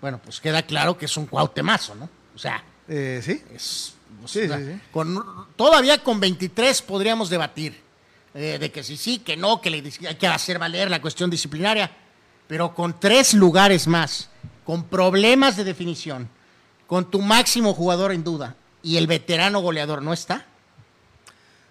bueno, 0.00 0.20
pues 0.22 0.40
queda 0.40 0.62
claro 0.62 0.98
que 0.98 1.06
es 1.06 1.16
un 1.16 1.26
cuautemazo, 1.26 1.94
¿no? 1.94 2.08
O 2.36 2.38
sea, 2.38 2.62
Eh, 2.88 3.20
¿Sí? 3.24 3.42
es, 3.52 3.94
o 4.22 4.28
Sí, 4.28 4.46
sea, 4.46 4.58
sí, 4.58 4.64
sí. 4.66 4.80
Con, 4.92 5.24
todavía 5.56 6.04
con 6.04 6.20
23 6.20 6.82
podríamos 6.82 7.28
debatir 7.30 7.80
eh, 8.34 8.58
de 8.60 8.70
que 8.70 8.84
sí, 8.84 8.96
sí, 8.96 9.18
que 9.18 9.36
no, 9.36 9.60
que 9.60 9.70
le, 9.70 9.78
hay 10.06 10.14
que 10.14 10.26
hacer 10.28 10.58
valer 10.60 10.88
la 10.90 11.00
cuestión 11.00 11.28
disciplinaria, 11.30 11.90
pero 12.46 12.74
con 12.74 13.00
tres 13.00 13.34
lugares 13.34 13.88
más, 13.88 14.28
con 14.64 14.84
problemas 14.84 15.56
de 15.56 15.64
definición, 15.64 16.28
con 16.86 17.10
tu 17.10 17.20
máximo 17.22 17.74
jugador 17.74 18.12
en 18.12 18.22
duda 18.22 18.54
y 18.82 18.98
el 18.98 19.06
veterano 19.08 19.60
goleador 19.60 20.02
no 20.02 20.12
está. 20.12 20.46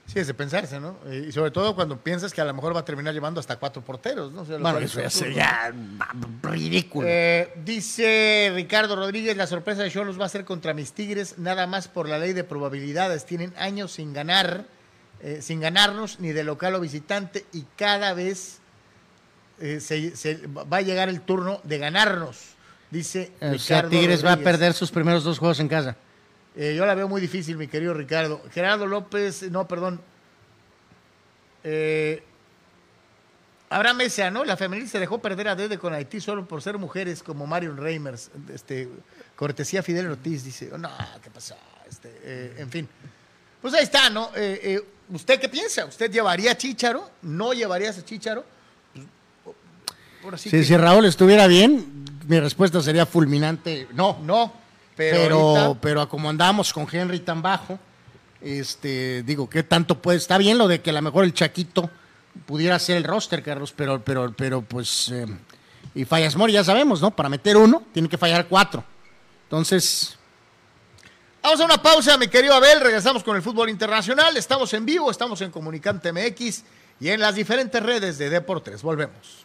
Sí, 0.08 0.20
es 0.20 0.28
de 0.28 0.34
pensarse, 0.36 0.80
¿no? 0.80 0.97
Eh, 1.08 1.26
Y 1.30 1.32
sobre 1.32 1.49
todo 1.49 1.74
cuando 1.76 1.97
piensas 1.97 2.32
que 2.32 2.39
a 2.39 2.45
lo 2.45 2.53
mejor 2.53 2.76
va 2.76 2.82
a 2.82 2.86
terminar 2.86 3.12
llevando 3.14 3.39
hasta 3.39 3.56
cuatro 3.58 3.82
porteros, 3.84 4.32
¿no? 4.32 4.41
O 4.41 4.45
sea, 4.45 4.58
lo 4.58 4.62
Bueno, 4.62 4.78
eso 4.80 4.99
es 4.99 5.06
ya 5.06 5.10
sería 5.20 5.74
ridículo. 6.43 7.08
Eh, 7.10 7.51
dice 7.66 8.51
Ricardo 8.53 8.95
Rodríguez, 8.95 9.36
la 9.36 9.47
sorpresa 9.47 9.82
de 9.82 9.89
Cholos 9.89 10.20
va 10.22 10.26
a 10.26 10.30
ser 10.30 10.45
contra 10.45 10.74
mis 10.76 10.93
Tigres, 10.93 11.39
nada 11.39 11.66
más 11.66 11.88
por 11.88 12.08
la 12.08 12.20
ley 12.20 12.34
de 12.34 12.43
probabilidades. 12.43 13.26
Tienen 13.26 13.51
años 13.58 13.93
sin 13.93 14.14
ganar, 14.14 14.66
eh, 15.22 15.39
sin 15.41 15.60
ganarnos 15.60 16.20
ni 16.20 16.32
de 16.34 16.43
local 16.43 16.76
o 16.76 16.80
visitante 16.80 17.45
y 17.51 17.66
cada 17.76 18.14
vez 18.14 18.60
eh, 19.60 19.80
se, 19.80 20.16
se- 20.16 20.45
va 20.47 20.78
a 20.78 20.82
llegar 20.82 21.10
el 21.10 21.22
turno 21.22 21.62
de 21.64 21.78
ganarnos, 21.80 22.38
dice 22.91 23.32
o 23.38 23.39
sea, 23.58 23.82
Ricardo 23.82 23.89
Tigres 23.89 24.24
va 24.24 24.30
a 24.30 24.36
Rodríguez. 24.36 24.53
perder 24.53 24.74
sus 24.74 24.91
primeros 24.91 25.24
dos 25.24 25.39
juegos 25.39 25.60
en 25.62 25.68
casa. 25.68 25.95
Eh, 26.58 26.74
yo 26.76 26.86
la 26.86 26.95
veo 26.95 27.08
muy 27.08 27.20
difícil, 27.22 27.58
mi 27.58 27.68
querido 27.68 27.93
Ricardo. 27.93 28.41
Gerardo 28.53 28.86
López, 28.88 29.43
no, 29.51 29.68
perdón. 29.68 29.99
Eh, 31.64 32.24
Abraham 33.70 33.97
Mesa, 33.97 34.30
¿no? 34.32 34.45
La 34.45 34.56
femenil 34.56 34.88
se 34.88 34.99
dejó 34.99 35.20
perder 35.20 35.47
a 35.49 35.56
Dede 35.56 35.78
con 35.78 35.93
Haití 35.93 36.22
solo 36.22 36.47
por 36.47 36.62
ser 36.62 36.78
mujeres 36.78 37.24
como 37.24 37.45
Marion 37.47 37.78
Reimers. 37.78 38.30
Este, 38.53 38.88
cortesía 39.36 39.84
Fidel 39.84 40.08
Ortiz, 40.12 40.43
dice. 40.43 40.70
No, 40.78 40.89
¿qué 41.22 41.30
pasó? 41.30 41.56
Este, 41.89 42.10
eh, 42.24 42.56
en 42.60 42.70
fin. 42.70 42.88
Pues 43.62 43.74
ahí 43.74 43.84
está, 43.84 44.10
¿no? 44.10 44.30
Eh, 44.36 44.82
¿Usted 45.10 45.39
qué 45.39 45.49
piensa? 45.49 45.86
¿Usted 45.86 46.12
llevaría 46.12 46.51
a 46.51 46.58
Chícharo? 46.58 47.10
¿No 47.24 47.53
llevaría 47.53 47.89
a 47.89 47.93
Chícharo? 48.06 48.45
Pues, 50.22 50.41
sí 50.41 50.49
Si, 50.49 50.58
que- 50.58 50.64
si 50.64 50.78
Raúl 50.78 51.06
estuviera 51.06 51.47
bien, 51.47 52.06
mi 52.28 52.39
respuesta 52.39 52.82
sería 52.82 53.06
fulminante, 53.06 53.88
no. 53.93 54.20
No, 54.24 54.53
pero, 54.96 55.18
pero, 55.18 55.39
ahorita- 55.58 55.82
pero 55.82 56.10
como 56.10 56.30
andamos 56.30 56.72
con 56.74 56.88
Henry 56.91 57.20
tan 57.20 57.41
bajo, 57.41 57.80
este, 58.41 59.24
digo, 59.24 59.50
¿qué 59.50 59.64
tanto 59.64 60.02
puede? 60.02 60.18
Está 60.18 60.38
bien 60.38 60.58
lo 60.58 60.68
de 60.68 60.82
que 60.82 60.89
a 60.91 60.93
lo 60.93 61.02
mejor 61.02 61.24
el 61.26 61.34
Chaquito 61.34 61.89
pudiera 62.46 62.78
ser 62.80 62.98
el 62.98 63.04
roster, 63.04 63.41
Carlos, 63.43 63.74
pero, 63.76 64.04
pero, 64.04 64.34
pero 64.36 64.62
pues, 64.62 65.10
eh, 65.10 65.26
y 65.96 66.06
fallas 66.06 66.36
Mori, 66.36 66.54
ya 66.54 66.64
sabemos, 66.64 67.02
¿no? 67.02 67.12
Para 67.16 67.30
meter 67.30 67.58
uno, 67.58 67.84
tiene 67.93 68.10
que 68.10 68.18
fallar 68.18 68.48
cuatro. 68.48 68.84
Entonces, 69.43 70.18
Vamos 71.41 71.62
a 71.62 71.66
una 71.66 71.80
pausa, 71.80 72.18
mi 72.18 72.28
querido 72.28 72.56
Abel. 72.56 72.80
Regresamos 72.82 73.24
con 73.24 73.36
el 73.36 73.43
fútbol 73.43 73.70
internacional. 73.70 74.36
Estamos 74.36 74.74
en 74.74 74.84
vivo, 74.84 75.12
estamos 75.12 75.39
en 75.41 75.52
Comunicante 75.52 76.12
MX 76.12 76.64
y 77.00 77.10
en 77.10 77.20
las 77.20 77.36
diferentes 77.36 77.84
redes 77.84 78.18
de 78.18 78.32
Deportes. 78.32 78.82
Volvemos. 78.82 79.45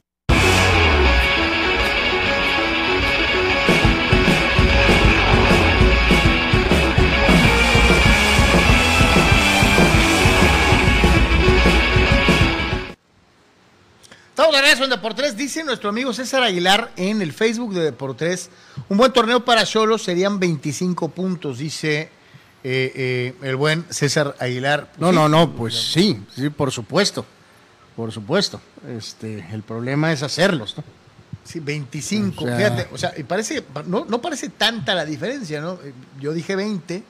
Estamos 14.41 14.55
de 14.55 14.61
regreso 14.63 14.83
en 14.85 14.89
Deportes. 14.89 15.37
Dice 15.37 15.63
nuestro 15.63 15.89
amigo 15.89 16.13
César 16.13 16.41
Aguilar 16.41 16.91
en 16.95 17.21
el 17.21 17.31
Facebook 17.31 17.75
de 17.75 17.83
Deportes. 17.83 18.49
Un 18.89 18.97
buen 18.97 19.13
torneo 19.13 19.45
para 19.45 19.63
Cholos 19.65 20.01
serían 20.01 20.39
25 20.39 21.09
puntos, 21.09 21.59
dice 21.59 22.09
eh, 22.63 22.91
eh, 22.95 23.35
el 23.43 23.55
buen 23.55 23.85
César 23.91 24.35
Aguilar. 24.39 24.93
No, 24.97 25.09
Sí, 25.11 25.15
no, 25.15 25.29
no, 25.29 25.51
pues 25.51 25.75
sí, 25.91 26.19
sí, 26.35 26.49
por 26.49 26.71
supuesto. 26.71 27.23
Por 27.95 28.11
supuesto. 28.11 28.59
Este, 28.97 29.45
el 29.51 29.61
problema 29.61 30.11
es 30.11 30.23
hacerlos, 30.23 30.75
¿no? 30.75 30.83
Sí, 31.43 31.59
25. 31.59 32.43
O 32.43 32.47
sea- 32.47 32.57
Fíjate, 32.57 32.87
o 32.91 32.97
sea, 32.97 33.13
y 33.15 33.21
parece, 33.21 33.63
no, 33.85 34.05
no 34.09 34.21
parece 34.21 34.49
tanta 34.49 34.95
la 34.95 35.05
diferencia, 35.05 35.61
¿no? 35.61 35.73
Eh, 35.83 35.93
Yo 36.19 36.33
dije 36.33 36.55
20. 36.55 37.03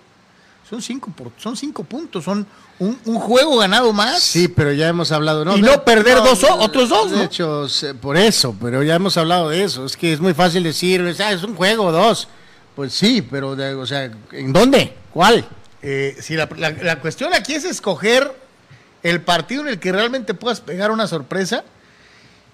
Son 0.72 0.82
5 0.82 1.12
son 1.38 1.56
cinco 1.58 1.84
puntos, 1.84 2.24
son 2.24 2.48
un, 2.80 2.98
un 3.06 3.20
juego 3.20 3.58
ganado 3.58 3.92
más. 3.92 4.24
Sí, 4.24 4.48
pero 4.48 4.72
ya 4.72 4.88
hemos 4.88 5.12
hablado, 5.12 5.44
¿no? 5.46 5.58
Y 5.58 5.62
no 5.62 5.84
perder 5.84 6.16
dos 6.20 6.44
otros 6.46 6.88
dos, 6.90 7.12
De 7.12 7.18
¿no? 7.18 7.24
hecho, 7.24 7.68
por 8.02 8.16
eso, 8.16 8.56
pero 8.60 8.82
ya 8.82 8.96
hemos 8.96 9.18
hablado 9.18 9.50
de 9.50 9.64
eso. 9.66 9.86
Es 9.86 9.98
que 9.98 10.14
es 10.14 10.20
muy 10.22 10.34
fácil 10.34 10.64
decir, 10.64 11.04
ah, 11.20 11.32
es 11.34 11.44
un 11.44 11.56
juego, 11.56 11.92
dos. 11.92 12.30
Pues 12.76 12.94
sí, 12.94 13.22
pero, 13.22 13.56
de- 13.58 13.76
o 13.76 13.86
sea, 13.86 14.10
¿en 14.32 14.54
dónde? 14.54 14.94
¿Cuál? 15.14 15.46
Eh, 15.82 16.16
sí, 16.22 16.36
la, 16.36 16.48
la- 16.56 16.70
la 16.72 17.00
cuestión 17.02 17.34
aquí 17.34 17.54
es 17.54 17.66
escoger 17.66 18.32
el 19.04 19.20
partido 19.22 19.64
en 19.64 19.68
el 19.68 19.80
que 19.80 19.92
realmente 19.92 20.34
puedas 20.34 20.62
pegar 20.62 20.90
una 20.92 21.06
sorpresa 21.06 21.66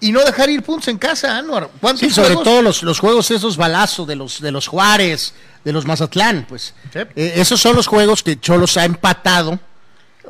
y 0.00 0.12
no 0.12 0.20
dejar 0.24 0.48
ir 0.50 0.62
puntos 0.62 0.88
en 0.88 0.98
casa, 0.98 1.36
Anuar. 1.38 1.70
¿Cuántos 1.80 2.00
Sí, 2.00 2.10
sobre 2.10 2.28
juegos? 2.28 2.44
todo 2.44 2.62
los, 2.62 2.82
los 2.82 2.98
juegos 3.00 3.30
esos 3.30 3.56
balazos 3.56 4.06
de 4.06 4.16
los, 4.16 4.40
de 4.40 4.50
los 4.52 4.66
Juárez, 4.68 5.34
de 5.64 5.72
los 5.72 5.84
Mazatlán, 5.86 6.46
pues. 6.48 6.74
Sí. 6.92 7.00
Eh, 7.16 7.32
esos 7.36 7.60
son 7.60 7.74
los 7.76 7.86
juegos 7.86 8.22
que 8.22 8.38
Cholos 8.40 8.76
ha 8.76 8.84
empatado. 8.84 9.58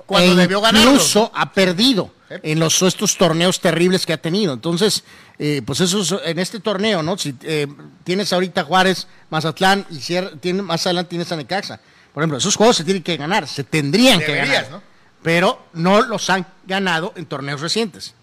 Cuando 0.07 0.33
e 0.33 0.37
debió 0.37 0.61
ganarlos. 0.61 0.93
Incluso 0.95 1.31
ha 1.35 1.53
perdido 1.53 2.12
Sí. 2.31 2.35
en 2.43 2.59
los 2.61 2.81
estos 2.83 3.16
torneos 3.16 3.59
terribles 3.61 4.05
que 4.05 4.12
ha 4.12 4.19
tenido. 4.19 4.53
Entonces, 4.53 5.03
eh, 5.39 5.62
pues 5.64 5.81
eso 5.81 6.01
es 6.03 6.14
en 6.25 6.39
este 6.39 6.61
torneo, 6.61 7.03
¿no? 7.03 7.16
Si 7.16 7.35
eh, 7.43 7.66
tienes 8.05 8.31
ahorita 8.35 8.64
Juárez, 8.64 9.07
Mazatlán 9.31 9.87
y 9.91 9.95
cier- 9.97 10.39
tiene, 10.41 10.61
más 10.62 10.85
adelante 10.87 11.09
tienes 11.11 11.33
a 11.33 11.37
Necaxa. 11.37 11.81
Por 12.12 12.23
ejemplo, 12.23 12.37
esos 12.39 12.55
juegos 12.57 12.77
se 12.77 12.85
tienen 12.85 13.03
que 13.03 13.16
ganar, 13.16 13.49
se 13.49 13.64
tendrían 13.64 14.21
que 14.21 14.35
ganar. 14.35 14.69
¿no? 14.71 14.83
Pero 15.23 15.66
no 15.73 16.03
los 16.03 16.29
han 16.29 16.47
ganado 16.66 17.12
en 17.16 17.25
torneos 17.27 17.61
recientes. 17.62 18.14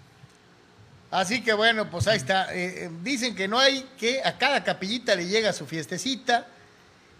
Así 1.15 1.41
que 1.41 1.53
bueno, 1.53 1.89
pues 1.89 2.07
ahí 2.07 2.17
está. 2.17 2.53
Eh, 2.53 2.87
eh, 2.87 2.89
dicen 3.01 3.35
que 3.35 3.47
no 3.47 3.57
hay 3.57 3.85
que 3.97 4.21
a 4.21 4.37
cada 4.37 4.65
capillita 4.65 5.15
le 5.15 5.25
llega 5.25 5.53
su 5.53 5.65
fiestecita 5.65 6.45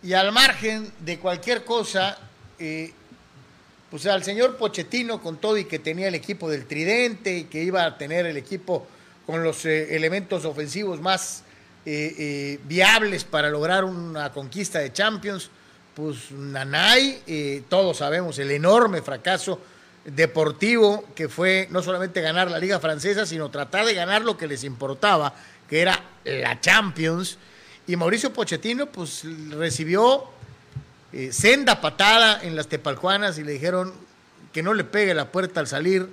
y 0.04 0.12
al 0.12 0.34
margen 0.34 0.92
de 1.00 1.18
cualquier 1.18 1.64
cosa, 1.64 2.18
eh, 2.60 2.92
pues 3.90 4.06
al 4.08 4.22
señor 4.22 4.58
Pochettino 4.58 5.22
con 5.22 5.38
todo 5.38 5.58
y 5.58 5.64
que 5.64 5.80
tenía 5.80 6.10
el 6.10 6.16
equipo 6.16 6.50
del 6.50 6.66
Tridente 6.66 7.38
y 7.38 7.44
que 7.46 7.64
iba 7.64 7.86
a 7.86 7.98
tener 7.98 8.26
el 8.26 8.36
equipo 8.36 8.86
con 9.26 9.46
los 9.46 9.64
elementos 9.64 10.44
ofensivos 10.44 11.00
más 11.00 11.44
viables 11.86 13.24
para 13.24 13.50
lograr 13.50 13.86
una 13.86 14.34
conquista 14.34 14.80
de 14.80 14.92
Champions, 14.92 15.50
pues 15.96 16.32
Nanay, 16.32 17.64
todos 17.70 17.98
sabemos 17.98 18.38
el 18.40 18.52
enorme 18.52 19.02
fracaso 19.02 19.62
deportivo 20.06 21.04
que 21.16 21.28
fue 21.28 21.68
no 21.72 21.82
solamente 21.82 22.22
ganar 22.22 22.50
la 22.50 22.60
liga 22.60 22.80
francesa, 22.80 23.26
sino 23.26 23.50
tratar 23.50 23.86
de 23.86 23.94
ganar 23.94 24.24
lo 24.24 24.38
que 24.38 24.48
les 24.48 24.64
importaba, 24.64 25.34
que 25.68 25.82
era 25.82 26.00
la 26.24 26.60
Champions. 26.62 27.38
Y 27.88 27.96
Mauricio 27.96 28.32
Pochettino 28.32 28.88
pues 28.88 29.24
recibió 29.52 30.26
eh, 31.12 31.32
senda 31.32 31.82
patada 31.82 32.42
en 32.44 32.56
las 32.56 32.68
tepaljuanas 32.68 33.38
y 33.38 33.44
le 33.44 33.54
dijeron 33.54 33.94
que 34.52 34.64
no 34.64 34.74
le 34.74 34.84
pegue 34.84 35.14
la 35.14 35.32
puerta 35.32 35.60
al 35.60 35.68
salir, 35.68 36.08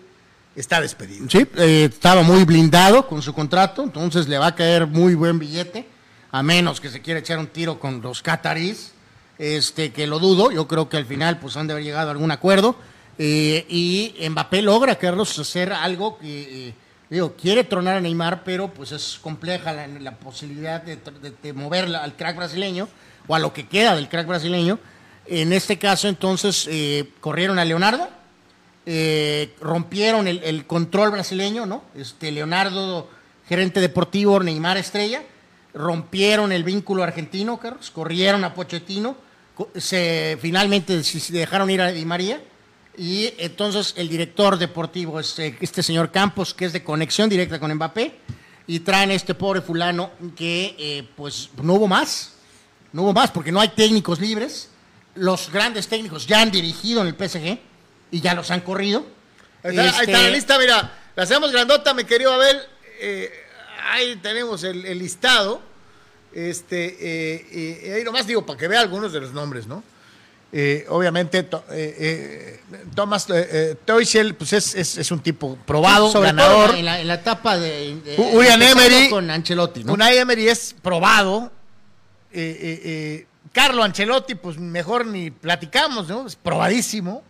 está 0.57 0.81
despedido. 0.81 1.27
Sí, 1.29 1.47
eh, 1.57 1.89
estaba 1.93 2.23
muy 2.23 2.45
blindado 2.45 3.07
con 3.07 3.23
su 3.23 3.33
contrato, 3.33 3.83
entonces 3.83 4.29
le 4.29 4.39
va 4.39 4.49
a 4.49 4.55
caer 4.55 4.87
muy 4.87 5.15
buen 5.15 5.39
billete, 5.39 5.87
a 6.31 6.43
menos 6.43 6.81
que 6.81 6.89
se 6.89 7.01
quiera 7.01 7.21
echar 7.21 7.39
un 7.39 7.47
tiro 7.47 7.79
con 7.79 8.01
los 8.01 8.23
catarís, 8.23 8.93
este, 9.39 9.93
que 9.93 10.07
lo 10.07 10.19
dudo, 10.19 10.51
yo 10.51 10.67
creo 10.69 10.89
que 10.89 10.97
al 10.97 11.07
final 11.07 11.39
pues 11.39 11.57
han 11.57 11.67
de 11.67 11.75
haber 11.75 11.85
llegado 11.85 12.09
a 12.09 12.13
algún 12.13 12.31
acuerdo, 12.31 12.77
eh, 13.19 13.67
y 13.69 14.15
Mbappé 14.29 14.63
logra, 14.63 14.97
Carlos, 14.97 15.39
hacer 15.39 15.73
algo 15.73 16.19
que, 16.19 16.69
eh, 16.69 16.75
digo, 17.11 17.35
quiere 17.37 17.65
tronar 17.65 17.97
a 17.97 18.01
Neymar, 18.01 18.43
pero 18.45 18.73
pues 18.73 18.93
es 18.93 19.19
compleja 19.21 19.73
la, 19.73 20.17
posibilidad 20.17 20.83
de, 20.83 21.53
mover 21.53 21.95
al 21.95 22.17
crack 22.17 22.37
brasileño, 22.37 22.89
o 23.27 23.35
a 23.35 23.39
lo 23.39 23.53
que 23.53 23.67
queda 23.67 23.95
del 23.95 24.09
crack 24.09 24.27
brasileño, 24.27 24.79
en 25.27 25.53
este 25.53 25.79
caso 25.79 26.09
entonces 26.09 26.67
eh, 26.71 27.11
corrieron 27.21 27.59
a 27.59 27.65
Leonardo, 27.65 28.09
rompieron 29.61 30.27
el, 30.27 30.67
control 30.67 31.13
brasileño, 31.13 31.67
¿no? 31.67 31.85
Este 31.95 32.33
Leonardo, 32.33 33.09
gerente 33.47 33.81
deportivo, 33.81 34.41
Neymar 34.41 34.79
Estrella, 34.79 35.23
rompieron 35.75 36.51
el 36.51 36.65
vínculo 36.65 37.03
argentino, 37.05 37.61
Carlos, 37.61 37.91
corrieron 37.91 38.43
a 38.43 38.55
Pochettino, 38.55 39.17
se 39.77 40.39
finalmente 40.41 41.05
se 41.05 41.33
dejaron 41.33 41.71
ir 41.71 41.83
a 41.83 41.93
Di 41.93 42.05
María 42.05 42.41
y 42.97 43.33
entonces 43.39 43.95
el 43.97 44.09
director 44.09 44.59
deportivo 44.59 45.19
es 45.21 45.39
eh, 45.39 45.57
este 45.61 45.83
señor 45.83 46.11
Campos, 46.11 46.55
que 46.55 46.67
es 46.67 46.73
de 46.73 46.85
conexión 46.85 47.29
directa 47.29 47.59
con 47.59 47.73
Mbappé, 47.75 48.15
y 48.67 48.81
traen 48.81 49.11
a 49.11 49.15
este 49.15 49.35
pobre 49.35 49.61
fulano 49.61 50.11
que 50.37 50.75
eh, 50.79 51.09
pues 51.17 51.51
no 51.63 51.75
hubo 51.75 51.89
más, 51.89 52.33
no 52.93 53.03
hubo 53.03 53.13
más 53.13 53.31
porque 53.31 53.51
no 53.53 53.61
hay 53.61 53.69
técnicos 53.69 54.21
libres. 54.21 54.69
Los 55.15 55.51
grandes 55.51 55.89
técnicos 55.89 56.27
ya 56.27 56.41
han 56.41 56.51
dirigido 56.51 57.03
en 57.03 57.09
el 57.09 57.15
PSG 57.15 57.59
y 58.11 58.21
ya 58.21 58.35
los 58.35 58.51
han 58.51 58.61
corrido. 58.61 59.05
Ahí 59.63 59.71
está, 59.71 59.83
ahí 59.83 59.89
Este, 59.89 60.05
está 60.05 60.23
la 60.23 60.31
lista, 60.31 60.59
mira, 60.59 60.99
la 61.15 61.23
hacemos 61.23 61.53
grandota, 61.53 61.93
mi 61.95 62.05
querido 62.05 62.33
Abel. 62.33 62.59
eh, 63.01 63.31
ahí 63.91 64.17
tenemos 64.17 64.65
el, 64.65 64.85
el 64.87 64.99
listado. 64.99 65.61
Este, 66.33 66.87
eh, 67.01 67.47
eh, 67.85 67.95
ahí 67.95 68.05
nomás 68.05 68.27
digo 68.27 68.47
para 68.47 68.59
que 68.59 68.69
vea 68.69 68.81
algunos 68.81 69.13
de 69.13 69.21
los 69.21 69.33
nombres, 69.33 69.67
¿no? 69.67 69.83
Eh, 70.55 70.85
obviamente, 70.91 71.45
to- 71.45 71.65
eh, 71.71 71.97
eh, 71.99 72.61
Thomas 72.95 73.29
eh, 73.31 73.49
eh, 73.51 73.77
Tuchel, 73.87 74.35
pues 74.35 74.53
es, 74.53 74.75
es- 74.75 74.99
es 74.99 75.11
un 75.11 75.21
tipo 75.21 75.57
probado, 75.65 76.11
sobre 76.11 76.27
ganador. 76.29 76.67
todo 76.69 76.77
en 76.79 76.85
la, 76.85 77.01
en 77.01 77.09
la 77.09 77.15
etapa 77.15 77.59
de, 77.59 77.97
de- 78.05 78.17
Urian 78.19 78.61
Emery. 78.63 79.09
con 79.09 79.31
Ancelotti, 79.31 79.83
¿no? 79.85 79.95
Unai 79.95 80.19
Emery 80.19 80.49
es 80.49 80.75
probado. 80.83 81.51
Eh, 82.35 83.27
Carlo 83.53 83.83
Ancelotti, 83.83 84.35
pues 84.35 84.59
mejor 84.59 85.07
ni 85.07 85.31
platicamos, 85.31 86.09
¿no? 86.09 86.27
Es 86.27 86.37
probadísimo. 86.37 87.23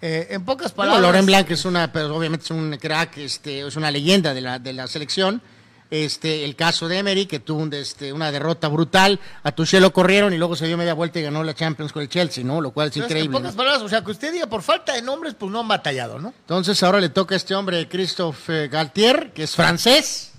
Eh, 0.00 0.28
en 0.30 0.44
pocas 0.44 0.70
palabras. 0.72 1.02
Laurent 1.02 1.26
Blanc 1.26 1.50
es 1.50 1.64
una, 1.64 1.90
pero 1.92 2.14
obviamente 2.14 2.44
es 2.44 2.50
un 2.52 2.76
crack, 2.76 3.18
este, 3.18 3.66
es 3.66 3.74
una 3.74 3.90
leyenda 3.90 4.32
de 4.34 4.40
la, 4.40 4.58
de 4.60 4.72
la 4.72 4.86
selección. 4.86 5.42
Este, 5.90 6.44
el 6.44 6.54
caso 6.54 6.86
de 6.86 6.98
Emery, 6.98 7.24
que 7.24 7.40
tuvo 7.40 7.62
un, 7.62 7.72
este, 7.72 8.12
una 8.12 8.30
derrota 8.30 8.68
brutal, 8.68 9.18
a 9.42 9.52
Tuchel 9.52 9.80
lo 9.80 9.90
corrieron 9.90 10.34
y 10.34 10.36
luego 10.36 10.54
se 10.54 10.66
dio 10.66 10.76
media 10.76 10.92
vuelta 10.92 11.18
y 11.18 11.22
ganó 11.22 11.42
la 11.42 11.54
Champions 11.54 11.94
con 11.94 12.02
el 12.02 12.10
Chelsea, 12.10 12.44
¿no? 12.44 12.60
Lo 12.60 12.72
cual 12.72 12.88
es 12.88 12.96
Entonces, 12.96 13.10
increíble. 13.10 13.36
En 13.36 13.42
pocas 13.42 13.54
¿no? 13.54 13.58
palabras, 13.58 13.82
o 13.82 13.88
sea, 13.88 14.04
que 14.04 14.10
usted 14.10 14.32
diga 14.32 14.46
por 14.46 14.62
falta 14.62 14.92
de 14.92 15.00
nombres, 15.00 15.34
pues 15.34 15.50
no 15.50 15.60
han 15.60 15.68
batallado, 15.68 16.18
¿no? 16.18 16.34
Entonces 16.40 16.82
ahora 16.82 17.00
le 17.00 17.08
toca 17.08 17.34
a 17.34 17.38
este 17.38 17.54
hombre, 17.54 17.88
Christophe 17.88 18.68
Galtier, 18.68 19.32
que 19.32 19.44
es 19.44 19.56
francés. 19.56 20.32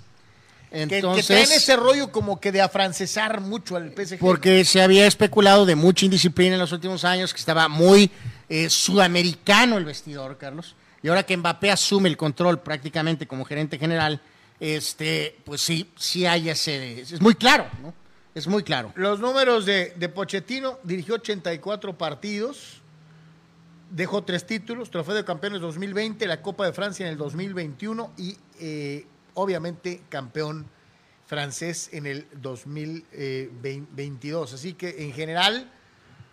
Que, 0.70 0.82
Entonces, 0.82 1.26
que 1.26 1.34
traen 1.34 1.50
ese 1.50 1.74
rollo 1.74 2.12
como 2.12 2.38
que 2.38 2.52
de 2.52 2.60
afrancesar 2.60 3.40
mucho 3.40 3.74
al 3.74 3.92
PSG. 3.92 4.20
Porque 4.20 4.64
se 4.64 4.80
había 4.80 5.04
especulado 5.04 5.66
de 5.66 5.74
mucha 5.74 6.04
indisciplina 6.04 6.54
en 6.54 6.60
los 6.60 6.70
últimos 6.70 7.04
años, 7.04 7.34
que 7.34 7.40
estaba 7.40 7.66
muy 7.66 8.12
eh, 8.48 8.70
sudamericano 8.70 9.78
el 9.78 9.84
vestidor, 9.84 10.38
Carlos. 10.38 10.76
Y 11.02 11.08
ahora 11.08 11.24
que 11.24 11.36
Mbappé 11.36 11.72
asume 11.72 12.08
el 12.08 12.16
control 12.16 12.60
prácticamente 12.60 13.26
como 13.26 13.44
gerente 13.44 13.78
general, 13.78 14.20
este, 14.60 15.38
pues 15.44 15.62
sí, 15.62 15.90
sí 15.96 16.26
hay 16.26 16.50
ese. 16.50 17.00
Es 17.00 17.20
muy 17.20 17.34
claro, 17.34 17.66
¿no? 17.82 17.92
Es 18.34 18.46
muy 18.46 18.62
claro. 18.62 18.92
Los 18.94 19.18
números 19.18 19.66
de, 19.66 19.94
de 19.96 20.08
Pochettino, 20.08 20.78
dirigió 20.84 21.16
84 21.16 21.98
partidos, 21.98 22.80
dejó 23.90 24.22
tres 24.22 24.46
títulos, 24.46 24.90
Trofeo 24.90 25.14
de 25.14 25.24
Campeones 25.24 25.60
2020, 25.60 26.26
la 26.26 26.42
Copa 26.42 26.66
de 26.66 26.72
Francia 26.72 27.06
en 27.06 27.12
el 27.12 27.18
2021 27.18 28.12
y 28.16 28.36
eh, 28.60 29.06
obviamente 29.34 30.02
campeón 30.08 30.66
francés 31.26 31.90
en 31.92 32.06
el 32.06 32.26
2022. 32.40 34.54
Así 34.54 34.72
que 34.74 35.04
en 35.04 35.12
general, 35.12 35.70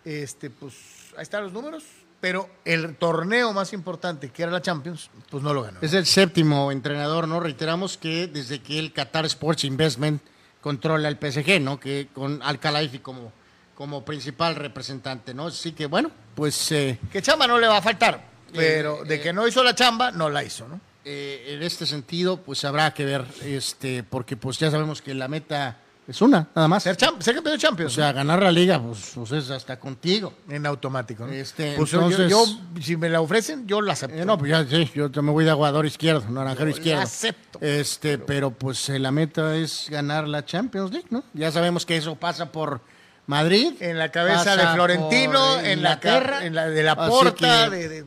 este, 0.04 0.50
pues 0.50 0.74
ahí 1.16 1.22
están 1.22 1.44
los 1.44 1.52
números, 1.52 1.84
pero 2.20 2.48
el 2.64 2.96
torneo 2.96 3.52
más 3.52 3.72
importante, 3.72 4.30
que 4.30 4.42
era 4.42 4.52
la 4.52 4.62
Champions, 4.62 5.10
pues 5.30 5.42
no 5.42 5.54
lo 5.54 5.62
ganó. 5.62 5.78
Es 5.82 5.92
el 5.94 6.06
séptimo 6.06 6.72
entrenador, 6.72 7.28
¿no? 7.28 7.40
Reiteramos 7.40 7.96
que 7.96 8.26
desde 8.26 8.60
que 8.60 8.78
el 8.78 8.92
Qatar 8.92 9.24
Sports 9.26 9.64
Investment 9.64 10.22
controla 10.60 11.08
el 11.08 11.16
PSG, 11.16 11.60
¿no? 11.60 11.78
Que 11.78 12.08
con 12.12 12.42
Al 12.42 12.58
Khelaifi 12.58 12.98
como, 12.98 13.32
como 13.74 14.04
principal 14.04 14.56
representante, 14.56 15.34
¿no? 15.34 15.46
Así 15.46 15.72
que 15.72 15.86
bueno, 15.86 16.10
pues 16.34 16.72
eh, 16.72 16.98
Que 17.12 17.22
chamba 17.22 17.46
no 17.46 17.58
le 17.58 17.68
va 17.68 17.78
a 17.78 17.82
faltar, 17.82 18.24
pero 18.52 19.04
de 19.04 19.20
que 19.20 19.32
no 19.32 19.46
hizo 19.46 19.62
la 19.62 19.74
chamba, 19.74 20.10
no 20.10 20.28
la 20.28 20.42
hizo, 20.42 20.66
¿no? 20.66 20.80
eh, 21.10 21.54
en 21.54 21.62
este 21.62 21.86
sentido, 21.86 22.36
pues 22.42 22.64
habrá 22.64 22.92
que 22.92 23.06
ver, 23.06 23.24
este, 23.42 24.02
porque 24.02 24.36
pues 24.36 24.58
ya 24.58 24.70
sabemos 24.70 25.00
que 25.00 25.14
la 25.14 25.26
meta 25.26 25.78
es 26.08 26.20
una, 26.22 26.48
nada 26.54 26.66
más. 26.68 26.82
Ser, 26.82 26.96
champ- 26.96 27.20
ser 27.20 27.34
campeón 27.34 27.52
de 27.52 27.58
O 27.58 27.60
Champions. 27.68 27.92
sea, 27.92 28.12
ganar 28.12 28.42
la 28.42 28.50
liga, 28.50 28.80
pues, 28.82 29.12
pues 29.14 29.30
es 29.32 29.50
hasta 29.50 29.78
contigo. 29.78 30.32
en 30.48 30.64
automático, 30.66 31.26
¿no? 31.26 31.32
Este, 31.32 31.74
Pues 31.76 31.90
yo- 31.90 32.00
entonces- 32.02 32.30
yo, 32.30 32.44
si 32.82 32.96
me 32.96 33.08
la 33.10 33.20
ofrecen, 33.20 33.66
yo 33.66 33.80
la 33.82 33.92
acepto. 33.92 34.16
Eh, 34.16 34.24
no, 34.24 34.38
pues 34.38 34.50
ya 34.50 34.64
sí, 34.66 34.90
yo 34.94 35.10
me 35.22 35.30
voy 35.30 35.44
de 35.44 35.50
aguador 35.50 35.84
izquierdo, 35.86 36.28
naranjero 36.30 36.70
Yo 36.70 36.74
la 36.74 36.78
izquierdo. 36.78 37.02
acepto. 37.02 37.58
Este, 37.60 38.18
pero 38.18 38.50
pues 38.50 38.88
eh, 38.88 38.98
la 38.98 39.10
meta 39.10 39.54
es 39.54 39.86
ganar 39.90 40.26
la 40.26 40.44
Champions 40.44 40.90
League, 40.92 41.06
¿no? 41.10 41.22
Ya 41.34 41.52
sabemos 41.52 41.84
que 41.84 41.96
eso 41.98 42.14
pasa 42.16 42.50
por 42.50 42.80
Madrid. 43.26 43.74
en 43.80 43.98
la 43.98 44.10
cabeza 44.10 44.56
de 44.56 44.66
Florentino, 44.68 45.56
por 45.56 45.64
en 45.66 45.82
la, 45.82 46.00
en 46.42 46.54
la 46.54 46.68
de 46.70 46.82
la 46.82 46.92
Así 46.92 47.10
Porta, 47.10 47.68
que- 47.68 47.76
de, 47.76 47.88
de- 47.90 48.04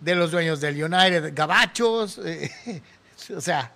de 0.00 0.14
los 0.14 0.30
dueños 0.30 0.60
del 0.60 0.82
United, 0.82 1.32
Gabachos, 1.34 2.18
eh, 2.24 2.50
o 3.36 3.40
sea, 3.40 3.72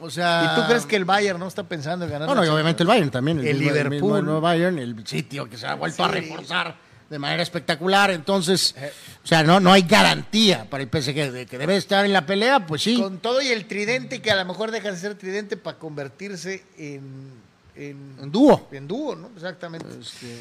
O 0.00 0.10
sea, 0.10 0.52
¿y 0.56 0.60
tú 0.60 0.66
crees 0.68 0.86
que 0.86 0.96
el 0.96 1.04
Bayern 1.04 1.38
no 1.38 1.48
está 1.48 1.62
pensando 1.64 2.04
en 2.04 2.10
ganar? 2.12 2.28
No, 2.28 2.34
no, 2.34 2.40
la 2.42 2.46
y 2.46 2.50
obviamente 2.50 2.82
el? 2.82 2.86
Bayern 2.88 3.10
también. 3.10 3.38
El 3.40 3.44
mismo- 3.56 3.60
Liverpool. 3.72 3.90
mismo 3.90 4.16
el 4.18 4.24
nuevo 4.24 4.40
Bayern, 4.40 4.78
el 4.78 5.06
sitio 5.06 5.48
que 5.48 5.56
se 5.56 5.66
ha 5.66 5.74
vuelto 5.74 6.04
a 6.04 6.08
reforzar 6.08 6.76
de 7.10 7.18
manera 7.18 7.42
espectacular. 7.42 8.10
Entonces, 8.10 8.74
Eh. 8.78 8.92
o 9.24 9.26
sea, 9.26 9.42
no, 9.42 9.58
no 9.60 9.72
hay 9.72 9.82
garantía 9.82 10.68
para 10.68 10.82
el 10.82 10.88
PSG 10.90 11.32
de 11.32 11.46
que 11.46 11.58
debe 11.58 11.76
estar 11.76 12.04
en 12.04 12.12
la 12.12 12.26
pelea, 12.26 12.66
pues 12.66 12.82
sí. 12.82 13.00
Con 13.00 13.18
todo 13.18 13.40
y 13.42 13.48
el 13.48 13.66
tridente 13.66 14.20
que 14.22 14.30
a 14.30 14.36
lo 14.36 14.44
mejor 14.44 14.70
deja 14.70 14.90
de 14.92 14.96
ser 14.98 15.14
tridente 15.16 15.56
para 15.56 15.78
convertirse 15.78 16.64
en, 16.76 17.32
en, 17.74 18.16
En 18.22 18.30
dúo. 18.30 18.68
en 18.72 18.86
dúo, 18.86 19.16
¿no? 19.16 19.30
Exactamente. 19.34 19.86
Este, 20.00 20.38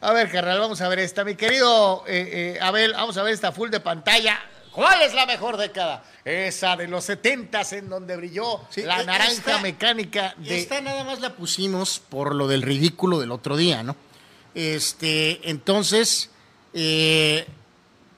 A 0.00 0.12
ver, 0.12 0.30
carnal, 0.30 0.60
vamos 0.60 0.80
a 0.82 0.88
ver 0.88 1.00
esta. 1.00 1.24
Mi 1.24 1.34
querido 1.34 2.04
eh, 2.06 2.54
eh, 2.56 2.58
Abel, 2.60 2.92
vamos 2.92 3.16
a 3.16 3.22
ver 3.22 3.32
esta 3.34 3.50
full 3.50 3.70
de 3.70 3.80
pantalla. 3.80 4.38
¿Cuál 4.76 5.02
es 5.02 5.14
la 5.14 5.26
mejor 5.26 5.56
década? 5.56 6.04
Esa 6.24 6.76
de 6.76 6.86
los 6.86 7.04
setentas 7.04 7.72
en 7.72 7.88
donde 7.88 8.14
brilló 8.16 8.60
Sí, 8.70 8.82
la 8.82 9.00
e- 9.00 9.04
naranja 9.06 9.32
esta- 9.32 9.58
mecánica 9.58 10.34
de... 10.36 10.58
Esta 10.60 10.80
nada 10.80 11.02
más 11.02 11.20
la 11.20 11.34
pusimos 11.34 11.98
por 12.08 12.34
lo 12.34 12.46
del 12.46 12.62
ridículo 12.62 13.18
del 13.18 13.32
otro 13.32 13.56
día, 13.56 13.82
¿no? 13.82 13.96
Este, 14.54 15.48
entonces, 15.50 16.30
eh, 16.74 17.46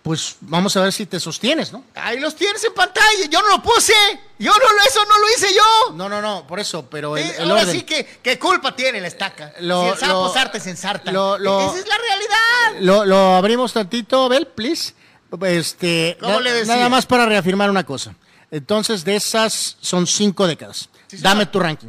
pues 0.02 0.36
vamos 0.40 0.76
a 0.76 0.80
ver 0.82 0.92
si 0.92 1.04
te 1.06 1.20
sostienes, 1.20 1.72
¿no? 1.72 1.84
Ahí 1.94 2.18
los 2.18 2.34
tienes 2.34 2.62
en 2.64 2.72
pantalla. 2.74 3.26
Yo 3.30 3.42
no 3.42 3.48
lo 3.48 3.62
puse. 3.62 3.92
Yo 4.38 4.52
no 4.52 4.58
lo, 4.72 4.82
eso 4.88 5.00
no 5.04 5.18
lo 5.18 5.28
hice 5.36 5.54
yo. 5.54 5.94
No, 5.94 6.08
no, 6.08 6.22
no, 6.22 6.46
por 6.46 6.60
eso, 6.60 6.88
pero 6.88 7.16
el, 7.16 7.24
Eh, 7.26 7.34
el 7.38 7.50
ahora 7.50 7.62
orden. 7.62 7.74
sí 7.74 7.82
que, 7.82 8.04
¿qué 8.22 8.38
culpa 8.38 8.74
tiene 8.74 9.00
la 9.00 9.08
estaca? 9.08 9.52
Lo- 9.60 9.82
si 9.84 9.88
el 9.90 9.98
sapo 9.98 10.12
lo- 10.26 10.32
sarta 10.32 10.58
se 10.60 10.70
ensarta. 10.70 11.12
lo- 11.12 11.36
Esa 11.36 11.78
es 11.78 11.86
la 11.88 11.98
realidad. 11.98 12.80
Lo, 12.80 13.04
lo 13.04 13.36
abrimos 13.36 13.72
tantito, 13.72 14.28
Bel, 14.28 14.46
please. 14.46 14.94
Este, 15.42 16.16
¿Cómo 16.20 16.34
na- 16.34 16.40
le 16.40 16.52
decía? 16.52 16.76
nada 16.76 16.88
más 16.88 17.06
para 17.06 17.26
reafirmar 17.26 17.70
una 17.70 17.84
cosa. 17.84 18.14
Entonces, 18.50 19.04
de 19.04 19.16
esas 19.16 19.76
son 19.80 20.06
cinco 20.06 20.46
décadas. 20.46 20.88
Sí. 21.08 21.18
Dame 21.18 21.46
tu 21.46 21.60
ranking. 21.60 21.88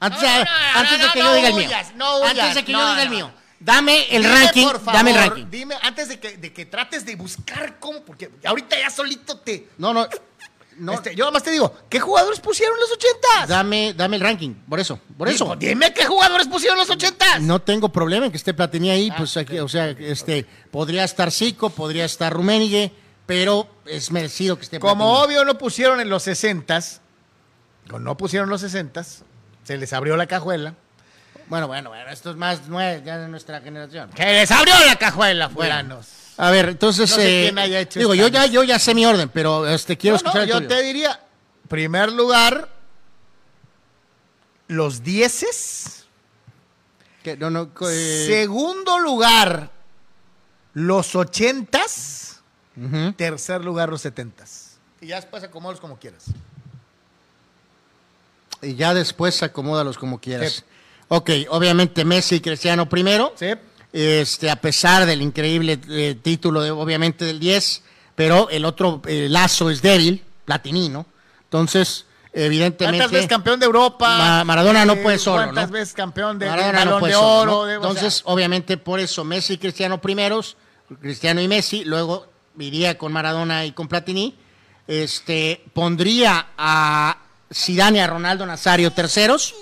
Antes, 0.00 0.22
No, 0.22 0.28
no, 0.28 0.38
de- 0.38 0.44
no, 0.44 0.50
antes 0.80 0.98
de 1.02 1.08
que 1.12 1.18
no, 1.20 1.24
yo 1.30 1.34
diga 1.34 1.48
el 1.48 1.54
mío. 1.54 1.66
huyas, 1.66 1.94
no 1.94 2.16
huyas, 2.18 2.30
antes 2.38 2.54
de 2.54 2.64
que 2.64 2.72
yo 2.72 2.78
no, 2.78 2.90
diga 2.90 3.02
el 3.02 3.10
mío. 3.10 3.32
Dame 3.58 4.06
el 4.14 4.22
Dime, 4.22 4.34
ranking. 4.34 4.64
por 4.66 4.78
favor, 4.80 4.92
dame 4.94 5.10
el 5.12 5.16
ranking. 5.16 5.46
Dime, 5.50 5.74
antes 5.82 6.08
de 6.08 6.20
que, 6.20 6.36
de 6.36 6.52
que 6.52 6.66
trates 6.66 7.06
de 7.06 7.16
buscar 7.16 7.78
cómo, 7.78 8.00
porque 8.02 8.30
ahorita 8.44 8.78
ya 8.78 8.90
solito 8.90 9.38
te... 9.38 9.68
No, 9.78 9.94
no. 9.94 10.06
No 10.78 10.92
Este, 10.92 11.14
yo 11.14 11.24
además 11.24 11.42
te 11.42 11.50
digo, 11.50 11.74
¿qué 11.88 12.00
jugadores 12.00 12.40
pusieron 12.40 12.78
los 12.78 12.90
ochentas? 12.92 13.48
dame, 13.48 13.94
dame 13.94 14.16
el 14.16 14.22
ranking. 14.22 14.54
Por 14.68 14.80
eso. 14.80 14.98
Por 15.16 15.28
eso. 15.28 15.44
Digo, 15.44 15.56
dime 15.56 15.92
qué 15.94 16.04
jugadores 16.04 16.46
pusieron 16.48 16.78
los 16.78 16.88
ochentas. 16.90 17.40
No 17.40 17.60
tengo 17.60 17.88
problema 17.90 18.26
en 18.26 18.30
que 18.32 18.36
esté 18.38 18.54
Platini 18.54 18.90
ahí, 18.90 19.08
Ah, 19.12 19.16
pues 19.18 19.36
aquí, 19.36 19.58
o 19.58 19.68
sea, 19.68 19.88
este, 19.90 20.44
podría 20.70 21.04
estar 21.04 21.30
Zico, 21.32 21.70
podría 21.70 22.04
estar 22.04 22.32
Rummenigge, 22.32 22.92
pero 23.26 23.68
es 23.86 24.10
merecido 24.10 24.56
que 24.56 24.62
esté 24.64 24.78
Como 24.80 25.04
Platini. 25.04 25.24
obvio 25.24 25.44
no 25.44 25.58
pusieron 25.58 26.00
en 26.00 26.08
los 26.08 26.22
sesentas, 26.22 27.00
o 27.92 27.98
no 27.98 28.16
pusieron 28.16 28.48
los 28.50 28.60
sesentas, 28.60 29.22
se 29.64 29.76
les 29.76 29.92
abrió 29.92 30.16
la 30.16 30.26
cajuela. 30.26 30.74
Bueno, 31.48 31.68
bueno, 31.68 31.90
bueno, 31.90 32.10
esto 32.10 32.30
es 32.30 32.36
más 32.36 32.66
nuevo, 32.66 33.04
ya 33.04 33.18
de 33.18 33.28
nuestra 33.28 33.60
generación. 33.60 34.10
¡Que 34.10 34.24
les 34.24 34.50
abrió 34.50 34.74
la 34.84 34.96
cajuela, 34.96 35.48
fulanos! 35.48 36.08
A 36.38 36.50
ver, 36.50 36.68
entonces, 36.70 37.08
No 37.10 37.16
sé 37.16 37.40
eh, 37.40 37.42
quién 37.44 37.58
haya 37.58 37.80
hecho 37.80 37.98
digo, 37.98 38.14
yo 38.14 38.28
ya, 38.28 38.46
yo 38.46 38.62
ya 38.62 38.78
sé 38.78 38.94
mi 38.94 39.06
orden, 39.06 39.28
pero 39.30 39.66
este, 39.66 39.96
quiero 39.96 40.14
No, 40.14 40.18
escuchar 40.18 40.46
yo 40.46 40.56
tuyo. 40.56 40.68
te 40.68 40.82
diría, 40.82 41.20
primer 41.68 42.12
lugar, 42.12 42.68
los 44.68 45.02
dieces. 45.02 46.04
Que 47.22 47.36
no, 47.36 47.50
no, 47.50 47.70
eh, 47.88 48.24
Segundo 48.28 48.98
lugar, 48.98 49.70
los 50.74 51.14
ochentas. 51.16 52.40
Tercer 53.16 53.64
lugar, 53.64 53.88
los 53.88 54.02
setentas. 54.02 54.76
Y 55.00 55.06
ya 55.06 55.16
después 55.16 55.42
acomódalos 55.42 55.80
como 55.80 55.98
quieras. 55.98 56.24
Y 58.60 58.74
ya 58.74 58.92
después 58.92 59.42
acomódalos 59.42 59.96
como 59.96 60.20
quieras. 60.20 60.52
Sí. 60.52 60.62
Ok, 61.08 61.30
obviamente 61.48 62.04
Messi 62.04 62.36
y 62.36 62.40
Cristiano 62.40 62.88
primero. 62.88 63.32
¿Sí? 63.36 63.46
Este, 63.98 64.50
a 64.50 64.56
pesar 64.56 65.06
del 65.06 65.22
increíble 65.22 65.80
eh, 65.88 66.18
título, 66.22 66.60
de, 66.60 66.70
obviamente, 66.70 67.24
del 67.24 67.40
10, 67.40 67.82
pero 68.14 68.50
el 68.50 68.66
otro 68.66 69.00
eh, 69.06 69.26
lazo 69.30 69.70
es 69.70 69.80
débil, 69.80 70.22
Platini, 70.44 70.90
¿no? 70.90 71.06
Entonces, 71.44 72.04
evidentemente... 72.34 72.98
¿Cuántas 72.98 73.10
veces 73.10 73.26
campeón 73.26 73.58
de 73.58 73.64
Europa? 73.64 74.06
Eh, 74.14 74.18
Ma- 74.18 74.44
Maradona 74.44 74.84
no 74.84 74.96
puede 74.96 75.18
solo, 75.18 75.44
¿Cuántas 75.44 75.68
¿no? 75.68 75.72
veces 75.72 75.94
campeón 75.94 76.38
de, 76.38 76.44
de 76.44 76.50
Maradona 76.50 76.84
no 76.84 76.98
puede 76.98 77.14
de 77.14 77.18
solo, 77.18 77.60
oro? 77.60 77.62
¿no? 77.62 77.64
de- 77.64 77.76
o 77.78 77.80
sea, 77.80 77.88
Entonces, 77.90 78.22
obviamente, 78.26 78.76
por 78.76 79.00
eso 79.00 79.24
Messi 79.24 79.54
y 79.54 79.58
Cristiano 79.58 79.98
primeros, 79.98 80.58
Cristiano 81.00 81.40
y 81.40 81.48
Messi, 81.48 81.84
luego 81.86 82.26
iría 82.58 82.98
con 82.98 83.12
Maradona 83.12 83.64
y 83.64 83.72
con 83.72 83.88
Platini. 83.88 84.36
Este, 84.86 85.64
pondría 85.72 86.48
a 86.58 87.16
Zidane 87.50 87.96
y 87.96 88.00
a 88.02 88.06
Ronaldo 88.08 88.44
Nazario 88.44 88.92
terceros. 88.92 89.54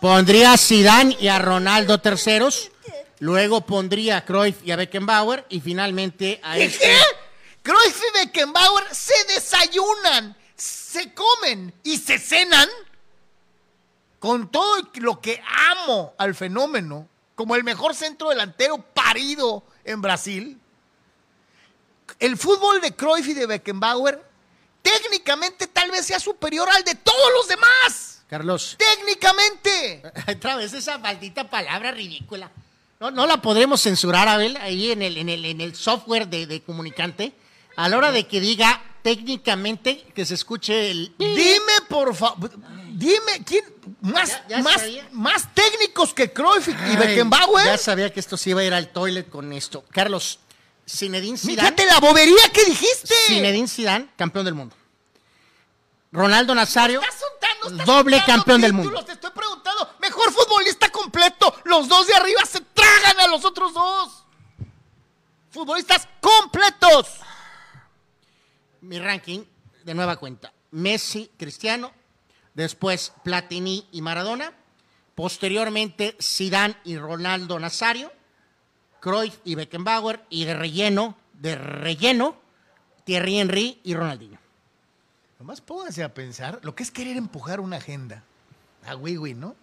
Pondría 0.00 0.52
a 0.52 0.58
Zidane 0.58 1.16
y 1.18 1.28
a 1.28 1.38
Ronaldo 1.38 1.98
terceros. 1.98 2.70
Luego 3.20 3.66
pondría 3.66 4.18
a 4.18 4.24
Cruyff 4.24 4.64
y 4.64 4.70
a 4.70 4.76
Beckenbauer. 4.76 5.46
Y 5.48 5.60
finalmente 5.60 6.40
a 6.42 6.58
¿Y 6.58 6.62
este... 6.62 6.84
qué? 6.84 6.96
Cruyff 7.62 8.02
y 8.02 8.18
Beckenbauer 8.18 8.84
se 8.94 9.14
desayunan, 9.34 10.36
se 10.56 11.12
comen 11.12 11.74
y 11.82 11.98
se 11.98 12.18
cenan 12.18 12.68
con 14.18 14.50
todo 14.50 14.90
lo 14.94 15.20
que 15.20 15.42
amo 15.70 16.14
al 16.18 16.34
fenómeno, 16.34 17.06
como 17.34 17.54
el 17.54 17.64
mejor 17.64 17.94
centro 17.94 18.30
delantero 18.30 18.78
parido 18.78 19.62
en 19.84 20.00
Brasil. 20.00 20.58
El 22.18 22.36
fútbol 22.36 22.80
de 22.80 22.94
Cruyff 22.94 23.28
y 23.28 23.34
de 23.34 23.46
Beckenbauer 23.46 24.24
técnicamente 24.82 25.66
tal 25.66 25.90
vez 25.90 26.06
sea 26.06 26.18
superior 26.18 26.68
al 26.70 26.84
de 26.84 26.94
todos 26.94 27.32
los 27.36 27.48
demás. 27.48 28.22
Carlos. 28.28 28.76
Técnicamente. 28.78 30.02
Otra 30.36 30.56
vez 30.56 30.72
esa 30.72 30.98
maldita 30.98 31.48
palabra 31.48 31.90
ridícula. 31.90 32.50
No, 33.00 33.10
no 33.12 33.26
la 33.26 33.40
podremos 33.40 33.80
censurar, 33.82 34.26
Abel, 34.28 34.56
ahí 34.56 34.90
en 34.90 35.02
el, 35.02 35.16
en 35.18 35.28
el, 35.28 35.44
en 35.44 35.60
el 35.60 35.74
software 35.76 36.26
de, 36.28 36.46
de 36.46 36.62
comunicante. 36.62 37.32
A 37.76 37.88
la 37.88 37.96
hora 37.96 38.10
de 38.10 38.26
que 38.26 38.40
diga 38.40 38.82
técnicamente 39.02 40.04
que 40.14 40.26
se 40.26 40.34
escuche 40.34 40.90
el... 40.90 41.14
Dime, 41.16 41.72
por 41.88 42.12
favor, 42.14 42.50
dime, 42.90 43.44
¿quién? 43.46 43.64
Más, 44.00 44.28
Ya- 44.30 44.46
ya 44.48 44.58
más, 44.64 44.80
sabía. 44.80 45.08
más 45.12 45.54
técnicos 45.54 46.12
que 46.12 46.32
Cruyff 46.32 46.66
y 46.68 46.72
Ay, 46.76 46.96
Beckenbauer. 46.96 47.66
Ya 47.66 47.78
sabía 47.78 48.12
que 48.12 48.18
esto 48.18 48.36
se 48.36 48.50
iba 48.50 48.62
a 48.62 48.64
ir 48.64 48.74
al 48.74 48.88
toilet 48.88 49.28
con 49.30 49.52
esto. 49.52 49.84
Carlos, 49.92 50.40
Zinedine 50.88 51.38
Zidane... 51.38 51.60
Fíjate 51.68 51.86
la 51.86 52.00
bobería 52.00 52.48
que 52.52 52.64
dijiste. 52.64 53.14
Zinedine 53.28 53.68
Zidane, 53.68 54.08
campeón 54.16 54.44
del 54.44 54.54
mundo. 54.54 54.74
Ronaldo 56.10 56.54
Nazario, 56.54 57.00
Estás 57.00 57.20
soltando, 57.20 57.37
estás 57.72 57.86
doble 57.86 58.22
campeón 58.26 58.60
del 58.60 58.72
mundo. 58.72 59.04
Te 59.04 59.12
estoy 59.12 59.30
preguntando, 59.30 59.88
mejor 60.00 60.32
futbolista 60.32 60.90
completo. 60.90 61.54
Los 61.64 61.88
dos 61.88 62.06
de 62.06 62.14
arriba 62.14 62.44
se 62.44 62.60
tragan 62.60 63.20
a 63.20 63.28
los 63.28 63.44
otros 63.44 63.74
dos. 63.74 64.24
Futbolistas 65.50 66.08
completos. 66.20 67.06
mi 68.80 68.98
ranking 68.98 69.44
de 69.84 69.94
nueva 69.94 70.16
cuenta. 70.16 70.52
Messi, 70.70 71.30
Cristiano, 71.38 71.92
después 72.54 73.12
Platini 73.24 73.88
y 73.92 74.02
Maradona, 74.02 74.52
posteriormente 75.14 76.16
Zidane 76.20 76.76
y 76.84 76.96
Ronaldo 76.98 77.58
Nazario, 77.58 78.12
Cruyff 79.00 79.38
y 79.44 79.54
Beckenbauer 79.54 80.24
y 80.28 80.44
de 80.44 80.54
relleno, 80.54 81.16
de 81.32 81.56
relleno, 81.56 82.36
Thierry 83.04 83.38
Henry 83.38 83.80
y 83.82 83.94
Ronaldinho. 83.94 84.38
Nomás 85.38 85.60
pónganse 85.60 86.02
a 86.02 86.12
pensar 86.12 86.58
lo 86.62 86.74
que 86.74 86.82
es 86.82 86.90
querer 86.90 87.16
empujar 87.16 87.60
una 87.60 87.76
agenda. 87.76 88.22
A 88.86 88.96
Wiwi, 88.96 89.34
¿no? 89.34 89.54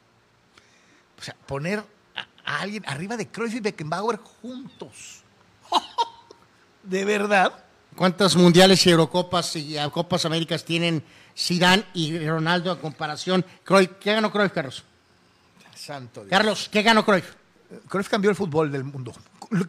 O 1.17 1.21
sea, 1.21 1.35
poner 1.45 1.83
a, 2.15 2.27
a 2.45 2.59
alguien 2.61 2.83
arriba 2.87 3.17
de 3.17 3.27
Cruyff 3.27 3.55
y 3.55 3.59
Beckenbauer 3.59 4.17
juntos. 4.17 5.21
¿De 6.83 7.03
verdad? 7.03 7.65
¿Cuántas 7.95 8.35
mundiales 8.35 8.85
y 8.85 8.89
Eurocopas 8.89 9.55
y 9.55 9.77
Copas 9.91 10.25
Américas 10.25 10.65
tienen 10.65 11.01
Zidane 11.35 11.85
y 11.93 12.19
Ronaldo 12.27 12.71
a 12.71 12.79
comparación? 12.79 13.45
Cruyff, 13.63 13.91
¿qué 13.99 14.13
ganó 14.13 14.31
Cruyff, 14.31 14.51
Carlos? 14.51 14.83
Santo 15.73 16.21
Dios. 16.21 16.29
Carlos, 16.29 16.69
¿qué 16.71 16.81
ganó 16.81 17.05
Cruyff? 17.05 17.35
Cruyff 17.87 18.09
cambió 18.09 18.29
el 18.29 18.35
fútbol 18.35 18.71
del 18.71 18.83
mundo. 18.83 19.13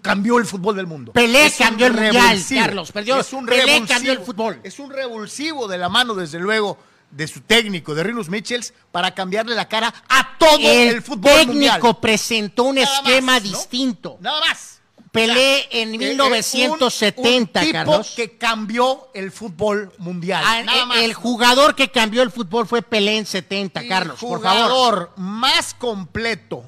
Cambió 0.03 0.39
el 0.39 0.47
fútbol 0.47 0.77
del 0.77 0.87
mundo. 0.87 1.12
Pelé 1.12 1.47
Es 1.47 1.57
cambió 1.57 1.87
el 1.87 1.93
mundial. 1.95 2.43
Carlos, 2.55 2.93
perdió. 2.93 3.18
Es 3.20 3.33
un 3.33 3.47
Pelé 3.47 3.83
cambió 3.87 4.12
el 4.12 4.20
fútbol. 4.20 4.61
Es 4.64 4.79
un 4.79 4.91
revulsivo 4.91 5.68
de 5.68 5.79
la 5.79 5.89
mano, 5.89 6.14
desde 6.14 6.39
luego, 6.39 6.79
de 7.11 7.27
su 7.29 7.41
técnico, 7.41 7.95
de 7.95 8.03
Rinus 8.03 8.29
Michels, 8.29 8.74
para 8.93 9.14
cambiarle 9.14 9.55
la 9.55 9.68
cara 9.68 9.93
a 10.09 10.37
todo 10.39 10.59
el, 10.59 10.66
el 10.97 11.03
fútbol 11.03 11.33
técnico 11.33 11.53
mundial. 11.53 11.97
presentó 12.01 12.64
un 12.64 12.77
Nada 12.77 12.87
esquema 12.99 13.33
más, 13.33 13.45
¿no? 13.45 13.49
distinto. 13.51 14.16
Nada 14.20 14.41
más. 14.41 14.72
Pelé 15.12 15.66
en 15.70 15.95
eh, 15.95 15.95
eh, 15.95 15.99
1970, 15.99 17.61
un- 17.61 17.64
un 17.64 17.70
tipo 17.72 17.72
Carlos. 17.72 18.12
que 18.16 18.37
cambió 18.37 19.09
el 19.14 19.33
fútbol 19.33 19.93
mundial. 19.99 20.43
Ah, 20.47 20.62
Nada 20.62 20.83
eh, 20.83 20.87
más. 20.87 20.99
el 20.99 21.14
jugador 21.14 21.74
que 21.74 21.91
cambió 21.91 22.22
el 22.22 22.31
fútbol 22.31 22.66
fue 22.66 22.83
Pelé 22.83 23.16
en 23.16 23.24
70, 23.24 23.81
El 23.81 23.89
Carlos, 23.89 24.18
por 24.20 24.43
favor. 24.43 24.62
jugador 24.68 25.12
más 25.16 25.72
completo 25.72 26.64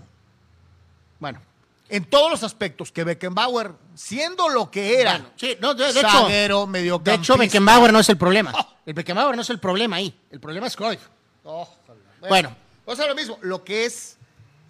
en 1.89 2.05
todos 2.05 2.31
los 2.31 2.43
aspectos 2.43 2.93
que 2.93 3.05
Beckenbauer, 3.05 3.73
siendo 3.95 4.49
lo 4.49 4.71
que 4.71 5.01
era, 5.01 5.13
bueno, 5.13 5.31
sí, 5.37 5.57
no, 5.61 5.75
de, 5.75 5.93
de 5.93 6.01
hecho, 6.01 6.09
zaguero, 6.09 6.61
de 6.63 6.67
mediocampista. 6.67 7.33
hecho 7.33 7.37
Beckenbauer 7.39 7.93
no 7.93 8.01
es 8.01 8.09
el 8.09 8.19
problema. 8.19 8.53
El 8.85 8.95
Beckenbauer 8.95 9.37
no 9.37 9.43
es 9.43 9.51
el 9.51 9.59
problema 9.59 9.97
ahí. 9.97 10.19
El 10.31 10.41
problema 10.41 10.67
es 10.67 10.77
Cruyff. 10.77 11.01
Ojalá. 11.45 12.01
Bueno. 12.29 12.57
O 12.85 12.97
sea, 12.97 13.07
lo 13.07 13.15
mismo, 13.15 13.39
lo 13.43 13.65
que 13.65 13.85
es 13.85 14.17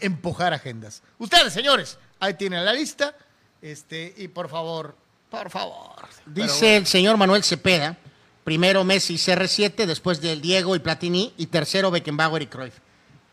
empujar 0.00 0.52
agendas. 0.52 1.02
Ustedes, 1.18 1.52
señores, 1.52 1.98
ahí 2.20 2.34
tienen 2.34 2.64
la 2.64 2.72
lista. 2.72 3.14
Este, 3.62 4.14
y 4.16 4.28
por 4.28 4.48
favor, 4.48 4.96
por 5.30 5.50
favor. 5.50 6.08
Dice 6.26 6.76
el 6.76 6.86
señor 6.86 7.16
Manuel 7.16 7.44
Cepeda, 7.44 7.96
primero 8.44 8.84
Messi 8.84 9.14
y 9.14 9.18
CR7, 9.18 9.86
después 9.86 10.20
del 10.20 10.40
Diego 10.40 10.74
y 10.76 10.78
Platini, 10.78 11.32
y 11.36 11.46
tercero 11.46 11.90
Beckenbauer 11.90 12.42
y 12.42 12.46
Cruyff. 12.46 12.74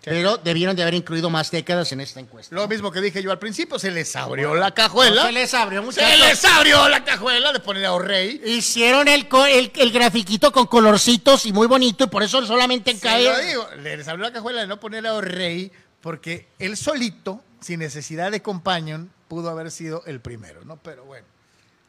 Pero 0.05 0.37
debieron 0.37 0.75
de 0.75 0.83
haber 0.83 0.93
incluido 0.93 1.29
más 1.29 1.49
décadas 1.51 1.91
en 1.91 1.99
esta 1.99 2.19
encuesta. 2.19 2.53
Lo 2.55 2.67
mismo 2.67 2.91
que 2.91 3.01
dije 3.01 3.23
yo 3.23 3.31
al 3.31 3.39
principio, 3.39 3.79
se 3.79 3.89
les 3.91 4.15
abrió 4.15 4.53
la 4.55 4.71
cajuela. 4.71 5.21
No 5.21 5.27
se 5.27 5.31
les 5.33 5.53
abrió, 5.53 5.79
Se 5.81 5.85
muchachos. 5.85 6.19
les 6.19 6.45
abrió 6.45 6.87
la 6.89 7.03
cajuela 7.03 7.51
de 7.51 7.59
poner 7.59 7.85
a 7.85 7.93
O'Reilly. 7.93 8.41
Hicieron 8.49 9.07
el, 9.07 9.27
co- 9.27 9.45
el, 9.45 9.71
el 9.75 9.91
grafiquito 9.91 10.51
con 10.51 10.67
colorcitos 10.67 11.45
y 11.47 11.53
muy 11.53 11.65
bonito, 11.67 12.03
y 12.03 12.07
por 12.07 12.21
eso 12.23 12.45
solamente 12.45 12.93
Se 12.93 12.99
cae. 12.99 13.23
lo 13.23 13.37
digo, 13.39 13.67
les 13.81 14.07
abrió 14.07 14.25
la 14.27 14.31
cajuela 14.33 14.61
de 14.61 14.67
no 14.67 14.79
poner 14.79 15.05
a 15.07 15.13
O'Reilly 15.15 15.71
porque 16.01 16.47
él 16.59 16.77
solito, 16.77 17.41
sin 17.59 17.79
necesidad 17.79 18.31
de 18.31 18.41
companion, 18.43 19.11
pudo 19.27 19.49
haber 19.49 19.71
sido 19.71 20.03
el 20.05 20.19
primero, 20.19 20.63
¿no? 20.65 20.77
Pero 20.77 21.03
bueno, 21.05 21.25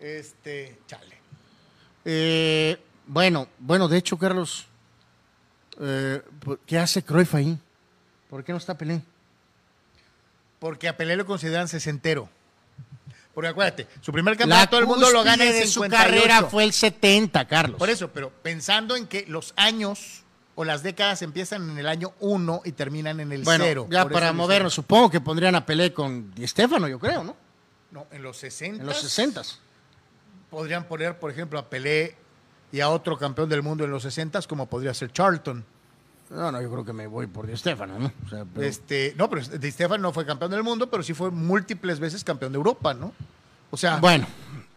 este, 0.01 0.79
chale. 0.87 1.19
Eh, 2.07 2.79
bueno, 3.07 3.47
bueno, 3.59 3.89
de 3.89 3.99
hecho, 3.99 4.17
Carlos, 4.17 4.67
eh, 5.81 6.23
¿qué 6.67 6.79
hace 6.79 7.03
Cruyff 7.03 7.35
ahí? 7.35 7.59
¿Por 8.37 8.45
qué 8.45 8.53
no 8.53 8.59
está 8.59 8.77
Pelé? 8.77 9.01
Porque 10.59 10.89
a 10.89 10.97
Pelé 10.99 11.17
lo 11.17 11.25
consideran 11.25 11.69
sesentero. 11.69 12.29
Porque 13.33 13.49
acuérdate, 13.49 13.87
su 14.03 14.13
primer 14.13 14.37
campeonato 14.37 14.77
del 14.77 14.85
mundo 14.85 15.11
lo 15.11 15.25
gana 15.25 15.43
en 15.43 15.53
de 15.55 15.67
su 15.67 15.81
58. 15.81 15.91
carrera 15.91 16.43
fue 16.45 16.65
el 16.65 16.75
70, 16.75 17.49
Carlos. 17.49 17.79
Por 17.79 17.89
eso, 17.89 18.11
pero 18.13 18.29
pensando 18.29 18.95
en 18.95 19.07
que 19.07 19.25
los 19.27 19.55
años 19.57 20.23
o 20.55 20.67
las 20.67 20.83
décadas 20.83 21.23
empiezan 21.23 21.71
en 21.71 21.79
el 21.79 21.89
año 21.89 22.13
1 22.21 22.61
y 22.67 22.73
terminan 22.73 23.21
en 23.21 23.33
el 23.33 23.43
bueno, 23.43 23.65
0. 23.67 23.89
ya 23.91 24.07
para 24.07 24.35
movernos, 24.35 24.75
supongo 24.75 25.09
que 25.09 25.23
pondrían 25.23 25.55
a 25.55 25.65
Pelé 25.65 25.95
con 25.95 26.35
Di 26.35 26.45
yo 26.45 26.99
creo, 26.99 27.25
¿no? 27.25 27.37
No, 27.91 28.07
en 28.11 28.23
los 28.23 28.37
60. 28.37 28.83
En 28.83 28.87
los 28.87 29.01
60. 29.01 29.45
Podrían 30.51 30.85
poner, 30.85 31.19
por 31.19 31.31
ejemplo, 31.31 31.59
a 31.59 31.71
Pelé 31.71 32.15
y 32.71 32.81
a 32.81 32.91
otro 32.91 33.17
campeón 33.17 33.49
del 33.49 33.63
mundo 33.63 33.85
en 33.85 33.91
los 33.91 34.03
60 34.03 34.43
como 34.43 34.67
podría 34.67 34.93
ser 34.93 35.11
Charlton. 35.11 35.65
No, 36.31 36.51
no, 36.51 36.61
yo 36.61 36.71
creo 36.71 36.85
que 36.85 36.93
me 36.93 37.07
voy 37.07 37.27
por 37.29 37.47
Di 37.47 37.57
Stéfano, 37.57 37.99
¿no? 37.99 38.13
O 38.27 38.29
sea, 38.29 38.45
pero- 38.53 38.67
Este, 38.67 39.15
no, 39.17 39.31
pero 39.31 39.43
Di 39.59 39.71
Stefano 39.71 40.03
no 40.03 40.13
fue 40.13 40.27
campeón 40.27 40.51
del 40.51 40.63
mundo, 40.65 40.91
pero 40.91 41.03
sí 41.03 41.15
fue 41.15 41.31
múltiples 41.31 42.01
veces 42.01 42.25
campeón 42.25 42.53
de 42.53 42.57
Europa, 42.57 42.95
¿no? 42.95 43.13
O 43.71 43.77
sea, 43.77 43.97
Bueno, 43.99 44.27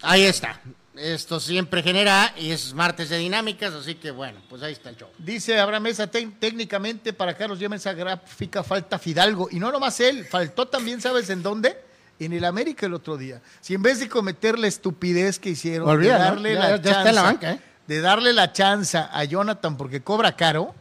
ahí 0.01 0.23
está. 0.23 0.59
Esto 0.95 1.39
siempre 1.39 1.81
genera 1.81 2.33
y 2.37 2.51
es 2.51 2.73
martes 2.73 3.07
de 3.09 3.17
dinámicas, 3.17 3.73
así 3.73 3.95
que 3.95 4.11
bueno, 4.11 4.39
pues 4.49 4.61
ahí 4.61 4.73
está 4.73 4.89
el 4.89 4.97
show. 4.97 5.07
dice 5.17 5.57
Abraham 5.59 5.83
Mesa, 5.83 6.11
"Tec- 6.11 6.33
técnicamente 6.39 7.13
para 7.13 7.35
Carlos 7.37 7.57
Llema 7.57 7.77
esa 7.77 7.93
gráfica 7.93 8.63
falta 8.63 8.99
Fidalgo. 8.99 9.47
Y 9.49 9.59
no 9.59 9.71
nomás 9.71 9.99
él, 10.01 10.25
faltó 10.25 10.67
también, 10.67 10.99
¿sabes 10.99 11.29
en 11.29 11.41
dónde? 11.41 11.77
En 12.19 12.33
el 12.33 12.43
América 12.43 12.85
el 12.85 12.93
otro 12.93 13.15
día. 13.15 13.41
Si 13.61 13.73
en 13.73 13.81
vez 13.81 13.99
de 14.01 14.09
cometer 14.09 14.59
la 14.59 14.67
estupidez 14.67 15.39
que 15.39 15.51
hicieron, 15.51 15.87
de 16.01 16.09
darle 16.09 16.53
ya- 16.53 16.59
la 16.59 16.69
ya 16.81 16.91
está 16.91 17.09
en 17.09 17.15
la 17.15 17.21
banca, 17.21 17.51
¿eh? 17.53 17.61
de 17.87 18.01
darle 18.01 18.33
la 18.33 18.51
chanza 18.51 19.09
a 19.13 19.23
Jonathan 19.23 19.77
porque 19.77 20.01
cobra 20.01 20.35
caro, 20.35 20.75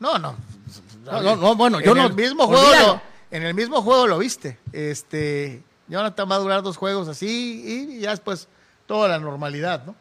no, 0.00 0.18
no. 0.18 0.36
No, 1.04 1.22
no, 1.22 1.36
no, 1.36 1.54
bueno, 1.56 1.80
yo 1.80 1.92
en 1.92 1.98
no- 1.98 2.06
El 2.08 2.14
mismo 2.14 2.46
juego 2.46 2.70
lo- 2.78 3.00
en 3.30 3.42
el 3.44 3.54
mismo 3.54 3.80
juego 3.82 4.06
lo 4.06 4.18
viste. 4.18 4.58
Este, 4.72 5.62
Jonathan 5.88 6.28
va 6.30 6.34
a 6.36 6.38
durar 6.38 6.62
dos 6.62 6.76
juegos 6.76 7.08
así 7.08 7.62
y 7.96 8.00
ya 8.00 8.10
después 8.10 8.48
toda 8.86 9.08
la 9.08 9.18
normalidad, 9.18 9.84
¿no? 9.86 9.94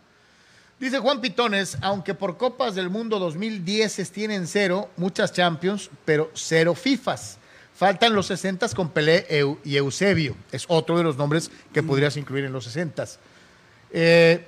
Dice 0.80 1.00
Juan 1.00 1.20
Pitones, 1.22 1.78
aunque 1.82 2.14
por 2.14 2.38
Copas 2.38 2.74
del 2.76 2.90
Mundo 2.90 3.20
2010 3.20 4.12
tienen 4.12 4.48
cero, 4.48 4.90
muchas 4.98 5.34
Champions, 5.34 5.90
pero 6.06 6.32
cero 6.34 6.74
FIFAs. 6.74 7.38
Faltan 7.76 8.14
los 8.14 8.28
60 8.28 8.68
con 8.70 8.90
Pelé 8.90 9.26
y 9.64 9.76
Eusebio. 9.78 10.36
Es 10.52 10.66
otro 10.68 10.98
de 10.98 11.04
los 11.04 11.18
nombres 11.18 11.50
que 11.74 11.82
podrías 11.84 12.16
incluir 12.18 12.46
en 12.46 12.52
los 12.54 12.64
60. 12.66 13.06
Eh, 13.92 14.46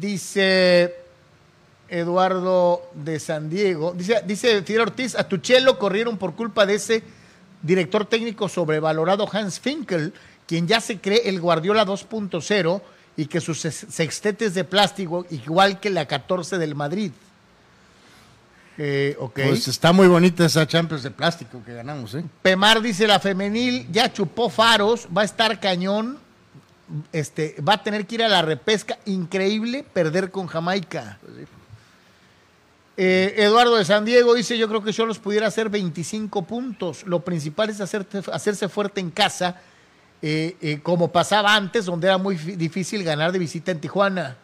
dice 0.00 0.94
Eduardo 1.92 2.90
de 2.94 3.20
San 3.20 3.50
Diego. 3.50 3.92
Dice, 3.96 4.22
dice 4.26 4.62
Fidel 4.62 4.80
Ortiz, 4.82 5.14
a 5.14 5.28
Tuchelo 5.28 5.78
corrieron 5.78 6.16
por 6.18 6.34
culpa 6.34 6.64
de 6.66 6.74
ese 6.76 7.02
director 7.62 8.06
técnico 8.06 8.48
sobrevalorado 8.48 9.28
Hans 9.30 9.60
Finkel, 9.60 10.12
quien 10.46 10.66
ya 10.66 10.80
se 10.80 10.98
cree 11.00 11.28
el 11.28 11.40
Guardiola 11.40 11.84
2.0 11.86 12.80
y 13.16 13.26
que 13.26 13.40
sus 13.42 13.60
sex- 13.60 13.86
sextetes 13.90 14.54
de 14.54 14.64
plástico 14.64 15.26
igual 15.30 15.78
que 15.80 15.90
la 15.90 16.06
14 16.06 16.56
del 16.58 16.74
Madrid. 16.74 17.12
Eh, 18.78 19.14
ok. 19.20 19.40
Pues 19.48 19.68
está 19.68 19.92
muy 19.92 20.08
bonita 20.08 20.46
esa 20.46 20.66
Champions 20.66 21.02
de 21.02 21.10
plástico 21.10 21.62
que 21.64 21.74
ganamos, 21.74 22.14
¿eh? 22.14 22.24
Pemar 22.40 22.80
dice 22.80 23.06
la 23.06 23.20
femenil 23.20 23.86
ya 23.92 24.10
chupó 24.10 24.48
faros, 24.48 25.06
va 25.14 25.22
a 25.22 25.24
estar 25.26 25.60
cañón, 25.60 26.18
este, 27.12 27.54
va 27.66 27.74
a 27.74 27.82
tener 27.82 28.06
que 28.06 28.14
ir 28.14 28.22
a 28.22 28.28
la 28.28 28.40
repesca, 28.40 28.98
increíble 29.04 29.84
perder 29.84 30.30
con 30.30 30.46
Jamaica. 30.46 31.18
Eh, 32.96 33.34
Eduardo 33.38 33.76
de 33.76 33.84
San 33.86 34.04
Diego 34.04 34.34
dice 34.34 34.58
yo 34.58 34.68
creo 34.68 34.82
que 34.84 34.92
Cholos 34.92 35.18
pudiera 35.18 35.46
hacer 35.46 35.70
25 35.70 36.42
puntos, 36.44 37.04
lo 37.06 37.20
principal 37.20 37.70
es 37.70 37.80
hacerse 37.80 38.68
fuerte 38.68 39.00
en 39.00 39.10
casa, 39.10 39.60
eh, 40.20 40.56
eh, 40.60 40.80
como 40.82 41.10
pasaba 41.10 41.54
antes, 41.54 41.86
donde 41.86 42.06
era 42.08 42.18
muy 42.18 42.36
difícil 42.36 43.02
ganar 43.02 43.32
de 43.32 43.38
visita 43.38 43.70
en 43.72 43.80
Tijuana. 43.80 44.36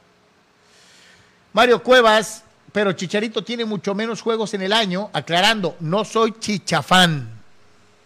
Mario 1.53 1.83
Cuevas, 1.83 2.43
pero 2.73 2.93
Chicharito 2.93 3.45
tiene 3.45 3.65
mucho 3.65 3.95
menos 3.95 4.23
juegos 4.23 4.55
en 4.55 4.63
el 4.63 4.73
año, 4.73 5.11
aclarando, 5.13 5.77
no 5.81 6.05
soy 6.05 6.35
chichafán. 6.39 7.29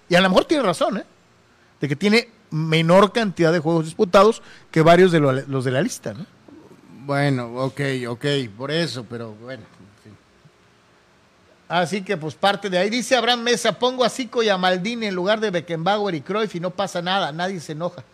Y 0.08 0.14
a 0.16 0.20
lo 0.20 0.28
mejor 0.28 0.44
tiene 0.44 0.62
razón, 0.64 0.98
¿eh? 0.98 1.04
De 1.80 1.88
que 1.88 1.96
tiene 1.96 2.28
menor 2.50 3.12
cantidad 3.12 3.52
de 3.52 3.58
juegos 3.60 3.86
disputados 3.86 4.42
que 4.70 4.82
varios 4.82 5.10
de 5.12 5.20
lo- 5.20 5.32
los 5.32 5.64
de 5.64 5.70
la 5.70 5.80
lista, 5.82 6.12
¿no? 6.14 6.26
Bueno, 7.04 7.46
ok, 7.56 7.80
ok, 8.08 8.24
por 8.56 8.70
eso, 8.70 9.04
pero 9.08 9.32
bueno. 9.34 9.62
Así 11.72 12.02
que 12.02 12.18
pues 12.18 12.34
parte 12.34 12.68
de 12.68 12.76
ahí. 12.76 12.90
Dice 12.90 13.16
Abraham 13.16 13.44
Mesa, 13.44 13.78
pongo 13.78 14.04
a 14.04 14.10
Zico 14.10 14.42
y 14.42 14.50
a 14.50 14.58
Maldini 14.58 15.06
en 15.06 15.14
lugar 15.14 15.40
de 15.40 15.50
Beckenbauer 15.50 16.14
y 16.14 16.20
Cruyff 16.20 16.54
y 16.54 16.60
no 16.60 16.68
pasa 16.68 17.00
nada, 17.00 17.32
nadie 17.32 17.60
se 17.60 17.72
enoja. 17.72 18.04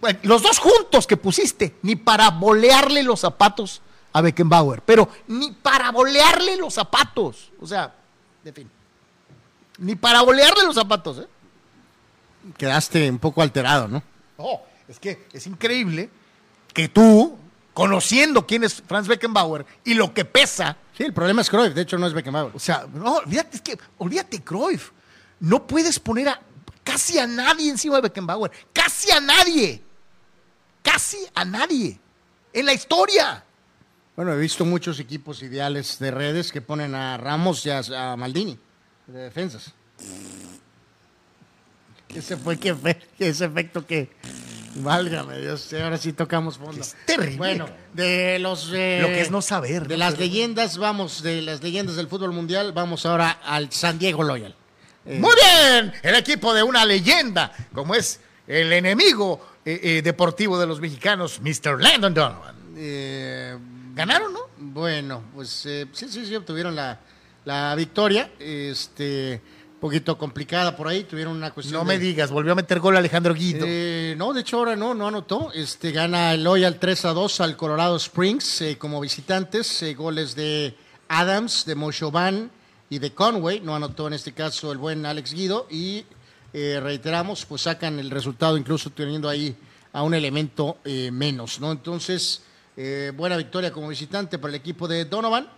Los 0.24 0.42
dos 0.42 0.58
juntos 0.58 1.06
que 1.06 1.16
pusiste, 1.16 1.76
ni 1.82 1.94
para 1.94 2.30
bolearle 2.30 3.04
los 3.04 3.20
zapatos 3.20 3.82
a 4.12 4.20
Beckenbauer, 4.20 4.82
pero 4.82 5.08
ni 5.28 5.52
para 5.52 5.92
bolearle 5.92 6.56
los 6.56 6.74
zapatos. 6.74 7.52
O 7.60 7.66
sea, 7.66 7.94
de 8.42 8.52
fin. 8.52 8.70
Ni 9.78 9.94
para 9.94 10.22
bolearle 10.22 10.64
los 10.64 10.74
zapatos, 10.74 11.18
¿eh? 11.18 11.26
Quedaste 12.56 13.08
un 13.10 13.18
poco 13.18 13.42
alterado, 13.42 13.86
¿no? 13.86 14.02
No, 14.38 14.62
es 14.88 14.98
que 14.98 15.26
es 15.32 15.46
increíble 15.46 16.10
que 16.72 16.88
tú, 16.88 17.38
conociendo 17.74 18.46
quién 18.46 18.64
es 18.64 18.82
Franz 18.86 19.06
Beckenbauer 19.06 19.66
y 19.84 19.94
lo 19.94 20.14
que 20.14 20.24
pesa, 20.24 20.76
Sí, 20.98 21.04
el 21.04 21.12
problema 21.12 21.42
es 21.42 21.48
Cruyff, 21.48 21.74
de 21.74 21.82
hecho 21.82 21.96
no 21.96 22.08
es 22.08 22.12
Beckenbauer. 22.12 22.56
o 22.56 22.58
sea, 22.58 22.84
no, 22.92 23.18
olvídate, 23.18 23.58
es 23.58 23.62
que, 23.62 23.78
olvídate, 23.98 24.42
Cruyff. 24.42 24.90
No 25.38 25.64
puedes 25.64 26.00
poner 26.00 26.28
a 26.28 26.40
casi 26.82 27.20
a 27.20 27.26
nadie 27.28 27.70
encima 27.70 27.94
de 27.94 28.02
Beckenbauer. 28.02 28.50
Casi 28.72 29.12
a 29.12 29.20
nadie. 29.20 29.80
Casi 30.82 31.18
a 31.36 31.44
nadie. 31.44 32.00
En 32.52 32.66
la 32.66 32.72
historia. 32.72 33.44
Bueno, 34.16 34.32
he 34.32 34.38
visto 34.38 34.64
muchos 34.64 34.98
equipos 34.98 35.40
ideales 35.44 36.00
de 36.00 36.10
redes 36.10 36.50
que 36.50 36.60
ponen 36.60 36.96
a 36.96 37.16
Ramos 37.16 37.64
y 37.64 37.70
a, 37.70 37.78
a 37.78 38.16
Maldini 38.16 38.58
de 39.06 39.20
defensas. 39.20 39.72
Ese 42.08 42.36
fue 42.36 42.58
que 42.58 42.74
ese 43.20 43.44
efecto 43.44 43.86
que 43.86 44.10
válgame 44.82 45.38
Dios, 45.40 45.72
ahora 45.74 45.98
sí 45.98 46.12
tocamos 46.12 46.58
fondo. 46.58 46.80
Es 46.80 46.96
terrible. 47.06 47.36
Bueno, 47.36 47.66
de 47.94 48.38
los 48.38 48.70
eh, 48.74 48.98
Lo 49.02 49.08
que 49.08 49.20
es 49.20 49.30
no 49.30 49.42
saber, 49.42 49.86
de 49.88 49.94
¿no? 49.96 50.04
las 50.04 50.18
leyendas, 50.18 50.78
vamos 50.78 51.22
de 51.22 51.42
las 51.42 51.62
leyendas 51.62 51.96
del 51.96 52.08
fútbol 52.08 52.32
mundial, 52.32 52.72
vamos 52.72 53.04
ahora 53.06 53.30
al 53.44 53.70
San 53.72 53.98
Diego 53.98 54.22
Loyal. 54.22 54.54
Eh, 55.06 55.18
Muy 55.18 55.34
bien, 55.34 55.92
el 56.02 56.14
equipo 56.14 56.52
de 56.54 56.62
una 56.62 56.84
leyenda, 56.84 57.52
como 57.72 57.94
es 57.94 58.20
el 58.46 58.72
enemigo 58.72 59.40
eh, 59.64 59.80
eh, 59.82 60.02
deportivo 60.02 60.58
de 60.58 60.66
los 60.66 60.80
mexicanos, 60.80 61.40
Mr. 61.40 61.80
Landon 61.82 62.14
Donovan. 62.14 62.54
eh, 62.76 63.56
¿Ganaron, 63.94 64.32
no? 64.32 64.40
Bueno, 64.58 65.22
pues 65.34 65.66
eh, 65.66 65.86
sí, 65.92 66.06
sí, 66.08 66.24
sí, 66.24 66.36
obtuvieron 66.36 66.76
la, 66.76 67.00
la 67.44 67.74
victoria. 67.74 68.30
Este, 68.38 69.40
poquito 69.80 70.18
complicada 70.18 70.76
por 70.76 70.88
ahí, 70.88 71.04
tuvieron 71.04 71.36
una 71.36 71.50
cuestión. 71.52 71.80
No 71.84 71.88
de- 71.90 71.96
me 71.96 72.02
digas, 72.04 72.30
volvió 72.30 72.52
a 72.52 72.54
meter 72.54 72.80
gol 72.80 72.96
Alejandro 72.96 73.34
Guido. 73.34 73.64
Eh, 73.68 74.14
no, 74.18 74.32
de 74.32 74.40
hecho 74.40 74.58
ahora 74.58 74.76
no, 74.76 74.94
no 74.94 75.08
anotó. 75.08 75.52
Este 75.52 75.92
gana 75.92 76.34
el 76.34 76.44
Loyal 76.44 76.78
3 76.78 77.04
a 77.06 77.12
2 77.12 77.40
al 77.40 77.56
Colorado 77.56 77.96
Springs 77.96 78.60
eh, 78.62 78.76
como 78.78 79.00
visitantes. 79.00 79.82
eh, 79.82 79.94
goles 79.94 80.34
de 80.34 80.74
Adams, 81.08 81.64
de 81.64 81.74
Moshovan 81.74 82.50
y 82.90 82.98
de 82.98 83.12
Conway. 83.12 83.60
No 83.60 83.74
anotó 83.76 84.06
en 84.08 84.14
este 84.14 84.32
caso 84.32 84.72
el 84.72 84.78
buen 84.78 85.06
Alex 85.06 85.32
Guido. 85.32 85.66
Y 85.70 86.04
eh, 86.52 86.80
reiteramos, 86.82 87.44
pues 87.46 87.62
sacan 87.62 87.98
el 87.98 88.10
resultado 88.10 88.56
incluso 88.56 88.90
teniendo 88.90 89.28
ahí 89.28 89.54
a 89.92 90.02
un 90.02 90.14
elemento 90.14 90.78
eh, 90.84 91.10
menos, 91.10 91.60
¿no? 91.60 91.72
Entonces, 91.72 92.42
eh, 92.76 93.12
buena 93.16 93.36
victoria 93.36 93.72
como 93.72 93.88
visitante 93.88 94.38
para 94.38 94.50
el 94.50 94.54
equipo 94.56 94.86
de 94.88 95.04
Donovan. 95.04 95.48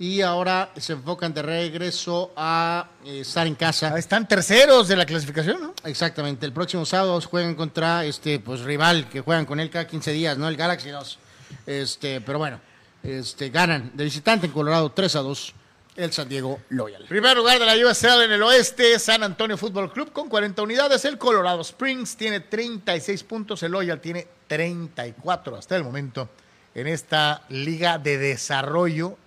Y 0.00 0.22
ahora 0.22 0.70
se 0.78 0.94
enfocan 0.94 1.34
de 1.34 1.42
regreso 1.42 2.32
a 2.34 2.88
eh, 3.04 3.20
estar 3.20 3.46
en 3.46 3.54
casa. 3.54 3.92
Ah, 3.94 3.98
Están 3.98 4.26
terceros 4.26 4.88
de 4.88 4.96
la 4.96 5.04
clasificación, 5.04 5.60
¿no? 5.60 5.74
Exactamente, 5.84 6.46
el 6.46 6.54
próximo 6.54 6.86
sábado 6.86 7.20
juegan 7.20 7.54
contra 7.54 8.06
este 8.06 8.40
pues 8.40 8.60
rival 8.62 9.10
que 9.10 9.20
juegan 9.20 9.44
con 9.44 9.60
él 9.60 9.68
cada 9.68 9.86
15 9.86 10.12
días, 10.12 10.38
¿no? 10.38 10.48
El 10.48 10.56
Galaxy 10.56 10.88
2. 10.88 11.18
Este, 11.66 12.22
pero 12.22 12.38
bueno, 12.38 12.58
este 13.02 13.50
ganan 13.50 13.90
de 13.92 14.04
visitante 14.04 14.46
en 14.46 14.52
Colorado 14.52 14.90
3 14.90 15.16
a 15.16 15.20
2 15.20 15.54
el 15.96 16.12
San 16.14 16.30
Diego 16.30 16.58
Loyal. 16.70 17.04
Primer 17.04 17.36
lugar 17.36 17.58
de 17.58 17.66
la 17.66 17.74
USL 17.74 18.22
en 18.22 18.32
el 18.32 18.42
oeste, 18.42 18.98
San 18.98 19.22
Antonio 19.22 19.58
Fútbol 19.58 19.92
Club 19.92 20.12
con 20.12 20.30
40 20.30 20.62
unidades. 20.62 21.04
El 21.04 21.18
Colorado 21.18 21.60
Springs 21.60 22.16
tiene 22.16 22.40
36 22.40 23.22
puntos. 23.24 23.62
El 23.62 23.72
Loyal 23.72 24.00
tiene 24.00 24.26
34 24.46 25.56
hasta 25.56 25.76
el 25.76 25.84
momento 25.84 26.30
en 26.74 26.86
esta 26.86 27.42
liga 27.50 27.98
de 27.98 28.16
desarrollo 28.16 29.18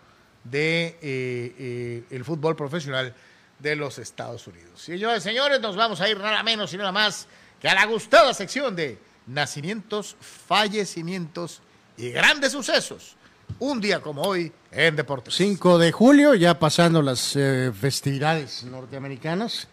de 0.44 0.98
eh, 1.02 1.56
eh, 1.60 2.04
el 2.12 2.24
fútbol 2.26 2.56
profesional 2.56 3.14
de 3.60 3.76
los 3.76 3.98
Estados 4.00 4.46
Unidos. 4.48 4.82
Señores, 4.82 5.24
señores, 5.24 5.62
nos 5.62 5.76
vamos 5.76 6.02
a 6.02 6.10
ir 6.10 6.18
nada 6.20 6.44
menos 6.44 6.74
y 6.74 6.78
nada 6.78 6.92
más 6.92 7.28
que 7.62 7.70
a 7.70 7.74
la 7.76 7.86
gustada 7.86 8.34
sección 8.34 8.76
de 8.76 8.98
nacimientos, 9.28 10.18
fallecimientos 10.20 11.62
y 11.98 12.10
grandes 12.12 12.52
sucesos. 12.52 13.16
Un 13.60 13.80
día 13.80 14.02
como 14.02 14.24
hoy 14.24 14.52
en 14.72 14.96
Deportes. 14.96 15.36
5 15.36 15.78
de 15.78 15.92
julio, 15.92 16.34
ya 16.34 16.58
pasando 16.60 17.02
las 17.02 17.36
eh, 17.36 17.72
festividades 17.80 18.64
norteamericanas. 18.64 19.68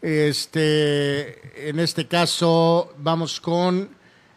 Este, 0.00 1.68
en 1.68 1.78
este 1.80 2.06
caso 2.06 2.94
vamos 2.98 3.40
con 3.40 3.88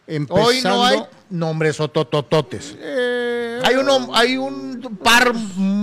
empezando. 0.07 0.45
Hoy 0.47 0.61
no 0.63 0.83
hay 0.85 1.03
nombres 1.29 1.79
ototototes. 1.79 2.75
Eh, 2.79 3.61
Hay 3.63 3.75
un, 3.75 3.85
hom- 3.87 4.11
hay 4.13 4.37
un 4.37 4.99
par 5.03 5.31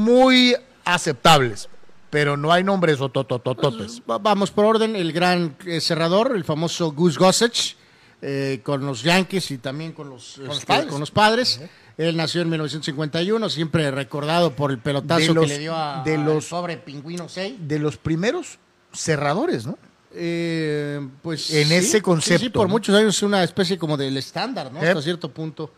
muy 0.09 0.57
aceptables, 0.85 1.69
pero 2.11 2.37
no 2.37 2.51
hay 2.53 2.65
nombres 2.65 3.01
ototototes. 3.01 4.01
Va- 4.11 4.19
Vamos 4.19 4.51
por 4.51 4.65
orden, 4.65 4.97
el 4.97 5.13
gran 5.13 5.57
eh, 5.67 5.81
cerrador, 5.81 6.33
el 6.35 6.45
famoso 6.45 6.93
Gus 6.93 7.19
Gossage, 7.19 7.77
eh, 8.23 8.61
con 8.65 8.85
los 8.87 9.03
Yankees 9.03 9.51
y 9.51 9.59
también 9.59 9.93
con 9.93 10.09
los, 10.09 10.39
los 10.39 10.55
este, 10.57 10.67
padres. 10.67 10.87
con 10.91 11.01
los 11.01 11.11
padres. 11.11 11.61
Él 11.99 12.17
nació 12.17 12.43
en 12.43 12.49
1951, 12.51 13.49
siempre 13.51 13.91
recordado 13.91 14.55
por 14.55 14.71
el 14.71 14.79
pelotazo 14.79 15.35
los- 15.35 15.45
que 15.47 15.49
le 15.55 15.59
dio 15.59 15.77
a, 15.77 16.03
de 16.05 16.17
los- 16.17 16.47
pobre 16.47 16.77
pingüino 16.79 17.29
6. 17.29 17.57
De 17.61 17.79
los 17.79 17.97
primeros 17.97 18.59
cerradores, 18.93 19.67
¿no? 19.67 19.77
Eh, 20.15 21.07
pues 21.23 21.51
En 21.51 21.69
sí, 21.69 21.75
ese 21.75 21.83
sí, 21.87 21.93
Sí, 21.97 22.01
concepto, 22.01 22.53
por 22.61 22.67
¿no? 22.69 22.73
muchos 22.73 22.95
años 22.95 23.15
es 23.17 23.23
una 23.23 23.45
especie 23.45 23.77
como 23.79 23.97
del 23.97 24.17
estándar, 24.17 24.73
¿no? 24.73 24.81
Hasta 24.81 25.03
cierto 25.03 25.31
punto. 25.31 25.71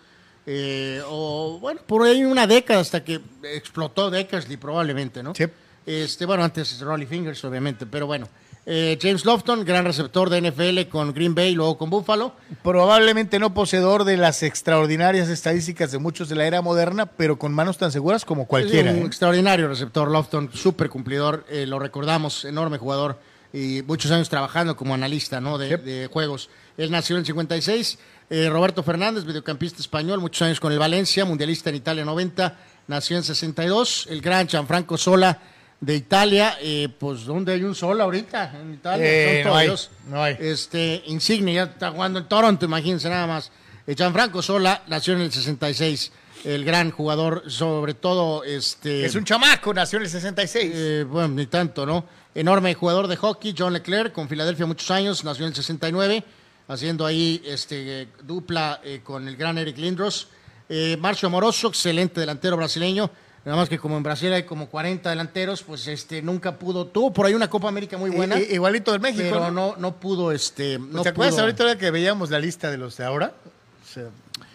Eh, 0.47 1.03
o 1.07 1.59
bueno, 1.61 1.81
por 1.87 2.07
ahí 2.07 2.25
una 2.25 2.47
década 2.47 2.81
hasta 2.81 3.05
que 3.05 3.21
explotó 3.43 4.11
Deckersley 4.11 4.57
probablemente, 4.57 5.23
¿no? 5.23 5.35
Sí. 5.35 5.45
Este, 5.87 6.27
bueno, 6.27 6.45
antes 6.45 6.81
Rolly 6.81 7.07
Fingers, 7.07 7.45
obviamente, 7.45 7.87
pero 7.87 8.07
bueno. 8.07 8.29
Eh, 8.67 8.99
James 9.01 9.25
Lofton, 9.25 9.65
gran 9.65 9.85
receptor 9.85 10.29
de 10.29 10.43
NFL 10.43 10.89
con 10.91 11.13
Green 11.15 11.35
Bay, 11.35 11.55
luego 11.55 11.79
con 11.79 11.89
Buffalo. 11.89 12.35
Probablemente 12.63 13.39
no 13.39 13.55
poseedor 13.55 14.05
de 14.05 14.17
las 14.17 14.43
extraordinarias 14.43 15.29
estadísticas 15.29 15.91
de 15.93 15.99
muchos 15.99 16.29
de 16.29 16.37
la 16.37 16.47
era 16.47 16.61
moderna, 16.61 17.07
pero 17.07 17.39
con 17.39 17.53
manos 17.53 17.79
tan 17.79 17.91
seguras 17.91 18.25
como 18.25 18.47
cualquiera. 18.47 18.93
Un 18.93 18.99
¿eh? 18.99 19.07
extraordinario 19.07 19.67
receptor, 19.67 20.11
Lofton, 20.11 20.51
súper 20.53 20.91
cumplidor, 20.91 21.47
eh, 21.49 21.67
lo 21.67 21.79
recordamos, 21.79 22.45
enorme 22.45 22.79
jugador 22.79 23.19
y 23.53 23.83
muchos 23.87 24.11
años 24.13 24.29
trabajando 24.29 24.77
como 24.77 24.95
analista 24.95 25.41
¿no? 25.41 25.59
de, 25.59 25.71
Yep. 25.71 25.83
de 25.83 26.07
juegos. 26.13 26.51
Él 26.77 26.91
nació 26.91 27.17
en 27.17 27.21
el 27.21 27.27
56. 27.27 27.99
Eh, 28.33 28.49
Roberto 28.49 28.85
Fernández, 28.85 29.25
mediocampista 29.25 29.81
español, 29.81 30.21
muchos 30.21 30.43
años 30.43 30.61
con 30.61 30.73
el 30.73 30.79
Valencia, 30.79 31.25
mundialista 31.25 31.69
en 31.71 31.77
Italia 31.77 32.05
90, 32.05 32.57
nació 32.87 33.17
en 33.17 33.25
62. 33.25 34.07
El 34.09 34.21
gran 34.21 34.47
Gianfranco 34.47 34.97
Sola 34.97 35.37
de 35.81 35.97
Italia, 35.97 36.57
eh, 36.61 36.89
pues 36.97 37.25
¿dónde 37.25 37.55
hay 37.55 37.65
un 37.65 37.75
Sola 37.75 38.05
ahorita? 38.05 38.53
En 38.61 38.75
Italia, 38.75 39.05
Eh, 39.05 39.43
son 39.43 39.53
no 39.53 39.59
hay, 39.59 39.75
no 40.09 40.23
hay. 40.23 40.37
Este, 40.39 41.03
Insigne 41.07 41.55
ya 41.55 41.65
está 41.65 41.91
jugando 41.91 42.21
en 42.21 42.29
Toronto, 42.29 42.65
imagínense 42.67 43.09
nada 43.09 43.27
más. 43.27 43.51
Eh, 43.85 43.97
Gianfranco 43.97 44.43
Sola 44.43 44.85
nació 44.87 45.15
en 45.15 45.23
el 45.23 45.33
66. 45.33 46.13
El 46.45 46.65
gran 46.65 46.93
jugador, 46.93 47.43
sobre 47.51 47.95
todo, 47.95 48.45
este. 48.45 49.05
Es 49.05 49.15
un 49.17 49.25
chamaco, 49.25 49.75
nació 49.75 49.97
en 49.97 50.05
el 50.05 50.11
66. 50.11 50.73
Eh, 50.73 51.05
bueno, 51.09 51.29
ni 51.35 51.47
tanto, 51.47 51.85
¿no? 51.85 52.07
Enorme 52.35 52.75
jugador 52.75 53.09
de 53.09 53.17
hockey, 53.17 53.55
John 53.59 53.73
Leclerc, 53.73 54.13
con 54.13 54.29
Filadelfia 54.29 54.67
muchos 54.67 54.91
años, 54.93 55.25
nació 55.25 55.45
en 55.47 55.49
el 55.49 55.57
69, 55.57 56.23
haciendo 56.73 57.05
ahí 57.05 57.43
este, 57.45 58.09
dupla 58.23 58.81
eh, 58.85 59.01
con 59.03 59.27
el 59.29 59.37
gran 59.37 59.59
Eric 59.59 59.77
Lindros. 59.79 60.29
Eh, 60.69 60.97
Marcio 60.99 61.27
Amoroso, 61.27 61.69
excelente 61.69 62.21
delantero 62.21 62.57
brasileño, 62.57 63.11
nada 63.45 63.57
más 63.57 63.69
que 63.69 63.77
como 63.79 63.97
en 63.97 64.05
Brasil 64.05 64.33
hay 64.33 64.45
como 64.45 64.69
40 64.69 65.11
delanteros, 65.11 65.63
pues 65.65 65.87
este 65.89 66.23
nunca 66.23 66.57
pudo, 66.59 66.87
tuvo 66.87 67.13
por 67.13 67.27
ahí 67.27 67.35
una 67.35 67.51
Copa 67.51 67.67
América 67.69 67.99
muy 67.99 68.11
buena, 68.11 68.39
I- 68.39 68.55
igualito 68.55 68.93
del 68.93 69.01
México. 69.01 69.25
pero 69.33 69.51
¿no? 69.51 69.75
no, 69.77 69.97
pudo, 69.97 70.31
este, 70.31 70.79
no 70.79 71.03
¿Te 71.03 71.09
acuerdas 71.09 71.35
pudo- 71.35 71.41
ahorita 71.43 71.77
que 71.77 71.91
veíamos 71.91 72.31
la 72.31 72.39
lista 72.39 72.71
de 72.71 72.79
los 72.79 72.97
de 72.97 73.05
ahora? 73.05 73.35
O 73.83 73.93
sea, 73.93 74.05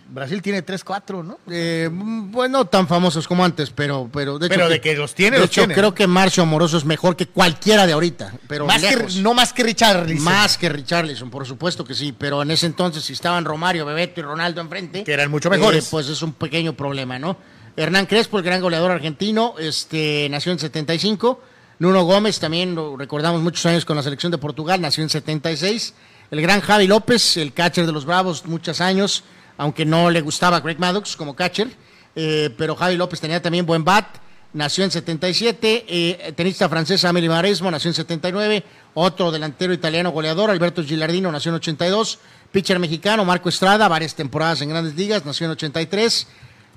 Brasil 0.07 0.41
tiene 0.41 0.64
3-4, 0.65 1.23
¿no? 1.23 1.40
Eh, 1.49 1.90
bueno, 1.91 2.65
tan 2.65 2.88
famosos 2.88 3.27
como 3.27 3.44
antes, 3.44 3.72
pero, 3.72 4.10
pero 4.14 4.38
de 4.38 4.45
hecho, 4.48 4.56
Pero 4.56 4.69
de 4.69 4.80
que 4.80 4.95
los 4.95 5.15
tiene, 5.15 5.38
de 5.38 5.41
los 5.41 5.49
hecho, 5.49 5.61
tiene. 5.61 5.73
creo 5.73 5.94
que 5.95 6.06
Marcio 6.07 6.44
Amoroso 6.44 6.77
es 6.77 6.86
mejor 6.86 7.15
que 7.15 7.27
cualquiera 7.27 7.86
de 7.88 7.94
ahorita, 7.94 8.34
pero 8.48 8.65
Más 8.68 8.84
que, 8.84 8.95
lejos. 8.95 9.15
no 9.18 9.34
más 9.34 9.52
que 9.52 9.64
Richard 9.64 10.07
Más 10.19 10.57
que 10.57 10.69
Richarlison, 10.69 11.30
por 11.32 11.45
supuesto 11.45 11.84
que 11.84 11.95
sí, 11.95 12.14
pero 12.18 12.41
en 12.44 12.52
ese 12.52 12.68
entonces 12.68 13.03
si 13.03 13.14
estaban 13.14 13.45
Romario, 13.45 13.86
Bebeto 13.86 14.19
y 14.19 14.23
Ronaldo 14.23 14.61
enfrente, 14.61 15.03
Que 15.03 15.14
eran 15.14 15.32
mucho 15.32 15.49
mejores. 15.49 15.86
eh, 15.86 15.88
pues 15.90 16.07
es 16.07 16.22
un 16.22 16.34
pequeño 16.34 16.73
problema, 16.73 17.18
¿no? 17.18 17.38
Hernán 17.76 18.06
Crespo, 18.06 18.38
el 18.38 18.44
gran 18.45 18.61
goleador 18.61 18.91
argentino, 18.91 19.56
este 19.60 20.27
nació 20.30 20.52
en 20.52 20.60
75. 20.60 21.41
Nuno 21.80 22.03
Gómez, 22.06 22.40
también 22.40 22.73
lo 22.73 22.95
recordamos 22.95 23.41
muchos 23.41 23.65
años 23.65 23.84
con 23.84 23.98
la 23.98 24.03
selección 24.03 24.32
de 24.32 24.38
Portugal, 24.38 24.80
nació 24.80 25.03
en 25.03 25.10
76. 25.10 25.94
El 26.32 26.41
gran 26.41 26.61
Javi 26.61 26.88
López, 26.88 27.36
el 27.38 27.52
catcher 27.53 27.86
de 27.86 27.91
los 27.91 28.06
Bravos, 28.06 28.45
muchos 28.45 28.80
años, 28.80 29.23
aunque 29.57 29.86
no 29.86 30.10
le 30.10 30.22
gustaba 30.22 30.57
a 30.57 30.60
Greg 30.60 30.80
Maddox 30.80 31.15
como 31.15 31.36
catcher, 31.36 31.69
eh, 32.15 32.49
pero 32.57 32.76
Javi 32.76 32.95
López 32.95 33.19
tenía 33.19 33.41
también 33.41 33.65
buen 33.65 33.84
bat, 33.84 34.06
nació 34.53 34.84
en 34.84 34.91
77, 34.91 35.86
eh, 35.88 36.34
tenista 36.36 36.69
francesa 36.69 37.10
Amelie 37.10 37.30
Maresmo 37.30 37.69
nació 37.69 37.90
en 37.90 37.95
79, 37.95 38.64
otro 38.94 39.32
delantero 39.32 39.73
italiano 39.73 40.11
goleador, 40.11 40.49
Alberto 40.49 40.84
Gilardino, 40.84 41.32
nació 41.32 41.49
en 41.49 41.56
82, 41.56 42.19
pitcher 42.52 42.80
mexicano 42.80 43.26
Marco 43.26 43.49
Estrada, 43.49 43.88
varias 43.88 44.15
temporadas 44.15 44.61
en 44.61 44.69
grandes 44.69 44.95
ligas, 44.95 45.26
nació 45.26 45.45
en 45.45 45.52
83, 45.52 46.27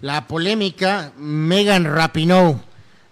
la 0.00 0.26
polémica 0.26 1.12
Megan 1.16 1.84
Rapinoe, 1.84 2.56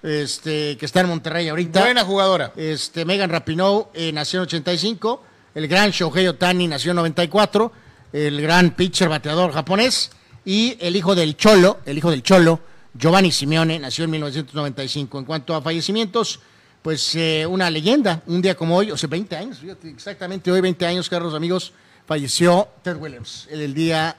este, 0.02 0.76
que 0.76 0.86
está 0.86 1.00
en 1.00 1.08
Monterrey 1.08 1.48
ahorita. 1.48 1.80
Buena 1.80 2.04
jugadora. 2.04 2.52
Este, 2.56 3.04
Megan 3.04 3.30
Rapinoe 3.30 3.88
eh, 3.94 4.12
nació 4.12 4.40
en 4.40 4.42
85. 4.44 5.22
El 5.54 5.68
gran 5.68 5.90
Shohei 5.90 6.28
Otani 6.28 6.68
nació 6.68 6.92
en 6.92 6.96
94. 6.96 7.72
El 8.12 8.40
gran 8.40 8.70
pitcher 8.74 9.08
bateador 9.08 9.52
japonés. 9.52 10.10
Y 10.44 10.76
el 10.80 10.94
hijo 10.96 11.14
del 11.14 11.36
Cholo, 11.36 11.80
el 11.86 11.98
hijo 11.98 12.10
del 12.10 12.22
Cholo, 12.22 12.60
Giovanni 12.94 13.32
Simeone, 13.32 13.78
nació 13.78 14.04
en 14.04 14.10
1995. 14.12 15.18
En 15.18 15.24
cuanto 15.24 15.54
a 15.54 15.60
fallecimientos, 15.62 16.40
pues 16.82 17.14
eh, 17.16 17.44
una 17.48 17.68
leyenda. 17.68 18.22
Un 18.26 18.40
día 18.40 18.54
como 18.54 18.76
hoy, 18.76 18.90
o 18.92 18.96
sea, 18.96 19.08
20 19.08 19.36
años, 19.36 19.60
exactamente 19.84 20.50
hoy, 20.52 20.60
20 20.60 20.86
años, 20.86 21.08
Carlos 21.08 21.34
amigos, 21.34 21.72
falleció 22.06 22.68
Ted 22.82 22.96
Williams. 22.96 23.48
El, 23.50 23.60
el 23.60 23.74
día 23.74 24.16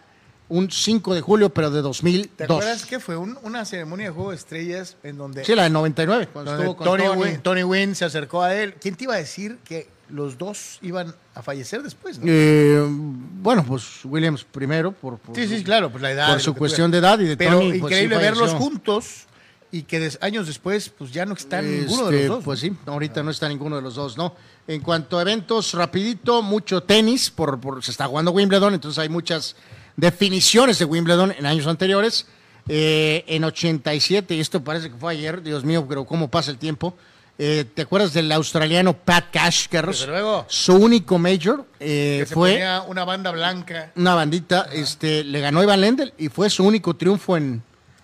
un 0.50 0.70
5 0.70 1.14
de 1.16 1.22
julio, 1.22 1.50
pero 1.50 1.72
de 1.72 1.82
2002. 1.82 2.38
¿Te 2.38 2.44
acuerdas 2.46 2.86
que 2.86 3.00
fue 3.00 3.16
un- 3.18 3.38
una 3.44 3.64
ceremonia 3.66 4.08
de 4.08 4.12
Juego 4.12 4.30
de 4.32 4.36
Estrellas 4.38 4.96
en 5.04 5.18
donde, 5.18 5.44
Sí, 5.46 5.56
la 5.56 5.64
de 5.64 5.70
99, 5.70 6.28
cuando 6.32 6.52
donde 6.52 6.66
estuvo 6.66 6.78
con 6.78 6.86
Tony, 6.86 7.04
Tony. 7.06 7.22
Wynn, 7.22 7.42
Tony 7.42 7.64
Wynn 7.64 7.96
se 7.96 8.06
acercó 8.06 8.42
a 8.44 8.54
él? 8.54 8.76
¿Quién 8.82 8.96
te 8.96 9.06
iba 9.06 9.14
a 9.16 9.18
decir 9.18 9.58
que 9.66 9.90
los 10.10 10.38
dos 10.38 10.80
iban 10.82 11.14
a 11.36 11.42
fallecer 11.44 11.84
después? 11.84 12.18
no? 12.20 12.26
Eh, 12.28 12.82
bueno, 12.88 13.64
pues 13.66 14.06
Williams 14.06 14.44
primero, 14.44 14.92
por, 14.92 15.18
por 15.20 15.36
sí, 15.36 15.48
sí, 15.48 15.64
claro, 15.64 15.90
pues 15.92 16.02
la 16.02 16.12
edad. 16.12 16.30
por 16.32 16.42
su 16.42 16.54
cuestión 16.56 16.92
de 16.92 17.00
edad 17.00 17.20
y 17.20 17.26
de 17.26 17.38
Pero 17.38 17.60
Tony, 17.60 17.66
pues, 17.68 17.74
sí 17.74 17.78
increíble 17.86 18.18
verlos 18.18 18.52
juntos 18.54 19.26
y 19.72 19.84
que 19.84 20.00
des- 20.00 20.18
años 20.22 20.48
después, 20.48 20.90
pues 20.90 21.12
ya 21.12 21.26
no 21.26 21.34
están 21.34 21.70
ninguno 21.70 22.08
de 22.10 22.16
Este, 22.18 22.28
los 22.30 22.38
dos. 22.38 22.44
Pues 22.46 22.60
sí, 22.62 22.74
ahorita 22.86 23.22
no 23.24 23.32
está 23.32 23.50
ninguno 23.50 23.76
de 23.76 23.82
los 23.82 23.96
dos, 23.96 24.18
¿no? 24.18 24.34
En 24.68 24.80
cuanto 24.82 25.18
a 25.20 25.22
eventos, 25.22 25.74
rapidito, 25.74 26.42
mucho 26.42 26.84
tenis, 26.84 27.30
por, 27.30 27.60
por- 27.60 27.84
se 27.84 27.92
está 27.92 28.06
jugando 28.08 28.32
Wimbledon, 28.32 28.74
entonces 28.74 28.98
hay 29.00 29.10
muchas 29.10 29.56
definiciones 29.98 30.80
de 30.80 30.86
Wimbledon 30.86 31.34
en 31.38 31.46
años 31.46 31.68
anteriores. 31.68 32.28
Eh, 32.70 33.24
en 33.28 33.46
87, 33.46 34.36
y 34.36 34.42
esto 34.42 34.62
parece 34.62 34.90
que 34.92 34.98
fue 34.98 35.14
ayer, 35.14 35.42
Dios 35.42 35.64
mío, 35.64 35.86
pero 35.88 36.04
cómo 36.06 36.30
pasa 36.30 36.52
el 36.52 36.58
tiempo. 36.58 36.98
Eh, 37.40 37.66
¿Te 37.72 37.84
acuerdas 37.84 38.14
del 38.14 38.32
australiano 38.32 38.94
Pat 38.94 39.26
Cash, 39.32 39.68
Carlos? 39.70 40.00
Desde 40.00 40.12
luego. 40.12 40.46
Su 40.50 40.76
único 40.76 41.20
major 41.20 41.66
eh, 41.80 42.20
que 42.22 42.26
se 42.26 42.34
fue 42.34 42.52
ponía 42.54 42.82
una 42.88 43.06
banda 43.06 43.32
blanca. 43.32 43.92
una 43.96 44.16
bandita, 44.16 44.68
este, 44.74 45.24
le 45.24 45.40
ganó 45.40 45.62
Ivan 45.62 45.82
Lendl 45.82 46.14
y 46.18 46.30
fue 46.30 46.50
su 46.50 46.64
único 46.64 46.96
triunfo 46.96 47.38
en, 47.38 47.62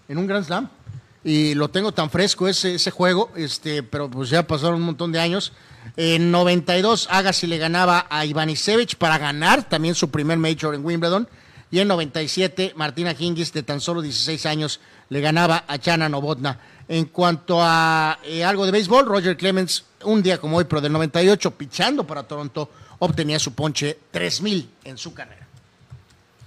en 0.07 0.17
un 0.17 0.27
Grand 0.27 0.45
Slam. 0.45 0.69
Y 1.23 1.55
lo 1.55 1.69
tengo 1.69 1.93
tan 1.93 2.09
fresco 2.09 2.47
ese, 2.47 2.75
ese 2.75 2.91
juego, 2.91 3.31
este, 3.35 3.81
pero 3.81 4.09
pues 4.09 4.29
ya 4.29 4.45
pasaron 4.45 4.75
un 4.75 4.81
montón 4.83 5.11
de 5.11 5.19
años. 5.19 5.53
En 5.97 6.31
92, 6.31 7.07
Agassi 7.09 7.47
le 7.47 7.57
ganaba 7.57 8.05
a 8.09 8.25
Ivanisevic 8.25 8.95
para 8.97 9.17
ganar 9.17 9.67
también 9.67 9.95
su 9.95 10.09
primer 10.11 10.37
major 10.37 10.75
en 10.75 10.85
Wimbledon. 10.85 11.27
Y 11.71 11.79
en 11.79 11.87
97, 11.87 12.73
Martina 12.75 13.15
Hingis, 13.17 13.51
de 13.51 13.63
tan 13.63 13.81
solo 13.81 14.01
16 14.01 14.45
años, 14.45 14.79
le 15.09 15.21
ganaba 15.21 15.63
a 15.67 15.79
Chana 15.79 16.07
Novotna. 16.07 16.59
En 16.87 17.05
cuanto 17.05 17.59
a 17.61 18.19
eh, 18.23 18.43
algo 18.43 18.65
de 18.65 18.71
béisbol, 18.71 19.05
Roger 19.05 19.37
Clemens, 19.37 19.85
un 20.03 20.21
día 20.21 20.37
como 20.37 20.57
hoy, 20.57 20.65
pero 20.65 20.81
del 20.81 20.91
98, 20.91 21.51
pichando 21.51 22.05
para 22.05 22.23
Toronto, 22.23 22.69
obtenía 22.99 23.39
su 23.39 23.53
ponche 23.53 23.97
3000 24.11 24.69
en 24.83 24.97
su 24.97 25.13
carrera. 25.13 25.47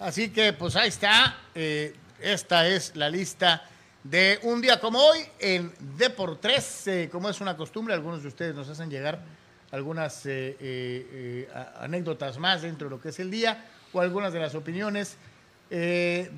Así 0.00 0.30
que 0.30 0.52
pues 0.52 0.76
ahí 0.76 0.88
está. 0.88 1.38
eh, 1.54 1.94
esta 2.20 2.66
es 2.66 2.96
la 2.96 3.10
lista 3.10 3.68
de 4.02 4.38
un 4.42 4.62
día 4.62 4.80
como 4.80 4.98
hoy 4.98 5.20
en 5.38 5.72
Deportes. 5.98 6.86
Eh, 6.86 7.08
como 7.10 7.28
es 7.28 7.40
una 7.40 7.56
costumbre, 7.56 7.94
algunos 7.94 8.22
de 8.22 8.28
ustedes 8.28 8.54
nos 8.54 8.68
hacen 8.68 8.90
llegar 8.90 9.20
algunas 9.70 10.22
eh, 10.24 11.48
anécdotas 11.78 12.38
más 12.38 12.62
dentro 12.62 12.88
de 12.88 12.96
lo 12.96 13.00
que 13.00 13.10
es 13.10 13.18
el 13.20 13.30
día 13.30 13.66
o 13.92 14.00
algunas 14.00 14.32
de 14.32 14.40
las 14.40 14.54
opiniones. 14.54 15.16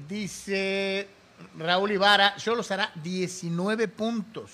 Dice 0.09 1.07
Raúl 1.59 1.93
Ibarra, 1.93 2.36
Cholos 2.36 2.70
hará 2.70 2.90
19 3.02 3.89
puntos. 3.89 4.52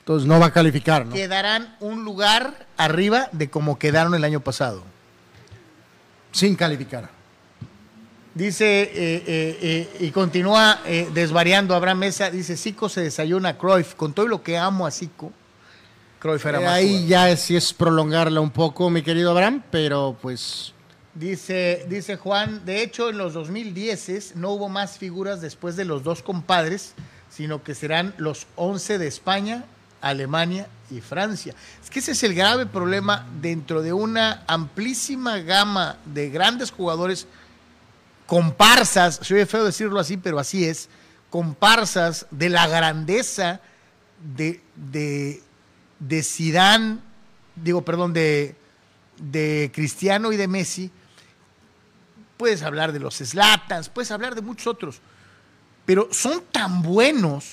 Entonces 0.00 0.26
no 0.28 0.38
va 0.38 0.46
a 0.46 0.52
calificar, 0.52 1.04
¿no? 1.04 1.12
Quedarán 1.12 1.76
un 1.80 2.04
lugar 2.04 2.66
arriba 2.76 3.28
de 3.32 3.50
como 3.50 3.78
quedaron 3.78 4.14
el 4.14 4.24
año 4.24 4.40
pasado. 4.40 4.82
Sin 6.30 6.54
calificar. 6.54 7.10
Dice, 8.36 8.82
eh, 8.82 8.90
eh, 8.94 9.58
eh, 9.62 9.96
y 10.00 10.10
continúa 10.10 10.80
desvariando 11.12 11.74
Abraham 11.74 11.98
Mesa, 12.00 12.30
dice, 12.30 12.56
Zico 12.56 12.88
se 12.88 13.00
desayuna 13.00 13.48
a 13.48 13.58
Cruyff. 13.58 13.94
Con 13.94 14.12
todo 14.12 14.28
lo 14.28 14.42
que 14.42 14.58
amo 14.58 14.86
a 14.86 14.90
Zico, 14.90 15.32
Cruyff 16.18 16.44
era 16.44 16.60
más 16.60 16.68
ahí 16.68 16.88
jugador. 16.88 17.08
ya 17.08 17.30
es, 17.30 17.40
sí 17.40 17.56
es 17.56 17.72
prolongarla 17.72 18.40
un 18.40 18.50
poco, 18.50 18.90
mi 18.90 19.02
querido 19.02 19.30
Abraham, 19.30 19.62
pero 19.70 20.16
pues 20.20 20.74
Dice, 21.18 21.86
dice 21.88 22.16
Juan, 22.16 22.66
de 22.66 22.82
hecho 22.82 23.08
en 23.08 23.16
los 23.16 23.32
2010 23.32 24.36
no 24.36 24.50
hubo 24.50 24.68
más 24.68 24.98
figuras 24.98 25.40
después 25.40 25.74
de 25.74 25.86
los 25.86 26.02
dos 26.02 26.22
compadres, 26.22 26.92
sino 27.30 27.62
que 27.62 27.74
serán 27.74 28.14
los 28.18 28.46
11 28.56 28.98
de 28.98 29.06
España, 29.06 29.64
Alemania 30.02 30.68
y 30.90 31.00
Francia. 31.00 31.54
Es 31.82 31.88
que 31.88 32.00
ese 32.00 32.12
es 32.12 32.22
el 32.22 32.34
grave 32.34 32.66
problema 32.66 33.26
dentro 33.40 33.80
de 33.80 33.94
una 33.94 34.44
amplísima 34.46 35.38
gama 35.38 35.96
de 36.04 36.28
grandes 36.28 36.70
jugadores, 36.70 37.26
comparsas, 38.26 39.18
se 39.22 39.32
oye 39.32 39.46
feo 39.46 39.64
decirlo 39.64 39.98
así, 39.98 40.18
pero 40.18 40.38
así 40.38 40.66
es, 40.66 40.90
comparsas 41.30 42.26
de 42.30 42.50
la 42.50 42.66
grandeza 42.66 43.62
de, 44.36 44.60
de, 44.74 45.42
de 45.98 46.22
Zidane, 46.22 46.98
digo, 47.54 47.82
perdón, 47.86 48.12
de, 48.12 48.54
de 49.18 49.70
Cristiano 49.74 50.30
y 50.30 50.36
de 50.36 50.46
Messi, 50.46 50.90
puedes 52.36 52.62
hablar 52.62 52.92
de 52.92 53.00
los 53.00 53.14
Slatans, 53.16 53.88
puedes 53.88 54.10
hablar 54.10 54.34
de 54.34 54.42
muchos 54.42 54.66
otros, 54.66 55.00
pero 55.84 56.08
son 56.12 56.42
tan 56.52 56.82
buenos 56.82 57.44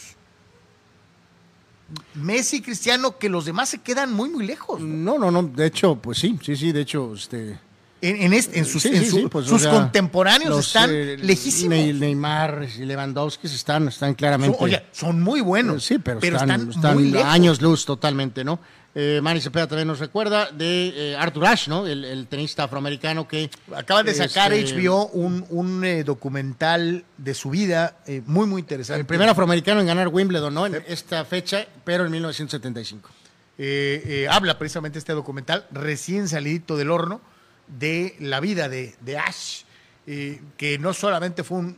Messi 2.16 2.58
y 2.58 2.62
Cristiano 2.62 3.18
que 3.20 3.30
los 3.30 3.46
demás 3.46 3.70
se 3.70 3.80
quedan 3.80 4.14
muy, 4.14 4.30
muy 4.30 4.46
lejos. 4.46 4.80
¿no? 4.82 5.18
no, 5.20 5.32
no, 5.32 5.42
no, 5.44 5.48
de 5.50 5.68
hecho, 5.68 5.96
pues 5.96 6.18
sí, 6.18 6.40
sí, 6.44 6.56
sí, 6.56 6.72
de 6.72 6.82
hecho, 6.82 7.14
este 7.14 7.60
En, 8.02 8.16
en 8.22 8.34
este- 8.34 8.58
en 8.60 8.66
sus, 8.66 8.82
sí, 8.82 8.90
en 8.90 9.04
sí, 9.04 9.10
su- 9.10 9.16
sí, 9.18 9.28
pues, 9.30 9.46
o 9.46 9.50
sus 9.50 9.62
sea, 9.62 9.72
contemporáneos 9.72 10.50
los, 10.50 10.68
están 10.68 10.90
eh, 10.92 11.18
lejísimos. 11.18 11.78
Ney- 11.78 11.94
Neymar 11.94 12.68
y 12.78 12.86
Lewandowski 12.86 13.48
están, 13.48 13.88
están 13.90 14.10
Son, 14.10 14.16
claramente. 14.16 14.58
oye, 14.60 14.84
son 14.92 15.22
muy 15.22 15.42
buenos, 15.42 15.84
Sí, 15.86 16.00
pero, 16.00 16.20
están, 16.20 16.70
están 16.70 16.96
muy 16.96 17.12
lejos. 17.12 17.28
años 17.32 17.62
luz 17.62 17.86
totalmente, 17.86 18.44
¿no? 18.44 18.60
Eh, 18.96 19.22
Manny 19.24 19.42
Cepeda 19.42 19.66
también 19.66 19.88
nos 19.88 19.98
recuerda 19.98 20.52
de 20.52 21.14
eh, 21.14 21.16
Arthur 21.18 21.48
Ashe, 21.48 21.68
¿no? 21.70 21.88
El, 21.88 22.06
el 22.06 22.28
tenista 22.28 22.66
afroamericano 22.66 23.28
que 23.28 23.50
Acaban 23.76 24.06
de 24.06 24.14
sacar 24.14 24.54
este, 24.54 24.80
HBO 24.80 25.08
un, 25.08 25.44
un, 25.50 25.84
eh, 25.84 26.04
documental 26.04 27.04
de 27.18 27.34
su 27.34 27.50
vida 27.50 27.98
eh, 28.06 28.22
muy, 28.28 28.46
muy 28.46 28.60
interesante. 28.62 29.00
El 29.00 29.08
primer 29.08 29.28
afroamericano 29.28 29.80
en 29.82 29.88
ganar 29.88 30.10
Wimbledon, 30.10 30.54
¿no? 30.54 30.68
En 30.68 30.76
esta 30.88 31.26
fecha, 31.26 31.66
pero 31.84 32.06
en 32.06 32.12
1975. 32.12 33.10
eh, 33.58 34.04
eh, 34.06 34.28
habla 34.30 34.60
precisamente 34.60 35.00
este 35.00 35.14
documental, 35.14 35.66
recién 35.72 36.28
salidito 36.28 36.78
del 36.78 36.92
horno, 36.92 37.20
de 37.68 38.16
la 38.20 38.40
vida 38.42 38.70
de, 38.70 38.94
de 39.02 39.18
Ash, 39.18 39.64
que 40.06 40.78
no 40.80 40.94
solamente 40.94 41.44
fue 41.44 41.58
un, 41.60 41.78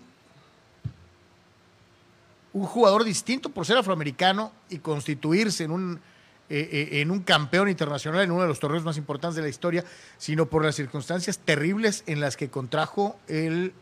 un 2.54 2.66
jugador 2.66 3.04
distinto 3.04 3.50
por 3.50 3.66
ser 3.66 3.78
afroamericano 3.78 4.52
y 4.70 4.80
constituirse 4.80 5.64
en 5.64 5.72
un, 5.72 6.02
eh, 6.50 6.70
eh, 6.92 7.02
en 7.02 7.12
un 7.12 7.22
campeón 7.24 7.70
internacional 7.70 8.22
en 8.22 8.32
uno 8.32 8.42
de 8.44 8.48
los 8.48 8.60
torneos 8.60 8.84
más 8.84 8.98
importantes 8.98 9.36
de 9.36 9.42
la 9.42 9.50
historia, 9.50 9.84
sino 10.18 10.46
por 10.46 10.64
las 10.64 10.76
circunstancias 10.76 11.40
terribles 11.40 12.04
en 12.08 12.20
las 12.22 12.38
que 12.38 12.50
contrajo 12.50 13.20
el, 13.28 13.74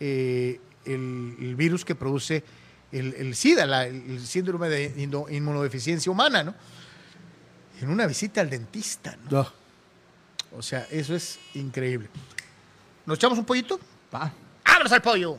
eh, 0.00 0.60
el, 0.84 1.36
el 1.40 1.54
virus 1.56 1.84
que 1.84 1.94
produce 1.94 2.42
el, 2.90 3.14
el 3.14 3.34
SIDA, 3.36 3.66
la- 3.66 3.86
el 3.86 4.24
síndrome 4.26 4.68
de 4.68 4.92
inmunodeficiencia 5.30 6.10
humana, 6.10 6.42
¿no? 6.42 6.54
En 7.80 7.90
una 7.90 8.06
visita 8.06 8.40
al 8.40 8.50
dentista, 8.50 9.16
¿no? 9.30 9.46
O 10.56 10.62
sea, 10.62 10.86
eso 10.90 11.14
es 11.14 11.38
increíble. 11.54 12.08
¿Nos 13.06 13.18
echamos 13.18 13.38
un 13.38 13.44
pollito? 13.44 13.78
Va. 14.12 14.32
¡Vámonos 14.64 14.90
al 14.92 15.02
pollo! 15.02 15.38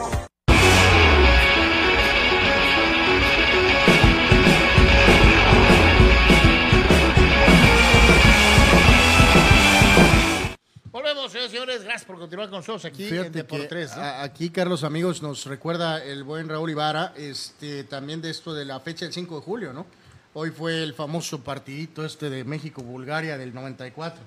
Señores. 11.51 11.83
Gracias 11.83 12.05
por 12.05 12.17
continuar 12.17 12.49
con 12.49 12.59
nosotros 12.59 12.85
aquí 12.85 13.03
en 13.03 13.09
Fíjate 13.09 13.31
que 13.31 13.37
Deportes. 13.37 13.91
aquí, 13.97 14.49
Carlos, 14.49 14.83
amigos, 14.83 15.21
nos 15.21 15.45
recuerda 15.45 16.03
el 16.03 16.23
buen 16.23 16.47
Raúl 16.49 16.71
Ibarra 16.71 17.13
este, 17.17 17.83
también 17.83 18.21
de 18.21 18.29
esto 18.29 18.53
de 18.53 18.65
la 18.65 18.79
fecha 18.79 19.05
del 19.05 19.13
5 19.13 19.35
de 19.37 19.41
julio, 19.41 19.73
¿no? 19.73 19.85
Hoy 20.33 20.51
fue 20.51 20.81
el 20.81 20.93
famoso 20.93 21.43
partidito 21.43 22.05
este 22.05 22.29
de 22.29 22.43
México-Bulgaria 22.45 23.37
del 23.37 23.53
94, 23.53 24.21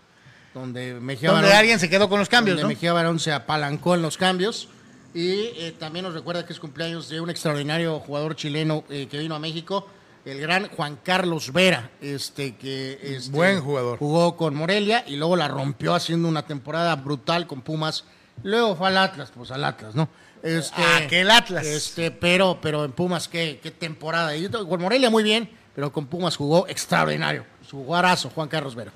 donde 0.53 0.95
Mejía 1.01 1.31
Donde 1.31 1.47
Barón- 1.49 1.59
alguien 1.59 1.79
se 1.81 1.89
quedó 1.89 2.09
con 2.09 2.19
los 2.19 2.29
cambios, 2.29 2.57
donde 2.57 2.65
¿no? 2.65 2.69
Mejía 2.69 2.93
Barón 2.93 3.19
se 3.19 3.33
apalancó 3.33 3.95
en 3.95 4.03
los 4.03 4.17
cambios. 4.19 4.69
Y 5.15 5.31
eh, 5.31 5.75
también 5.79 6.05
nos 6.05 6.13
recuerda 6.13 6.45
que 6.45 6.53
es 6.53 6.59
cumpleaños 6.61 7.09
de 7.09 7.21
un 7.21 7.31
extraordinario 7.31 8.01
jugador 8.01 8.35
chileno 8.37 8.85
eh, 8.91 9.07
que 9.09 9.17
vino 9.19 9.35
a 9.35 9.39
México, 9.39 9.89
el 10.25 10.41
gran 10.41 10.69
Juan 10.69 10.99
Carlos 11.03 11.53
Vera, 11.53 11.91
este 12.01 12.57
que 12.57 12.99
este, 13.03 13.31
Buen 13.31 13.61
jugador. 13.61 13.99
jugó 13.99 14.37
con 14.37 14.55
Morelia 14.55 15.05
y 15.07 15.17
luego 15.17 15.37
la 15.37 15.49
rompió 15.49 15.95
haciendo 15.95 16.29
una 16.29 16.47
temporada 16.47 16.97
brutal 16.97 17.47
con 17.47 17.61
Pumas. 17.61 18.05
Luego 18.43 18.75
fue 18.75 18.89
al 18.89 18.99
Atlas, 18.99 19.31
pues 19.35 19.51
al 19.51 19.65
Atlas, 19.65 19.95
¿no? 19.95 20.09
Este, 20.43 20.83
Aquel 20.83 21.31
Atlas. 21.31 21.67
Este, 21.67 22.11
pero, 22.11 22.59
pero 22.61 22.85
en 22.85 22.93
Pumas, 22.93 23.29
qué, 23.29 23.61
qué 23.63 23.71
temporada. 23.71 24.37
Y 24.37 24.49
con 24.49 24.81
Morelia 24.81 25.11
muy 25.11 25.23
bien, 25.23 25.51
pero 25.75 25.93
con 25.93 26.07
Pumas 26.07 26.37
jugó 26.37 26.67
extraordinario. 26.69 27.45
Su 27.67 27.85
jugadorazo, 27.85 28.31
Juan 28.31 28.49
Carlos 28.49 28.75
Vera. 28.75 28.93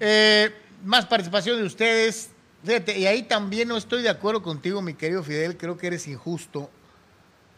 Eh, 0.00 0.52
más 0.84 1.06
participación 1.06 1.58
de 1.58 1.64
ustedes. 1.64 2.30
Fíjate, 2.64 2.98
y 2.98 3.06
ahí 3.06 3.22
también 3.22 3.68
no 3.68 3.76
estoy 3.76 4.02
de 4.02 4.08
acuerdo 4.08 4.42
contigo, 4.42 4.82
mi 4.82 4.94
querido 4.94 5.22
Fidel. 5.22 5.56
Creo 5.56 5.76
que 5.76 5.86
eres 5.86 6.08
injusto. 6.08 6.70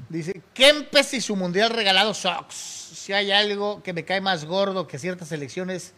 Dice, 0.08 0.42
Kempes 0.54 1.14
y 1.14 1.20
su 1.20 1.36
mundial 1.36 1.70
regalado 1.70 2.14
Sox. 2.14 2.54
Si 2.54 3.12
hay 3.12 3.30
algo 3.30 3.82
que 3.82 3.92
me 3.92 4.04
cae 4.04 4.20
más 4.20 4.44
gordo 4.44 4.86
que 4.86 4.98
ciertas 4.98 5.28
selecciones 5.28 5.94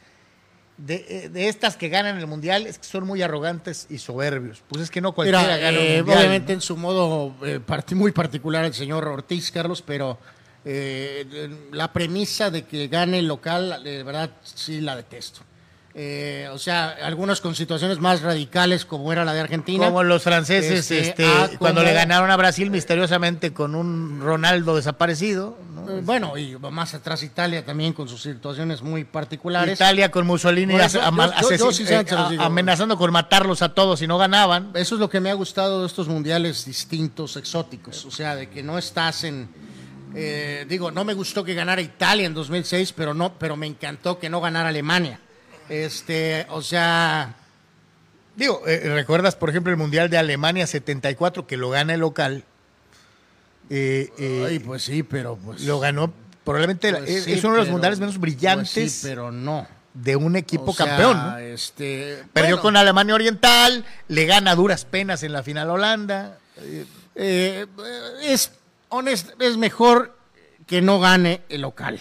de, 0.77 1.07
eh, 1.09 1.29
de 1.29 1.49
estas 1.49 1.77
que 1.77 1.89
ganan 1.89 2.19
el 2.19 2.27
mundial, 2.27 2.67
es 2.67 2.79
que 2.79 2.85
son 2.85 3.07
muy 3.07 3.23
arrogantes 3.23 3.87
y 3.89 3.99
soberbios. 3.99 4.63
Pues 4.69 4.83
es 4.83 4.91
que 4.91 5.01
no 5.01 5.13
cualquiera 5.13 5.43
Mira, 5.43 5.57
gana 5.57 5.79
eh, 5.79 5.91
un 5.93 5.97
mundial. 5.99 6.19
obviamente 6.19 6.53
en 6.53 6.61
su 6.61 6.77
modo 6.77 7.35
eh, 7.45 7.61
muy 7.95 8.13
particular 8.13 8.65
el 8.65 8.75
señor 8.75 9.07
Ortiz, 9.07 9.51
Carlos, 9.51 9.83
pero 9.83 10.19
eh, 10.65 11.27
eh, 11.33 11.51
la 11.73 11.93
premisa 11.93 12.51
de 12.51 12.65
que 12.65 12.87
gane 12.87 13.19
el 13.19 13.27
local, 13.27 13.83
de 13.83 14.03
verdad, 14.03 14.31
sí 14.43 14.81
la 14.81 14.95
detesto. 14.95 15.41
Eh, 15.95 16.49
o 16.51 16.59
sea, 16.59 16.97
algunos 17.03 17.43
con 17.43 17.55
situaciones 17.55 17.99
más 17.99 18.23
radicales 18.23 18.87
como 18.87 19.13
era 19.13 19.27
la 19.27 19.35
de 19.35 19.41
Argentina. 19.41 19.85
Como 19.87 20.03
los 20.03 20.23
franceses, 20.23 20.91
Este, 20.91 21.01
este, 21.01 21.27
ah, 21.27 21.51
cuando 21.59 21.81
como- 21.83 21.91
le 21.91 21.95
ganaron 21.95 22.31
a 22.31 22.37
Brasil 22.39 22.71
misteriosamente 22.71 23.53
con 23.53 23.75
un 23.75 24.21
Ronaldo 24.23 24.75
desaparecido. 24.77 25.59
¿no? 25.75 25.99
Eh, 25.99 26.01
Bueno, 26.03 26.39
y 26.39 26.57
más 26.57 26.95
atrás 26.95 27.23
Italia 27.23 27.63
también 27.67 27.93
con 27.93 28.09
sus 28.09 28.23
situaciones 28.23 28.81
muy 28.81 29.05
particulares. 29.05 29.75
Italia 29.79 30.11
con 30.11 30.27
Mussolini 30.27 30.75
eso, 30.77 30.99
yo- 31.01 31.07
yo- 31.27 32.31
yo 32.31 32.33
eh, 32.33 32.37
amenazando 32.41 32.97
con 32.97 33.13
matarlos 33.13 33.61
a 33.61 33.75
todos 33.75 33.99
si 33.99 34.07
no 34.07 34.17
ganaban. 34.17 34.71
Eso 34.75 34.95
es 34.95 35.01
lo 35.01 35.11
que 35.11 35.21
me 35.21 35.31
ha 35.31 35.35
gustado 35.35 35.83
de 35.83 35.87
estos 35.89 36.09
mundiales 36.09 36.65
distintos, 36.65 37.37
exóticos. 37.37 38.07
O 38.07 38.11
sea, 38.11 38.35
de 38.35 38.49
que 38.49 38.63
no 38.63 38.79
estás 38.79 39.25
en. 39.25 39.49
eh, 40.15 40.65
digo, 40.69 40.91
no 40.91 41.05
me 41.05 41.13
gustó 41.15 41.43
que 41.45 41.53
ganara 41.55 41.81
Italia 41.83 42.27
en 42.27 42.35
2006, 42.35 42.93
pero 42.93 43.13
no, 43.15 43.35
pero 43.39 43.57
me 43.57 43.67
encantó 43.67 44.19
que 44.19 44.29
no 44.31 44.41
ganara 44.41 44.69
Alemania. 44.71 45.21
Este, 45.73 46.47
o 46.51 46.61
sea, 46.63 47.35
Digo, 48.37 48.63
eh, 48.67 48.81
¿recuerdas, 48.95 49.37
por 49.37 49.51
ejemplo, 49.51 49.71
el 49.73 49.79
Mundial 49.79 50.09
de 50.11 50.19
Alemania 50.19 50.67
74 50.67 51.47
que 51.47 51.57
lo 51.57 51.71
gana 51.71 51.95
el 51.95 52.01
local? 52.01 52.45
Eh, 53.71 54.11
eh, 54.19 54.47
ay, 54.49 54.59
pues 54.59 54.83
sí, 54.85 55.03
pero 55.03 55.37
pues. 55.37 55.63
lo 55.63 55.81
ganó 55.81 56.13
probablemente 56.45 56.93
pues 56.93 57.09
es, 57.09 57.25
sí, 57.25 57.33
es 57.35 57.45
uno 57.45 57.53
de 57.55 57.59
los 57.59 57.67
pero- 57.67 57.73
mundiales 57.73 58.01
menos 58.01 58.19
brillantes 58.19 58.73
pues 58.75 58.93
sí, 58.93 59.07
pero 59.07 59.31
no. 59.33 59.67
de 59.95 60.17
un 60.17 60.37
equipo 60.37 60.71
O 60.71 60.75
sea, 60.75 60.87
campeón. 60.87 61.17
¿no? 61.17 61.39
Este, 61.39 62.23
Perdió 62.33 62.57
bueno, 62.57 62.63
con 62.63 62.77
Alemania 62.77 63.15
Oriental, 63.15 63.85
le 64.09 64.27
gana 64.27 64.55
duras 64.55 64.85
penas 64.85 65.23
en 65.23 65.33
la 65.33 65.43
final 65.43 65.71
a 65.71 65.73
Holanda. 65.75 66.39
eh, 67.15 67.67
es 68.23 68.53
honest, 68.89 69.31
es 69.41 69.57
mejor 69.57 70.17
que 70.67 70.83
no 70.83 71.01
gane 71.01 71.43
el 71.49 71.63
local. 71.63 71.99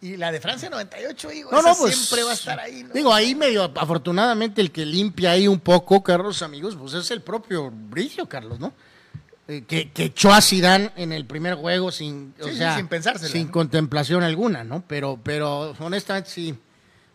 Y 0.00 0.16
la 0.16 0.30
de 0.30 0.40
Francia 0.40 0.70
98, 0.70 1.28
digo, 1.30 1.50
No, 1.50 1.58
esa 1.58 1.70
no, 1.70 1.76
pues. 1.76 1.96
siempre 1.96 2.22
va 2.24 2.30
a 2.30 2.34
estar 2.34 2.60
ahí. 2.60 2.84
¿no? 2.84 2.94
Digo, 2.94 3.12
ahí 3.12 3.34
medio, 3.34 3.64
afortunadamente, 3.76 4.60
el 4.60 4.70
que 4.70 4.86
limpia 4.86 5.32
ahí 5.32 5.48
un 5.48 5.58
poco, 5.58 6.02
Carlos, 6.04 6.40
amigos, 6.42 6.76
pues 6.76 6.94
es 6.94 7.10
el 7.10 7.20
propio 7.20 7.70
Bricio, 7.72 8.28
Carlos, 8.28 8.60
¿no? 8.60 8.72
Eh, 9.48 9.64
que, 9.66 9.90
que 9.90 10.04
echó 10.04 10.30
a 10.32 10.40
Zidane 10.42 10.92
en 10.96 11.10
el 11.12 11.24
primer 11.24 11.54
juego 11.54 11.90
sin, 11.90 12.34
o 12.40 12.44
Sí, 12.44 12.50
sí, 12.52 12.56
sea, 12.58 12.76
sin 12.76 12.86
pensársela, 12.86 13.32
sin 13.32 13.46
¿no? 13.46 13.52
contemplación 13.52 14.22
alguna, 14.22 14.62
¿no? 14.62 14.84
Pero, 14.86 15.18
pero 15.22 15.74
honestamente 15.80 16.30
sí, 16.30 16.54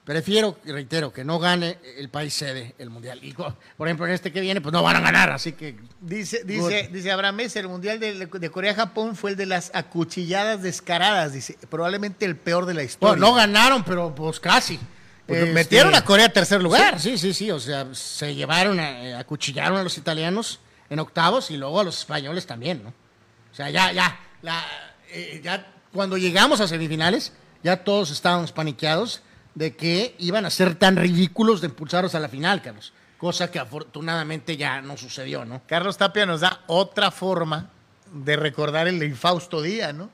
prefiero, 0.04 0.58
reitero, 0.66 1.14
que 1.14 1.24
no 1.24 1.40
gane 1.40 1.78
el 1.98 2.10
país 2.10 2.34
sede 2.34 2.76
el 2.78 2.90
mundial. 2.90 3.20
Y, 3.24 3.34
por 3.34 3.88
ejemplo, 3.88 4.06
en 4.06 4.14
este 4.14 4.32
que 4.32 4.42
viene, 4.42 4.62
pues 4.62 4.74
no 4.74 4.84
van 4.84 4.98
a 4.98 5.00
ganar, 5.02 5.30
así 5.32 5.54
que 5.54 5.76
Dice, 6.02 6.44
dice, 6.44 6.90
dice 6.92 7.12
Abraham 7.12 7.36
Mesa, 7.36 7.60
el 7.60 7.70
Mundial 7.70 8.00
de, 8.00 8.26
de 8.26 8.50
Corea-Japón 8.50 9.16
fue 9.16 9.32
el 9.32 9.38
de 9.38 9.46
las 9.46 9.72
acuchilladas 9.74 10.62
descaradas, 10.62 11.34
dice, 11.34 11.58
probablemente 11.70 12.26
el 12.26 12.36
peor 12.36 12.66
de 12.66 12.74
la 12.74 12.84
historia. 12.84 13.18
bueno, 13.18 13.28
no 13.28 13.34
ganaron, 13.34 13.84
pero 13.84 14.14
pues 14.14 14.40
casi. 14.40 14.80
Pues 15.26 15.40
Este, 15.40 15.54
metieron 15.54 15.96
a 15.96 16.04
Corea 16.04 16.26
a 16.26 16.30
tercer 16.30 16.62
lugar. 16.62 17.00
Sí, 17.00 17.18
sí, 17.18 17.34
sí, 17.34 17.50
o 17.50 17.60
sea, 17.60 17.88
se 17.94 18.36
llevaron, 18.36 18.80
a, 18.80 19.06
eh, 19.06 19.16
acuchillaron 19.16 19.78
a 19.78 19.84
los 19.84 19.98
italianos 19.98 20.60
en 20.90 21.00
octavos 21.00 21.50
y 21.50 21.56
luego 21.56 21.80
a 21.80 21.84
los 21.86 21.98
españoles 22.00 22.46
también, 22.46 22.84
¿no? 22.84 22.90
O 22.90 23.56
sea, 23.56 23.70
ya, 23.70 23.94
ya, 23.94 24.20
la, 24.42 24.66
eh, 25.10 25.40
ya 25.42 25.72
cuando 25.94 26.18
llegamos 26.18 26.60
a 26.60 26.68
semifinales, 26.68 27.32
ya 27.64 27.86
todos 27.86 28.12
estábamos 28.12 28.52
paniqueados 28.52 29.22
de 29.56 29.76
que 29.76 30.16
iban 30.20 30.46
a 30.46 30.50
ser 30.50 30.76
tan 30.76 30.96
ridículos 30.96 31.62
de 31.62 31.68
impulsarlos 31.68 32.16
a 32.16 32.20
la 32.20 32.30
final, 32.30 32.62
Carlos. 32.62 32.94
Cosa 33.18 33.50
que 33.52 33.60
afortunadamente 33.60 34.58
ya 34.58 34.82
no 34.82 34.98
sucedió, 34.98 35.46
¿no? 35.46 35.62
Carlos 35.68 35.98
Tapia 35.98 36.26
nos 36.26 36.42
da 36.42 36.62
otra 36.68 37.12
forma 37.12 37.70
de 38.12 38.36
recordar 38.36 38.88
el 38.88 39.02
infausto 39.04 39.62
día, 39.62 39.94
¿no? 39.94 40.10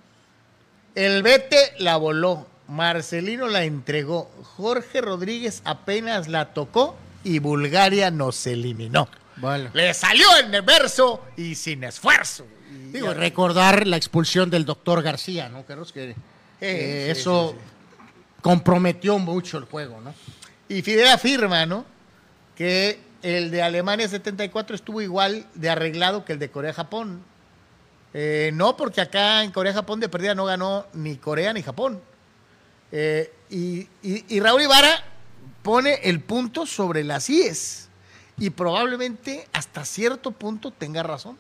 El 0.96 1.24
Vete 1.24 1.74
la 1.80 1.98
voló, 1.98 2.48
Marcelino 2.68 3.48
la 3.48 3.64
entregó, 3.64 4.30
Jorge 4.58 5.02
Rodríguez 5.02 5.62
apenas 5.66 6.28
la 6.28 6.54
tocó 6.54 6.96
y 7.24 7.40
Bulgaria 7.40 8.12
nos 8.12 8.46
eliminó. 8.48 9.08
Vale. 9.38 9.70
Le 9.74 9.94
salió 9.94 10.28
en 10.44 10.54
el 10.54 10.62
verso 10.62 11.24
y 11.38 11.56
sin 11.56 11.84
esfuerzo. 11.86 12.46
Y 12.72 12.92
Digo, 12.92 13.08
ya- 13.08 13.14
recordar 13.14 13.88
la 13.88 13.96
expulsión 13.98 14.50
del 14.50 14.66
doctor 14.66 15.02
García, 15.02 15.48
¿no, 15.50 15.64
Carlos? 15.66 15.92
Que 15.94 16.14
eh, 16.62 17.12
sí, 17.14 17.20
eso 17.20 17.56
comprometió 18.42 19.18
mucho 19.20 19.58
el 19.58 19.66
juego, 19.66 20.00
¿no? 20.02 20.14
Y 20.68 20.82
Fidel 20.82 21.08
afirma, 21.08 21.66
¿no? 21.66 21.86
Que 22.56 23.00
el 23.22 23.52
de 23.52 23.62
Alemania 23.62 24.08
74 24.08 24.76
estuvo 24.76 25.02
igual 25.02 25.46
de 25.56 25.70
arreglado 25.70 26.26
que 26.26 26.34
el 26.34 26.40
de 26.40 26.50
Corea-Japón. 26.52 27.22
Eh, 28.14 28.52
no, 28.54 28.76
porque 28.78 29.02
acá 29.02 29.44
en 29.44 29.52
Corea-Japón 29.52 30.00
de 30.00 30.10
perdida 30.10 30.36
no 30.36 30.46
ganó 30.46 30.86
ni 30.94 31.18
Corea 31.18 31.54
ni 31.54 31.62
Japón. 31.62 32.00
Eh, 32.92 33.32
y, 33.50 33.88
y- 34.02 34.26
y 34.28 34.40
Raúl 34.40 34.62
Ibarra 34.64 35.04
pone 35.64 35.96
el 36.04 36.20
punto 36.22 36.66
sobre 36.66 37.04
las 37.04 37.30
IES. 37.30 37.90
Y 38.38 38.52
probablemente 38.52 39.48
hasta 39.54 39.84
cierto 39.86 40.32
punto 40.32 40.72
tenga 40.72 41.04
razón. 41.04 41.38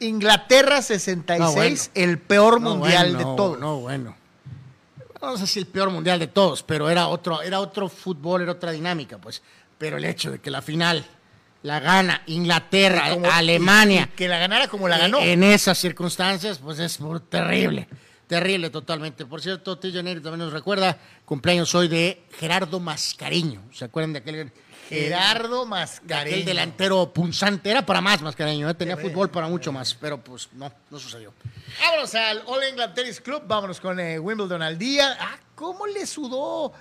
Inglaterra 0.00 0.82
66, 0.82 1.38
No, 1.40 1.52
bueno. 1.52 2.10
el 2.12 2.18
peor 2.18 2.60
No, 2.60 2.76
mundial 2.76 3.14
bueno, 3.14 3.18
de 3.30 3.36
todos. 3.36 3.58
No, 3.58 3.80
bueno. 3.80 4.16
No 5.26 5.36
sé 5.36 5.46
si 5.46 5.58
el 5.58 5.66
peor 5.66 5.90
mundial 5.90 6.18
de 6.18 6.26
todos, 6.28 6.62
pero 6.62 6.88
era 6.90 7.08
otro, 7.08 7.42
era 7.42 7.60
otro 7.60 7.88
fútbol, 7.88 8.42
era 8.42 8.52
otra 8.52 8.72
dinámica, 8.72 9.18
pues. 9.18 9.42
Pero 9.78 9.96
el 9.96 10.04
hecho 10.04 10.30
de 10.30 10.38
que 10.40 10.50
la 10.50 10.62
final 10.62 11.04
la 11.62 11.80
gana 11.80 12.22
Inglaterra, 12.26 13.10
Como- 13.10 13.30
Alemania, 13.30 14.08
y- 14.10 14.12
y 14.14 14.16
que 14.16 14.28
la 14.28 14.38
ganara 14.38 14.68
como 14.68 14.86
la 14.88 14.98
ganó. 14.98 15.18
en 15.20 15.42
esas 15.42 15.78
circunstancias, 15.78 16.58
pues 16.58 16.78
es 16.78 16.98
terrible. 17.28 17.88
Terrible 18.26 18.70
totalmente. 18.70 19.26
Por 19.26 19.40
cierto, 19.42 19.78
Tillo 19.78 20.02
Neri 20.02 20.20
también 20.20 20.40
nos 20.40 20.52
recuerda 20.52 20.96
cumpleaños 21.24 21.74
hoy 21.74 21.88
de 21.88 22.22
Gerardo 22.38 22.80
Mascareño. 22.80 23.62
¿Se 23.72 23.84
acuerdan 23.84 24.14
de 24.14 24.18
aquel, 24.20 24.34
eh, 24.36 24.52
Gerardo 24.88 25.64
de 25.64 25.70
Mascareño. 25.70 26.34
aquel 26.34 26.44
delantero 26.44 27.12
punzante? 27.12 27.70
Era 27.70 27.84
para 27.84 28.00
más 28.00 28.22
Mascareño, 28.22 28.68
¿eh? 28.68 28.74
tenía 28.74 28.96
fútbol 28.96 29.30
para 29.30 29.48
mucho 29.48 29.72
más, 29.72 29.94
pero 29.94 30.22
pues 30.22 30.48
no, 30.52 30.72
no 30.90 30.98
sucedió. 30.98 31.32
Vámonos 31.80 32.14
al 32.14 32.42
All 32.46 32.62
England 32.62 32.94
Tennis 32.94 33.20
Club, 33.20 33.42
vámonos 33.46 33.80
con 33.80 33.98
eh, 34.00 34.18
Wimbledon 34.18 34.62
al 34.62 34.78
día. 34.78 35.16
Ah, 35.18 35.38
¿cómo 35.54 35.86
le 35.86 36.06
sudó 36.06 36.72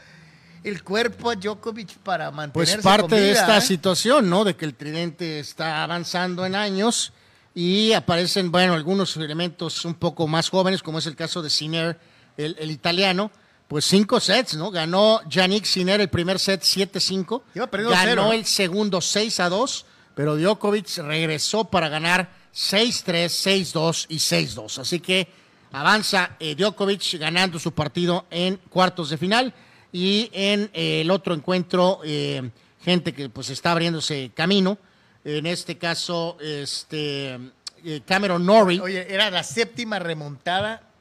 el 0.63 0.83
cuerpo 0.83 1.29
a 1.29 1.35
Djokovic 1.35 1.97
para 1.97 2.31
mantenerse 2.31 2.75
Pues 2.75 2.83
parte 2.83 3.09
con 3.09 3.17
de 3.17 3.31
esta 3.31 3.57
eh? 3.57 3.61
situación, 3.61 4.29
¿no? 4.29 4.43
De 4.43 4.55
que 4.55 4.65
el 4.65 4.75
tridente 4.75 5.39
está 5.39 5.83
avanzando 5.83 6.45
en 6.45 6.55
años 6.55 7.13
y 7.53 7.93
aparecen, 7.93 8.51
bueno, 8.51 8.73
algunos 8.73 9.15
elementos 9.17 9.85
un 9.85 9.93
poco 9.93 10.27
más 10.27 10.49
jóvenes, 10.49 10.81
como 10.81 10.99
es 10.99 11.05
el 11.05 11.15
caso 11.15 11.41
de 11.41 11.49
Sinner, 11.49 11.99
el, 12.37 12.55
el 12.59 12.71
italiano. 12.71 13.31
Pues 13.73 13.85
cinco 13.85 14.19
sets, 14.19 14.55
¿no? 14.55 14.69
Ganó 14.69 15.27
Yannick 15.27 15.65
Sinner 15.65 15.99
el 15.99 16.07
primer 16.07 16.37
set 16.37 16.61
7-5. 16.61 17.41
Iba 17.55 17.65
perdiendo 17.65 17.95
Ganó 17.95 18.07
cero, 18.07 18.31
el 18.31 18.45
segundo 18.45 18.99
6-2, 18.99 19.85
pero 20.13 20.37
Djokovic 20.37 20.95
regresó 20.97 21.63
para 21.63 21.89
ganar 21.89 22.29
6-3, 22.53 23.73
6-2 23.73 24.05
y 24.09 24.17
6-2. 24.17 24.77
Así 24.77 24.99
que 24.99 25.27
avanza 25.71 26.35
eh, 26.39 26.53
Djokovic 26.53 27.17
ganando 27.17 27.57
su 27.57 27.71
partido 27.71 28.27
en 28.29 28.57
cuartos 28.69 29.09
de 29.09 29.17
final 29.17 29.51
y 29.91 30.29
en 30.33 30.69
eh, 30.71 31.01
el 31.01 31.09
otro 31.09 31.33
encuentro 31.33 32.01
eh, 32.05 32.51
gente 32.79 33.11
que 33.11 33.27
pues 33.29 33.49
está 33.49 33.71
abriéndose 33.71 34.29
camino. 34.35 34.77
En 35.25 35.47
este 35.47 35.79
caso, 35.79 36.37
este 36.39 37.39
eh, 37.83 38.01
Cameron 38.05 38.45
Norrie. 38.45 38.79
Oye, 38.79 39.11
era 39.11 39.31
la 39.31 39.41
séptima 39.41 39.97
remontada 39.97 40.92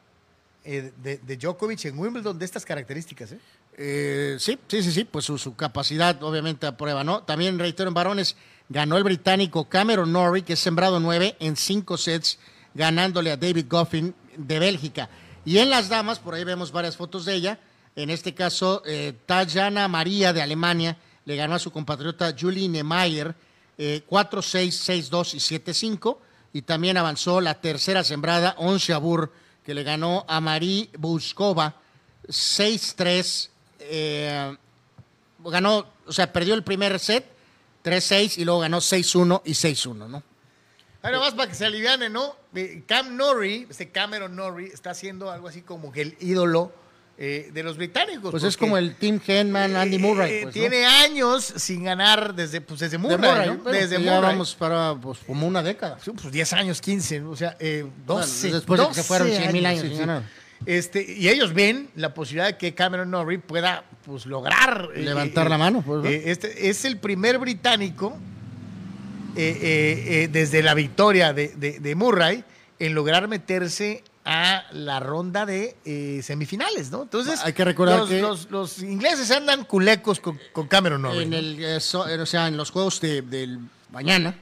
eh, 0.64 0.92
de, 1.02 1.36
Djokovic 1.36 1.84
en 1.86 1.98
Wimbledon 1.98 2.38
de 2.38 2.44
estas 2.44 2.64
características, 2.64 3.32
¿eh? 3.32 3.38
Eh, 3.76 4.36
sí, 4.38 4.58
sí, 4.68 4.82
sí, 4.82 4.92
sí, 4.92 5.04
pues 5.04 5.24
su, 5.24 5.56
capacidad 5.56 6.22
obviamente 6.22 6.66
a 6.66 6.76
prueba, 6.76 7.04
¿no? 7.04 7.22
También 7.22 7.58
reitero 7.58 7.88
en 7.88 7.94
varones, 7.94 8.36
ganó 8.68 8.96
el 8.96 9.04
británico 9.04 9.68
Cameron 9.68 10.12
Norrie, 10.12 10.44
que 10.44 10.52
es 10.52 10.60
sembrado 10.60 11.00
9 11.00 11.36
en 11.40 11.56
5 11.56 11.96
sets, 11.96 12.38
ganándole 12.74 13.30
a 13.30 13.36
David 13.36 13.66
Goffin 13.68 14.14
de 14.36 14.58
Bélgica. 14.58 15.08
Y 15.44 15.58
en 15.58 15.70
las 15.70 15.88
damas, 15.88 16.18
por 16.18 16.34
ahí 16.34 16.44
vemos 16.44 16.70
varias 16.70 16.96
fotos 16.96 17.24
de 17.24 17.34
ella, 17.34 17.58
en 17.94 18.10
este 18.10 18.34
caso, 18.34 18.82
eh, 18.86 19.12
Tajana 19.26 19.86
María 19.88 20.32
de 20.32 20.40
Alemania 20.42 20.96
le 21.24 21.36
ganó 21.36 21.54
a 21.54 21.58
su 21.58 21.70
compatriota 21.70 22.34
Julie 22.38 22.68
Nemeyer 22.68 23.34
eh, 23.76 24.02
4-6, 24.08 25.10
6-2 25.10 25.34
y 25.34 25.60
7-5. 25.60 26.18
Y 26.54 26.62
también 26.62 26.96
avanzó 26.96 27.40
la 27.40 27.60
tercera 27.60 28.04
sembrada, 28.04 28.54
Ons 28.58 28.86
Jabeur, 28.86 29.32
que 29.64 29.74
le 29.74 29.82
ganó 29.82 30.24
a 30.28 30.40
Marie 30.40 30.90
Buskova 30.98 31.74
6-3. 32.26 33.48
eh, 33.80 34.56
ganó, 35.44 35.86
o 36.06 36.12
sea, 36.12 36.32
perdió 36.32 36.54
el 36.54 36.62
primer 36.62 36.98
set, 36.98 37.26
3-6, 37.84 38.38
y 38.38 38.44
luego 38.44 38.60
ganó 38.60 38.78
6-1 38.78 39.42
y 39.44 39.52
6-1, 39.52 40.08
¿no? 40.08 40.22
Ahora 41.02 41.18
más 41.18 41.34
para 41.34 41.48
que 41.48 41.56
se 41.56 41.66
aliviane, 41.66 42.08
¿no? 42.08 42.36
Cam 42.86 43.16
Norrie, 43.16 43.66
este 43.68 43.90
Cameron 43.90 44.36
Norrie, 44.36 44.68
está 44.72 44.90
haciendo 44.90 45.32
algo 45.32 45.48
así 45.48 45.62
como 45.62 45.90
que 45.90 46.02
el 46.02 46.16
ídolo 46.20 46.72
eh, 47.24 47.50
de 47.52 47.62
los 47.62 47.76
británicos. 47.76 48.32
Pues 48.32 48.42
es 48.42 48.56
como 48.56 48.76
el 48.76 48.96
Tim 48.96 49.20
Henman, 49.24 49.76
Andy 49.76 49.94
eh, 49.94 49.98
Murray. 50.00 50.32
eh, 50.32 50.40
pues, 50.42 50.56
¿no? 50.56 50.60
tiene 50.60 50.84
años 50.86 51.44
sin 51.56 51.84
ganar 51.84 52.34
desde, 52.34 52.60
pues, 52.60 52.80
desde 52.80 52.96
De 52.96 52.98
Murray, 52.98 53.18
Murray, 53.30 53.46
¿no? 53.48 53.56
bueno, 53.58 53.78
Desde 53.78 54.02
ya 54.02 54.14
Murray. 54.16 54.32
vamos 54.32 54.54
para 54.56 54.96
pues, 55.00 55.18
como 55.24 55.46
una 55.46 55.62
década. 55.62 55.98
Sí, 56.04 56.10
pues 56.20 56.32
10 56.32 56.52
años, 56.54 56.80
15, 56.80 57.22
o 57.22 57.36
sea, 57.36 57.56
eh, 57.60 57.86
12. 58.06 58.48
Bueno, 58.48 58.56
después 58.56 58.80
de 58.80 58.86
que 58.88 58.94
se 58.94 59.00
12 59.00 59.02
fueron 59.08 59.28
100,000 59.28 59.66
años 59.66 59.80
sí, 59.82 59.86
sin 59.88 59.96
sí. 59.96 60.00
ganar. 60.00 60.22
Este, 60.66 61.12
y 61.16 61.28
ellos 61.28 61.54
ven 61.54 61.90
la 61.94 62.12
posibilidad 62.14 62.46
de 62.46 62.56
que 62.56 62.74
Cameron 62.74 63.10
Norrie 63.10 63.38
pueda 63.38 63.84
pues, 64.04 64.26
lograr 64.26 64.88
eh, 64.94 65.02
Levantar 65.02 65.46
eh, 65.46 65.50
la 65.50 65.58
mano, 65.58 65.82
pues, 65.86 66.04
eh, 66.06 66.22
este 66.26 66.68
es 66.70 66.84
el 66.84 66.98
primer 66.98 67.38
británico 67.38 68.16
eh, 69.36 69.58
eh, 69.62 70.04
eh, 70.24 70.28
desde 70.30 70.62
la 70.62 70.74
victoria 70.74 71.32
de, 71.32 71.48
de- 71.56 71.78
de 71.80 71.94
Murray 71.94 72.44
en 72.78 72.94
lograr 72.94 73.26
meterse 73.28 74.02
a 74.24 74.64
la 74.72 75.00
ronda 75.00 75.44
de 75.46 75.76
eh, 75.84 76.20
semifinales, 76.22 76.90
¿no? 76.90 77.02
Entonces, 77.02 77.40
Hay 77.44 77.52
que 77.54 77.64
recordar 77.64 77.98
los, 78.00 78.08
que- 78.08 78.20
los- 78.20 78.50
los 78.50 78.82
ingleses 78.82 79.30
andan 79.32 79.64
culecos 79.64 80.20
con, 80.20 80.38
con 80.52 80.68
Cameron 80.68 81.02
Norrie. 81.02 81.22
En 81.22 81.30
¿no? 81.30 81.36
el, 81.36 81.64
eh, 81.64 81.80
so- 81.80 82.02
o 82.04 82.26
sea, 82.26 82.46
en 82.48 82.56
los 82.56 82.70
juegos 82.70 83.00
de- 83.00 83.22
del 83.22 83.58
mañana, 83.90 84.36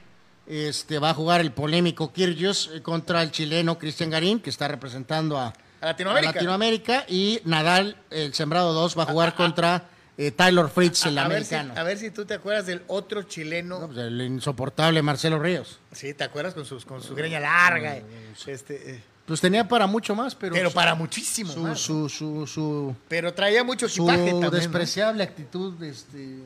este, 0.45 0.99
va 0.99 1.11
a 1.11 1.13
jugar 1.13 1.41
el 1.41 1.51
polémico 1.51 2.11
Kyrgios 2.13 2.69
eh, 2.73 2.81
contra 2.81 3.23
el 3.23 3.31
chileno 3.31 3.77
Cristian 3.79 4.09
Garín, 4.09 4.39
que 4.39 4.49
está 4.51 4.67
representando 4.67 5.37
a, 5.39 5.47
A 5.81 5.85
Latinoamérica. 5.87 6.29
a 6.29 6.33
Latinoamérica, 6.33 7.05
y 7.07 7.41
Nadal, 7.45 7.97
el 8.11 8.33
sembrado 8.33 8.73
2, 8.73 8.97
va 8.97 9.03
a 9.03 9.05
jugar 9.07 9.33
contra 9.35 9.85
eh, 10.17 10.29
Tyler 10.29 10.67
Fritz, 10.67 11.05
el 11.07 11.17
a, 11.17 11.27
ver 11.27 11.43
si, 11.43 11.55
americano. 11.55 11.81
a 11.81 11.83
ver 11.83 11.97
si 11.97 12.11
tú 12.11 12.25
te 12.25 12.35
acuerdas 12.35 12.67
del 12.67 12.83
otro 12.87 13.23
chileno. 13.23 13.79
No, 13.79 13.87
pues, 13.87 13.97
el 13.97 14.21
insoportable 14.21 15.01
Marcelo 15.01 15.39
Ríos. 15.39 15.79
Sí, 15.91 16.13
¿te 16.13 16.23
acuerdas? 16.23 16.53
Con, 16.53 16.65
sus, 16.65 16.85
con 16.85 17.01
su 17.01 17.15
greña 17.15 17.39
larga. 17.39 17.97
este, 18.45 18.91
eh, 18.95 19.03
Pues 19.25 19.39
tenía 19.39 19.67
para 19.67 19.87
mucho 19.87 20.15
más, 20.15 20.35
pero, 20.35 20.53
pero 20.53 20.69
su- 20.69 20.75
para 20.75 20.95
muchísimo 20.95 21.51
su, 21.53 21.59
más. 21.61 21.79
su, 21.79 22.09
su, 22.09 22.45
su, 22.47 22.95
Pero 23.07 23.33
traía 23.33 23.63
mucho 23.63 23.87
su 23.87 24.01
equipaje 24.01 24.17
también. 24.31 24.41
¿no? 24.41 24.49
despreciable 24.51 25.23
actitud, 25.23 25.81
este, 25.83 26.39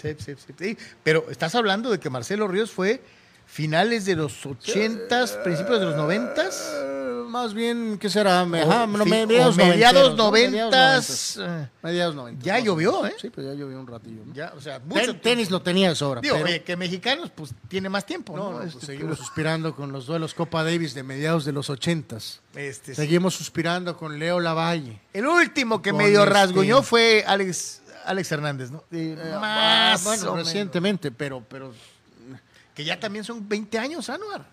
Sí, 0.00 0.08
sí, 0.18 0.34
sí, 0.46 0.54
sí. 0.58 0.78
Pero 1.02 1.26
estás 1.30 1.54
hablando 1.54 1.90
de 1.90 1.98
que 1.98 2.08
Marcelo 2.10 2.46
Ríos 2.48 2.70
fue 2.70 3.02
finales 3.46 4.04
de 4.04 4.14
los 4.16 4.44
80s, 4.46 5.42
principios 5.42 5.80
de 5.80 5.86
los 5.86 5.94
90s. 5.96 6.95
Eh, 7.26 7.30
más 7.30 7.52
bien, 7.54 7.98
¿qué 7.98 8.08
será? 8.08 8.42
O 8.44 8.54
Ajá, 8.56 8.86
no, 8.86 9.04
mediados, 9.04 9.56
mediados 9.56 10.16
noventeros, 10.16 10.16
¿no? 10.16 10.30
Mediados 10.30 11.36
90s. 11.36 11.40
eh, 11.64 11.68
Mediados 11.82 12.14
90. 12.14 12.44
Ya 12.44 12.58
llovió, 12.58 13.06
¿eh? 13.06 13.14
Sí, 13.20 13.30
pues 13.30 13.46
ya 13.46 13.54
llovió 13.54 13.78
un 13.80 13.86
ratillo. 13.86 14.22
¿no? 14.24 14.32
Ya, 14.34 14.52
o 14.56 14.60
sea, 14.60 14.78
Ten- 14.78 14.88
mucho 14.88 15.02
tiempo. 15.04 15.20
tenis 15.22 15.50
lo 15.50 15.62
tenía 15.62 15.88
de 15.90 15.94
sobra. 15.96 16.20
Digo, 16.20 16.36
pero- 16.36 16.46
oye, 16.46 16.62
que 16.62 16.76
mexicanos, 16.76 17.30
pues 17.34 17.50
tiene 17.68 17.88
más 17.88 18.06
tiempo, 18.06 18.36
¿no? 18.36 18.50
no, 18.52 18.58
pues, 18.58 18.74
Este, 18.74 18.86
seguimos 18.86 19.18
suspirando 19.18 19.74
con 19.74 19.92
los 19.92 20.06
duelos 20.06 20.34
Copa 20.34 20.64
Davis 20.64 20.94
de 20.94 21.02
mediados 21.02 21.44
de 21.44 21.52
los 21.52 21.68
80s. 21.70 22.40
este, 22.54 22.94
sí. 22.94 23.02
Seguimos 23.02 23.34
suspirando 23.34 23.96
con 23.96 24.18
Leo 24.18 24.40
Lavalle. 24.40 25.00
El 25.12 25.26
último 25.26 25.82
que 25.82 25.90
Con 25.90 25.98
medio 25.98 26.20
este- 26.22 26.32
rasguñó 26.32 26.82
fue 26.82 27.24
Alex, 27.26 27.82
Alex 28.04 28.32
Hernández, 28.32 28.70
¿no? 28.70 28.84
Eh, 28.92 29.16
Ah, 29.34 29.90
más 29.92 30.04
bueno, 30.04 30.36
recientemente, 30.36 31.10
pero, 31.10 31.42
pero 31.48 31.72
Que 32.74 32.84
ya 32.84 33.00
también 33.00 33.24
son 33.24 33.48
20 33.48 33.78
años, 33.78 34.10
Anuar. 34.10 34.44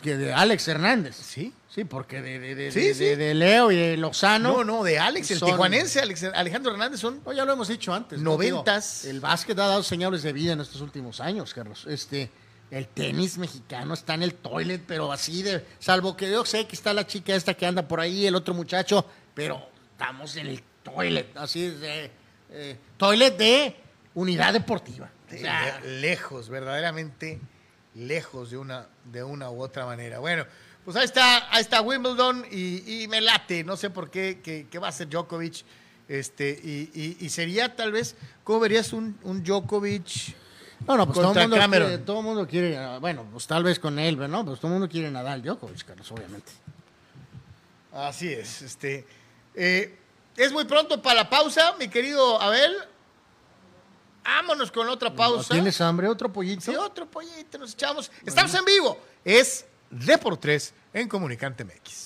Que 0.00 0.16
de 0.16 0.32
Alex 0.32 0.68
Hernández. 0.68 1.16
Sí. 1.16 1.52
Sí, 1.68 1.84
porque 1.84 2.22
de, 2.22 2.38
de, 2.38 2.54
de, 2.54 2.72
Sí, 2.72 2.80
de- 2.80 2.94
sí. 2.94 3.04
de- 3.04 3.16
de 3.16 3.34
Leo 3.34 3.70
y 3.70 3.76
de 3.76 3.96
Lozano. 3.98 4.52
No, 4.58 4.64
no, 4.64 4.82
de 4.84 4.98
Alex, 4.98 5.30
el 5.32 5.38
Son- 5.38 5.50
tijuanense, 5.50 6.00
Alex- 6.00 6.30
Alejandro 6.34 6.72
Hernández 6.72 7.00
son 7.00 7.20
No, 7.24 7.32
ya 7.34 7.44
lo 7.44 7.52
hemos 7.52 7.68
dicho 7.68 7.92
antes. 7.92 8.18
¿no? 8.20 8.30
Noventas. 8.32 9.02
Digo, 9.02 9.14
El 9.14 9.20
básquet 9.20 9.58
ha 9.58 9.66
dado 9.66 9.82
señales 9.82 10.22
de 10.22 10.32
vida 10.32 10.52
en 10.54 10.60
estos 10.60 10.80
últimos 10.80 11.20
años, 11.20 11.52
Carlos. 11.52 11.84
Este, 11.86 12.30
el 12.70 12.88
tenis 12.88 13.36
mexicano 13.36 13.92
está 13.92 14.14
en 14.14 14.22
el 14.22 14.34
toilet, 14.34 14.82
pero 14.86 15.12
así 15.12 15.42
de. 15.42 15.66
Salvo 15.78 16.16
que 16.16 16.30
yo 16.30 16.46
sé 16.46 16.66
que 16.66 16.76
está 16.76 16.94
la 16.94 17.06
chica 17.06 17.34
esta 17.34 17.52
que 17.52 17.66
anda 17.66 17.86
por 17.86 18.00
ahí, 18.00 18.26
el 18.26 18.34
otro 18.36 18.54
muchacho, 18.54 19.04
pero 19.34 19.68
estamos 19.92 20.34
en 20.36 20.46
el 20.46 20.62
toilet, 20.82 21.36
así 21.36 21.68
de. 21.68 22.10
eh, 22.50 22.76
toilet 22.96 23.36
de 23.36 23.76
unidad 24.14 24.54
deportiva. 24.54 25.10
O 25.30 25.36
sea, 25.36 25.78
Le- 25.84 26.00
lejos, 26.00 26.48
verdaderamente 26.48 27.38
lejos 27.96 28.50
de 28.50 28.58
una, 28.58 28.86
de 29.04 29.22
una 29.24 29.50
u 29.50 29.60
otra 29.62 29.86
manera. 29.86 30.18
Bueno, 30.18 30.44
pues 30.84 30.96
ahí 30.96 31.04
está, 31.04 31.52
ahí 31.54 31.60
está 31.62 31.80
Wimbledon 31.80 32.46
y, 32.50 33.02
y 33.02 33.08
me 33.08 33.20
late, 33.20 33.64
no 33.64 33.76
sé 33.76 33.90
por 33.90 34.10
qué, 34.10 34.40
que, 34.42 34.66
que 34.70 34.78
va 34.78 34.88
a 34.88 34.92
ser 34.92 35.08
Djokovic. 35.08 35.64
Este, 36.08 36.50
y, 36.62 36.90
y- 36.94 37.16
y 37.24 37.28
sería 37.30 37.74
tal 37.74 37.90
vez, 37.90 38.14
¿cómo 38.44 38.60
verías 38.60 38.92
un, 38.92 39.18
un 39.24 39.42
Djokovic? 39.42 40.36
no, 40.86 40.96
no, 40.96 41.06
pues 41.06 41.18
todo 41.18 41.32
el, 41.32 41.40
mundo 41.40 41.56
Cameron. 41.56 41.88
quiere, 41.88 42.02
todo 42.04 42.22
mundo 42.22 42.46
quiere. 42.46 42.98
Bueno, 42.98 43.26
pues 43.32 43.46
tal 43.48 43.64
vez 43.64 43.78
con 43.80 43.98
él, 43.98 44.16
¿no? 44.30 44.44
Pues 44.44 44.60
todo 44.60 44.68
el 44.68 44.78
mundo 44.78 44.88
quiere 44.88 45.10
Nadal 45.10 45.42
Djokovic, 45.42 45.84
Carlos, 45.84 46.12
obviamente. 46.12 46.52
Así 47.92 48.32
es. 48.32 48.62
Este, 48.62 49.04
eh, 49.54 49.98
es 50.36 50.52
muy 50.52 50.64
pronto 50.66 51.00
para 51.02 51.22
la 51.22 51.30
pausa, 51.30 51.74
mi 51.78 51.88
querido 51.88 52.40
Abel. 52.40 52.72
Vámonos 54.26 54.72
con 54.72 54.88
otra 54.88 55.14
pausa. 55.14 55.54
¿Tienes 55.54 55.80
hambre? 55.80 56.08
¿Otro 56.08 56.32
pollito? 56.32 56.60
Sí, 56.60 56.74
otro 56.74 57.06
pollito, 57.08 57.58
nos 57.58 57.72
echamos. 57.72 58.10
Estamos 58.24 58.52
en 58.54 58.64
vivo. 58.64 58.98
Es 59.24 59.64
D 59.88 60.18
por 60.18 60.36
3 60.36 60.74
en 60.94 61.08
Comunicante 61.08 61.64
MX. 61.64 62.05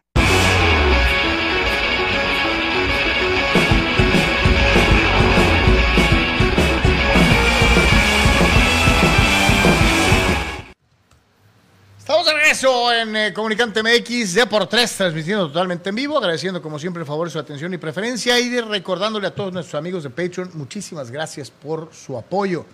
Regreso 12.61 12.93
en 12.93 13.15
eh, 13.15 13.33
Comunicante 13.33 13.81
MX 13.81 14.35
de 14.35 14.45
por 14.45 14.67
tres, 14.67 14.95
transmitiendo 14.95 15.47
totalmente 15.47 15.89
en 15.89 15.95
vivo, 15.95 16.17
agradeciendo 16.17 16.61
como 16.61 16.77
siempre 16.77 17.01
el 17.01 17.07
favor 17.07 17.27
de 17.27 17.31
su 17.31 17.39
atención 17.39 17.73
y 17.73 17.77
preferencia 17.77 18.39
y 18.39 18.59
recordándole 18.61 19.27
a 19.27 19.33
todos 19.33 19.51
nuestros 19.51 19.79
amigos 19.79 20.03
de 20.03 20.11
Patreon, 20.11 20.51
muchísimas 20.53 21.09
gracias 21.09 21.49
por 21.49 21.89
su 21.91 22.15
apoyo. 22.15 22.65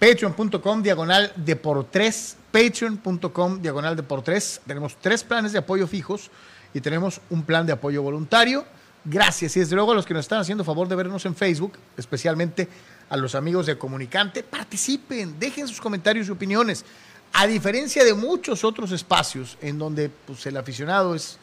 Patreon.com 0.00 0.82
diagonal 0.82 1.32
de 1.36 1.54
por 1.54 1.84
tres, 1.84 2.36
patreon.com 2.50 3.62
diagonal 3.62 3.94
de 3.94 4.02
por 4.02 4.22
tres. 4.22 4.62
Tenemos 4.66 4.96
tres 5.00 5.22
planes 5.22 5.52
de 5.52 5.58
apoyo 5.58 5.86
fijos 5.86 6.28
y 6.74 6.80
tenemos 6.80 7.20
un 7.30 7.44
plan 7.44 7.66
de 7.66 7.72
apoyo 7.72 8.02
voluntario. 8.02 8.64
Gracias 9.04 9.56
y 9.56 9.60
desde 9.60 9.76
luego 9.76 9.92
a 9.92 9.94
los 9.94 10.06
que 10.06 10.14
nos 10.14 10.24
están 10.24 10.40
haciendo 10.40 10.64
favor 10.64 10.88
de 10.88 10.96
vernos 10.96 11.24
en 11.24 11.36
Facebook, 11.36 11.74
especialmente 11.96 12.68
a 13.08 13.16
los 13.16 13.36
amigos 13.36 13.66
de 13.66 13.78
Comunicante, 13.78 14.42
participen, 14.42 15.38
dejen 15.38 15.68
sus 15.68 15.80
comentarios 15.80 16.26
y 16.28 16.30
opiniones. 16.32 16.84
A 17.32 17.46
diferencia 17.46 18.04
de 18.04 18.14
muchos 18.14 18.64
otros 18.64 18.92
espacios 18.92 19.56
en 19.60 19.78
donde 19.78 20.08
pues, 20.08 20.44
el 20.46 20.56
aficionado 20.56 21.14
es 21.14 21.38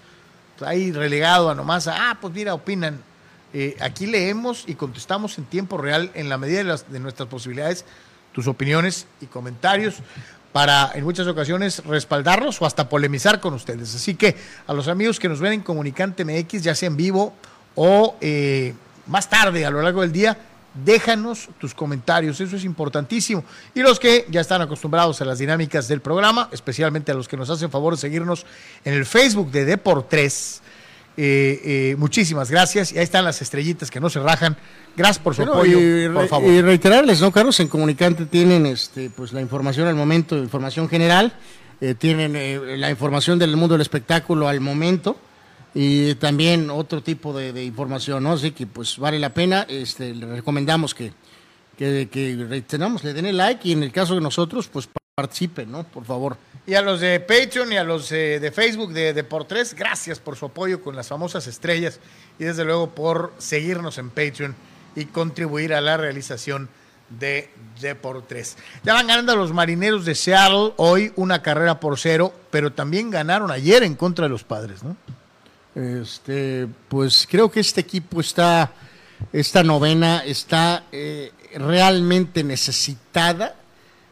ahí 0.62 0.92
relegado 0.92 1.50
a 1.50 1.56
nomás, 1.56 1.88
a, 1.88 2.12
ah, 2.12 2.18
pues 2.20 2.34
mira, 2.34 2.54
opinan. 2.54 3.02
Eh, 3.54 3.78
aquí 3.80 4.06
leemos 4.06 4.66
y 4.68 4.76
contestamos 4.76 5.38
en 5.38 5.46
tiempo 5.46 5.78
real, 5.78 6.12
en 6.14 6.30
la 6.30 6.38
medida 6.38 6.64
de, 6.64 6.84
de 6.90 7.00
nuestras 7.00 7.30
posibilidades, 7.30 7.86
tus 8.34 8.48
opiniones 8.48 9.08
y 9.22 9.26
comentarios 9.28 9.96
para 10.52 10.92
en 10.96 11.04
muchas 11.04 11.28
ocasiones 11.28 11.84
respaldarlos 11.86 12.62
o 12.62 12.66
hasta 12.66 12.90
polemizar 12.90 13.40
con 13.40 13.54
ustedes. 13.54 13.94
Así 13.96 14.16
que 14.16 14.36
a 14.66 14.74
los 14.74 14.88
amigos 14.88 15.20
que 15.20 15.30
nos 15.30 15.40
ven 15.40 15.54
en 15.54 15.62
Comunicante 15.62 16.26
MX, 16.26 16.64
ya 16.64 16.76
sea 16.76 16.88
en 16.88 16.98
vivo 16.98 17.34
o 17.76 18.16
eh, 18.22 18.74
más 19.06 19.30
tarde 19.30 19.66
a 19.66 19.70
lo 19.70 19.82
largo 19.82 20.02
del 20.02 20.12
día, 20.12 20.38
déjanos 20.84 21.50
tus 21.60 21.74
comentarios, 21.74 22.40
eso 22.42 22.56
es 22.56 22.64
importantísimo. 22.64 23.44
Y 23.74 23.82
los 23.82 24.00
que 24.00 24.26
ya 24.30 24.42
están 24.42 24.62
acostumbrados 24.62 25.22
a 25.22 25.26
las 25.26 25.40
dinámicas 25.40 25.88
del 25.88 26.02
programa, 26.02 26.50
especialmente 26.52 27.12
a 27.12 27.16
los 27.16 27.28
que 27.28 27.38
nos 27.38 27.50
hacen 27.50 27.70
favor 27.70 27.96
de 27.96 28.02
seguirnos 28.02 28.46
en 28.86 28.94
el 28.94 29.06
Facebook 29.06 29.52
de 29.52 29.78
Depor3, 29.78 30.62
eh, 31.20 31.62
eh, 31.64 31.96
muchísimas 31.98 32.52
gracias. 32.52 32.92
Y 32.92 32.98
ahí 32.98 33.04
están 33.04 33.26
las 33.26 33.42
estrellitas 33.42 33.90
que 33.90 34.00
no 34.00 34.10
se 34.10 34.20
rajan. 34.20 34.56
Gracias 34.96 35.20
por 35.20 35.36
su 35.36 35.44
apoyo, 35.44 35.80
y, 35.80 36.10
por 36.10 36.28
favor. 36.28 36.52
y 36.52 36.62
reiterarles, 36.62 37.22
¿no, 37.22 37.32
Carlos? 37.32 37.60
En 37.60 37.68
Comunicante 37.68 38.26
tienen 38.26 38.66
este, 38.66 39.10
pues, 39.10 39.34
la 39.34 39.42
información 39.42 39.88
al 39.88 39.96
momento, 39.96 40.38
información 40.38 40.90
general, 40.90 41.34
eh, 41.80 41.94
tienen 41.94 42.36
eh, 42.36 42.78
la 42.78 42.90
información 42.90 43.38
del 43.38 43.56
mundo 43.56 43.76
del 43.76 43.82
espectáculo 43.82 44.48
al 44.48 44.60
momento 44.60 45.18
y 45.80 46.16
también 46.16 46.72
otro 46.72 47.04
tipo 47.04 47.32
de, 47.34 47.64
información, 47.64 48.24
¿no? 48.24 48.32
Así 48.32 48.50
que 48.50 48.66
pues 48.66 48.98
vale 48.98 49.20
la 49.20 49.32
pena, 49.32 49.64
este, 49.70 50.16
le 50.16 50.26
recomendamos 50.26 50.96
que, 50.96 51.14
que, 51.78 52.10
que 52.12 52.36
le 52.36 53.14
den 53.14 53.26
el 53.28 53.38
like 53.38 53.70
y 53.70 53.74
en 53.74 53.84
el 53.84 53.92
caso 53.92 54.16
de 54.16 54.22
nosotros, 54.22 54.68
pues 54.70 54.90
participen, 55.14 55.72
¿no? 55.72 55.84
Por 55.84 56.04
favor. 56.04 56.36
Y 56.66 56.74
a 56.74 56.82
los 56.82 57.00
de 57.00 57.20
Patreon 57.20 57.72
y 57.74 57.78
a 57.78 57.84
los 57.84 58.12
eh, 58.12 58.40
de 58.40 58.52
Facebook 58.52 58.92
de 58.92 59.16
Depor3, 59.16 59.76
gracias 59.76 60.20
por 60.20 60.36
su 60.36 60.48
apoyo 60.48 60.82
con 60.82 60.96
las 60.96 61.10
famosas 61.10 61.46
estrellas 61.46 62.00
y 62.40 62.46
desde 62.46 62.66
luego 62.66 62.90
por 62.96 63.36
seguirnos 63.38 64.00
en 64.00 64.10
Patreon 64.10 64.56
y 64.96 65.06
contribuir 65.06 65.76
a 65.76 65.82
la 65.82 65.96
realización 65.96 66.70
de 67.20 67.52
Depor3. 67.80 68.56
Ya 68.84 68.94
van 68.94 69.06
ganando 69.06 69.36
los 69.36 69.54
marineros 69.54 70.06
de 70.06 70.16
Seattle 70.16 70.74
hoy 70.78 71.14
una 71.16 71.44
carrera 71.44 71.80
por 71.80 72.00
cero, 72.00 72.34
pero 72.50 72.74
también 72.74 73.12
ganaron 73.12 73.52
ayer 73.52 73.84
en 73.84 73.94
contra 73.94 74.26
de 74.26 74.30
los 74.30 74.44
padres, 74.44 74.82
¿no? 74.82 74.98
Este, 75.78 76.68
pues 76.88 77.28
creo 77.30 77.52
que 77.52 77.60
este 77.60 77.82
equipo 77.82 78.20
está, 78.20 78.74
esta 79.32 79.62
novena 79.64 80.24
está 80.26 80.86
eh, 80.92 81.32
realmente 81.54 82.44
necesitada 82.44 83.56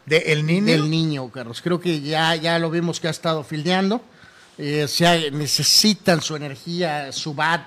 De 0.05 0.17
El 0.17 0.45
Niño. 0.45 0.65
del 0.67 0.89
niño, 0.89 1.31
Carlos. 1.31 1.61
Creo 1.63 1.79
que 1.79 2.01
ya, 2.01 2.35
ya 2.35 2.59
lo 2.59 2.69
vimos 2.69 2.99
que 2.99 3.07
ha 3.07 3.11
estado 3.11 3.43
fildeando. 3.43 3.99
Eh, 4.59 4.87
se 4.87 5.31
necesitan 5.31 6.21
su 6.21 6.35
energía, 6.35 7.11
su 7.11 7.33
bat. 7.33 7.65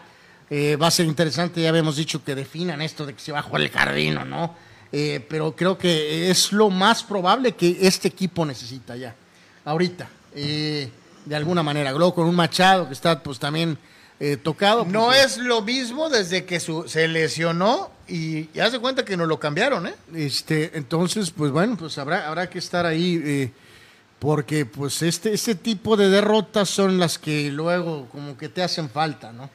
Eh, 0.49 0.77
va 0.77 0.87
a 0.87 0.91
ser 0.93 1.07
interesante, 1.07 1.61
ya 1.61 1.69
habíamos 1.69 1.97
dicho 1.97 2.25
que 2.25 2.35
definan 2.35 2.81
esto 2.81 3.05
de 3.05 3.15
que 3.15 3.21
se 3.21 3.33
va 3.33 3.41
a 3.41 3.43
jugar 3.43 3.63
el 3.63 3.71
jardín 3.71 4.17
o 4.17 4.25
no. 4.25 4.55
Eh, 4.93 5.27
pero 5.29 5.55
creo 5.55 5.77
que 5.77 6.31
es 6.31 6.53
lo 6.53 6.71
más 6.71 7.03
probable 7.03 7.53
que 7.53 7.77
este 7.83 8.09
equipo 8.09 8.47
necesita 8.47 8.97
ya, 8.97 9.15
ahorita. 9.65 10.09
Eh, 10.35 10.89
de 11.29 11.37
alguna 11.37 11.63
manera. 11.63 11.93
Luego 11.93 12.15
con 12.15 12.27
un 12.27 12.35
Machado 12.35 12.87
que 12.87 12.95
está 12.95 13.23
pues 13.23 13.39
también 13.39 13.79
eh, 14.21 14.37
tocado. 14.37 14.85
No 14.85 15.07
pues, 15.07 15.25
es 15.25 15.39
lo 15.39 15.63
mismo 15.63 16.09
desde 16.09 16.45
que 16.45 16.59
su- 16.61 16.89
se 16.89 17.07
lesionó 17.09 17.91
y 18.09 18.49
ya 18.53 18.71
se 18.71 18.79
cuenta 18.79 19.05
que 19.05 19.17
nos 19.17 19.29
lo 19.29 19.39
cambiaron, 19.39 19.87
¿eh? 19.87 19.95
Este, 20.15 20.77
entonces, 20.77 21.31
pues 21.31 21.53
bueno, 21.53 21.77
pues 21.77 21.99
habrá, 21.99 22.27
habrá 22.27 22.49
que 22.51 22.59
estar 22.59 22.87
ahí, 22.87 23.21
eh, 23.25 23.53
porque 24.19 24.67
pues 24.67 25.03
este, 25.03 25.33
este 25.33 25.55
tipo 25.55 25.97
de 25.97 26.09
derrotas 26.09 26.69
son 26.69 26.99
las 26.99 27.19
que 27.19 27.51
luego 27.53 28.09
como 28.11 28.37
que 28.37 28.49
te 28.49 28.63
hacen 28.63 28.91
falta, 28.91 29.33
¿no? 29.33 29.51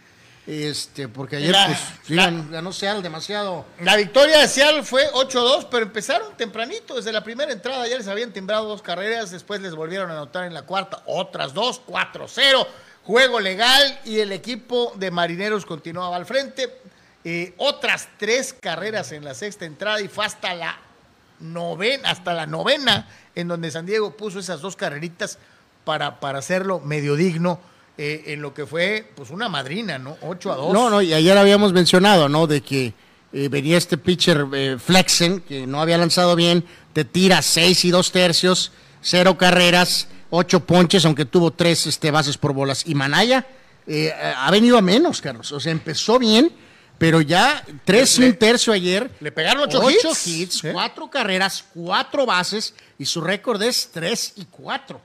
Este, 0.45 1.07
porque 1.07 1.37
ayer 1.37 1.51
La- 1.51 1.67
pues 1.67 1.79
sí, 2.05 2.15
la- 2.15 2.29
gan- 2.29 2.49
ganó 2.49 2.73
Seattle 2.73 3.01
demasiado. 3.01 3.65
La 3.79 3.95
victoria 3.95 4.39
de 4.39 4.47
Seattle 4.49 4.83
fue 4.83 5.09
8-2, 5.13 5.67
pero 5.71 5.85
empezaron 5.85 6.35
tempranito, 6.35 6.95
desde 6.95 7.13
la 7.13 7.23
primera 7.23 7.51
entrada 7.53 7.87
ya 7.87 7.97
les 7.97 8.07
habían 8.09 8.33
timbrado 8.33 8.67
dos 8.67 8.81
carreras, 8.81 9.31
después 9.31 9.61
les 9.61 9.73
volvieron 9.73 10.09
a 10.11 10.15
anotar 10.15 10.43
en 10.45 10.53
la 10.53 10.63
cuarta 10.63 11.01
otras 11.05 11.53
dos, 11.53 11.79
4-0, 11.87 12.67
juego 13.05 13.39
legal 13.39 13.99
y 14.03 14.19
el 14.19 14.33
equipo 14.33 14.91
de 14.95 15.11
Marineros 15.11 15.65
continuaba 15.65 16.17
al 16.17 16.25
frente. 16.25 16.77
Eh, 17.25 17.53
otras 17.57 18.09
tres 18.17 18.53
carreras 18.53 19.13
en 19.13 19.23
la 19.23 19.33
sexta 19.33 19.63
entrada 19.63 20.01
y 20.01 20.09
fue 20.09 20.25
hasta 20.25 20.53
la 20.55 20.77
novena, 21.39 22.09
hasta 22.09 22.33
la 22.33 22.45
novena, 22.45 23.07
en 23.35 23.47
donde 23.47 23.71
San 23.71 23.85
Diego 23.85 24.15
puso 24.17 24.39
esas 24.39 24.59
dos 24.59 24.75
carreritas 24.75 25.37
para, 25.85 26.19
para 26.19 26.39
hacerlo 26.39 26.79
medio 26.81 27.15
digno 27.15 27.61
eh, 27.97 28.23
en 28.27 28.41
lo 28.41 28.53
que 28.53 28.65
fue 28.65 29.11
pues 29.15 29.29
una 29.29 29.49
madrina, 29.49 29.97
¿no? 29.97 30.17
8 30.21 30.51
a 30.51 30.55
2. 30.55 30.73
No, 30.73 30.89
no, 30.89 31.01
y 31.01 31.13
ayer 31.13 31.37
habíamos 31.37 31.73
mencionado, 31.73 32.29
¿no? 32.29 32.47
De 32.47 32.61
que 32.61 32.93
eh, 33.33 33.49
venía 33.49 33.77
este 33.77 33.97
pitcher 33.97 34.45
eh, 34.53 34.77
Flexen, 34.77 35.41
que 35.41 35.65
no 35.65 35.81
había 35.81 35.97
lanzado 35.97 36.35
bien, 36.35 36.63
te 36.93 37.03
tira 37.03 37.41
6 37.41 37.85
y 37.85 37.91
2 37.91 38.11
tercios, 38.11 38.71
0 39.01 39.37
carreras, 39.37 40.07
8 40.29 40.59
ponches, 40.61 41.03
aunque 41.05 41.25
tuvo 41.25 41.51
3 41.51 41.87
este, 41.87 42.11
bases 42.11 42.37
por 42.37 42.53
bolas. 42.53 42.83
Y 42.85 42.93
Manaya 42.93 43.47
eh, 43.87 44.13
ha 44.13 44.49
venido 44.51 44.77
a 44.77 44.81
menos, 44.81 45.19
Carlos. 45.19 45.51
O 45.51 45.59
sea, 45.59 45.71
empezó 45.71 46.19
bien. 46.19 46.51
Pero 46.99 47.21
ya 47.21 47.65
3 47.85 48.19
y 48.19 48.23
un 48.23 48.35
tercio 48.35 48.71
ayer. 48.71 49.09
Le 49.19 49.31
pegaron 49.31 49.63
8 49.63 49.89
hits. 49.89 50.05
8 50.05 50.17
hits, 50.25 50.61
4 50.71 51.09
carreras, 51.09 51.65
4 51.73 52.25
bases 52.25 52.75
y 52.99 53.05
su 53.05 53.19
récord 53.19 53.61
es 53.61 53.89
3 53.91 54.33
y 54.37 54.45
4. 54.45 55.01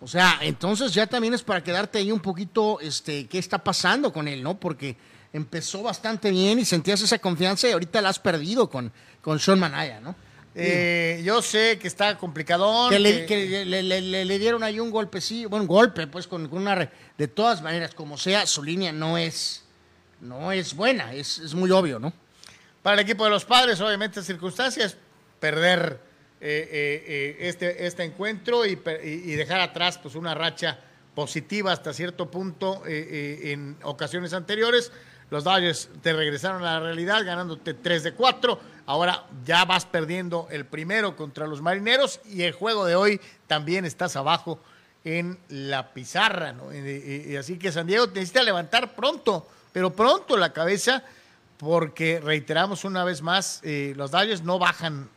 O 0.00 0.06
sea, 0.08 0.38
entonces 0.40 0.94
ya 0.94 1.06
también 1.06 1.34
es 1.34 1.42
para 1.42 1.62
quedarte 1.62 1.98
ahí 1.98 2.10
un 2.10 2.20
poquito, 2.20 2.80
este, 2.80 3.26
qué 3.26 3.38
está 3.38 3.62
pasando 3.62 4.12
con 4.12 4.28
él, 4.28 4.42
¿no? 4.42 4.58
Porque 4.58 4.96
empezó 5.32 5.82
bastante 5.82 6.30
bien 6.30 6.58
y 6.58 6.64
sentías 6.64 7.00
esa 7.02 7.18
confianza 7.18 7.68
y 7.68 7.72
ahorita 7.72 8.00
la 8.00 8.08
has 8.08 8.18
perdido 8.18 8.70
con, 8.70 8.90
con 9.20 9.38
Sean 9.38 9.58
Manaya, 9.60 10.00
¿no? 10.00 10.14
Eh, 10.54 11.22
yo 11.24 11.42
sé 11.42 11.78
que 11.78 11.86
está 11.86 12.18
complicadón. 12.18 12.90
Que, 12.90 12.98
le, 12.98 13.26
que- 13.26 13.48
que 13.48 13.64
le- 13.64 13.82
le- 13.84 14.00
le- 14.00 14.24
le 14.24 14.38
dieron 14.38 14.62
ahí 14.64 14.80
un 14.80 14.90
golpe, 14.90 15.20
sí, 15.20 15.44
bueno, 15.44 15.62
un 15.62 15.68
golpe, 15.68 16.06
pues 16.08 16.26
con, 16.26 16.48
con 16.48 16.60
una... 16.62 16.74
re- 16.74 16.90
De 17.16 17.28
todas 17.28 17.62
maneras, 17.62 17.94
como 17.94 18.18
sea, 18.18 18.46
su 18.46 18.62
línea 18.64 18.90
no 18.92 19.16
es, 19.18 19.62
no 20.20 20.50
es 20.50 20.74
buena, 20.74 21.12
es, 21.14 21.38
es 21.38 21.54
muy 21.54 21.70
obvio, 21.70 21.98
¿no? 22.00 22.12
Para 22.82 22.94
el 22.94 23.00
equipo 23.00 23.24
de 23.24 23.30
los 23.30 23.44
padres, 23.44 23.80
obviamente, 23.80 24.22
circunstancias, 24.22 24.96
perder 25.38 26.00
eh, 26.42 26.68
eh, 26.72 27.04
eh, 27.06 27.48
este, 27.48 27.86
este 27.86 28.02
encuentro 28.02 28.64
y, 28.64 28.74
dejar 28.74 29.60
atrás 29.60 29.98
pues, 29.98 30.14
una 30.14 30.34
racha 30.34 30.78
positiva 31.14 31.70
hasta 31.70 31.92
cierto 31.92 32.30
punto 32.30 32.82
en 32.86 33.76
ocasiones 33.82 34.32
anteriores. 34.32 34.90
Los 35.28 35.44
Dodgers 35.44 35.90
te 36.00 36.14
regresaron 36.14 36.62
a 36.62 36.78
la 36.78 36.80
realidad 36.80 37.24
ganándote 37.26 37.74
3 37.74 38.04
de 38.04 38.12
4. 38.14 38.58
Ahora 38.86 39.26
ya 39.44 39.66
vas 39.66 39.84
perdiendo 39.84 40.48
el 40.50 40.64
primero 40.64 41.14
contra 41.14 41.46
los 41.46 41.60
marineros 41.60 42.20
y 42.24 42.42
el 42.42 42.52
juego 42.52 42.86
de 42.86 42.96
hoy 42.96 43.20
también 43.46 43.84
estás 43.84 44.16
abajo 44.16 44.60
en 45.04 45.38
la 45.48 45.92
pizarra. 45.92 46.52
¿no? 46.52 46.70
Así 47.38 47.58
que 47.58 47.70
San 47.70 47.86
Diego 47.86 48.06
necesita 48.06 48.42
levantar 48.42 48.94
pronto, 48.94 49.46
pero 49.72 49.92
pronto 49.92 50.38
la 50.38 50.54
cabeza 50.54 51.04
porque 51.58 52.18
reiteramos 52.18 52.84
una 52.84 53.04
vez 53.04 53.20
más, 53.20 53.60
los 53.62 54.10
Dodgers 54.10 54.42
no 54.42 54.58
bajan, 54.58 55.10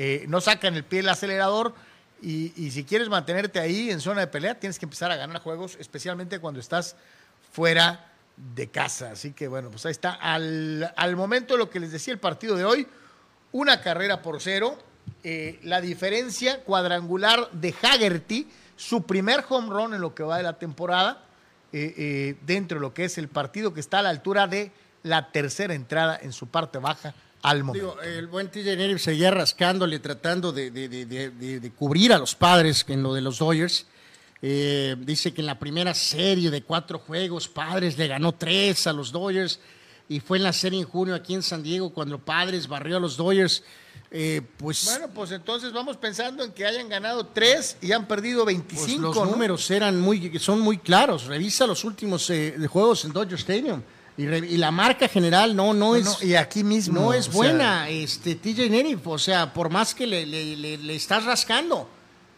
eh, 0.00 0.26
no 0.28 0.40
sacan 0.40 0.76
el 0.76 0.84
pie 0.84 1.00
del 1.00 1.08
acelerador 1.08 1.74
y, 2.22 2.70
si 2.70 2.84
quieres 2.84 3.08
mantenerte 3.08 3.58
ahí 3.58 3.90
en 3.90 4.00
zona 4.00 4.20
de 4.20 4.26
pelea, 4.28 4.58
tienes 4.58 4.78
que 4.78 4.86
empezar 4.86 5.10
a 5.10 5.16
ganar 5.16 5.42
juegos, 5.42 5.76
especialmente 5.80 6.38
cuando 6.38 6.60
estás 6.60 6.94
fuera 7.50 8.12
de 8.36 8.68
casa. 8.68 9.10
Así 9.10 9.32
que 9.32 9.48
bueno, 9.48 9.72
pues 9.72 9.84
ahí 9.86 9.90
está. 9.90 10.12
Al, 10.12 11.16
momento 11.16 11.56
lo 11.56 11.68
que 11.68 11.80
les 11.80 11.90
decía 11.90 12.12
el 12.12 12.20
partido 12.20 12.54
de 12.54 12.64
hoy, 12.64 12.86
una 13.50 13.80
carrera 13.80 14.22
por 14.22 14.40
cero, 14.40 14.78
eh, 15.24 15.58
la 15.64 15.80
diferencia 15.80 16.62
cuadrangular 16.62 17.50
de 17.50 17.74
Haggerty, 17.82 18.48
su 18.76 19.02
primer 19.04 19.44
home 19.48 19.68
run 19.68 19.94
en 19.94 20.00
lo 20.00 20.14
que 20.14 20.22
va 20.22 20.36
de 20.36 20.44
la 20.44 20.60
temporada, 20.60 21.24
eh, 21.72 22.36
dentro 22.42 22.78
de 22.78 22.82
lo 22.82 22.94
que 22.94 23.06
es 23.06 23.18
el 23.18 23.26
partido 23.26 23.74
que 23.74 23.80
está 23.80 23.98
a 23.98 24.02
la 24.02 24.10
altura 24.10 24.46
de 24.46 24.70
la 25.02 25.32
tercera 25.32 25.74
entrada 25.74 26.16
en 26.22 26.32
su 26.32 26.46
parte 26.46 26.78
baja 26.78 27.14
al 27.42 27.64
momento. 27.64 27.96
Digo, 27.96 28.02
el 28.02 28.26
buen 28.26 28.50
TJ 28.50 28.98
seguía 28.98 29.30
rascándole, 29.30 29.98
tratando 30.00 30.52
de, 30.52 30.70
de- 30.70 30.88
de- 30.88 31.06
de- 31.06 31.30
de- 31.30 31.60
de 31.60 31.70
cubrir 31.70 32.12
a 32.12 32.18
los 32.18 32.34
padres 32.34 32.84
en 32.88 33.02
lo 33.02 33.14
de 33.14 33.20
los 33.20 33.38
Dodgers. 33.38 33.86
Eh, 34.40 34.96
dice 35.00 35.32
que 35.34 35.40
en 35.40 35.46
la 35.46 35.58
primera 35.58 35.94
serie 35.94 36.50
de 36.50 36.62
cuatro 36.62 36.98
juegos, 37.00 37.48
Padres 37.48 37.98
le 37.98 38.06
ganó 38.06 38.32
tres 38.32 38.86
a 38.86 38.92
los 38.92 39.10
Dodgers. 39.12 39.58
Y 40.10 40.20
fue 40.20 40.38
en 40.38 40.44
la 40.44 40.52
serie 40.54 40.80
en 40.80 40.86
junio 40.86 41.14
aquí 41.14 41.34
en 41.34 41.42
San 41.42 41.62
Diego 41.62 41.90
cuando 41.90 42.18
Padres 42.18 42.66
barrió 42.66 42.96
a 42.96 43.00
los 43.00 43.16
Dodgers. 43.16 43.62
Eh, 44.10 44.40
pues, 44.56 44.84
Bueno, 44.86 45.08
pues 45.14 45.32
entonces 45.32 45.70
vamos 45.72 45.98
pensando 45.98 46.42
en 46.42 46.52
que 46.52 46.64
hayan 46.64 46.88
ganado 46.88 47.26
tres 47.26 47.76
y 47.82 47.92
han 47.92 48.08
perdido 48.08 48.44
pues 48.44 48.56
25. 48.56 49.02
los 49.02 49.14
¿no? 49.16 49.26
números 49.26 49.70
eran 49.70 50.00
muy, 50.00 50.38
son 50.38 50.60
muy 50.60 50.78
claros. 50.78 51.26
Revisa 51.26 51.66
los 51.66 51.84
últimos 51.84 52.30
eh, 52.30 52.56
juegos 52.70 53.04
en 53.04 53.12
Dodger 53.12 53.38
Stadium. 53.38 53.82
Y, 54.18 54.26
re- 54.26 54.38
y 54.46 54.56
la 54.58 54.70
marca 54.72 55.08
general 55.08 55.54
no, 55.56 55.72
no, 55.72 55.90
No, 55.90 55.96
es. 55.96 56.04
no, 56.04 56.16
y 56.22 56.34
aquí 56.34 56.64
mismo. 56.64 57.00
No 57.00 57.14
es 57.14 57.26
sea, 57.26 57.34
buena, 57.34 57.88
este 57.88 58.34
TJ 58.34 58.68
Nerif, 58.68 59.06
o 59.06 59.16
sea, 59.18 59.52
por 59.54 59.70
más 59.70 59.94
que 59.94 60.06
le, 60.06 60.26
le- 60.26 60.56
le- 60.56 60.76
le 60.78 60.94
estás 60.96 61.24
rascando. 61.24 61.88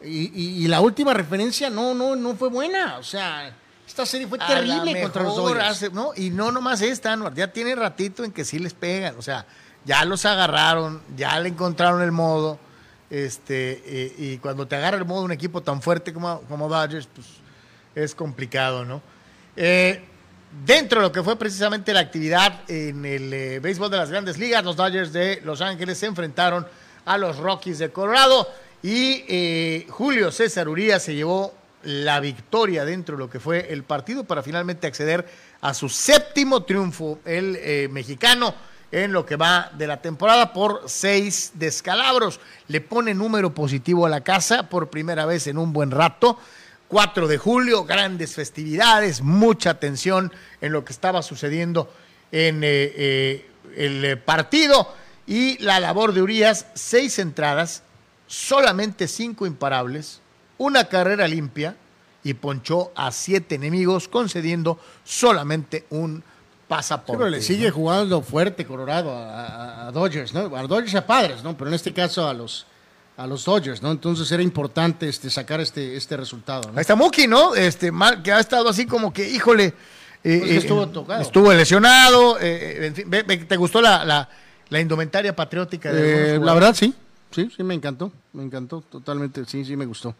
Y, 0.04 0.30
y- 0.34 0.64
y 0.64 0.68
la 0.68 0.80
última 0.80 1.12
referencia 1.14 1.68
no, 1.70 1.94
no, 1.94 2.14
no 2.16 2.36
fue 2.36 2.48
buena. 2.50 2.98
O 2.98 3.02
sea, 3.02 3.56
esta 3.88 4.04
serie 4.06 4.26
fue 4.26 4.38
terrible 4.38 5.00
contra 5.02 5.22
los 5.22 5.34
Dodgers. 5.36 5.92
no, 5.92 6.10
y 6.14 6.30
no 6.30 6.52
nomás 6.52 6.82
esta, 6.82 7.12
Anuar, 7.14 7.34
ya 7.34 7.50
tiene 7.50 7.74
ratito 7.74 8.24
en 8.24 8.30
que 8.32 8.44
sí 8.44 8.58
les 8.58 8.74
pegan, 8.74 9.16
o 9.18 9.22
sea, 9.22 9.46
ya 9.86 10.04
los 10.04 10.24
agarraron, 10.26 11.00
ya 11.16 11.40
le 11.40 11.48
encontraron 11.48 12.02
el 12.02 12.12
modo, 12.12 12.58
este, 13.08 14.14
y 14.18 14.36
cuando 14.38 14.66
te 14.68 14.76
agarra 14.76 14.98
el 14.98 15.04
modo 15.06 15.22
un 15.24 15.32
equipo 15.32 15.62
tan 15.62 15.80
fuerte 15.82 16.12
como, 16.12 16.40
como 16.42 16.68
Dodgers, 16.68 17.08
pues 17.12 17.26
es 17.94 18.14
complicado, 18.14 18.84
¿no? 18.84 19.02
Eh, 19.56 20.04
dentro 20.64 21.00
de 21.00 21.06
lo 21.06 21.12
que 21.12 21.22
fue 21.22 21.36
precisamente 21.36 21.92
la 21.92 22.00
actividad 22.00 22.60
en 22.68 23.04
el 23.04 23.32
eh, 23.32 23.60
béisbol 23.60 23.90
de 23.90 23.96
las 23.96 24.10
grandes 24.10 24.38
ligas, 24.38 24.64
los 24.64 24.76
Dodgers 24.76 25.12
de 25.12 25.40
Los 25.44 25.60
Ángeles 25.60 25.98
se 25.98 26.06
enfrentaron 26.06 26.66
a 27.04 27.18
los 27.18 27.38
Rockies 27.38 27.78
de 27.78 27.90
Colorado 27.90 28.48
y 28.82 29.24
eh, 29.28 29.86
Julio 29.88 30.32
César 30.32 30.68
Urías 30.68 31.02
se 31.02 31.14
llevó 31.14 31.54
la 31.82 32.20
victoria 32.20 32.84
dentro 32.84 33.16
de 33.16 33.20
lo 33.20 33.30
que 33.30 33.40
fue 33.40 33.72
el 33.72 33.84
partido 33.84 34.24
para 34.24 34.42
finalmente 34.42 34.86
acceder 34.86 35.26
a 35.60 35.72
su 35.72 35.88
séptimo 35.88 36.62
triunfo, 36.64 37.20
el 37.24 37.56
eh, 37.56 37.88
mexicano, 37.90 38.54
en 38.92 39.12
lo 39.12 39.24
que 39.24 39.36
va 39.36 39.70
de 39.76 39.86
la 39.86 40.02
temporada 40.02 40.52
por 40.52 40.82
seis 40.86 41.52
descalabros. 41.54 42.40
Le 42.68 42.80
pone 42.80 43.14
número 43.14 43.54
positivo 43.54 44.04
a 44.04 44.10
la 44.10 44.22
casa 44.22 44.68
por 44.68 44.90
primera 44.90 45.26
vez 45.26 45.46
en 45.46 45.58
un 45.58 45.72
buen 45.72 45.90
rato. 45.90 46.38
4 46.90 47.28
de 47.28 47.38
julio, 47.38 47.84
grandes 47.84 48.34
festividades, 48.34 49.22
mucha 49.22 49.70
atención 49.70 50.32
en 50.60 50.72
lo 50.72 50.84
que 50.84 50.92
estaba 50.92 51.22
sucediendo 51.22 51.88
en 52.32 52.64
eh, 52.64 52.68
eh, 52.96 53.50
el 53.76 54.04
eh, 54.04 54.16
partido 54.16 54.92
y 55.24 55.56
la 55.62 55.78
labor 55.78 56.12
de 56.12 56.20
Urias, 56.22 56.66
seis 56.74 57.20
entradas, 57.20 57.84
solamente 58.26 59.06
cinco 59.06 59.46
imparables, 59.46 60.20
una 60.58 60.86
carrera 60.88 61.28
limpia 61.28 61.76
y 62.24 62.34
ponchó 62.34 62.90
a 62.96 63.12
siete 63.12 63.54
enemigos 63.54 64.08
concediendo 64.08 64.78
solamente 65.04 65.86
un 65.90 66.24
Sí, 66.70 66.72
pasaporte. 66.76 67.18
pero 67.18 67.30
le 67.30 67.42
sigue 67.42 67.70
jugando 67.70 68.22
fuerte 68.22 68.64
Colorado 68.64 69.10
a, 69.12 69.44
a- 69.46 69.86
a 69.88 69.90
Dodgers, 69.92 70.32
¿no? 70.34 70.54
A 70.56 70.62
Dodgers 70.68 70.92
y 70.94 70.96
a 70.96 71.06
Padres, 71.06 71.42
¿no? 71.42 71.56
Pero 71.56 71.66
en 71.68 71.74
este 71.74 71.92
caso 71.92 72.28
a 72.28 72.32
los, 72.34 72.64
a 73.20 73.26
los 73.26 73.44
Dodgers, 73.44 73.82
¿no? 73.82 73.90
Entonces 73.90 74.30
era 74.32 74.42
importante 74.42 75.06
este, 75.06 75.28
sacar 75.28 75.60
este, 75.60 75.94
este 75.94 76.16
resultado, 76.16 76.70
¿no? 76.70 76.78
Ahí 76.78 76.80
está 76.80 76.96
Muki, 76.96 77.26
¿no? 77.26 77.54
Este, 77.54 77.92
mal, 77.92 78.22
que 78.22 78.32
ha 78.32 78.40
estado 78.40 78.68
así 78.70 78.86
como 78.86 79.12
que, 79.12 79.28
híjole. 79.28 79.66
eh, 79.66 79.74
Pues 80.22 80.42
que 80.42 80.54
eh, 80.54 80.56
estuvo 80.56 80.88
tocado. 80.88 81.20
Estuvo 81.20 81.52
lesionado. 81.52 82.38
eh, 82.40 82.86
en 82.86 82.94
fin, 82.94 83.10
¿te 83.46 83.56
gustó 83.58 83.82
la, 83.82 84.06
la, 84.06 84.26
la 84.70 84.80
indumentaria 84.80 85.36
patriótica 85.36 85.92
de 85.92 86.38
la 86.38 86.54
verdad, 86.54 86.74
sí. 86.74 86.94
Sí, 87.30 87.50
sí, 87.54 87.62
me 87.62 87.74
encantó. 87.74 88.10
Me 88.32 88.42
encantó 88.42 88.80
totalmente. 88.80 89.44
Sí, 89.44 89.66
sí, 89.66 89.76
me 89.76 89.84
gustó. 89.84 90.14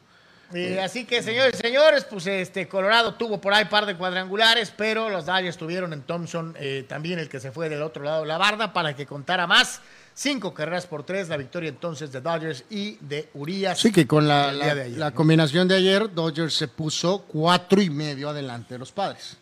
Así 0.82 1.04
que, 1.04 1.22
señores 1.22 1.54
y 1.54 1.62
señores, 1.62 2.04
pues 2.04 2.26
este 2.26 2.68
Colorado 2.68 3.14
tuvo 3.14 3.40
por 3.40 3.54
ahí 3.54 3.64
par 3.66 3.86
de 3.86 3.96
cuadrangulares, 3.96 4.72
pero 4.76 5.08
los 5.08 5.24
Dodgers 5.24 5.56
tuvieron 5.56 5.92
en 5.92 6.02
Thompson 6.02 6.56
también 6.88 7.18
el 7.20 7.28
que 7.28 7.38
se 7.40 7.50
fue 7.52 7.68
del 7.68 7.82
otro 7.82 8.02
lado 8.02 8.22
de 8.22 8.26
la 8.26 8.36
barda 8.36 8.72
para 8.72 8.94
que 8.94 9.06
contara 9.06 9.46
más. 9.46 9.80
Cinco 10.22 10.52
carreras 10.52 10.86
por 10.86 11.02
tres, 11.02 11.30
la 11.30 11.38
victoria 11.38 11.70
entonces 11.70 12.12
de 12.12 12.20
Dodgers 12.20 12.64
y 12.68 12.98
de 13.00 13.30
Urias. 13.32 13.80
Sí, 13.80 13.90
que 13.90 14.06
con 14.06 14.28
la, 14.28 14.52
la- 14.52 14.74
de 14.74 14.82
ayer, 14.82 14.98
la 14.98 15.08
¿no? 15.08 15.16
combinación 15.16 15.66
de 15.66 15.76
ayer, 15.76 16.12
Dodgers 16.12 16.52
se 16.52 16.68
puso 16.68 17.22
cuatro 17.26 17.80
y 17.80 17.88
medio 17.88 18.28
adelante 18.28 18.74
de 18.74 18.78
los 18.78 18.92
padres. 18.92 19.38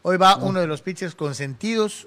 Hoy 0.00 0.16
va 0.16 0.36
uno 0.36 0.58
de 0.58 0.66
los 0.66 0.80
pitchers 0.80 1.14
consentidos 1.14 2.06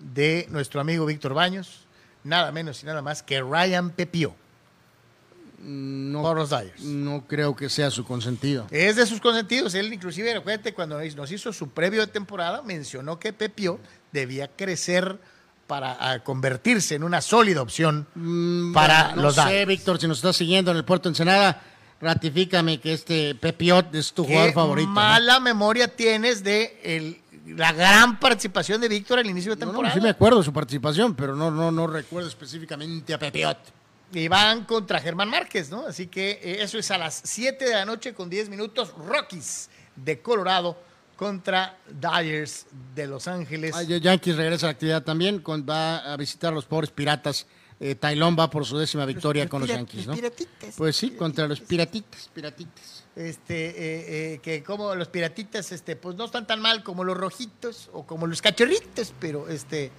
de 0.00 0.48
nuestro 0.50 0.80
amigo 0.80 1.06
Víctor 1.06 1.32
Baños, 1.32 1.84
nada 2.24 2.50
menos 2.50 2.82
y 2.82 2.86
nada 2.86 3.02
más 3.02 3.22
que 3.22 3.40
Ryan 3.40 3.90
Pepio 3.90 4.34
No, 5.60 6.22
por 6.22 6.38
los 6.38 6.50
Dodgers. 6.50 6.82
no 6.82 7.24
creo 7.28 7.54
que 7.54 7.68
sea 7.68 7.92
su 7.92 8.04
consentido. 8.04 8.66
Es 8.72 8.96
de 8.96 9.06
sus 9.06 9.20
consentidos. 9.20 9.76
Él, 9.76 9.92
inclusive, 9.92 10.34
acuérdate, 10.34 10.74
cuando 10.74 11.00
nos 11.00 11.30
hizo 11.30 11.52
su 11.52 11.68
previo 11.70 12.00
de 12.00 12.08
temporada, 12.08 12.62
mencionó 12.62 13.20
que 13.20 13.32
Pepio 13.32 13.78
debía 14.10 14.48
crecer 14.48 15.20
para 15.68 16.18
convertirse 16.24 16.94
en 16.96 17.04
una 17.04 17.20
sólida 17.20 17.60
opción 17.62 18.06
para 18.74 19.04
Bueno, 19.08 19.16
no 19.16 19.22
los 19.22 19.34
sé. 19.36 19.64
Víctor, 19.66 20.00
si 20.00 20.08
nos 20.08 20.16
estás 20.18 20.34
siguiendo 20.34 20.70
en 20.72 20.78
el 20.78 20.84
Puerto 20.84 21.08
Ensenada, 21.10 21.62
ratifícame 22.00 22.80
que 22.80 22.94
este 22.94 23.34
Pepiot 23.34 23.94
es 23.94 24.12
tu 24.12 24.24
jugador 24.24 24.52
favorito. 24.54 24.88
¿no? 24.88 24.94
mala 24.94 25.38
memoria 25.40 25.86
tienes 25.94 26.42
de 26.42 26.80
el- 26.82 27.20
la 27.56 27.72
gran 27.72 28.18
participación 28.18 28.80
de 28.80 28.88
Víctor 28.88 29.18
al 29.18 29.26
inicio 29.26 29.54
de 29.54 29.60
No, 29.60 29.66
no, 29.66 29.72
temporada. 29.72 29.94
sí 29.94 30.00
me 30.00 30.08
acuerdo 30.10 30.38
de 30.38 30.44
su 30.44 30.52
participación, 30.52 31.14
pero 31.14 31.36
no, 31.36 31.50
no, 31.50 31.70
no 31.70 31.86
recuerdo 31.86 32.28
específicamente 32.28 33.12
a 33.14 33.18
Pepiot. 33.18 33.58
Y 34.12 34.26
van 34.28 34.64
contra 34.64 35.00
Germán 35.00 35.28
Márquez, 35.28 35.70
¿no? 35.70 35.86
Así 35.86 36.06
que 36.06 36.30
eh, 36.42 36.58
eso 36.62 36.78
es 36.78 36.90
a 36.90 36.96
las 36.98 37.20
7 37.24 37.66
de 37.66 37.74
la 37.74 37.84
noche 37.84 38.14
con 38.14 38.30
10 38.30 38.48
minutos. 38.48 38.92
Rockies 39.06 39.68
de 39.96 40.20
Colorado 40.22 40.78
contra 41.18 41.76
Dodgers 41.90 42.66
de 42.94 43.06
Los 43.08 43.26
Ángeles. 43.28 43.74
Ah, 43.74 43.82
ya- 43.82 43.98
Yankees 43.98 44.36
regresa 44.36 44.66
a 44.66 44.68
la 44.68 44.72
actividad 44.72 45.02
también, 45.02 45.40
con- 45.40 45.66
va 45.68 45.98
a 46.12 46.16
visitar 46.16 46.52
a 46.52 46.54
los 46.54 46.64
pobres 46.64 46.90
piratas 46.90 47.46
eh, 47.80 47.94
Tailón 47.94 48.36
va 48.36 48.50
por 48.50 48.64
su 48.66 48.76
décima 48.76 49.04
victoria 49.04 49.44
los 49.44 49.50
con 49.50 49.60
los 49.60 49.68
Yankees, 49.70 49.98
los 49.98 50.06
¿no? 50.08 50.14
piratitas, 50.14 50.74
Pues 50.76 50.96
sí, 50.96 51.10
los 51.10 51.16
contra 51.18 51.46
los 51.46 51.60
piratitas. 51.60 52.28
piratitas. 52.34 53.04
Este, 53.14 53.68
eh, 53.68 53.74
eh, 54.34 54.38
que 54.42 54.64
como 54.64 54.94
los 54.96 55.06
piratitas, 55.08 55.70
este, 55.70 55.94
pues 55.94 56.16
no 56.16 56.24
están 56.24 56.44
tan 56.46 56.60
mal 56.60 56.82
como 56.82 57.04
los 57.04 57.16
rojitos 57.16 57.88
o 57.92 58.04
como 58.04 58.26
los 58.26 58.42
cachorritos, 58.42 59.12
pero 59.20 59.48
este, 59.48 59.92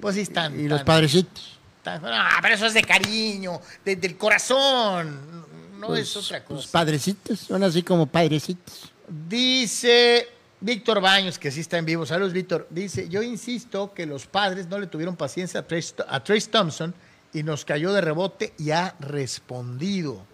pues 0.00 0.14
sí 0.14 0.20
están. 0.20 0.58
Y 0.58 0.68
los 0.68 0.78
tan- 0.80 0.86
padrecitos. 0.86 1.58
tan- 1.82 2.00
ah, 2.04 2.38
pero 2.42 2.54
eso 2.54 2.66
es 2.66 2.74
de 2.74 2.82
cariño, 2.84 3.60
de- 3.84 3.96
del 3.96 4.16
corazón, 4.16 5.44
no 5.80 5.88
Pues, 5.88 6.02
es 6.08 6.16
otra 6.16 6.44
pues, 6.44 6.60
cosa. 6.60 6.72
padrecitos, 6.72 7.40
son 7.40 7.62
así 7.64 7.82
como 7.82 8.06
padrecitos. 8.06 8.92
Dice 9.08 10.28
Víctor 10.60 11.00
Baños, 11.00 11.38
que 11.38 11.50
sí 11.50 11.60
está 11.60 11.78
en 11.78 11.84
vivo. 11.84 12.06
Saludos, 12.06 12.32
Víctor. 12.32 12.66
Dice, 12.70 13.08
yo 13.08 13.22
insisto 13.22 13.92
que 13.92 14.06
los 14.06 14.26
padres 14.26 14.68
no 14.68 14.78
le 14.78 14.86
tuvieron 14.86 15.16
paciencia 15.16 15.60
a 15.60 16.24
Trace, 16.24 16.48
Thompson 16.50 16.94
y 17.32 17.42
nos 17.42 17.64
cayó 17.64 17.92
de 17.92 18.00
rebote 18.00 18.54
y 18.58 18.70
ha 18.70 18.94
respondido. 19.00 20.24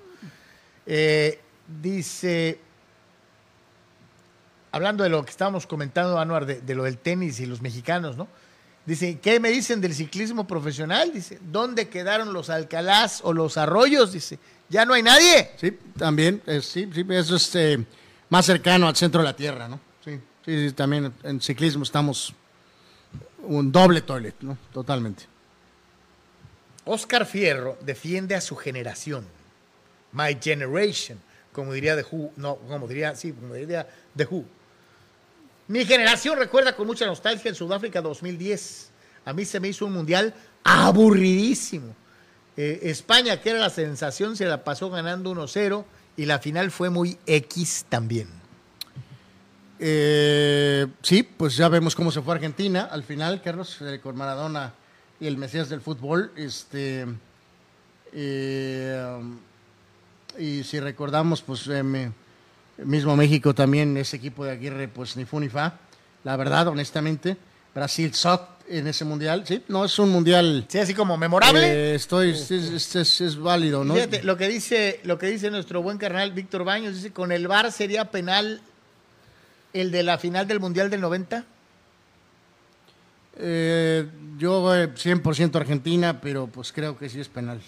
Eh, 0.87 1.41
dice, 1.83 2.61
hablando 4.71 5.03
de 5.03 5.11
lo 5.11 5.25
que 5.25 5.31
estábamos 5.31 5.67
comentando, 5.67 6.19
Anuar, 6.19 6.47
de, 6.47 6.61
de 6.61 6.75
lo 6.75 6.85
del 6.85 6.99
tenis 6.99 7.41
y 7.41 7.47
los 7.47 7.61
mexicanos, 7.61 8.17
¿no? 8.17 8.29
Dice, 8.85 9.19
¿qué 9.21 9.39
me 9.39 9.51
dicen 9.51 9.81
del 9.81 9.95
ciclismo 9.95 10.45
profesional? 10.47 11.13
Dice, 11.13 11.39
¿dónde 11.41 11.89
quedaron 11.89 12.33
los 12.33 12.51
Alcalás 12.51 13.21
o 13.23 13.33
los 13.33 13.57
Arroyos? 13.57 14.13
Dice, 14.13 14.41
ya 14.69 14.85
no 14.85 14.95
hay 14.95 15.03
nadie. 15.03 15.53
Sí, 15.57 15.79
también, 15.97 16.43
eh, 16.47 16.61
sí, 16.63 16.89
sí, 16.93 17.05
eso 17.11 17.37
es 17.37 17.55
eh, 17.55 17.85
más 18.29 18.45
cercano 18.47 18.89
al 18.89 18.97
centro 18.97 19.21
de 19.21 19.27
la 19.27 19.37
Tierra, 19.37 19.69
¿no? 19.69 19.79
Sí, 20.45 20.69
sí, 20.69 20.73
también 20.73 21.13
en 21.23 21.41
ciclismo 21.41 21.85
estamos 21.85 22.35
un 23.43 23.71
doble 23.71 24.01
toilet, 24.01 24.35
¿no? 24.41 24.59
Totalmente. 24.73 25.25
Oscar 26.85 27.27
Fierro 27.27 27.79
defiende 27.81 28.35
a 28.35 28.41
su 28.41 28.57
generación. 28.57 29.25
My 30.13 30.37
generation, 30.41 31.21
como 31.53 31.73
diría 31.73 31.97
The 31.97 32.05
Who. 32.11 32.33
No, 32.37 32.57
como 32.57 32.89
diría, 32.89 33.15
sí, 33.15 33.33
como 33.33 33.55
diría 33.55 33.89
The 34.17 34.27
Who. 34.31 34.45
Mi 35.69 35.85
generación 35.85 36.39
recuerda 36.39 36.75
con 36.75 36.87
mucha 36.87 37.07
nostalgia 37.07 37.49
el 37.49 37.55
Sudáfrica 37.55 38.01
2010. 38.01 38.91
A 39.25 39.33
mí 39.33 39.45
se 39.45 39.61
me 39.61 39.69
hizo 39.69 39.87
un 39.87 39.93
mundial 39.93 40.35
aburridísimo. 40.65 41.95
Eh, 42.57 42.81
España, 42.83 43.41
que 43.41 43.51
era 43.51 43.61
la 43.61 43.71
sensación, 43.71 44.37
se 44.37 44.45
la 44.45 44.65
pasó 44.65 44.91
ganando 44.91 45.33
1-0 45.33 45.85
y 46.17 46.27
la 46.27 46.41
final 46.41 46.71
fue 46.71 46.91
muy 46.91 47.17
X 47.27 47.87
también. 47.89 48.42
Eh, 49.85 50.87
sí, 51.03 51.25
pues 51.25 51.57
ya 51.57 51.69
vemos 51.69 51.97
cómo 51.97 52.13
se 52.13 52.23
fue 52.23 52.35
Argentina 52.37 52.83
al 52.91 53.03
final, 53.03 53.43
Carlos, 53.43 53.79
eh, 53.81 53.99
con 54.01 54.17
Maradona 54.17 54.73
y 55.19 55.27
el 55.27 55.37
Mesías 55.37 55.69
del 55.69 55.81
fútbol. 55.81 56.31
Este, 56.37 57.05
eh, 58.13 59.21
y 60.39 60.63
si 60.63 60.79
recordamos, 60.79 61.43
pues 61.43 61.67
eh, 61.67 61.83
me- 61.83 62.13
mismo 62.85 63.17
México 63.17 63.53
también, 63.55 63.97
ese 63.97 64.17
equipo 64.19 64.45
de 64.45 64.53
Aguirre, 64.53 64.87
pues 64.87 65.17
ni 65.17 65.25
fu 65.25 65.41
ni 65.41 65.49
fa. 65.49 65.75
La 66.23 66.37
verdad, 66.37 66.69
honestamente, 66.69 67.37
Brasil 67.75 68.15
sucked 68.15 68.47
en 68.69 68.87
ese 68.87 69.05
mundial. 69.05 69.43
Sí, 69.47 69.65
no 69.67 69.85
es 69.85 69.99
un 69.99 70.11
mundial. 70.11 70.65
Sí, 70.69 70.79
así 70.79 70.95
como 70.95 71.17
memorable. 71.17 71.61
eh, 71.93 71.95
estoy, 71.97 72.31
es, 72.31 72.49
es- 72.53 72.95
es- 72.95 73.21
es 73.21 73.37
válido, 73.37 73.83
¿no? 73.83 73.95
Fíjate, 73.95 74.23
lo 74.23 74.37
que 74.37 74.47
dice, 74.47 75.01
lo 75.03 75.19
que 75.19 75.27
dice 75.27 75.51
nuestro 75.51 75.83
buen 75.83 75.99
carnal 75.99 76.31
Víctor 76.31 76.63
Baños, 76.63 76.95
dice, 76.95 77.13
con 77.13 77.33
el 77.33 77.49
VAR 77.49 77.73
sería 77.73 78.11
penal 78.13 78.63
el 79.73 79.91
de 79.91 80.03
la 80.03 80.19
final 80.19 80.47
del 80.47 80.61
Mundial 80.61 80.91
del 80.91 81.01
90. 81.01 81.45
Eh, 83.39 84.07
yo 84.39 84.75
eh, 84.75 84.93
100% 84.95 85.57
Argentina, 85.57 86.21
pero 86.21 86.47
pues 86.47 86.73
creo 86.73 86.99
que 86.99 87.09
sí 87.09 87.21
es 87.21 87.29
penal. 87.29 87.61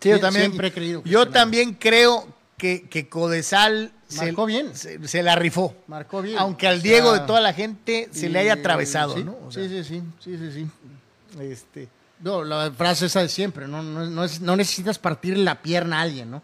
Sí, 0.00 0.10
yo 0.10 0.20
también. 0.20 0.46
siempre 0.46 0.68
he 0.68 0.72
creído 0.72 1.02
que 1.02 1.08
yo 1.08 1.28
también 1.28 1.72
creo 1.74 2.28
que, 2.58 2.82
que 2.88 3.08
Codesal 3.08 3.92
se, 4.06 4.26
Marcó 4.26 4.44
bien. 4.46 4.76
Se, 4.76 5.06
se 5.08 5.22
la 5.22 5.34
rifó. 5.34 5.74
Marcó 5.86 6.20
bien. 6.20 6.38
Aunque 6.38 6.66
al 6.68 6.78
O 6.78 6.82
Diego 6.82 7.12
de 7.12 7.20
toda 7.20 7.40
la 7.40 7.54
gente 7.54 8.08
se 8.12 8.28
le 8.28 8.38
haya 8.38 8.52
atravesado, 8.54 9.14
sí, 9.14 9.24
¿no? 9.24 9.36
O 9.46 9.50
sea, 9.50 9.62
sí, 9.66 9.82
sí, 9.82 9.84
sí, 9.84 10.02
sí, 10.20 10.38
sí, 10.38 10.52
sí. 10.52 11.40
Este, 11.40 11.88
No, 12.20 12.44
la 12.44 12.70
frase 12.70 13.06
esa 13.06 13.20
de 13.22 13.28
siempre, 13.28 13.66
no, 13.66 13.82
no, 13.82 14.06
no, 14.08 14.24
es- 14.24 14.40
no 14.40 14.56
necesitas 14.56 14.98
partir 14.98 15.36
la 15.38 15.60
pierna 15.62 15.98
a 15.98 16.02
alguien, 16.02 16.30
¿no? 16.30 16.42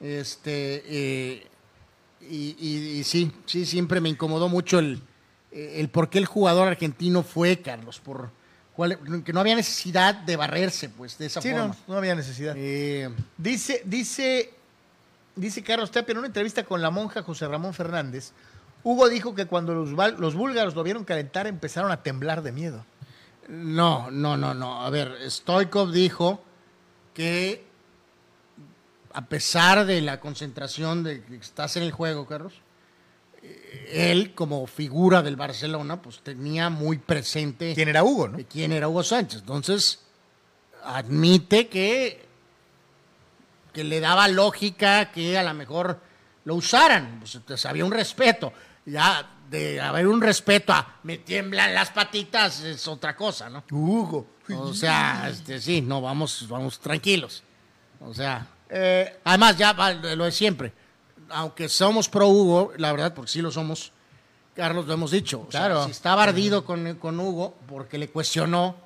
Este, 0.00 0.82
eh, 0.86 1.46
y, 2.30 2.56
y- 2.58 2.98
y 3.00 3.04
sí, 3.04 3.32
sí, 3.46 3.66
siempre 3.66 4.00
me 4.00 4.08
incomodó 4.08 4.48
mucho 4.48 4.78
el, 4.78 5.00
el 5.50 5.88
por 5.88 6.08
qué 6.10 6.18
el 6.18 6.26
jugador 6.26 6.68
argentino 6.68 7.22
fue, 7.22 7.60
Carlos, 7.60 7.98
por 8.00 8.30
cuál- 8.74 8.98
que 9.24 9.32
no 9.32 9.40
había 9.40 9.54
necesidad 9.56 10.14
de 10.14 10.36
barrerse, 10.36 10.88
pues, 10.88 11.18
de 11.18 11.26
esa 11.26 11.40
sí, 11.42 11.50
forma. 11.50 11.66
no, 11.68 11.76
no 11.88 11.96
había 11.96 12.14
necesidad. 12.14 12.54
Eh, 12.56 13.10
Dice, 13.36 13.82
dice, 13.84 14.54
dice 15.36 15.62
Carlos 15.62 15.90
Tapia 15.90 16.12
en 16.12 16.18
una 16.18 16.26
entrevista 16.28 16.64
con 16.64 16.80
la 16.80 16.90
monja 16.90 17.22
José 17.22 17.46
Ramón 17.48 17.74
Fernández, 17.74 18.32
Hugo 18.84 19.08
dijo 19.08 19.34
que 19.34 19.46
cuando 19.46 19.74
los, 19.74 19.90
los 20.18 20.34
búlgaros 20.34 20.74
lo 20.74 20.82
vieron 20.82 21.04
calentar 21.04 21.46
empezaron 21.46 21.90
a 21.92 22.02
temblar 22.02 22.42
de 22.42 22.50
miedo. 22.52 22.84
No, 23.48 24.10
no, 24.10 24.36
no, 24.36 24.54
no. 24.54 24.82
A 24.84 24.90
ver, 24.90 25.16
Stoikov 25.30 25.90
dijo 25.92 26.42
que 27.14 27.64
a 29.14 29.26
pesar 29.26 29.86
de 29.86 30.00
la 30.00 30.20
concentración 30.20 31.04
de 31.04 31.22
que 31.22 31.36
estás 31.36 31.76
en 31.76 31.82
el 31.82 31.92
juego, 31.92 32.26
Carlos, 32.26 32.54
eh, 33.42 34.10
él 34.10 34.34
como 34.34 34.66
figura 34.66 35.22
del 35.22 35.36
Barcelona, 35.36 36.00
pues 36.00 36.20
tenía 36.20 36.70
muy 36.70 36.98
presente 36.98 37.74
¿Quién 37.74 37.88
era 37.88 38.04
Hugo, 38.04 38.28
no? 38.28 38.36
de 38.38 38.44
quién 38.44 38.72
era 38.72 38.88
Hugo 38.88 39.02
Sánchez. 39.02 39.40
Entonces, 39.40 40.00
admite 40.84 41.68
que, 41.68 42.24
que 43.72 43.84
le 43.84 44.00
daba 44.00 44.28
lógica 44.28 45.10
que 45.12 45.36
a 45.36 45.42
lo 45.42 45.54
mejor 45.54 46.00
lo 46.44 46.54
usaran. 46.54 47.20
Pues, 47.20 47.66
había 47.66 47.84
un 47.84 47.92
respeto. 47.92 48.52
Ya 48.84 49.28
de 49.48 49.80
haber 49.80 50.08
un 50.08 50.20
respeto 50.20 50.72
a 50.72 50.96
me 51.02 51.18
tiemblan 51.18 51.74
las 51.74 51.90
patitas 51.90 52.60
es 52.62 52.88
otra 52.88 53.14
cosa, 53.14 53.50
¿no? 53.50 53.64
Hugo. 53.70 54.26
O 54.48 54.74
sea, 54.74 55.28
este, 55.30 55.60
sí, 55.60 55.82
no, 55.82 56.00
vamos, 56.00 56.46
vamos 56.48 56.80
tranquilos. 56.80 57.42
O 58.00 58.12
sea, 58.12 58.46
Eh, 58.74 59.18
además 59.24 59.56
ya 59.58 59.74
lo 60.14 60.24
de 60.24 60.32
siempre. 60.32 60.72
Aunque 61.28 61.68
somos 61.68 62.08
pro 62.08 62.28
Hugo, 62.28 62.72
la 62.78 62.90
verdad, 62.92 63.12
porque 63.14 63.30
sí 63.30 63.42
lo 63.42 63.50
somos, 63.50 63.92
Carlos, 64.54 64.86
lo 64.86 64.94
hemos 64.94 65.10
dicho. 65.10 65.44
O 65.46 65.50
sea, 65.52 65.60
Claro. 65.66 65.84
si 65.84 65.90
estaba 65.90 66.22
ardido 66.22 66.64
con, 66.64 66.96
con 66.96 67.20
Hugo 67.20 67.54
porque 67.68 67.98
le 67.98 68.08
cuestionó, 68.08 68.76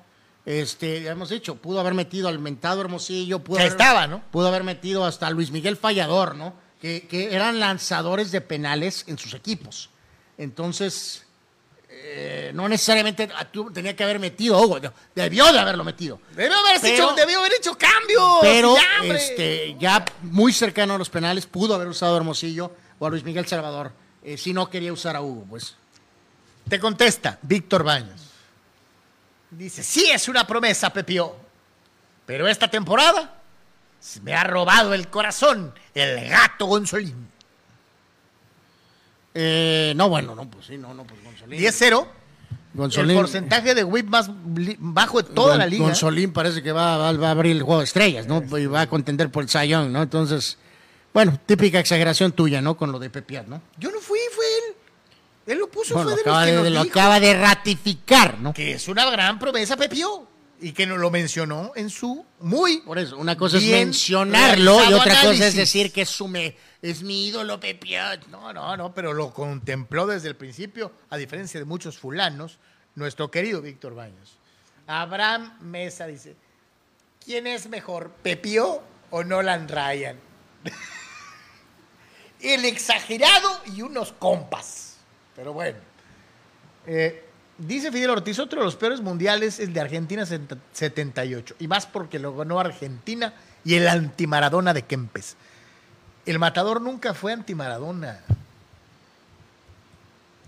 este, 0.45 1.01
ya 1.03 1.11
hemos 1.11 1.29
dicho, 1.29 1.55
pudo 1.55 1.79
haber 1.79 1.93
metido 1.93 2.27
al 2.27 2.39
mentado 2.39 2.81
Hermosillo, 2.81 3.39
pudo 3.39 3.57
Que 3.57 3.63
haber, 3.63 3.71
estaba, 3.73 4.07
¿no? 4.07 4.21
Pudo 4.31 4.47
haber 4.47 4.63
metido 4.63 5.05
hasta 5.05 5.27
a 5.27 5.29
Luis 5.31 5.51
Miguel 5.51 5.75
Fallador, 5.77 6.35
¿no? 6.35 6.53
Que, 6.81 7.07
que 7.07 7.33
eran 7.35 7.59
lanzadores 7.59 8.31
de 8.31 8.39
penales 8.41 9.03
en 9.07 9.17
sus 9.17 9.33
equipos. 9.33 9.89
Entonces, 10.37 11.25
eh, 11.99 12.51
no 12.53 12.67
necesariamente 12.69 13.29
tú- 13.51 13.71
tenía 13.71 13.95
que 13.95 14.03
haber 14.03 14.19
metido 14.19 14.55
a 14.55 14.61
Hugo, 14.61 14.79
debió 15.15 15.51
de 15.51 15.59
haberlo 15.59 15.83
metido. 15.83 16.19
debió, 16.35 16.57
haber 16.57 16.79
Pero- 16.81 16.93
hecho, 16.93 17.15
debió 17.15 17.39
haber 17.39 17.53
hecho 17.53 17.77
cambios. 17.77 18.37
Pero 18.41 18.75
ya, 18.75 19.13
este, 19.15 19.75
ya 19.79 20.03
muy 20.21 20.53
cercano 20.53 20.95
a 20.95 20.97
los 20.97 21.09
penales, 21.09 21.45
pudo 21.45 21.75
haber 21.75 21.87
usado 21.87 22.13
a 22.13 22.17
Hermosillo 22.17 22.71
o 22.99 23.05
a 23.07 23.09
Luis 23.09 23.23
Miguel 23.23 23.47
Salvador, 23.47 23.91
eh, 24.23 24.37
si 24.37 24.53
no 24.53 24.69
quería 24.69 24.93
usar 24.93 25.15
a 25.15 25.21
Hugo, 25.21 25.45
pues. 25.49 25.75
Te 26.69 26.79
contesta 26.79 27.39
Víctor 27.41 27.83
Baños. 27.83 28.21
Dice, 29.49 29.81
sí 29.83 30.09
es 30.11 30.27
una 30.27 30.45
promesa, 30.45 30.91
Pepio. 30.91 31.35
Pero 32.25 32.47
esta 32.47 32.69
temporada 32.69 33.35
me 34.21 34.33
ha 34.33 34.43
robado 34.43 34.93
el 34.93 35.07
corazón 35.07 35.73
el 35.93 36.27
gato 36.29 36.65
Gonzolín. 36.65 37.31
Eh, 39.39 39.93
no, 39.95 40.09
bueno, 40.09 40.33
no, 40.33 40.49
pues 40.49 40.65
sí, 40.65 40.77
no, 40.77 40.93
no, 40.95 41.03
pues 41.03 41.23
Gonzolín. 41.23 41.59
10-0. 41.59 42.07
Gonzolín, 42.73 43.11
El 43.11 43.17
porcentaje 43.17 43.75
de 43.75 43.83
whip 43.83 44.07
más 44.07 44.29
bajo 44.79 45.21
de 45.21 45.29
toda 45.33 45.53
Gon- 45.53 45.57
la 45.59 45.65
liga. 45.67 45.83
Gonzolín 45.85 46.33
parece 46.33 46.61
que 46.63 46.71
va, 46.71 46.97
va- 46.97 47.11
va 47.13 47.27
a 47.27 47.31
abrir 47.31 47.55
el 47.55 47.61
juego 47.63 47.79
de 47.79 47.85
estrellas, 47.85 48.25
¿no? 48.27 48.43
Y 48.57 48.65
va 48.65 48.81
a 48.81 48.87
contender 48.87 49.29
por 49.31 49.43
el 49.43 49.49
Sayón, 49.49 49.93
¿no? 49.93 50.01
Entonces, 50.03 50.57
bueno, 51.13 51.39
típica 51.45 51.79
exageración 51.79 52.31
tuya, 52.31 52.61
¿no? 52.61 52.75
Con 52.77 52.91
lo 52.91 52.97
de 52.99 53.09
Pepiat, 53.09 53.47
¿no? 53.47 53.61
Yo 53.77 53.91
no 53.91 53.99
fui, 53.99 54.19
fue 54.35 54.45
él. 54.45 54.75
Él 55.53 55.59
lo 55.59 55.69
puso, 55.69 55.93
Bueno, 55.93 56.09
fue 56.09 56.15
de 56.17 56.21
acaba 56.21 56.39
los 56.41 56.45
que 56.45 56.51
de, 56.51 56.57
nos 56.63 56.71
lo 56.73 56.83
dijo 56.83 56.99
acaba 56.99 57.19
de 57.19 57.33
ratificar, 57.39 58.39
¿no? 58.39 58.53
que 58.53 58.73
es 58.73 58.87
una 58.87 59.09
gran 59.09 59.39
promesa, 59.39 59.77
Pepio. 59.77 60.27
Y 60.59 60.71
que 60.71 60.87
nos 60.87 60.97
lo 60.97 61.11
mencionó 61.11 61.71
en 61.75 61.89
su 61.91 62.25
muy... 62.39 62.77
Por 62.81 62.97
eso, 62.97 63.15
una 63.17 63.37
cosa 63.37 63.57
es 63.57 63.63
mencionarlo 63.69 64.83
y 64.89 64.93
otra 64.93 65.21
cosa 65.21 65.45
es 65.45 65.55
decir 65.55 65.91
que 65.93 66.01
es, 66.01 66.09
su 66.09 66.27
me- 66.27 66.57
es 66.81 67.03
mi 67.03 67.27
ídolo 67.27 67.59
Pepiat. 67.59 68.25
No, 68.27 68.51
no, 68.53 68.75
no, 68.75 68.93
pero 68.93 69.13
lo 69.13 69.31
contempló 69.33 70.07
desde 70.07 70.29
el 70.29 70.35
principio, 70.35 70.91
a 71.11 71.17
diferencia 71.17 71.59
de 71.59 71.65
muchos 71.65 71.99
fulanos, 71.99 72.57
nuestro 72.95 73.29
querido 73.29 73.61
Víctor 73.61 73.93
Baños. 73.93 74.37
Abraham 74.87 75.57
Mesa 75.61 76.07
dice, 76.07 76.35
¿quién 77.23 77.45
es 77.45 77.69
mejor, 77.69 78.09
Pepio 78.23 78.81
o 79.11 79.23
Nolan 79.23 79.67
Ryan? 79.67 80.17
el 82.41 82.65
exagerado 82.65 83.61
y 83.75 83.81
unos 83.83 84.11
compas. 84.13 84.97
Pero 85.35 85.53
bueno. 85.53 85.77
Eh, 86.87 87.26
Dice 87.57 87.91
Fidel 87.91 88.11
Ortiz, 88.11 88.37
otro 88.37 88.59
de 88.59 88.65
los 88.65 88.75
peores 88.75 89.01
mundiales 89.01 89.59
es 89.59 89.73
de 89.73 89.81
Argentina 89.81 90.25
78. 90.25 91.55
Y 91.59 91.67
más 91.67 91.87
porque 91.87 92.19
lo 92.19 92.35
ganó 92.35 92.59
Argentina 92.59 93.33
y 93.65 93.73
el 93.73 93.87
antimaradona 93.87 94.73
de 94.73 94.83
Kempes. 94.83 95.35
El 96.25 96.37
matador 96.37 96.81
nunca 96.81 97.15
fue 97.15 97.33
antimaradona. 97.33 98.19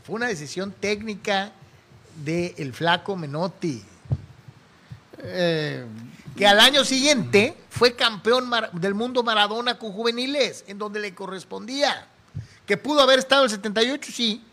Fue 0.04 0.16
una 0.16 0.28
decisión 0.28 0.72
técnica 0.72 1.52
del 2.24 2.54
el 2.58 2.74
flaco 2.74 3.16
Menotti. 3.16 3.84
Eh, 5.20 5.86
que 6.38 6.48
al 6.48 6.60
año 6.60 6.86
siguiente 6.86 7.56
fue 7.70 7.96
campeón 7.96 8.52
del 8.74 8.94
mundo 8.94 9.24
Maradona 9.24 9.80
con 9.80 9.92
juveniles, 9.94 10.64
en 10.68 10.78
donde 10.78 11.00
le 11.00 11.16
correspondía. 11.16 12.08
Que 12.68 12.78
pudo 12.78 13.02
haber 13.02 13.20
estado 13.20 13.46
el 13.46 13.50
78, 13.50 14.12
sí. 14.14 14.44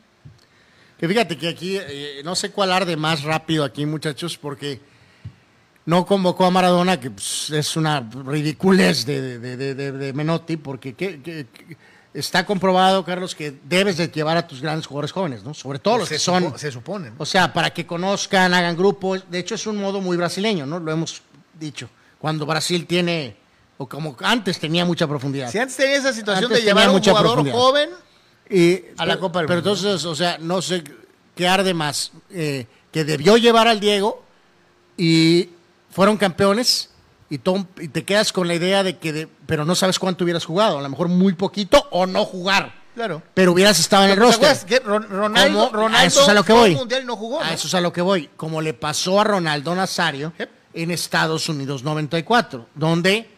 Que 0.98 1.06
fíjate 1.08 1.36
que 1.36 1.48
aquí 1.48 1.76
eh, 1.78 2.22
no 2.24 2.34
sé 2.34 2.50
cuál 2.50 2.72
arde 2.72 2.96
más 2.96 3.22
rápido 3.22 3.64
aquí, 3.64 3.84
muchachos, 3.84 4.38
porque 4.38 4.80
no 5.84 6.06
convocó 6.06 6.44
a 6.46 6.50
Maradona, 6.50 6.98
que 6.98 7.10
pues, 7.10 7.50
es 7.50 7.76
una 7.76 8.00
ridiculez 8.24 9.04
de, 9.04 9.38
de- 9.38 9.56
de- 9.56 9.74
de- 9.74 9.92
de 9.92 10.12
Menotti, 10.12 10.56
porque 10.56 10.94
que- 10.94 11.20
que- 11.20 11.46
que 11.46 11.76
está 12.14 12.46
comprobado, 12.46 13.04
Carlos, 13.04 13.34
que 13.34 13.54
debes 13.64 13.98
de 13.98 14.08
llevar 14.08 14.36
a 14.38 14.46
tus 14.48 14.62
grandes 14.62 14.86
jugadores 14.86 15.12
jóvenes, 15.12 15.44
¿no? 15.44 15.52
Sobre 15.52 15.78
todo 15.78 15.98
los 15.98 16.08
se 16.08 16.14
que 16.14 16.18
son... 16.18 16.44
supo- 16.44 16.58
se 16.58 16.72
supone. 16.72 17.10
¿no? 17.10 17.16
O 17.18 17.26
sea, 17.26 17.52
para 17.52 17.70
que 17.70 17.86
conozcan, 17.86 18.54
hagan 18.54 18.74
grupos. 18.76 19.22
De 19.30 19.38
hecho, 19.38 19.54
es 19.54 19.66
un 19.66 19.76
modo 19.76 20.00
muy 20.00 20.16
brasileño, 20.16 20.64
¿no? 20.64 20.80
Lo 20.80 20.90
hemos 20.90 21.20
dicho. 21.60 21.90
Cuando 22.18 22.46
Brasil 22.46 22.86
tiene, 22.86 23.36
o 23.76 23.86
como 23.86 24.16
antes 24.22 24.58
tenía 24.58 24.86
mucha 24.86 25.06
profundidad. 25.06 25.50
Si 25.52 25.58
antes 25.58 25.76
tenía 25.76 25.96
esa 25.98 26.12
situación 26.14 26.46
Antes 26.46 26.60
de 26.64 26.64
llevar 26.64 26.88
a 26.88 26.90
un 26.90 27.02
jugador 27.02 27.50
joven, 27.52 27.90
Y, 28.50 28.80
A 28.98 29.06
la 29.06 29.18
Copa 29.18 29.40
del 29.40 29.48
Pero 29.48 29.60
Mundo. 29.60 29.70
entonces, 29.74 30.04
o 30.04 30.14
sea, 30.14 30.38
no 30.38 30.62
sé 30.62 30.84
qué 31.34 31.48
arde 31.48 31.74
más. 31.74 32.12
eh, 32.30 32.66
que 32.92 33.04
debió 33.04 33.36
llevar 33.36 33.68
al 33.68 33.78
Diego 33.78 34.22
y 34.96 35.50
fueron 35.90 36.16
campeones 36.16 36.90
y, 37.28 37.38
te 37.38 38.04
quedas 38.04 38.32
con 38.32 38.46
la 38.48 38.54
idea 38.54 38.82
de 38.82 38.96
que, 38.98 39.12
de- 39.12 39.28
pero 39.46 39.64
no 39.64 39.74
sabes 39.74 39.98
cuánto 39.98 40.24
hubieras 40.24 40.44
jugado. 40.46 40.78
A 40.78 40.82
lo 40.82 40.88
mejor 40.88 41.08
muy 41.08 41.34
poquito 41.34 41.86
o 41.90 42.06
no 42.06 42.24
jugar. 42.24 42.72
claro. 42.94 43.20
Pero 43.34 43.52
hubieras 43.52 43.78
estado 43.78 44.04
en 44.04 44.10
el 44.12 44.16
¿Te 44.16 44.22
roster. 44.24 44.56
que 44.66 44.80
Ron- 44.80 45.06
Ronaldo, 45.10 45.68
Ronaldo 45.70 45.98
a 45.98 46.04
eso 46.06 46.22
es 46.22 46.28
a 46.30 46.34
lo 46.34 46.42
que 46.44 46.52
voy. 46.54 46.74
mundial 46.74 47.02
y 47.02 47.06
no 47.06 47.16
jugó, 47.16 47.40
¿no? 47.40 47.44
A 47.46 47.52
eso 47.52 47.66
es 47.68 47.74
a 47.74 47.80
lo 47.82 47.92
que 47.92 48.00
voy. 48.00 48.30
Como 48.36 48.62
le 48.62 48.72
pasó 48.72 49.20
a 49.20 49.24
Ronaldo 49.24 49.74
Nazario 49.74 50.32
Yep. 50.38 50.50
en 50.72 50.90
Estados 50.92 51.48
Unidos 51.50 51.82
94, 51.82 52.66
donde 52.74 53.28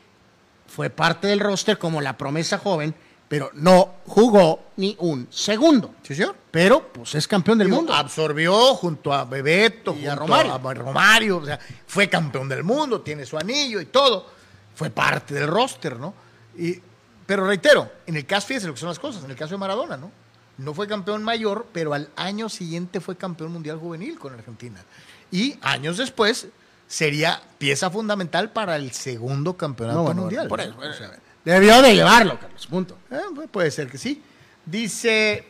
fue 0.69 0.91
parte 0.91 1.27
del 1.27 1.41
roster 1.41 1.79
como 1.79 2.01
la 2.01 2.17
promesa 2.17 2.59
joven, 2.59 2.95
pero 3.29 3.51
no 3.55 3.97
jugó 4.07 4.61
ni 4.77 4.97
un 5.01 5.29
segundo. 5.31 5.95
Sí, 6.03 6.15
señor. 6.15 6.35
Pero, 6.51 6.89
pues 6.93 7.15
es 7.15 7.29
campeón 7.29 7.59
del 7.59 7.67
Digo, 7.69 7.77
mundo. 7.79 7.93
absorbió 7.95 8.75
junto 8.75 9.13
a 9.13 9.25
Bebeto, 9.25 9.95
Y 9.95 10.07
a 10.07 10.17
junto 10.17 10.27
Romario. 10.27 10.55
a 10.55 10.75
Romario, 10.75 11.37
o 11.39 11.45
sea, 11.45 11.59
fue 11.87 12.09
campeón 12.09 12.49
del 12.49 12.65
mundo, 12.65 13.01
tiene 13.03 13.27
su 13.27 13.37
anillo 13.39 13.81
y 13.81 13.87
todo. 13.87 14.27
Fue 14.75 14.91
parte 14.91 15.35
del 15.35 15.47
roster, 15.49 15.99
¿no? 15.99 16.15
Y, 16.57 16.81
pero 17.27 17.47
reitero, 17.47 17.91
en 18.07 18.17
el 18.17 18.25
caso, 18.25 18.47
fíjese 18.47 18.67
lo 18.69 18.75
que 18.75 18.81
son 18.81 18.89
las 18.89 18.99
cosas, 18.99 19.23
en 19.25 19.31
el 19.31 19.37
caso 19.37 19.53
de 19.55 19.59
Maradona, 19.59 19.97
¿no? 19.97 20.11
No 20.57 20.73
fue 20.75 20.89
campeón 20.89 21.23
mayor, 21.23 21.67
pero 21.73 21.93
al 21.95 22.09
año 22.17 22.49
siguiente 22.49 23.01
fue 23.01 23.17
campeón 23.17 23.53
mundial 23.53 23.79
juvenil 23.79 24.19
con 24.19 24.33
Argentina. 24.35 24.83
Y 25.31 25.57
años 25.61 25.99
después 25.99 26.49
sería 26.87 27.41
pieza 27.59 27.91
fundamental 27.91 28.51
para 28.51 28.77
el 28.77 28.93
segundo 28.93 29.57
campeonato 29.57 29.99
No, 29.99 30.05
bueno, 30.05 30.23
mundial. 30.23 30.49
por 30.49 30.59
¿no? 30.59 30.65
eso, 30.65 30.79
O 30.81 30.93
sea, 30.95 31.19
Debió 31.53 31.81
de 31.83 31.95
llevarlo, 31.95 32.39
Carlos, 32.39 32.67
punto. 32.67 32.99
eh, 33.11 33.17
pu- 33.35 33.49
puede 33.49 33.71
ser 33.71 33.89
que 33.91 33.97
sí. 33.99 34.23
Dice 34.67 35.47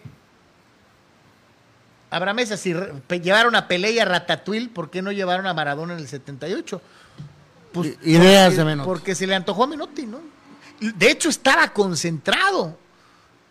Mesa, 2.35 2.57
si 2.57 2.75
llevaron 3.23 3.55
a 3.55 3.69
Pelé 3.69 3.91
y 3.93 3.99
a 3.99 4.05
Ratatouille, 4.05 4.69
¿por 4.69 4.91
qué 4.91 5.03
no 5.03 5.13
llevaron 5.13 5.47
a 5.47 5.55
Maradona 5.55 5.95
en 5.95 5.99
el 6.01 6.09
78? 6.09 6.81
Pues, 7.73 7.97
ideas 8.03 8.47
porque, 8.47 8.57
de 8.59 8.65
Menotti. 8.65 8.87
Porque 8.89 9.15
se 9.15 9.27
le 9.27 9.35
antojó 9.35 9.65
a 9.65 9.67
Menotti, 9.67 10.07
¿no? 10.07 10.21
De 10.81 11.11
hecho, 11.11 11.29
estaba 11.29 11.69
concentrado 11.73 12.79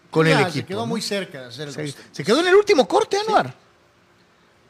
con 0.10 0.26
el 0.26 0.38
Se 0.38 0.44
equipo. 0.50 0.68
quedó 0.68 0.80
¿no? 0.82 0.86
muy 0.88 1.02
cerca 1.02 1.42
de 1.42 1.46
hacer 1.48 1.68
el 1.68 1.74
se, 1.74 1.94
se 2.12 2.24
quedó 2.24 2.40
en 2.40 2.48
el 2.48 2.56
último 2.56 2.88
corte, 2.88 3.18
Anuar. 3.18 3.54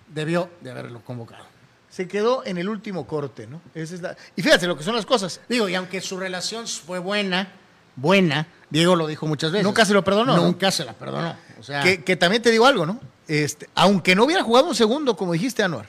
Debió 0.07 0.49
de 0.61 0.71
haberlo 0.71 1.01
convocado. 1.05 1.45
Se 1.89 2.07
quedó 2.07 2.43
en 2.45 2.57
el 2.57 2.67
último 2.67 3.05
corte, 3.07 3.47
¿no? 3.47 3.61
Esa 3.73 3.95
es 3.95 4.01
la- 4.01 4.17
Y 4.35 4.41
fíjate 4.41 4.67
lo 4.67 4.75
que 4.77 4.83
son 4.83 4.95
las 4.95 5.05
cosas. 5.05 5.39
Digo, 5.47 5.69
y 5.69 5.75
aunque 5.75 6.01
su 6.01 6.17
relación 6.17 6.67
fue 6.67 6.99
buena, 6.99 7.51
buena, 7.97 8.47
Diego 8.69 8.95
lo 8.95 9.05
dijo 9.07 9.27
muchas 9.27 9.51
veces. 9.51 9.65
Nunca 9.65 9.83
se 9.85 9.93
lo 9.93 10.03
perdonó, 10.03 10.37
¿no? 10.37 10.43
Nunca 10.43 10.71
se 10.71 10.85
la 10.85 10.93
perdonó. 10.93 11.35
O 11.59 11.63
sea, 11.63 11.81
Que, 11.83 12.03
que 12.03 12.15
también 12.15 12.41
te 12.41 12.49
digo 12.51 12.65
algo, 12.65 12.85
¿no? 12.85 12.99
Este, 13.27 13.67
aunque 13.75 14.15
no 14.15 14.23
hubiera 14.23 14.43
jugado 14.43 14.67
un 14.67 14.75
segundo, 14.75 15.17
como 15.17 15.33
dijiste, 15.33 15.61
Anuar. 15.63 15.87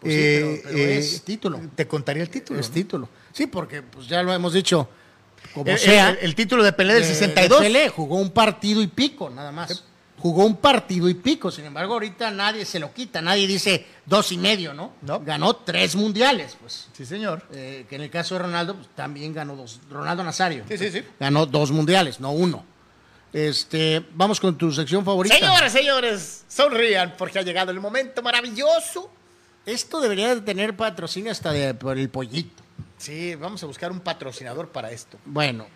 Pues 0.00 0.12
sí, 0.12 0.18
eh, 0.20 0.60
pero- 0.64 0.74
pero 0.74 0.78
eh, 0.90 0.98
es 0.98 1.22
título. 1.22 1.60
Te 1.74 1.86
contaría 1.86 2.22
el 2.22 2.30
título. 2.30 2.58
es 2.60 2.68
¿no? 2.68 2.74
título. 2.74 3.08
Sí, 3.32 3.46
porque 3.46 3.82
pues 3.82 4.06
ya 4.08 4.22
lo 4.22 4.32
hemos 4.32 4.52
dicho. 4.52 4.88
Como 5.54 5.70
El, 5.70 5.78
sea. 5.78 6.10
el- 6.10 6.18
el 6.22 6.34
título 6.34 6.62
de 6.64 6.72
Pelé 6.72 6.94
del 6.94 7.02
de- 7.02 7.08
62. 7.08 7.60
de 7.60 7.66
Pelé, 7.66 7.88
jugó 7.88 8.16
un 8.16 8.30
partido 8.30 8.82
y 8.82 8.86
pico, 8.88 9.30
nada 9.30 9.52
más. 9.52 9.84
Jugó 10.18 10.44
un 10.44 10.56
partido 10.56 11.08
y 11.08 11.14
pico. 11.14 11.50
Sin 11.50 11.64
embargo, 11.64 11.94
ahorita 11.94 12.30
nadie 12.30 12.64
se 12.64 12.78
lo 12.78 12.92
quita. 12.92 13.22
Nadie 13.22 13.46
dice 13.46 13.86
dos 14.04 14.32
y 14.32 14.38
medio, 14.38 14.74
¿no? 14.74 14.94
No. 15.02 15.20
Ganó 15.20 15.54
tres 15.56 15.94
mundiales, 15.94 16.56
pues. 16.60 16.88
Sí, 16.92 17.06
señor. 17.06 17.44
Eh, 17.52 17.86
que 17.88 17.96
en 17.96 18.02
el 18.02 18.10
caso 18.10 18.34
de 18.34 18.40
Ronaldo, 18.40 18.74
pues, 18.74 18.88
también 18.94 19.32
ganó 19.32 19.54
dos. 19.54 19.80
Ronaldo 19.88 20.24
Nazario. 20.24 20.64
Sí, 20.68 20.76
sí, 20.76 20.90
sí. 20.90 21.02
Ganó 21.20 21.46
dos 21.46 21.70
mundiales, 21.70 22.18
no 22.18 22.32
uno. 22.32 22.64
Este, 23.32 24.04
vamos 24.14 24.40
con 24.40 24.56
tu 24.56 24.72
sección 24.72 25.04
favorita. 25.04 25.36
Señoras, 25.36 25.72
señores, 25.72 26.44
sonrían 26.48 27.14
porque 27.16 27.38
ha 27.38 27.42
llegado 27.42 27.70
el 27.70 27.80
momento 27.80 28.22
maravilloso. 28.22 29.10
Esto 29.66 30.00
debería 30.00 30.34
de 30.34 30.40
tener 30.40 30.74
patrocinio 30.76 31.30
hasta 31.30 31.52
de, 31.52 31.74
por 31.74 31.98
el 31.98 32.08
pollito. 32.08 32.62
Sí, 32.96 33.34
vamos 33.34 33.62
a 33.62 33.66
buscar 33.66 33.92
un 33.92 34.00
patrocinador 34.00 34.70
para 34.70 34.90
esto. 34.90 35.18
Bueno, 35.24 35.66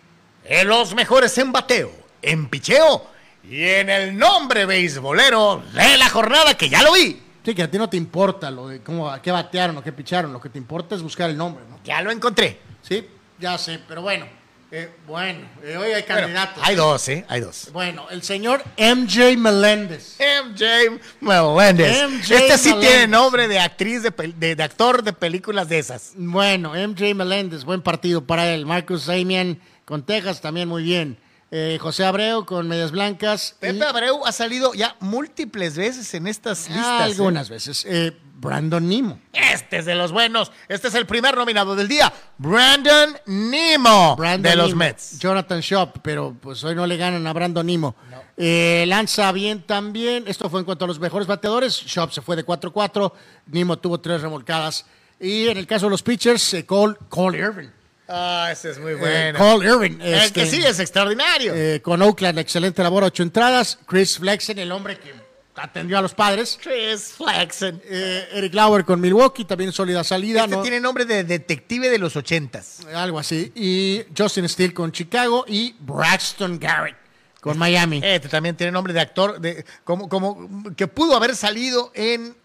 En 0.43 0.67
los 0.67 0.93
mejores 0.93 1.37
en 1.37 1.51
bateo, 1.51 1.91
en 2.21 2.49
picheo 2.49 3.07
y 3.49 3.63
en 3.63 3.89
el 3.89 4.17
nombre 4.17 4.65
beisbolero 4.65 5.63
de 5.73 5.97
la 5.97 6.09
jornada 6.09 6.55
que 6.55 6.69
ya 6.69 6.81
lo 6.83 6.93
vi. 6.93 7.19
sí, 7.45 7.53
que 7.53 7.63
a 7.63 7.69
ti 7.69 7.77
no 7.77 7.89
te 7.89 7.97
importa 7.97 8.49
lo 8.49 8.67
de 8.69 8.81
cómo, 8.81 9.09
a 9.09 9.21
qué 9.21 9.31
batearon 9.31 9.77
o 9.77 9.83
qué 9.83 9.91
picharon. 9.91 10.31
Lo 10.33 10.39
que 10.41 10.49
te 10.49 10.57
importa 10.57 10.95
es 10.95 11.01
buscar 11.01 11.29
el 11.29 11.37
nombre, 11.37 11.63
¿no? 11.69 11.79
Ya 11.83 12.01
lo 12.01 12.11
encontré. 12.11 12.59
Sí, 12.81 13.05
ya 13.39 13.57
sé, 13.57 13.79
pero 13.87 14.01
bueno. 14.01 14.25
eh, 14.71 14.89
bueno, 15.05 15.41
eh, 15.61 15.77
hoy 15.77 15.91
hay 15.93 16.01
Bueno, 16.01 16.21
candidatos. 16.21 16.63
hay 16.65 16.75
dos, 16.75 17.07
¿eh? 17.09 17.25
Hay 17.29 17.41
dos. 17.41 17.69
Bueno, 17.73 18.07
el 18.09 18.23
señor 18.23 18.63
MJ 18.77 19.37
Meléndez. 19.37 20.17
MJ 20.19 20.99
Meléndez. 21.21 22.03
MJ 22.09 22.33
Este 22.35 22.57
sí 22.57 22.69
Meléndez. 22.69 22.89
tiene 22.91 23.07
nombre 23.07 23.47
de 23.47 23.59
actriz, 23.59 24.01
de, 24.03 24.11
de- 24.35 24.55
de 24.55 24.63
actor 24.63 25.03
de 25.03 25.13
películas 25.13 25.69
de 25.69 25.77
esas. 25.79 26.13
Bueno, 26.15 26.73
MJ 26.75 27.13
Meléndez, 27.13 27.65
buen 27.65 27.81
partido 27.81 28.25
para 28.25 28.47
él. 28.53 28.65
Marcus 28.65 29.03
Samian 29.03 29.59
con 29.85 30.03
Texas 30.05 30.41
también 30.41 30.67
muy 30.69 30.81
bien. 30.83 31.17
Eh, 31.55 31.77
José 31.79 32.03
Abreu 32.03 32.45
con 32.45 32.67
Medias 32.67 32.89
Blancas. 32.89 33.55
y- 33.57 33.61
Pepe 33.67 33.83
Abreu 33.85 34.25
ha 34.25 34.31
salido 34.31 34.73
ya 34.73 34.95
múltiples 35.01 35.77
veces 35.77 36.11
en 36.15 36.25
estas 36.25 36.67
listas. 36.67 37.01
¿eh? 37.01 37.03
algunas 37.03 37.47
veces. 37.47 37.85
Eh, 37.87 38.17
Brandon 38.37 38.85
Nimo. 38.89 39.19
Este 39.31 39.77
es 39.77 39.85
de 39.85 39.93
los 39.93 40.11
buenos. 40.11 40.51
Este 40.67 40.87
es 40.87 40.95
el 40.95 41.05
primer 41.05 41.37
nominado 41.37 41.75
del 41.75 41.87
día. 41.87 42.11
Brandon 42.39 43.15
Nemo 43.27 44.15
Brandon 44.15 44.49
de 44.51 44.55
los. 44.57 44.73
Mets. 44.75 45.19
Jonathan 45.19 45.59
Shop, 45.61 45.99
pero 46.01 46.35
pues 46.41 46.63
hoy 46.63 46.73
no 46.73 46.87
le 46.87 46.97
ganan 46.97 47.25
a 47.27 47.33
Brandon 47.33 47.65
Nimo. 47.65 47.95
Eh, 48.35 48.85
lanza 48.87 49.31
bien 49.31 49.61
también. 49.61 50.23
Esto 50.25 50.49
fue 50.49 50.59
en 50.59 50.65
cuanto 50.65 50.85
a 50.85 50.87
los 50.87 50.99
mejores 50.99 51.27
bateadores. 51.27 51.73
Shop 51.85 52.11
se 52.11 52.21
fue 52.23 52.35
de 52.35 52.43
4-4. 52.43 53.13
Nimo 53.45 53.77
tuvo 53.77 53.99
tres 53.99 54.21
remolcadas. 54.21 54.87
Y 55.19 55.47
en 55.49 55.57
el 55.57 55.67
caso 55.67 55.85
de 55.85 55.91
los 55.91 56.01
pitchers, 56.01 56.55
Cole, 56.65 56.95
Cole 57.09 57.37
Irvin. 57.37 57.71
Ah, 58.07 58.49
ese 58.51 58.71
es 58.71 58.79
muy 58.79 58.93
Eh, 58.93 58.95
bueno. 58.95 59.39
Cole 59.39 59.69
Irvin. 59.69 60.01
el 60.01 60.13
este, 60.15 60.41
que 60.41 60.45
sí 60.47 60.63
es 60.63 60.79
extraordinario. 60.79 61.53
eh, 61.55 61.81
con 61.81 62.01
Oakland, 62.01 62.39
excelente 62.39 62.83
labor, 62.83 63.03
ocho 63.03 63.23
entradas. 63.23 63.79
Chris 63.85 64.17
Flexen, 64.19 64.59
el 64.59 64.71
hombre 64.71 64.97
que 64.99 65.13
atendió 65.55 65.97
a 65.97 66.01
los 66.01 66.13
padres. 66.13 66.59
Chris 66.61 67.13
Flexen. 67.15 67.81
Eh, 67.85 68.27
Eric 68.33 68.53
Lauer 68.53 68.83
con 68.83 68.99
Milwaukee, 68.99 69.45
también 69.45 69.71
sólida 69.71 70.03
salida. 70.03 70.43
Este 70.43 70.55
¿no? 70.55 70.61
tiene 70.61 70.79
nombre 70.79 71.05
de 71.05 71.23
detective 71.23 71.89
de 71.89 71.97
los 71.99 72.15
ochentas. 72.15 72.79
Algo 72.93 73.19
así. 73.19 73.51
Y 73.55 74.03
Justin 74.17 74.49
Steele 74.49 74.73
con 74.73 74.91
Chicago 74.91 75.45
y 75.47 75.75
Braxton 75.79 76.59
Garrett 76.59 76.97
con 77.39 77.57
Miami. 77.57 77.99
Este 78.03 78.29
también 78.29 78.55
tiene 78.55 78.71
nombre 78.71 78.93
de 78.93 79.01
actor, 79.01 79.39
de, 79.39 79.65
como, 79.83 80.07
como 80.07 80.73
que 80.75 80.87
pudo 80.87 81.15
haber 81.15 81.35
salido 81.35 81.91
en 81.93 82.35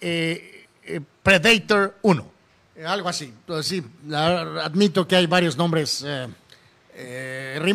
eh, 0.00 0.66
eh, 0.84 1.00
Predator 1.22 1.96
1. 2.02 2.32
Eh, 2.78 2.86
Algo 2.86 3.08
así. 3.08 3.34
Pues 3.44 3.66
sí, 3.66 3.82
admito 4.12 5.06
que 5.06 5.16
hay 5.16 5.26
varios 5.26 5.56
nombres 5.56 6.04
eh, 6.06 6.28
eh. 6.94 7.74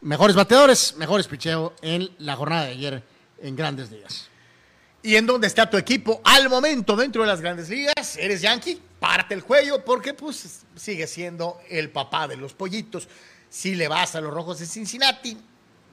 Mejores 0.00 0.34
bateadores, 0.34 0.96
mejores 0.96 1.28
picheo 1.28 1.74
en 1.80 2.10
la 2.18 2.34
jornada 2.34 2.64
de 2.64 2.72
ayer 2.72 3.02
en 3.40 3.54
Grandes 3.54 3.92
Ligas. 3.92 4.28
¿Y 5.04 5.14
en 5.14 5.26
dónde 5.26 5.46
está 5.46 5.70
tu 5.70 5.76
equipo 5.76 6.20
al 6.24 6.48
momento 6.48 6.96
dentro 6.96 7.22
de 7.22 7.28
las 7.28 7.40
grandes 7.40 7.68
ligas? 7.68 8.16
¿Eres 8.16 8.42
Yankee? 8.42 8.80
Párate 8.98 9.34
el 9.34 9.44
cuello 9.44 9.84
porque 9.84 10.14
pues 10.14 10.64
sigue 10.74 11.06
siendo 11.06 11.60
el 11.68 11.90
papá 11.90 12.26
de 12.26 12.36
los 12.36 12.54
pollitos. 12.54 13.08
Si 13.48 13.76
le 13.76 13.86
vas 13.86 14.16
a 14.16 14.20
los 14.20 14.34
Rojos 14.34 14.58
de 14.58 14.66
Cincinnati, 14.66 15.36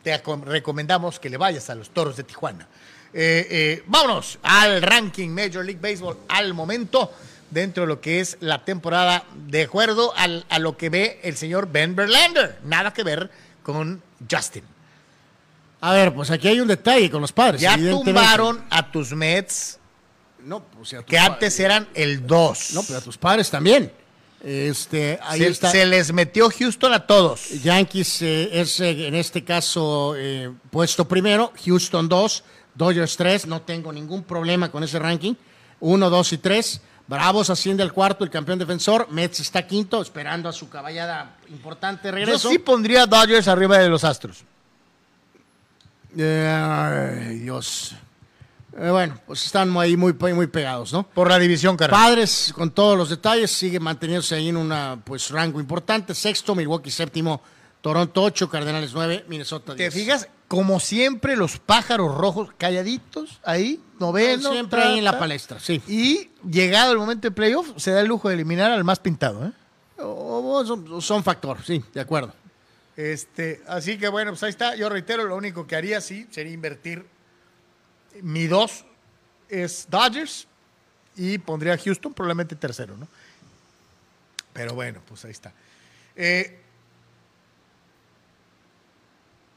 te 0.03 0.17
recomendamos 0.17 1.19
que 1.19 1.29
le 1.29 1.37
vayas 1.37 1.69
a 1.69 1.75
los 1.75 1.91
Toros 1.91 2.17
de 2.17 2.23
Tijuana. 2.23 2.67
Eh, 3.11 3.47
eh, 3.49 3.83
vámonos 3.87 4.37
al 4.43 4.81
ranking 4.81 5.29
Major 5.29 5.65
League 5.65 5.79
Baseball 5.81 6.17
al 6.27 6.53
momento, 6.53 7.11
dentro 7.51 7.83
de 7.83 7.87
lo 7.87 8.01
que 8.01 8.19
es 8.19 8.37
la 8.39 8.63
temporada, 8.65 9.23
de 9.47 9.63
acuerdo 9.63 10.13
al- 10.15 10.45
a 10.49 10.59
lo 10.59 10.77
que 10.77 10.89
ve 10.89 11.19
el 11.23 11.35
señor 11.37 11.71
Ben 11.71 11.95
Verlander. 11.95 12.59
Nada 12.63 12.93
que 12.93 13.03
ver 13.03 13.29
con 13.63 14.01
Justin. 14.29 14.63
A 15.81 15.93
ver, 15.93 16.13
pues 16.13 16.29
aquí 16.31 16.47
hay 16.47 16.59
un 16.59 16.67
detalle 16.67 17.09
con 17.09 17.21
los 17.21 17.31
padres. 17.31 17.61
Ya 17.61 17.77
tumbaron 17.77 18.63
a 18.69 18.91
tus 18.91 19.13
Mets, 19.13 19.79
No, 20.43 20.61
pues, 20.63 20.93
a 20.93 20.97
tus 20.97 21.05
que 21.05 21.17
antes 21.17 21.59
eran 21.59 21.87
el 21.93 22.25
2. 22.27 22.71
No, 22.73 22.83
pero 22.83 22.99
a 22.99 23.01
tus 23.01 23.17
padres 23.17 23.49
también. 23.49 23.91
Este, 24.43 25.19
ahí 25.21 25.39
se, 25.41 25.47
está. 25.47 25.69
se 25.71 25.85
les 25.85 26.13
metió 26.13 26.49
Houston 26.49 26.93
a 26.93 27.05
todos. 27.05 27.49
Yankees 27.61 28.21
eh, 28.21 28.49
es 28.61 28.79
eh, 28.79 29.07
en 29.07 29.15
este 29.15 29.43
caso 29.43 30.13
eh, 30.17 30.49
puesto 30.71 31.05
primero, 31.07 31.51
Houston 31.65 32.07
2, 32.07 32.43
Dodgers 32.75 33.17
3, 33.17 33.47
no 33.47 33.61
tengo 33.63 33.91
ningún 33.91 34.23
problema 34.23 34.71
con 34.71 34.83
ese 34.83 34.97
ranking, 34.97 35.33
1, 35.81 36.09
2 36.09 36.33
y 36.33 36.37
3. 36.37 36.81
Bravos 37.09 37.49
asciende 37.49 37.81
al 37.81 37.91
cuarto, 37.91 38.23
el 38.23 38.29
campeón 38.29 38.59
defensor, 38.59 39.07
Mets 39.09 39.39
está 39.39 39.65
quinto, 39.65 39.99
esperando 39.99 40.47
a 40.47 40.53
su 40.53 40.69
caballada 40.69 41.37
importante 41.49 42.09
Yo 42.09 42.11
regreso. 42.11 42.49
sí 42.49 42.59
pondría 42.59 43.07
Dodgers 43.07 43.47
arriba 43.47 43.79
de 43.79 43.89
los 43.89 44.03
Astros. 44.03 44.43
Eh, 46.15 47.27
ay, 47.27 47.39
Dios. 47.39 47.95
Eh, 48.77 48.91
bueno, 48.91 49.19
pues 49.25 49.43
están 49.43 49.75
ahí 49.77 49.97
muy, 49.97 50.13
muy 50.13 50.45
pegados, 50.45 50.93
¿no? 50.93 51.01
Por 51.01 51.29
la 51.29 51.39
división, 51.39 51.75
carajo. 51.75 51.99
Padres, 51.99 52.53
con 52.55 52.69
todos 52.69 52.95
los 52.95 53.09
detalles, 53.09 53.49
sigue 53.49 53.79
manteniéndose 53.79 54.35
ahí 54.35 54.49
en 54.49 54.57
un 54.57 55.01
pues, 55.03 55.31
rango 55.31 55.59
importante. 55.59 56.13
Sexto, 56.13 56.53
Milwaukee 56.53 56.91
séptimo, 56.91 57.41
Toronto 57.81 58.23
8, 58.23 58.49
Cardenales 58.49 58.91
9, 58.93 59.25
Minnesota 59.27 59.73
10. 59.73 59.93
¿Te 59.93 59.99
fijas? 59.99 60.27
Como 60.47 60.79
siempre, 60.79 61.35
los 61.37 61.59
pájaros 61.59 62.15
rojos 62.17 62.49
calladitos 62.57 63.39
ahí, 63.43 63.81
noveno. 63.99 64.51
Siempre 64.51 64.81
ahí 64.81 64.97
en 64.99 65.05
la 65.05 65.17
palestra, 65.19 65.59
sí. 65.59 65.81
Y 65.87 66.31
llegado 66.49 66.91
el 66.91 66.97
momento 66.97 67.27
de 67.27 67.31
playoff, 67.31 67.69
se 67.77 67.91
da 67.91 68.01
el 68.01 68.07
lujo 68.07 68.27
de 68.29 68.35
eliminar 68.35 68.71
al 68.71 68.83
más 68.83 68.99
pintado. 68.99 69.45
¿eh? 69.45 69.51
O- 69.99 70.53
o 70.59 70.65
son, 70.65 71.01
son 71.01 71.23
factor, 71.23 71.63
sí, 71.63 71.83
de 71.93 72.01
acuerdo. 72.01 72.33
Este, 72.97 73.61
así 73.67 73.97
que 73.97 74.09
bueno, 74.09 74.31
pues 74.31 74.43
ahí 74.43 74.49
está. 74.49 74.75
Yo 74.75 74.89
reitero, 74.89 75.23
lo 75.25 75.35
único 75.37 75.65
que 75.67 75.75
haría 75.75 76.01
sí 76.01 76.27
sería 76.31 76.51
invertir. 76.51 77.05
Mi 78.21 78.47
dos 78.47 78.83
es 79.47 79.87
Dodgers 79.89 80.47
y 81.15 81.37
pondría 81.37 81.73
a 81.73 81.77
Houston 81.77 82.13
probablemente 82.13 82.55
tercero, 82.55 82.97
¿no? 82.97 83.07
Pero 84.51 84.73
bueno, 84.73 84.99
pues 85.07 85.23
ahí 85.25 85.31
está. 85.31 85.53
Eh, 86.15 86.59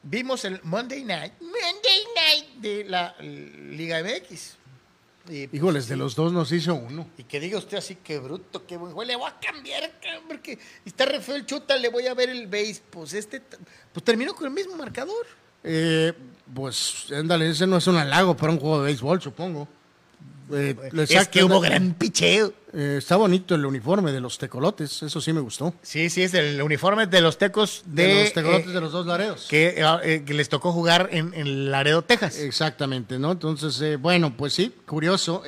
vimos 0.03 0.45
el 0.45 0.61
Monday 0.63 1.05
Night, 1.05 1.35
Monday 1.41 2.05
Night 2.15 2.47
de 2.61 2.85
la 2.85 3.15
Liga 3.21 4.03
MX. 4.03 4.57
Y, 5.29 5.47
pues, 5.47 5.55
Híjoles, 5.55 5.89
de 5.89 5.97
los 5.97 6.17
dos 6.17 6.33
nos 6.33 6.51
hizo 6.51 6.75
uno. 6.75 7.09
y 7.17 7.25
que 7.25 7.39
diga 7.39 7.59
usted 7.59 7.77
así, 7.79 7.97
qué 7.97 8.19
bruto, 8.19 8.67
qué 8.67 8.77
buen 8.77 8.93
juego. 8.93 9.07
Le 9.09 9.17
voy 9.17 9.31
a 9.31 9.39
cambiar, 9.39 9.93
porque 10.27 10.59
está 10.85 11.05
re 11.05 11.21
feo 11.21 11.37
el 11.37 11.47
chuta, 11.47 11.77
le 11.77 11.89
voy 11.89 12.07
a 12.07 12.15
ver 12.15 12.29
el 12.31 12.49
base. 12.49 12.83
Pues 12.91 13.15
este, 13.15 13.41
pues 13.41 14.05
terminó 14.05 14.35
con 14.35 14.47
el 14.47 14.53
mismo 14.53 14.75
marcador. 14.77 15.27
Eh, 15.63 16.13
pues, 16.53 17.07
ándale, 17.13 17.51
ese 17.51 17.69
no 17.69 17.77
es 17.77 17.87
un 17.87 17.97
halago 17.97 18.37
para 18.37 18.53
un 18.53 18.59
juego 18.59 18.81
de 18.81 18.87
béisbol, 18.87 19.23
supongo. 19.23 19.69
Eh, 20.53 20.77
le 20.93 21.03
es 21.05 21.29
que 21.29 21.45
hubo 21.45 21.61
gran 21.61 21.95
picheo. 21.95 22.53
Eh, 22.75 22.97
está 22.99 23.17
bonito 23.17 23.55
el 23.55 23.67
uniforme 23.67 24.13
de 24.13 24.21
los 24.21 24.39
tecolotes, 24.39 25.03
eso 25.03 25.21
sí 25.21 25.33
me 25.33 25.41
gustó. 25.41 25.75
Sí, 25.83 26.09
sí, 26.09 26.23
es 26.23 26.33
el 26.35 26.63
uniforme 26.63 27.07
de 27.07 27.21
los 27.21 27.37
tecos 27.37 27.83
de, 27.87 28.07
De, 28.07 28.23
los 28.23 28.33
tecolotes 28.33 28.69
eh, 28.69 28.73
de 28.73 28.81
los 28.81 28.93
dos 28.93 29.07
laredos. 29.07 29.47
que, 29.49 29.83
eh, 30.05 30.23
que 30.25 30.35
les 30.35 30.49
tocó 30.49 30.73
jugar 30.73 31.09
en, 31.13 31.35
en 31.35 31.71
Laredo, 31.71 32.03
Texas. 32.03 32.39
Exactamente, 32.39 33.19
¿no? 33.19 33.33
Entonces, 33.33 34.01
bueno, 34.01 34.37
pues 34.37 34.55
sí, 34.55 34.75
curioso. 34.87 35.43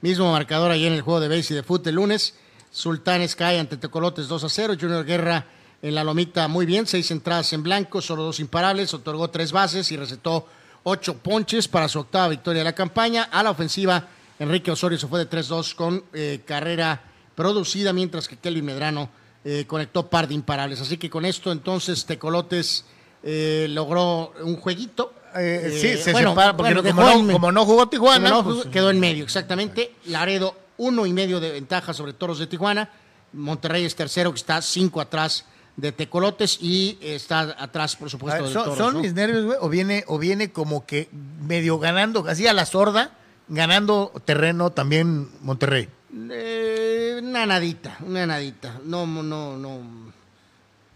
mismo 0.00 0.32
marcador 0.32 0.70
ahí 0.70 0.86
en 0.86 0.94
el 0.94 1.02
juego 1.02 1.20
de 1.20 1.28
base 1.28 1.54
y 1.54 1.56
de 1.56 1.62
fútbol 1.62 1.88
el 1.88 1.94
lunes. 1.94 2.34
Sultanes 2.70 3.36
cae 3.36 3.58
ante 3.58 3.76
Tecolotes 3.76 4.28
2 4.28 4.44
a 4.44 4.48
0. 4.48 4.74
Junior 4.80 5.04
Guerra 5.04 5.46
en 5.82 5.96
la 5.96 6.04
lomita 6.04 6.46
muy 6.48 6.64
bien, 6.64 6.86
seis 6.86 7.10
entradas 7.10 7.52
en 7.52 7.62
blanco, 7.64 8.00
solo 8.00 8.22
dos 8.22 8.38
imparables, 8.38 8.94
otorgó 8.94 9.28
tres 9.30 9.50
bases 9.50 9.90
y 9.90 9.96
recetó 9.96 10.46
ocho 10.84 11.14
ponches 11.18 11.68
para 11.68 11.88
su 11.88 12.00
octava 12.00 12.28
victoria 12.28 12.60
de 12.60 12.64
la 12.64 12.74
campaña. 12.74 13.24
A 13.24 13.42
la 13.42 13.50
ofensiva, 13.50 14.06
Enrique 14.38 14.70
Osorio 14.70 14.98
se 14.98 15.06
fue 15.06 15.24
de 15.24 15.30
3-2 15.30 15.74
con 15.74 16.04
eh, 16.12 16.42
carrera 16.44 17.02
producida, 17.34 17.92
mientras 17.92 18.28
que 18.28 18.36
Kelvin 18.36 18.64
Medrano 18.64 19.08
eh, 19.44 19.64
conectó 19.66 20.08
par 20.08 20.28
de 20.28 20.34
imparables. 20.34 20.80
Así 20.80 20.96
que 20.96 21.08
con 21.10 21.24
esto, 21.24 21.52
entonces, 21.52 22.04
Tecolotes 22.04 22.84
eh, 23.22 23.66
logró 23.70 24.32
un 24.42 24.56
jueguito. 24.56 25.14
Sí, 25.34 25.96
se 25.96 26.12
bueno, 26.12 26.30
separa, 26.30 26.54
porque 26.54 26.74
bueno, 26.74 26.94
como, 26.94 27.22
no, 27.22 27.32
como 27.32 27.52
no 27.52 27.64
jugó 27.64 27.88
Tijuana, 27.88 28.44
pues, 28.44 28.66
quedó 28.66 28.90
en 28.90 29.00
medio, 29.00 29.24
exactamente. 29.24 29.94
Laredo, 30.06 30.54
uno 30.76 31.06
y 31.06 31.12
medio 31.14 31.40
de 31.40 31.52
ventaja 31.52 31.94
sobre 31.94 32.12
Toros 32.12 32.38
de 32.38 32.46
Tijuana. 32.46 32.90
Monterrey 33.32 33.84
es 33.84 33.96
tercero, 33.96 34.30
que 34.30 34.36
está 34.36 34.60
cinco 34.60 35.00
atrás 35.00 35.46
de 35.76 35.92
Tecolotes 35.92 36.58
y 36.60 36.98
está 37.00 37.56
atrás, 37.58 37.96
por 37.96 38.10
supuesto, 38.10 38.42
ver, 38.42 38.52
son, 38.52 38.64
Toros. 38.64 38.78
son 38.78 38.94
¿no? 38.94 39.00
mis 39.00 39.14
nervios, 39.14 39.44
güey, 39.44 39.58
o 39.60 39.68
viene, 39.68 40.04
o 40.06 40.18
viene 40.18 40.52
como 40.52 40.86
que 40.86 41.08
medio 41.40 41.78
ganando, 41.78 42.24
así 42.28 42.46
a 42.46 42.52
la 42.52 42.66
sorda, 42.66 43.12
ganando 43.48 44.12
terreno 44.24 44.70
también 44.70 45.28
Monterrey. 45.40 45.88
Eh, 46.30 47.20
una 47.22 47.46
nadita, 47.46 47.96
una 48.06 48.26
nadita. 48.26 48.80
No, 48.84 49.06
no, 49.06 49.56
no. 49.56 50.11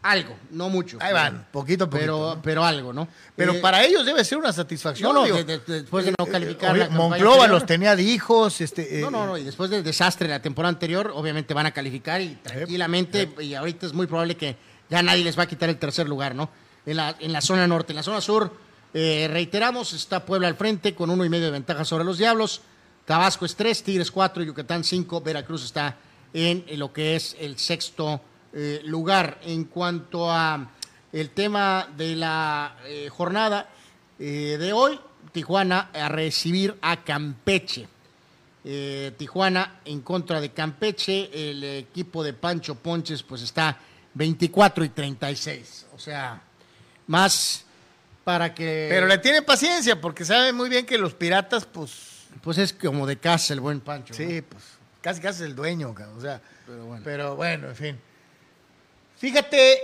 Algo, 0.08 0.36
no 0.50 0.68
mucho. 0.68 0.98
Ahí 1.00 1.12
van, 1.12 1.46
poquito 1.50 1.86
poquito, 1.90 1.90
Pero, 1.90 2.34
¿no? 2.36 2.42
pero 2.42 2.64
algo, 2.64 2.92
¿no? 2.92 3.08
Pero 3.34 3.52
Eh, 3.54 3.58
para 3.58 3.84
ellos 3.84 4.06
debe 4.06 4.24
ser 4.24 4.38
una 4.38 4.52
satisfacción. 4.52 5.12
No, 5.12 5.20
no, 5.20 5.24
digo. 5.24 5.36
de- 5.38 5.58
de- 5.58 5.80
después 5.82 6.04
de 6.04 6.12
no 6.18 6.26
Eh, 6.26 6.30
calificar 6.30 6.70
obvio, 6.72 6.84
la 6.84 6.90
Monclova 6.90 7.34
anterior. 7.34 7.50
los 7.50 7.66
tenía 7.66 7.96
de 7.96 8.02
hijos. 8.04 8.60
Este, 8.60 8.98
eh, 8.98 9.00
No, 9.00 9.10
no, 9.10 9.26
no, 9.26 9.36
y 9.36 9.42
después 9.42 9.68
del 9.68 9.82
desastre 9.82 10.28
de 10.28 10.34
la 10.34 10.40
temporada 10.42 10.68
anterior, 10.70 11.12
obviamente 11.14 11.54
van 11.54 11.66
a 11.66 11.72
calificar 11.72 12.20
y 12.20 12.36
tranquilamente, 12.36 13.28
y 13.40 13.54
ahorita 13.54 13.86
es 13.86 13.92
muy 13.92 14.06
probable 14.06 14.36
que 14.36 14.56
ya 14.88 15.02
nadie 15.02 15.24
les 15.24 15.36
va 15.38 15.42
a 15.42 15.46
quitar 15.46 15.68
el 15.68 15.78
tercer 15.78 16.08
lugar, 16.08 16.34
¿no? 16.34 16.50
En 16.86 16.96
la, 16.98 17.16
en 17.18 17.32
la 17.32 17.40
zona 17.40 17.66
norte, 17.66 17.92
en 17.92 17.96
la 17.96 18.02
zona 18.04 18.20
sur, 18.20 18.52
eh, 18.94 19.28
reiteramos, 19.30 19.92
está 19.92 20.24
Puebla 20.24 20.46
al 20.46 20.54
frente 20.54 20.94
con 20.94 21.10
uno 21.10 21.24
y 21.24 21.28
medio 21.28 21.46
de 21.46 21.50
ventaja 21.50 21.84
sobre 21.84 22.04
los 22.04 22.18
Diablos, 22.18 22.60
Tabasco 23.04 23.44
es 23.44 23.56
tres, 23.56 23.82
Tigres 23.82 24.10
cuatro, 24.12 24.42
Yucatán 24.44 24.84
cinco, 24.84 25.20
Veracruz 25.20 25.64
está 25.64 25.96
en 26.32 26.64
lo 26.78 26.92
que 26.92 27.16
es 27.16 27.36
el 27.40 27.58
sexto 27.58 28.20
eh, 28.52 28.80
lugar. 28.84 29.38
En 29.42 29.64
cuanto 29.64 30.30
a 30.30 30.70
el 31.12 31.30
tema 31.30 31.88
de 31.96 32.14
la 32.14 32.76
eh, 32.84 33.08
jornada 33.08 33.68
eh, 34.18 34.56
de 34.58 34.72
hoy, 34.72 34.98
Tijuana 35.32 35.90
a 35.92 36.08
recibir 36.08 36.76
a 36.82 37.04
Campeche. 37.04 37.88
Eh, 38.64 39.12
Tijuana 39.16 39.80
en 39.84 40.00
contra 40.00 40.40
de 40.40 40.50
Campeche, 40.50 41.30
el 41.32 41.62
equipo 41.62 42.24
de 42.24 42.32
Pancho 42.32 42.74
Ponches 42.74 43.22
pues 43.22 43.42
está 43.42 43.78
24 44.14 44.84
y 44.84 44.88
36, 44.88 45.86
o 45.94 45.98
sea, 45.98 46.42
más 47.06 47.64
para 48.24 48.52
que... 48.52 48.88
Pero 48.90 49.06
le 49.06 49.18
tienen 49.18 49.44
paciencia 49.44 50.00
porque 50.00 50.24
saben 50.24 50.56
muy 50.56 50.68
bien 50.68 50.84
que 50.84 50.98
los 50.98 51.14
piratas, 51.14 51.64
pues, 51.64 52.26
Pues 52.42 52.58
es 52.58 52.72
como 52.72 53.06
de 53.06 53.18
casa 53.18 53.54
el 53.54 53.60
buen 53.60 53.80
Pancho. 53.80 54.12
¿no? 54.12 54.16
sí, 54.16 54.42
pues, 54.42 54.64
casi 55.00 55.20
casi 55.20 55.44
es 55.44 55.48
el 55.48 55.54
dueño, 55.54 55.94
o 56.16 56.20
sea. 56.20 56.40
Pero 57.04 57.36
bueno. 57.36 57.68
en 57.68 57.76
fin. 57.76 57.98
Fíjate, 59.18 59.78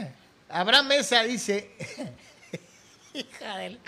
Abraham 0.48 0.88
Mesa 0.88 1.22
dice, 1.22 1.70
hija 3.14 3.56
de 3.58 3.70
la- 3.70 3.78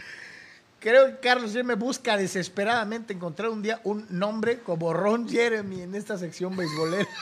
Creo 0.80 1.06
que 1.08 1.16
Carlos 1.18 1.52
me 1.64 1.74
busca 1.74 2.16
desesperadamente 2.16 3.12
encontrar 3.12 3.48
un 3.48 3.62
día 3.62 3.80
un 3.82 4.06
nombre 4.10 4.60
como 4.60 4.92
Ron 4.94 5.28
Jeremy 5.28 5.82
en 5.82 5.96
esta 5.96 6.16
sección 6.16 6.56
beisbolera. 6.56 7.08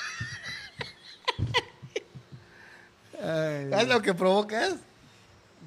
¿Sabes 3.19 3.89
lo 3.89 4.03
que 4.03 4.12
provocas? 4.12 4.74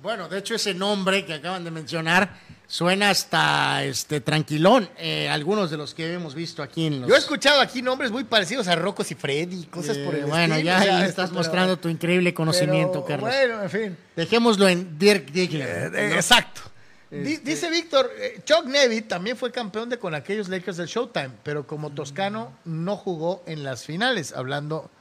Bueno, 0.04 0.30
de 0.30 0.38
hecho 0.38 0.54
ese 0.54 0.76
nombre 0.76 1.26
que 1.26 1.34
acaban 1.34 1.64
de 1.64 1.72
mencionar 1.72 2.30
suena 2.70 3.10
hasta 3.10 3.84
este 3.84 4.22
tranquilón. 4.22 4.88
Eh, 4.98 5.28
algunos 5.28 5.72
de 5.72 5.78
los 5.78 5.96
que 5.96 6.14
hemos 6.14 6.36
visto 6.36 6.62
aquí 6.62 6.86
en 6.86 7.02
los... 7.02 7.10
Yo 7.10 7.16
he 7.16 7.18
escuchado 7.18 7.60
aquí 7.62 7.82
nombres 7.82 8.12
muy 8.12 8.24
parecidos 8.24 8.68
a 8.68 8.76
Rocos 8.76 9.10
y 9.12 9.16
Freddy, 9.16 9.66
cosas 9.66 9.98
por 9.98 10.14
el 10.14 10.22
Eh, 10.22 10.26
bueno, 10.26 10.54
estilo, 10.54 10.72
ya 10.72 10.80
o 10.80 10.84
sea, 10.84 10.98
ahí 11.00 11.04
estás 11.10 11.30
pero- 11.32 11.40
mostrando 11.40 11.78
tu 11.80 11.90
increíble 11.90 12.32
conocimiento, 12.34 13.04
pero, 13.04 13.22
Carlos. 13.24 13.30
Bueno, 13.36 13.64
en 13.64 13.70
fin. 13.72 13.98
Dejémoslo 14.16 14.70
en 14.70 14.98
Dirk 15.00 15.32
Diggler. 15.32 15.92
Eh, 15.96 16.10
¿no? 16.10 16.16
Exacto. 16.16 16.62
Este- 17.12 17.40
Dice 17.40 17.72
Víctor, 17.72 18.12
eh, 18.20 18.40
Chuck 18.46 18.66
Nevitt 18.68 19.08
también 19.08 19.36
fue 19.36 19.52
campeón 19.52 19.90
de 19.90 19.98
con 19.98 20.14
aquellos 20.14 20.48
Lakers 20.48 20.78
del 20.78 20.86
Showtime, 20.88 21.32
pero 21.42 21.66
como 21.66 21.90
toscano 21.90 22.54
no 22.66 22.96
jugó 22.98 23.44
en 23.48 23.64
las 23.64 23.84
finales, 23.84 24.32
hablando 24.32 24.92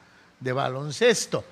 de 0.40 0.52
baloncesto. 0.52 1.44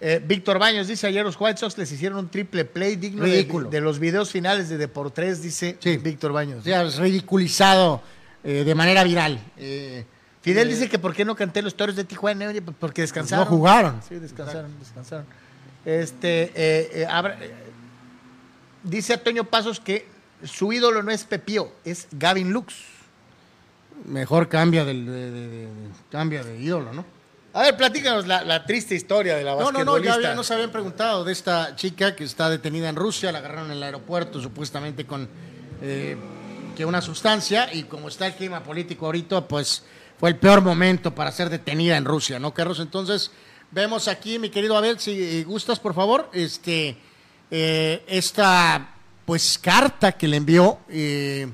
Eh, 0.00 0.22
Víctor 0.24 0.58
Baños 0.58 0.88
dice, 0.88 1.06
ayer 1.06 1.24
los 1.24 1.36
White 1.40 1.58
Sox 1.58 1.78
les 1.78 1.90
hicieron 1.90 2.18
un 2.18 2.28
triple 2.28 2.64
play 2.66 2.96
digno 2.96 3.24
de, 3.24 3.44
de 3.70 3.80
los 3.80 3.98
videos 3.98 4.30
finales 4.30 4.68
de 4.68 4.76
Deportes, 4.76 5.40
dice 5.42 5.76
Sí. 5.80 5.96
Víctor 5.96 6.32
Baños. 6.32 6.66
Es 6.66 6.96
ridiculizado 6.98 8.02
eh, 8.44 8.62
de 8.64 8.74
manera 8.74 9.02
viral. 9.04 9.40
Eh, 9.56 10.04
Fidel 10.42 10.68
dice 10.68 10.88
que 10.88 10.98
por 10.98 11.14
qué 11.14 11.24
no 11.24 11.34
canté 11.34 11.62
los 11.62 11.74
toros 11.74 11.96
de 11.96 12.04
Tijuana, 12.04 12.52
pues 12.64 12.76
porque 12.78 13.02
descansaron. 13.02 13.44
No 13.46 13.50
jugaron. 13.50 14.00
Sí, 14.06 14.16
descansaron, 14.16 14.78
descansaron. 14.78 15.24
Este, 15.84 17.06
dice 18.82 19.14
Antonio 19.14 19.44
Pasos 19.44 19.80
que 19.80 20.06
su 20.44 20.72
ídolo 20.72 21.02
no 21.02 21.10
es 21.10 21.24
Pepío, 21.24 21.72
es 21.84 22.06
Gavin 22.12 22.52
Lux. 22.52 22.74
Mejor 24.04 24.48
cambia, 24.48 24.84
del, 24.84 25.06
de, 25.06 25.30
de- 25.30 25.48
de- 25.48 25.68
cambia 26.10 26.44
de 26.44 26.60
ídolo, 26.60 26.92
¿no? 26.92 27.04
A 27.56 27.62
ver, 27.62 27.76
platícanos 27.78 28.26
la, 28.26 28.44
la 28.44 28.66
triste 28.66 28.94
historia 28.94 29.34
de 29.36 29.42
la 29.42 29.52
No, 29.52 29.72
no, 29.72 29.72
no, 29.72 29.78
ya 29.78 29.84
basquetbolista. 29.84 30.14
había- 30.14 30.34
nos 30.34 30.50
habían 30.50 30.70
preguntado 30.70 31.24
de 31.24 31.32
esta 31.32 31.74
chica 31.74 32.14
que 32.14 32.24
está 32.24 32.50
detenida 32.50 32.90
en 32.90 32.96
Rusia, 32.96 33.32
la 33.32 33.38
agarraron 33.38 33.70
en 33.70 33.78
el 33.78 33.82
aeropuerto 33.82 34.42
supuestamente 34.42 35.06
con 35.06 35.26
eh, 35.80 36.16
que 36.76 36.84
una 36.84 37.00
sustancia 37.00 37.72
y 37.72 37.84
como 37.84 38.08
está 38.08 38.26
el 38.26 38.34
clima 38.34 38.62
político 38.62 39.06
ahorita, 39.06 39.48
pues 39.48 39.84
fue 40.20 40.28
el 40.28 40.36
peor 40.36 40.60
momento 40.60 41.14
para 41.14 41.32
ser 41.32 41.48
detenida 41.48 41.96
en 41.96 42.04
Rusia, 42.04 42.38
¿no, 42.38 42.52
Carlos? 42.52 42.78
Entonces, 42.78 43.30
vemos 43.70 44.06
aquí, 44.06 44.38
mi 44.38 44.50
querido 44.50 44.76
Abel, 44.76 44.98
si 45.00 45.42
gustas, 45.44 45.80
por 45.80 45.94
favor, 45.94 46.28
este, 46.34 46.98
eh, 47.50 48.04
esta, 48.06 48.94
pues, 49.24 49.58
carta 49.58 50.12
que 50.12 50.28
le 50.28 50.36
envió 50.36 50.78
eh, 50.90 51.50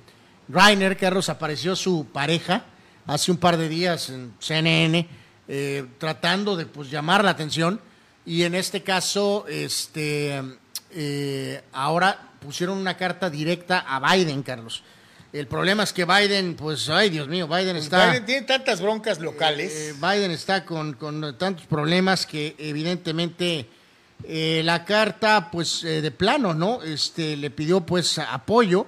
Rainer, 0.49 0.97
Carlos, 0.97 1.29
apareció 1.29 1.77
su 1.77 2.07
pareja 2.13 2.65
hace 3.07 3.31
un 3.31 3.37
par 3.39 3.57
de 3.57 3.69
días 3.69 4.09
en 4.11 4.33
CNN, 4.41 5.09
eh, 5.55 5.85
tratando 5.99 6.57
de, 6.57 6.65
pues, 6.65 6.91
llamar 6.91 7.23
la 7.23 7.33
atención 7.33 7.79
y 8.25 8.45
en 8.45 8.55
este 8.55 8.83
caso, 8.83 9.45
este, 9.51 10.43
eh, 10.93 11.63
ahora 11.75 12.31
pusieron 12.41 12.79
una 12.79 12.97
carta 12.97 13.29
directa 13.29 13.81
a 13.81 14.01
Biden, 14.01 14.43
Carlos. 14.43 14.83
El 15.31 15.47
problema 15.47 15.83
es 15.83 15.93
que 15.93 16.07
Biden, 16.07 16.57
pues, 16.57 16.89
ay, 16.89 17.11
Dios 17.11 17.29
mío, 17.29 17.47
Biden 17.47 17.77
está... 17.77 18.07
Biden 18.07 18.25
tiene 18.25 18.47
tantas 18.47 18.81
broncas 18.81 19.21
locales. 19.21 19.75
Eh, 19.75 19.95
Biden 20.01 20.31
está 20.31 20.65
con, 20.65 20.95
con 20.95 21.37
tantos 21.37 21.67
problemas 21.67 22.25
que 22.25 22.57
evidentemente 22.59 23.69
eh, 24.25 24.63
la 24.65 24.87
carta, 24.87 25.51
pues 25.51 25.85
eh, 25.85 26.01
de 26.01 26.11
plano, 26.13 26.55
¿no? 26.55 26.83
Este, 26.83 27.37
le 27.37 27.51
pidió 27.51 27.83
pues 27.83 28.19
apoyo. 28.19 28.87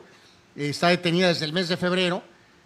Eh, 0.56 0.70
está 0.70 0.88
detenida 0.88 1.28
desde 1.28 1.44
el 1.44 1.52
mes 1.52 1.68
de 1.68 1.76
febrero. 1.76 2.22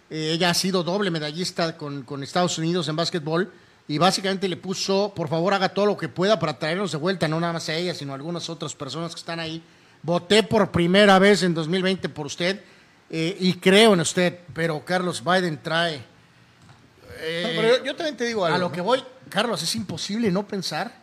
Eh, 0.09 0.31
ella 0.35 0.51
ha 0.51 0.53
sido 0.53 0.83
doble 0.83 1.11
medallista 1.11 1.75
con, 1.75 2.03
con 2.03 2.23
Estados 2.23 2.57
Unidos 2.57 2.87
en 2.87 2.95
básquetbol 2.95 3.51
y 3.89 3.97
básicamente 3.97 4.47
le 4.47 4.55
puso, 4.55 5.11
por 5.13 5.27
favor, 5.27 5.53
haga 5.53 5.69
todo 5.69 5.87
lo 5.87 5.97
que 5.97 6.07
pueda 6.07 6.39
para 6.39 6.57
traernos 6.57 6.91
de 6.93 6.97
vuelta, 6.97 7.27
no 7.27 7.39
nada 7.39 7.51
más 7.53 7.67
a 7.69 7.73
ella, 7.73 7.93
sino 7.93 8.13
a 8.13 8.15
algunas 8.15 8.47
otras 8.49 8.73
personas 8.75 9.13
que 9.13 9.19
están 9.19 9.39
ahí. 9.41 9.61
Voté 10.03 10.43
por 10.43 10.71
primera 10.71 11.19
vez 11.19 11.43
en 11.43 11.53
2020 11.53 12.07
por 12.09 12.27
usted 12.27 12.61
eh, 13.09 13.35
y 13.39 13.53
creo 13.55 13.93
en 13.95 13.99
usted, 13.99 14.39
pero 14.53 14.85
Carlos 14.85 15.21
Biden 15.23 15.59
trae 15.61 15.97
No, 15.97 17.49
pero 17.55 17.77
yo, 17.79 17.83
yo 17.85 17.95
también 17.95 18.15
te 18.15 18.25
digo 18.25 18.45
algo. 18.45 18.55
a 18.55 18.59
lo 18.59 18.71
que 18.71 18.81
voy, 18.81 19.03
Carlos, 19.27 19.61
es 19.63 19.75
imposible 19.75 20.31
no 20.31 20.47
pensar 20.47 20.93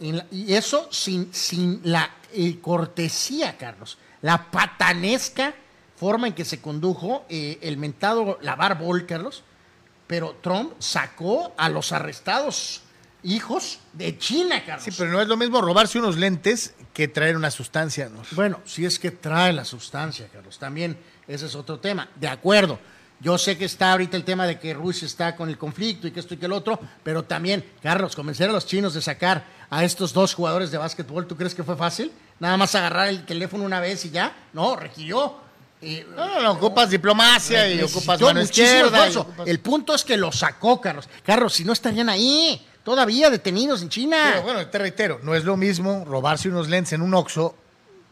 en 0.00 0.18
la- 0.18 0.26
y 0.30 0.52
eso 0.54 0.88
sin, 0.90 1.32
sin 1.32 1.80
la 1.84 2.10
eh, 2.32 2.58
cortesía, 2.60 3.56
Carlos, 3.56 3.98
la 4.22 4.50
patanesca 4.50 5.54
forma 5.96 6.26
en 6.26 6.34
que 6.34 6.44
se 6.44 6.60
condujo 6.60 7.24
eh, 7.28 7.58
el 7.62 7.76
mentado 7.76 8.38
lavar 8.42 8.78
bol, 8.78 9.06
Carlos, 9.06 9.44
pero 10.10 10.34
Trump 10.42 10.72
sacó 10.80 11.54
a 11.56 11.68
los 11.68 11.92
arrestados 11.92 12.82
hijos 13.22 13.78
de 13.92 14.18
China, 14.18 14.64
Carlos. 14.66 14.82
Sí, 14.82 14.90
pero 14.98 15.08
no 15.12 15.22
es 15.22 15.28
lo 15.28 15.36
mismo 15.36 15.60
robarse 15.60 16.00
unos 16.00 16.16
lentes 16.16 16.74
que 16.92 17.06
traer 17.06 17.36
una 17.36 17.52
sustancia. 17.52 18.08
¿no? 18.08 18.22
Bueno, 18.32 18.60
si 18.64 18.84
es 18.84 18.98
que 18.98 19.12
trae 19.12 19.52
la 19.52 19.64
sustancia, 19.64 20.26
Carlos, 20.32 20.58
también 20.58 20.98
ese 21.28 21.46
es 21.46 21.54
otro 21.54 21.78
tema. 21.78 22.08
De 22.16 22.26
acuerdo, 22.26 22.80
yo 23.20 23.38
sé 23.38 23.56
que 23.56 23.66
está 23.66 23.92
ahorita 23.92 24.16
el 24.16 24.24
tema 24.24 24.48
de 24.48 24.58
que 24.58 24.74
Rusia 24.74 25.06
está 25.06 25.36
con 25.36 25.48
el 25.48 25.56
conflicto 25.56 26.08
y 26.08 26.10
que 26.10 26.18
esto 26.18 26.34
y 26.34 26.38
que 26.38 26.46
el 26.46 26.54
otro, 26.54 26.80
pero 27.04 27.22
también, 27.22 27.64
Carlos, 27.80 28.16
convencer 28.16 28.50
a 28.50 28.52
los 28.52 28.66
chinos 28.66 28.94
de 28.94 29.02
sacar 29.02 29.44
a 29.70 29.84
estos 29.84 30.12
dos 30.12 30.34
jugadores 30.34 30.72
de 30.72 30.78
básquetbol, 30.78 31.28
¿tú 31.28 31.36
crees 31.36 31.54
que 31.54 31.62
fue 31.62 31.76
fácil? 31.76 32.10
Nada 32.40 32.56
más 32.56 32.74
agarrar 32.74 33.10
el 33.10 33.24
teléfono 33.24 33.62
una 33.62 33.78
vez 33.78 34.04
y 34.06 34.10
ya. 34.10 34.34
No, 34.54 34.74
requirió. 34.74 35.49
Eh, 35.82 36.06
No, 36.14 36.26
no, 36.26 36.42
no, 36.42 36.50
ocupas 36.52 36.90
diplomacia 36.90 37.68
y 37.72 37.80
ocupas 37.82 38.20
mano 38.20 38.40
izquierda. 38.42 39.08
y 39.08 39.14
ocupas- 39.16 39.48
El 39.48 39.60
punto 39.60 39.94
es 39.94 40.04
que 40.04 40.16
lo 40.16 40.30
sacó, 40.32 40.80
Carlos. 40.80 41.08
Carlos, 41.24 41.52
si 41.54 41.64
no 41.64 41.72
estarían 41.72 42.08
ahí, 42.08 42.64
todavía 42.84 43.30
detenidos 43.30 43.82
en 43.82 43.88
China. 43.88 44.16
Pero 44.32 44.42
bueno, 44.42 44.66
te 44.66 44.78
reitero, 44.78 45.20
no 45.22 45.34
es 45.34 45.44
lo 45.44 45.56
mismo 45.56 46.04
robarse 46.06 46.48
unos 46.48 46.68
lentes 46.68 46.92
en 46.92 47.02
un 47.02 47.14
Oxxo 47.14 47.54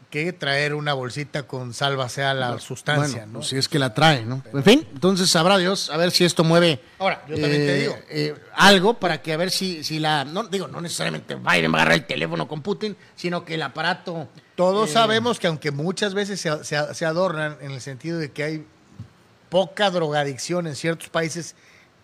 que 0.09 0.33
traer 0.33 0.73
una 0.73 0.93
bolsita 0.93 1.43
con 1.43 1.71
salva 1.71 2.09
sea 2.09 2.33
la 2.33 2.57
sustancia, 2.59 3.19
Bueno, 3.25 3.31
¿no? 3.33 3.43
si 3.43 3.57
es 3.57 3.67
que 3.69 3.77
la 3.77 3.93
trae, 3.93 4.25
¿no? 4.25 4.41
En 4.53 4.63
fin, 4.63 4.87
entonces 4.91 5.29
sabrá 5.29 5.59
Dios 5.59 5.91
a 5.91 5.97
ver 5.97 6.09
si 6.09 6.25
esto 6.25 6.43
mueve. 6.43 6.79
Ahora, 6.97 7.23
yo 7.27 7.35
también 7.39 7.67
te 7.67 7.75
digo. 7.75 7.95
eh, 8.09 8.33
algo 8.55 8.95
para 8.95 9.21
que 9.21 9.33
a 9.33 9.37
ver 9.37 9.51
si, 9.51 9.83
si 9.83 9.99
la. 9.99 10.25
No, 10.25 10.45
digo, 10.47 10.67
no 10.67 10.81
necesariamente 10.81 11.35
Biden 11.35 11.71
va 11.71 11.77
a 11.77 11.81
agarrar 11.83 11.93
el 11.99 12.07
teléfono 12.07 12.47
con 12.47 12.63
Putin, 12.63 12.97
sino 13.15 13.45
que 13.45 13.53
el 13.53 13.61
aparato. 13.61 14.27
Todos 14.59 14.89
eh, 14.89 14.93
sabemos 14.93 15.39
que 15.39 15.47
aunque 15.47 15.71
muchas 15.71 16.13
veces 16.13 16.41
se, 16.41 16.63
se- 16.65 16.93
se 16.93 17.05
adornan 17.05 17.57
en 17.61 17.71
el 17.71 17.79
sentido 17.81 18.19
de 18.19 18.29
que 18.31 18.43
hay 18.43 18.65
poca 19.49 19.89
drogadicción 19.89 20.67
en 20.67 20.75
ciertos 20.75 21.07
países 21.09 21.55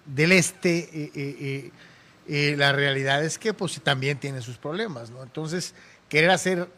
del 0.05 0.31
este, 0.31 0.77
eh, 0.93 1.11
eh, 1.15 1.71
eh, 2.27 2.55
la 2.57 2.71
realidad 2.71 3.23
es 3.23 3.37
que 3.37 3.53
pues 3.53 3.79
también 3.81 4.17
tiene 4.19 4.41
sus 4.41 4.57
problemas, 4.57 5.09
¿no? 5.09 5.21
Entonces, 5.21 5.73
querer 6.09 6.29
hacer 6.31 6.69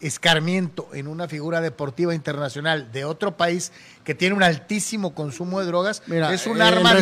escarmiento 0.00 0.88
en 0.94 1.06
una 1.06 1.28
figura 1.28 1.60
deportiva 1.60 2.14
internacional 2.14 2.90
de 2.90 3.04
otro 3.04 3.36
país 3.36 3.70
que 4.04 4.14
tiene 4.14 4.34
un 4.34 4.42
altísimo 4.42 5.14
consumo 5.14 5.60
de 5.60 5.66
drogas 5.66 6.02
Mira, 6.06 6.32
es 6.32 6.46
un 6.46 6.60
arma 6.62 6.94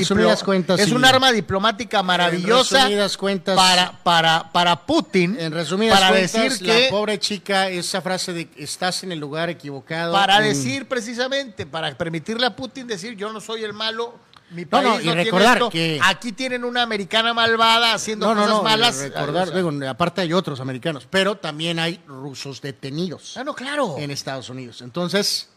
cuentas, 0.44 0.80
es 0.80 0.86
sí. 0.88 0.92
un 0.92 1.04
arma 1.04 1.30
diplomática 1.30 2.02
maravillosa 2.02 2.88
cuentas- 3.16 3.56
para 3.56 3.92
para 4.02 4.50
para 4.52 4.84
Putin 4.84 5.36
En 5.38 5.52
resumidas 5.52 5.98
para 5.98 6.10
cuentas, 6.10 6.32
decir 6.32 6.66
que 6.66 6.84
la 6.84 6.90
pobre 6.90 7.18
chica, 7.18 7.68
esa 7.68 8.02
frase 8.02 8.32
de 8.32 8.48
estás 8.56 9.04
en 9.04 9.12
el 9.12 9.18
lugar 9.20 9.48
equivocado. 9.48 10.12
para 10.12 10.40
mm, 10.40 10.42
decir 10.42 10.88
precisamente, 10.88 11.66
para 11.66 11.96
permitirle 11.96 12.46
a 12.46 12.56
Putin 12.56 12.86
decir 12.86 13.16
yo 13.16 13.32
no 13.32 13.40
soy 13.40 13.62
el 13.62 13.72
malo, 13.72 14.14
mi 14.50 14.64
país 14.64 14.84
no, 14.88 14.94
no, 14.96 15.00
y 15.00 15.10
recordar 15.14 15.56
esto, 15.58 15.70
que- 15.70 16.00
aquí 16.02 16.32
tienen 16.32 16.64
una 16.64 16.82
americana 16.82 17.34
malvada 17.34 17.94
haciendo 17.94 18.26
No, 18.26 18.34
cosas 18.34 18.48
no, 18.56 18.62
malas. 18.62 18.96
recordar, 18.98 19.48
sea, 19.48 19.56
digo, 19.56 19.70
aparte 19.88 20.20
hay 20.22 20.32
otros 20.32 20.60
americanos, 20.60 21.06
pero 21.10 21.36
también 21.36 21.78
hay 21.78 22.00
rusos 22.06 22.60
detenidos. 22.60 23.36
ah, 23.36 23.44
no, 23.44 23.54
claro. 23.54 23.96
en 23.98 24.10
Estados 24.10 24.48
Unidos. 24.48 24.80
Entonces, 24.82 25.48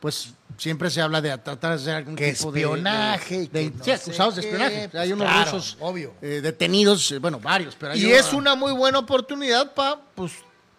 pues 0.00 0.30
siempre 0.58 0.90
se 0.90 1.00
habla 1.00 1.20
de 1.20 1.30
tratar 1.38 1.70
de 1.70 1.76
hacer 1.76 1.94
algún 1.94 2.16
Que 2.16 2.32
tipo 2.32 2.50
de- 2.50 2.60
espionaje 2.62 3.38
de, 3.42 3.46
de- 3.46 3.70
no 3.70 3.84
sí, 3.84 3.90
acusados 3.92 4.34
de 4.34 4.40
espionaje. 4.42 4.88
pues, 4.90 5.00
hay 5.02 5.12
unos 5.12 5.28
claro, 5.28 5.52
rusos 5.52 5.76
obvio. 5.80 6.14
eh, 6.20 6.40
detenidos, 6.42 7.12
eh, 7.12 7.18
bueno, 7.18 7.38
varios, 7.38 7.76
pero 7.78 7.92
hay 7.92 8.04
Y 8.04 8.10
es 8.12 8.32
una 8.32 8.56
muy 8.56 8.72
buena 8.72 8.98
oportunidad 8.98 9.72
para, 9.72 10.00
pues, 10.16 10.32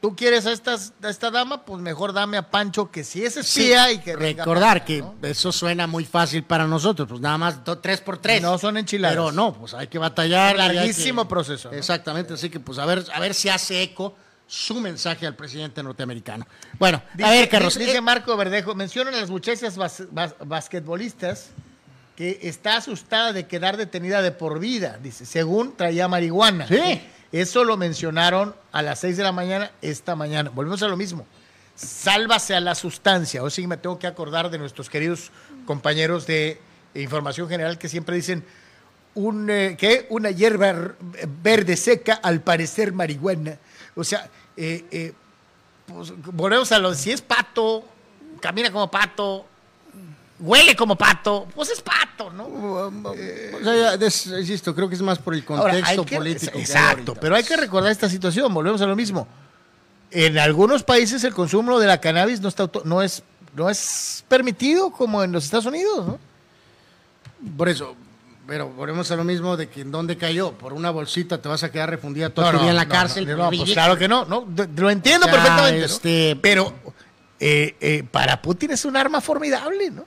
tú 0.04 0.18
quieres 0.18 0.46
a, 0.46 0.52
estas, 0.52 0.92
a 1.02 1.08
esta 1.10 1.32
dama, 1.32 1.64
pues 1.64 1.82
mejor 1.82 2.12
dame 2.12 2.36
a 2.36 2.52
Pancho 2.52 2.92
que 2.92 3.06
si 3.06 3.24
es 3.24 3.36
Sí, 3.36 3.40
espía 3.40 3.90
y 3.90 4.00
que 4.00 4.18
recordar 4.18 4.84
que 4.84 5.02
eso 5.22 5.54
suena 5.54 5.88
muy 5.88 6.04
fácil 6.04 6.44
para 6.44 6.68
nosotros, 6.68 7.08
pues 7.08 7.22
nada 7.22 7.38
más 7.38 7.64
do- 7.64 7.78
tres 7.78 8.02
por 8.02 8.18
tres. 8.18 8.42
No 8.42 8.58
son 8.58 8.76
enchiladas. 8.76 9.16
Pero 9.16 9.32
no, 9.32 9.54
pues 9.54 9.74
hay 9.74 9.88
que 9.88 9.98
batallar. 9.98 10.58
Larguísimo 10.58 11.24
que- 11.24 11.30
proceso, 11.30 11.72
¿no? 11.72 11.78
Exactamente, 11.78 12.34
así 12.34 12.50
que 12.50 12.60
pues 12.60 12.80
a 12.80 12.86
ver, 12.86 13.06
a 13.14 13.20
ver 13.22 13.34
si 13.34 13.48
hace 13.48 13.82
eco 13.82 14.14
su 14.46 14.76
mensaje 14.82 15.26
al 15.26 15.38
presidente 15.38 15.82
norteamericano. 15.82 16.46
Bueno, 16.78 17.02
Dice, 17.14 17.30
a 17.30 17.32
ver, 17.32 17.48
Carlos. 17.48 17.74
dice- 17.76 17.86
dice 17.86 17.98
eh, 18.00 18.02
Marco 18.02 18.36
Verdejo, 18.36 18.76
mencionan 18.76 19.14
a 19.14 19.22
las 19.22 19.30
muchachas 19.30 19.78
bas- 19.78 20.06
bas- 20.12 20.36
basquetbolistas 20.46 21.52
que 22.18 22.40
está 22.44 22.76
asustada 22.76 23.32
de 23.32 23.48
quedar 23.48 23.78
detenida 23.78 24.22
de 24.22 24.32
por 24.34 24.60
vida, 24.60 25.00
dice, 25.02 25.26
según 25.26 25.78
traía 25.78 26.10
marihuana. 26.10 26.68
Sí. 26.68 27.02
Eso 27.34 27.64
lo 27.64 27.78
mencionaron 27.78 28.56
a 28.72 28.84
las 28.84 29.00
6 29.00 29.18
de 29.18 29.24
la 29.24 29.32
mañana 29.32 29.72
esta 29.82 30.16
mañana. 30.16 30.52
Volvemos 30.52 30.84
a 30.84 30.88
lo 30.88 30.96
mismo. 30.96 31.26
Sálvase 31.76 32.54
a 32.54 32.60
la 32.60 32.76
sustancia. 32.76 33.42
O 33.42 33.50
sí 33.50 33.66
me 33.66 33.76
tengo 33.76 33.98
que 33.98 34.06
acordar 34.06 34.52
de 34.52 34.60
nuestros 34.60 34.88
queridos 34.88 35.32
compañeros 35.66 36.28
de 36.28 36.62
Información 36.94 37.50
General 37.50 37.80
que 37.80 37.90
siempre 37.90 38.16
dicen 38.16 38.46
un, 39.16 39.50
eh, 39.50 39.76
¿qué? 39.80 40.06
una 40.12 40.30
hierba 40.30 40.94
verde 41.42 41.76
seca, 41.76 42.14
al 42.14 42.42
parecer 42.42 42.94
marihuana. 42.94 43.58
O 43.96 44.04
sea, 44.04 44.30
eh, 44.56 44.86
eh, 44.92 45.14
pues, 45.88 46.14
volvemos 46.18 46.72
a 46.72 46.78
lo, 46.78 46.94
si 46.94 47.12
es 47.12 47.22
pato, 47.24 47.84
camina 48.42 48.72
como 48.72 48.92
pato, 48.92 49.48
huele 50.44 50.76
como 50.76 50.96
pato, 50.98 51.48
pues 51.56 51.70
es 51.70 51.82
pato, 51.82 52.30
¿no? 52.32 52.44
o 52.46 52.92
sea, 53.64 54.40
insisto, 54.40 54.76
creo 54.76 54.90
que 54.90 54.96
es 54.96 55.02
más 55.02 55.18
por 55.18 55.34
el 55.34 55.44
Ahora, 55.48 55.74
contexto 55.74 56.06
que- 56.06 56.16
político. 56.18 56.58
Exacto, 56.60 57.16
pero 57.16 57.36
hay 57.36 57.44
que 57.44 57.56
recordar 57.56 57.92
esta 57.92 58.10
situación, 58.10 58.54
volvemos 58.54 58.82
a 58.82 58.86
lo 58.86 58.96
mismo. 58.96 59.28
En 60.12 60.38
algunos 60.38 60.84
países 60.84 61.24
el 61.24 61.34
consumo 61.34 61.80
de 61.80 61.88
la 61.88 62.00
cannabis 62.00 62.42
no, 62.42 62.50
está, 62.50 62.70
no, 62.84 63.02
es, 63.02 63.24
no 63.56 63.70
es 63.70 64.24
permitido 64.28 64.92
como 64.92 65.24
en 65.24 65.32
los 65.32 65.46
Estados 65.46 65.66
Unidos, 65.66 66.06
¿no? 66.06 66.20
Por 67.58 67.68
eso, 67.70 67.96
pero 68.46 68.70
volvemos 68.70 69.10
a 69.12 69.16
lo 69.16 69.24
mismo 69.24 69.58
de 69.58 69.70
que 69.70 69.82
en 69.82 69.92
dónde 69.92 70.18
cayó. 70.18 70.52
Por 70.52 70.74
una 70.74 70.92
bolsita 70.92 71.42
te 71.42 71.50
vas 71.50 71.64
a 71.64 71.72
quedar 71.72 71.90
refundida 71.90 72.30
todo 72.30 72.52
No, 72.52 72.60
tu 72.60 72.68
en 72.68 72.76
la 72.76 72.88
cárcel. 72.88 73.26
no, 73.36 73.50
pues 73.50 73.72
claro 73.72 73.98
que 73.98 74.08
no, 74.08 74.26
no, 74.26 74.46
lo 74.76 74.90
entiendo 74.90 75.26
O 75.26 75.30
sea, 75.30 75.40
perfectamente. 75.42 75.86
este- 75.86 76.38
Pero 76.42 76.74
eh, 77.40 77.76
eh, 77.82 78.04
para 78.10 78.42
Putin 78.42 78.72
es 78.72 78.86
un 78.86 78.96
arma 78.96 79.20
formidable, 79.20 79.90
¿no? 79.90 80.06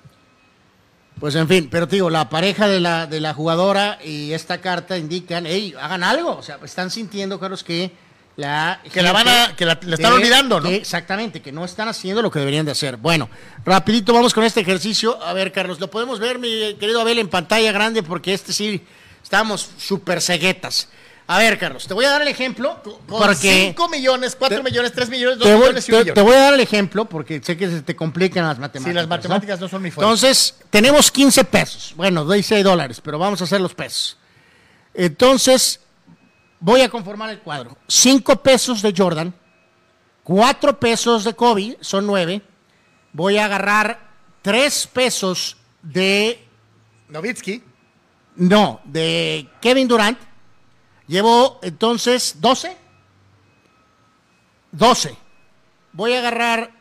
Pues 1.18 1.34
en 1.34 1.48
fin, 1.48 1.68
pero 1.70 1.88
te 1.88 1.96
digo, 1.96 2.10
la 2.10 2.28
pareja 2.28 2.68
de 2.68 2.78
la, 2.78 3.06
de 3.06 3.20
la 3.20 3.32
jugadora 3.32 3.98
y 4.04 4.32
esta 4.32 4.60
carta 4.60 4.98
indican, 4.98 5.46
hey, 5.46 5.74
hagan 5.80 6.04
algo. 6.04 6.36
O 6.36 6.42
sea, 6.42 6.58
están 6.62 6.90
sintiendo, 6.90 7.40
Carlos, 7.40 7.64
que 7.64 7.90
la 8.36 8.82
Que 8.92 9.00
la 9.00 9.12
van 9.12 9.26
a- 9.26 9.56
que 9.56 9.64
la- 9.64 9.78
la 9.82 9.94
están 9.94 10.12
olvidando, 10.12 10.60
¿no? 10.60 10.68
que- 10.68 10.76
exactamente, 10.76 11.40
que 11.40 11.52
no 11.52 11.64
están 11.64 11.88
haciendo 11.88 12.20
lo 12.20 12.30
que 12.30 12.38
deberían 12.38 12.66
de 12.66 12.72
hacer. 12.72 12.98
Bueno, 12.98 13.30
rapidito 13.64 14.12
vamos 14.12 14.34
con 14.34 14.44
este 14.44 14.60
ejercicio. 14.60 15.22
A 15.24 15.32
ver, 15.32 15.52
Carlos, 15.52 15.80
lo 15.80 15.90
podemos 15.90 16.18
ver, 16.20 16.38
mi 16.38 16.74
querido 16.78 17.00
Abel, 17.00 17.18
en 17.18 17.28
pantalla 17.28 17.72
grande, 17.72 18.02
porque 18.02 18.34
este 18.34 18.52
sí, 18.52 18.84
estamos 19.22 19.70
súper 19.78 20.20
ceguetas. 20.20 20.88
A 21.28 21.38
ver, 21.38 21.58
Carlos, 21.58 21.86
te 21.88 21.92
voy 21.94 22.04
a 22.04 22.10
dar 22.10 22.22
el 22.22 22.28
ejemplo, 22.28 22.80
Con 22.84 22.98
porque 23.08 23.66
5 23.74 23.88
millones, 23.88 24.36
4 24.36 24.58
te- 24.58 24.62
millones, 24.62 24.92
3 24.92 25.08
millones, 25.10 25.38
2 25.38 25.48
te 25.48 25.54
voy, 25.54 25.62
millones 25.62 25.88
y 25.88 25.92
un 25.92 25.96
te- 25.98 26.02
millón. 26.04 26.14
te 26.14 26.20
voy 26.20 26.34
a 26.34 26.40
dar 26.40 26.54
el 26.54 26.60
ejemplo, 26.60 27.04
porque 27.06 27.40
sé 27.42 27.56
que 27.56 27.68
se 27.68 27.82
te 27.82 27.96
complican 27.96 28.44
las 28.46 28.58
matemáticas. 28.60 28.90
Sí, 28.90 28.94
las 28.94 29.08
matemáticas 29.08 29.58
no 29.60 29.66
son 29.68 29.82
muy 29.82 29.90
fuertes. 29.90 30.06
Entonces, 30.22 30.54
tenemos 30.70 31.10
15 31.10 31.42
pesos. 31.44 31.94
Bueno, 31.96 32.24
doy 32.24 32.44
6 32.44 32.62
dólares, 32.62 33.00
pero 33.02 33.18
vamos 33.18 33.40
a 33.40 33.44
hacer 33.44 33.60
los 33.60 33.74
pesos. 33.74 34.16
Entonces, 34.94 35.80
voy 36.60 36.82
a 36.82 36.88
conformar 36.88 37.30
el 37.30 37.40
cuadro. 37.40 37.76
5 37.88 38.36
pesos 38.42 38.80
de 38.80 38.94
Jordan, 38.96 39.34
4 40.22 40.78
pesos 40.78 41.24
de 41.24 41.34
Kobe, 41.34 41.76
son 41.80 42.06
9. 42.06 42.40
Voy 43.12 43.36
a 43.38 43.46
agarrar 43.46 44.00
3 44.42 44.86
pesos 44.92 45.56
de, 45.82 46.40
Novitsky, 47.08 47.62
no, 48.36 48.80
de 48.84 49.48
Kevin 49.60 49.88
Durant. 49.88 50.18
Llevo 51.06 51.60
entonces 51.62 52.40
12. 52.40 52.76
12. 54.72 55.16
Voy 55.92 56.12
a 56.14 56.18
agarrar 56.18 56.72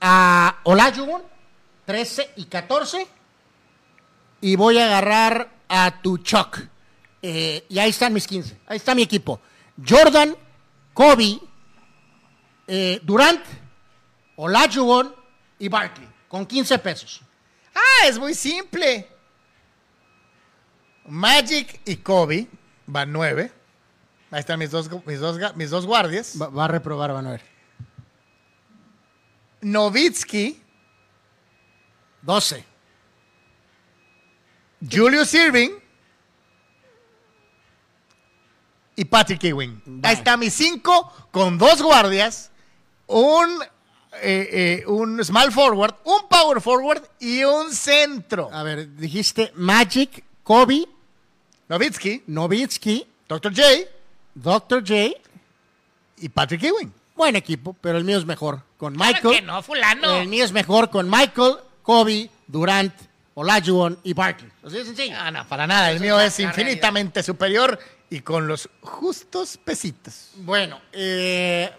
a 0.00 0.60
Olajuwon, 0.64 1.22
13 1.84 2.30
y 2.36 2.44
14. 2.44 3.06
Y 4.40 4.56
voy 4.56 4.78
a 4.78 4.86
agarrar 4.86 5.50
a 5.68 6.00
Tuchok. 6.02 6.60
Eh, 7.22 7.64
y 7.68 7.78
ahí 7.78 7.90
están 7.90 8.12
mis 8.12 8.26
15. 8.26 8.60
Ahí 8.66 8.76
está 8.76 8.94
mi 8.94 9.02
equipo. 9.02 9.40
Jordan, 9.86 10.36
Kobe, 10.92 11.40
eh, 12.66 13.00
Durant, 13.02 13.42
Olajuwon 14.36 15.14
y 15.58 15.68
Barkley. 15.68 16.08
Con 16.28 16.46
15 16.46 16.78
pesos. 16.78 17.20
Ah, 17.74 18.06
es 18.06 18.18
muy 18.18 18.34
simple. 18.34 19.08
Magic 21.06 21.80
y 21.84 21.96
Kobe 21.96 22.46
van 22.86 23.12
9. 23.12 23.63
Ahí 24.34 24.40
están 24.40 24.58
mis 24.58 24.72
dos, 24.72 24.90
mis 25.06 25.20
dos, 25.20 25.38
mis 25.54 25.70
dos 25.70 25.86
guardias. 25.86 26.34
Va, 26.42 26.48
va 26.48 26.64
a 26.64 26.68
reprobar, 26.68 27.12
van 27.12 27.28
a 27.28 27.30
ver. 27.30 27.42
Novitsky, 29.60 30.60
12. 32.20 32.64
Julius 34.90 35.32
Irving 35.34 35.70
y 38.96 39.04
Patrick 39.04 39.44
Ewing. 39.44 39.80
Vale. 39.86 40.00
Ahí 40.02 40.14
está 40.16 40.36
mis 40.36 40.52
5 40.54 41.28
con 41.30 41.56
dos 41.56 41.80
guardias, 41.80 42.50
un, 43.06 43.62
eh, 44.20 44.80
eh, 44.80 44.84
un 44.88 45.24
small 45.24 45.52
forward, 45.52 45.94
un 46.02 46.26
power 46.28 46.60
forward 46.60 47.04
y 47.20 47.44
un 47.44 47.72
centro. 47.72 48.50
A 48.52 48.64
ver, 48.64 48.96
dijiste 48.96 49.52
Magic, 49.54 50.24
Kobe, 50.42 50.88
Novitsky, 51.68 52.24
Novitsky, 52.26 53.06
Dr. 53.28 53.54
J 53.54 53.93
Dr. 54.34 54.80
J. 54.80 55.20
y 56.18 56.28
Patrick 56.28 56.62
Ewing. 56.62 56.92
Buen 57.16 57.36
equipo, 57.36 57.76
pero 57.80 57.98
el 57.98 58.04
mío 58.04 58.18
es 58.18 58.26
mejor. 58.26 58.60
Con 58.76 58.96
Michael. 58.96 59.46
no, 59.46 59.62
fulano. 59.62 60.16
El 60.16 60.28
mío 60.28 60.44
es 60.44 60.52
mejor 60.52 60.90
con 60.90 61.08
Michael, 61.08 61.56
Kobe, 61.82 62.28
Durant, 62.46 62.92
Olajuwon 63.34 63.98
y 64.02 64.12
Barkley. 64.12 64.50
Así 64.64 64.76
de 64.76 64.84
sencillo. 64.84 65.16
No, 65.16 65.30
no, 65.30 65.48
para 65.48 65.66
nada. 65.66 65.90
El 65.90 66.00
mío 66.00 66.18
es 66.20 66.38
infinitamente 66.40 67.22
superior 67.22 67.78
y 68.10 68.20
con 68.20 68.46
los 68.48 68.68
justos 68.80 69.58
pesitos. 69.58 70.30
Bueno, 70.36 70.80
eh, 70.92 71.70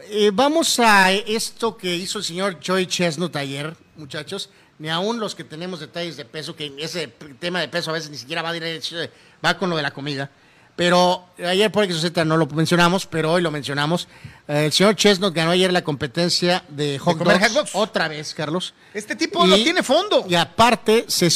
eh, 0.00 0.30
vamos 0.32 0.78
a 0.80 1.12
esto 1.12 1.76
que 1.76 1.94
hizo 1.94 2.18
el 2.18 2.24
señor 2.24 2.58
Joy 2.60 2.86
Chestnut 2.86 3.34
ayer, 3.36 3.74
muchachos. 3.96 4.50
Ni 4.78 4.88
aún 4.88 5.18
los 5.18 5.34
que 5.34 5.44
tenemos 5.44 5.80
detalles 5.80 6.16
de 6.16 6.24
peso, 6.24 6.54
que 6.54 6.72
ese 6.78 7.08
tema 7.40 7.60
de 7.60 7.68
peso 7.68 7.90
a 7.90 7.94
veces 7.94 8.10
ni 8.10 8.16
siquiera 8.16 8.42
va, 8.42 8.52
directo, 8.52 8.96
va 9.44 9.58
con 9.58 9.70
lo 9.70 9.76
de 9.76 9.82
la 9.82 9.90
comida. 9.90 10.30
Pero 10.78 11.24
ayer 11.44 11.72
por 11.72 11.82
X 11.82 12.12
no 12.24 12.36
lo 12.36 12.46
mencionamos, 12.46 13.04
pero 13.04 13.32
hoy 13.32 13.42
lo 13.42 13.50
mencionamos. 13.50 14.06
Eh, 14.46 14.66
el 14.66 14.72
señor 14.72 14.94
Chestnut 14.94 15.34
ganó 15.34 15.50
ayer 15.50 15.72
la 15.72 15.82
competencia 15.82 16.62
de 16.68 17.00
hot, 17.00 17.18
comer 17.18 17.40
dogs, 17.40 17.48
hot 17.48 17.56
dogs. 17.56 17.74
Otra 17.74 18.06
vez, 18.06 18.32
Carlos. 18.32 18.74
Este 18.94 19.16
tipo 19.16 19.44
no 19.44 19.56
tiene 19.56 19.82
fondo. 19.82 20.24
Y 20.28 20.36
aparte 20.36 21.06
se, 21.08 21.30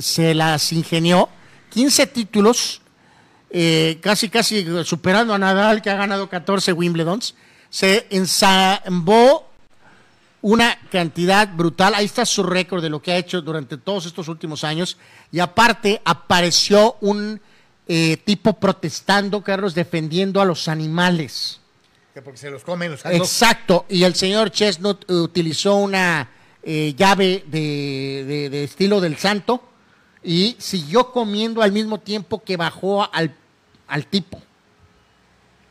se 0.00 0.32
las 0.32 0.72
ingenió 0.72 1.28
15 1.70 2.06
títulos, 2.06 2.82
eh, 3.50 3.98
casi 4.00 4.28
casi 4.28 4.64
superando 4.84 5.34
a 5.34 5.38
Nadal, 5.38 5.82
que 5.82 5.90
ha 5.90 5.96
ganado 5.96 6.28
14 6.28 6.72
Wimbledons. 6.72 7.34
Se 7.70 8.06
ensambó 8.10 9.50
una 10.40 10.78
cantidad 10.92 11.52
brutal. 11.52 11.96
Ahí 11.96 12.04
está 12.04 12.24
su 12.24 12.44
récord 12.44 12.80
de 12.80 12.90
lo 12.90 13.02
que 13.02 13.10
ha 13.10 13.16
hecho 13.16 13.42
durante 13.42 13.76
todos 13.76 14.06
estos 14.06 14.28
últimos 14.28 14.62
años. 14.62 14.98
Y 15.32 15.40
aparte 15.40 16.00
apareció 16.04 16.96
un 17.00 17.40
eh, 17.88 18.16
tipo 18.24 18.54
protestando, 18.54 19.42
Carlos, 19.42 19.74
defendiendo 19.74 20.40
a 20.40 20.44
los 20.44 20.68
animales. 20.68 21.60
Que 22.12 22.22
porque 22.22 22.38
se 22.38 22.50
los 22.50 22.62
comen 22.62 22.92
los 22.92 23.02
dogs. 23.02 23.14
Exacto, 23.16 23.86
y 23.88 24.04
el 24.04 24.14
señor 24.14 24.50
Chestnut 24.50 25.04
eh, 25.10 25.14
utilizó 25.14 25.76
una 25.76 26.30
eh, 26.62 26.94
llave 26.96 27.44
de, 27.46 28.24
de- 28.26 28.50
de 28.50 28.64
estilo 28.64 29.00
del 29.00 29.16
santo 29.18 29.62
y 30.22 30.56
siguió 30.58 31.10
comiendo 31.12 31.60
al 31.60 31.72
mismo 31.72 31.98
tiempo 32.00 32.42
que 32.42 32.56
bajó 32.56 33.12
al, 33.12 33.34
al 33.88 34.06
tipo. 34.06 34.40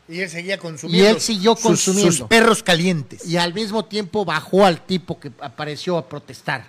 Y 0.06 0.20
él 0.20 0.28
seguía 0.28 0.58
consumiendo. 0.58 1.02
Y 1.02 1.10
él 1.14 1.20
siguió 1.20 1.56
consumiendo. 1.56 2.12
Sus, 2.12 2.28
perros 2.28 2.62
calientes. 2.62 3.24
Y 3.26 3.38
al 3.38 3.54
mismo 3.54 3.86
tiempo 3.86 4.24
bajó 4.26 4.66
al 4.66 4.84
tipo 4.84 5.18
que 5.18 5.32
apareció 5.40 5.96
a 5.96 6.06
protestar. 6.08 6.66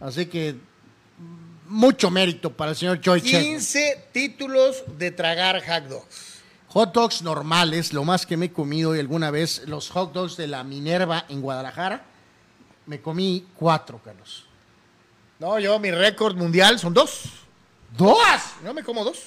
Así 0.00 0.26
que 0.26 0.56
mucho 1.74 2.08
mérito 2.08 2.52
para 2.52 2.70
el 2.70 2.76
señor 2.76 3.00
Joy 3.00 3.20
Chestnut. 3.20 3.42
15 3.42 4.08
títulos 4.12 4.84
de 4.96 5.10
tragar 5.10 5.60
hot 5.66 5.88
dogs. 5.88 6.34
Hot 6.68 6.92
dogs 6.92 7.22
normales, 7.22 7.92
lo 7.92 8.04
más 8.04 8.24
que 8.26 8.36
me 8.36 8.46
he 8.46 8.52
comido 8.52 8.94
y 8.94 9.00
alguna 9.00 9.30
vez, 9.30 9.62
los 9.66 9.90
hot 9.90 10.12
dogs 10.12 10.36
de 10.36 10.46
la 10.46 10.62
Minerva 10.62 11.24
en 11.28 11.40
Guadalajara, 11.40 12.04
me 12.86 13.00
comí 13.00 13.46
cuatro, 13.56 14.00
Carlos. 14.04 14.46
No, 15.40 15.58
yo 15.58 15.78
mi 15.80 15.90
récord 15.90 16.36
mundial 16.36 16.78
son 16.78 16.94
dos. 16.94 17.22
¿Dos? 17.96 18.18
No 18.62 18.72
me 18.72 18.84
como 18.84 19.04
dos. 19.04 19.18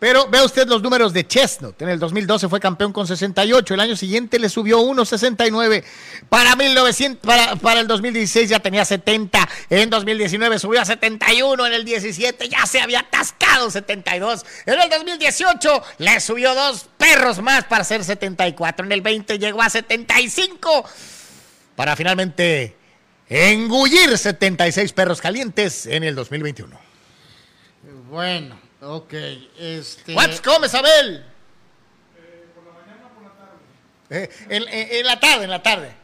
Pero 0.00 0.28
vea 0.28 0.42
usted 0.44 0.66
los 0.66 0.80
números 0.80 1.12
de 1.12 1.26
Chestnut. 1.26 1.80
En 1.82 1.90
el 1.90 1.98
2012 1.98 2.48
fue 2.48 2.58
campeón 2.58 2.90
con 2.90 3.06
68. 3.06 3.74
El 3.74 3.80
año 3.80 3.94
siguiente 3.94 4.38
le 4.38 4.48
subió 4.48 4.80
1.69. 4.80 5.84
Para, 6.30 6.56
1900, 6.56 7.20
para, 7.22 7.56
para 7.56 7.80
el 7.80 7.86
2016 7.86 8.48
ya 8.48 8.60
tenía 8.60 8.82
70. 8.86 9.46
En 9.68 9.90
2019 9.90 10.58
subió 10.58 10.80
a 10.80 10.86
71. 10.86 11.66
En 11.66 11.72
el 11.74 11.84
17 11.84 12.48
ya 12.48 12.64
se 12.64 12.80
había 12.80 13.00
atascado 13.00 13.70
72. 13.70 14.46
En 14.64 14.80
el 14.80 14.88
2018 14.88 15.82
le 15.98 16.18
subió 16.20 16.54
dos 16.54 16.88
perros 16.96 17.42
más 17.42 17.64
para 17.64 17.84
ser 17.84 18.02
74. 18.02 18.86
En 18.86 18.92
el 18.92 19.02
20 19.02 19.38
llegó 19.38 19.60
a 19.60 19.68
75. 19.68 20.82
Para 21.76 21.94
finalmente 21.94 22.74
engullir 23.28 24.16
76 24.16 24.94
perros 24.94 25.20
calientes 25.20 25.84
en 25.84 26.04
el 26.04 26.14
2021. 26.14 26.74
Bueno, 28.08 28.69
ok. 28.82 29.12
Este, 29.58 30.14
¿Cuántos 30.14 30.40
comes, 30.40 30.74
Abel? 30.74 31.24
Eh, 34.10 34.28
en, 34.48 34.62
en- 34.68 34.88
en 34.98 35.06
la 35.06 35.20
tarde, 35.20 35.44
en 35.44 35.50
la 35.50 35.62
tarde. 35.62 35.94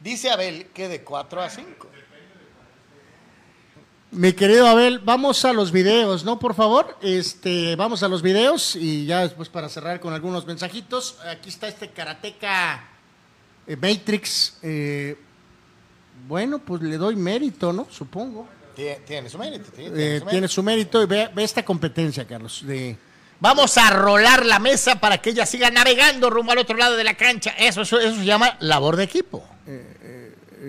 Dice 0.00 0.30
Abel 0.30 0.66
que 0.74 0.88
de 0.88 1.02
4 1.02 1.40
a 1.42 1.48
5. 1.48 1.90
Mi 4.10 4.32
querido 4.34 4.68
Abel, 4.68 5.00
vamos 5.00 5.44
a 5.44 5.52
los 5.52 5.72
videos, 5.72 6.24
¿no? 6.24 6.38
Por 6.38 6.54
favor, 6.54 6.96
este, 7.02 7.74
vamos 7.74 8.02
a 8.04 8.08
los 8.08 8.22
videos 8.22 8.76
y 8.76 9.06
ya 9.06 9.22
después 9.22 9.48
para 9.48 9.68
cerrar 9.68 9.98
con 9.98 10.12
algunos 10.12 10.46
mensajitos. 10.46 11.18
Aquí 11.26 11.48
está 11.48 11.66
este 11.66 11.90
karateca 11.90 12.86
eh, 13.66 13.74
Matrix. 13.76 14.58
eh, 14.62 15.18
bueno, 16.28 16.60
pues 16.60 16.82
le 16.82 16.96
doy 16.96 17.16
mérito, 17.16 17.72
¿no? 17.72 17.88
Supongo. 17.90 18.46
Tiene, 18.74 18.96
tiene 19.06 19.28
su 19.30 19.38
mérito. 19.38 19.70
tiene- 19.72 19.90
tiene 19.90 20.04
Eh, 20.04 20.18
su 20.18 20.24
mérito. 20.24 20.30
tiene 20.30 20.48
su 20.48 20.62
mérito 20.62 21.02
y 21.02 21.06
ve, 21.06 21.30
ve 21.34 21.44
esta 21.44 21.64
competencia, 21.64 22.26
Carlos. 22.26 22.62
De, 22.66 22.96
Vamos 23.40 23.76
a 23.76 23.90
rolar 23.90 24.46
la 24.46 24.58
mesa 24.58 24.98
para 25.00 25.18
que 25.18 25.30
ella 25.30 25.44
siga 25.44 25.70
navegando 25.70 26.30
rumbo 26.30 26.52
al 26.52 26.58
otro 26.58 26.76
lado 26.76 26.96
de 26.96 27.04
la 27.04 27.14
cancha. 27.14 27.50
Eso, 27.58 27.82
eso, 27.82 27.98
eso 28.00 28.16
se 28.16 28.24
llama 28.24 28.56
labor 28.60 28.96
de 28.96 29.04
equipo. 29.04 29.46
eh, 29.66 30.23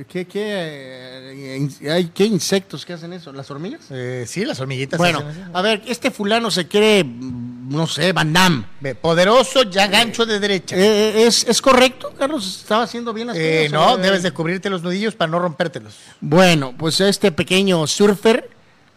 ¿qué, 0.10 0.26
qué, 0.26 0.44
eh, 0.46 1.70
hay, 1.92 2.06
¿Qué 2.14 2.26
insectos 2.26 2.86
que 2.86 2.94
hacen 2.94 3.14
eso? 3.14 3.32
¿Las 3.32 3.50
hormigas? 3.52 3.82
Eh, 3.90 4.26
sí, 4.28 4.44
las 4.46 4.60
hormiguitas. 4.60 4.98
Bueno, 4.98 5.24
a 5.54 5.62
ver, 5.62 5.82
este 5.88 6.12
fulano 6.12 6.52
se 6.52 6.68
quiere, 6.68 7.04
mm, 7.04 7.70
no 7.70 7.88
sé, 7.88 8.12
Van 8.14 8.34
Damme. 8.34 8.66
Poderoso 9.02 9.64
ya 9.64 9.88
gancho 9.88 10.26
de 10.26 10.40
derecha. 10.40 10.76
Eh, 10.78 11.26
¿es, 11.26 11.46
¿Es 11.48 11.62
correcto, 11.62 12.14
Carlos? 12.18 12.60
¿Estaba 12.62 12.84
haciendo 12.84 13.14
bien 13.14 13.28
las 13.28 13.38
Eh, 13.38 13.68
cosas? 13.72 13.72
no, 13.72 13.98
debes 13.98 14.24
de 14.24 14.32
cubrirte 14.32 14.70
los 14.70 14.84
nudillos 14.84 15.16
para 15.16 15.32
no 15.32 15.40
rompértelos. 15.40 15.96
Bueno, 16.22 16.74
pues 16.78 17.00
este 17.02 17.32
pequeño 17.32 17.86
surfer, 17.88 18.50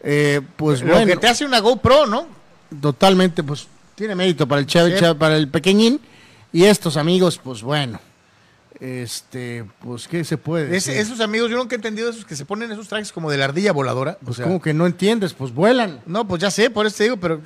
eh, 0.02 0.40
pues 0.56 0.80
Lo 0.82 0.92
bueno, 0.92 1.06
que 1.06 1.16
te 1.16 1.28
hace 1.28 1.44
una 1.44 1.60
GoPro, 1.60 2.06
¿no? 2.06 2.26
totalmente, 2.80 3.42
pues 3.42 3.66
Tiene 3.94 4.14
mérito 4.14 4.46
para 4.46 4.60
el 4.60 4.66
Chávez, 4.66 4.98
Sí. 5.00 5.04
para 5.18 5.36
el 5.36 5.48
pequeñín. 5.48 6.00
Y 6.52 6.64
estos 6.64 6.96
amigos, 6.96 7.40
pues 7.42 7.62
bueno. 7.62 7.98
Este, 8.80 9.64
pues, 9.80 10.06
¿qué 10.06 10.22
se 10.24 10.36
puede 10.38 10.64
Es- 10.66 10.86
decir? 10.86 10.96
esos 11.00 11.20
amigos, 11.20 11.50
yo 11.50 11.56
nunca 11.56 11.74
he 11.74 11.76
entendido 11.76 12.10
esos 12.10 12.24
que 12.24 12.36
se 12.36 12.44
ponen 12.44 12.70
esos 12.70 12.86
trajes 12.88 13.12
como 13.12 13.30
de 13.30 13.36
la 13.38 13.46
ardilla 13.46 13.72
voladora. 13.72 14.16
Pues, 14.20 14.30
o 14.30 14.34
sea, 14.34 14.44
como 14.44 14.60
que 14.62 14.72
no 14.72 14.86
entiendes? 14.86 15.34
Pues 15.34 15.52
vuelan. 15.52 16.00
No, 16.06 16.26
pues 16.28 16.40
ya 16.40 16.50
sé, 16.50 16.70
por 16.70 16.86
eso 16.86 16.96
te 16.96 17.05
digo, 17.05 17.16
pero 17.16 17.40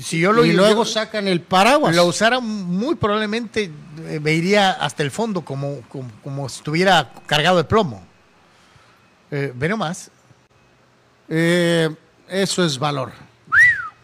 si 0.00 0.20
yo 0.20 0.32
lo 0.32 0.44
y 0.44 0.52
luego 0.52 0.84
yo 0.84 0.90
sacan 0.90 1.26
el 1.26 1.40
paraguas. 1.40 1.96
lo 1.96 2.04
usara 2.04 2.38
muy 2.38 2.94
probablemente 2.94 3.72
eh, 4.06 4.20
me 4.20 4.32
iría 4.32 4.70
hasta 4.70 5.02
el 5.02 5.10
fondo 5.10 5.44
como, 5.44 5.80
como, 5.88 6.08
como 6.22 6.48
si 6.48 6.58
estuviera 6.58 7.12
cargado 7.26 7.56
de 7.56 7.64
plomo. 7.64 8.06
Eh, 9.32 9.52
ve 9.56 9.68
nomás. 9.68 10.10
Eh, 11.28 11.90
eso 12.28 12.64
es 12.64 12.78
valor. 12.78 13.10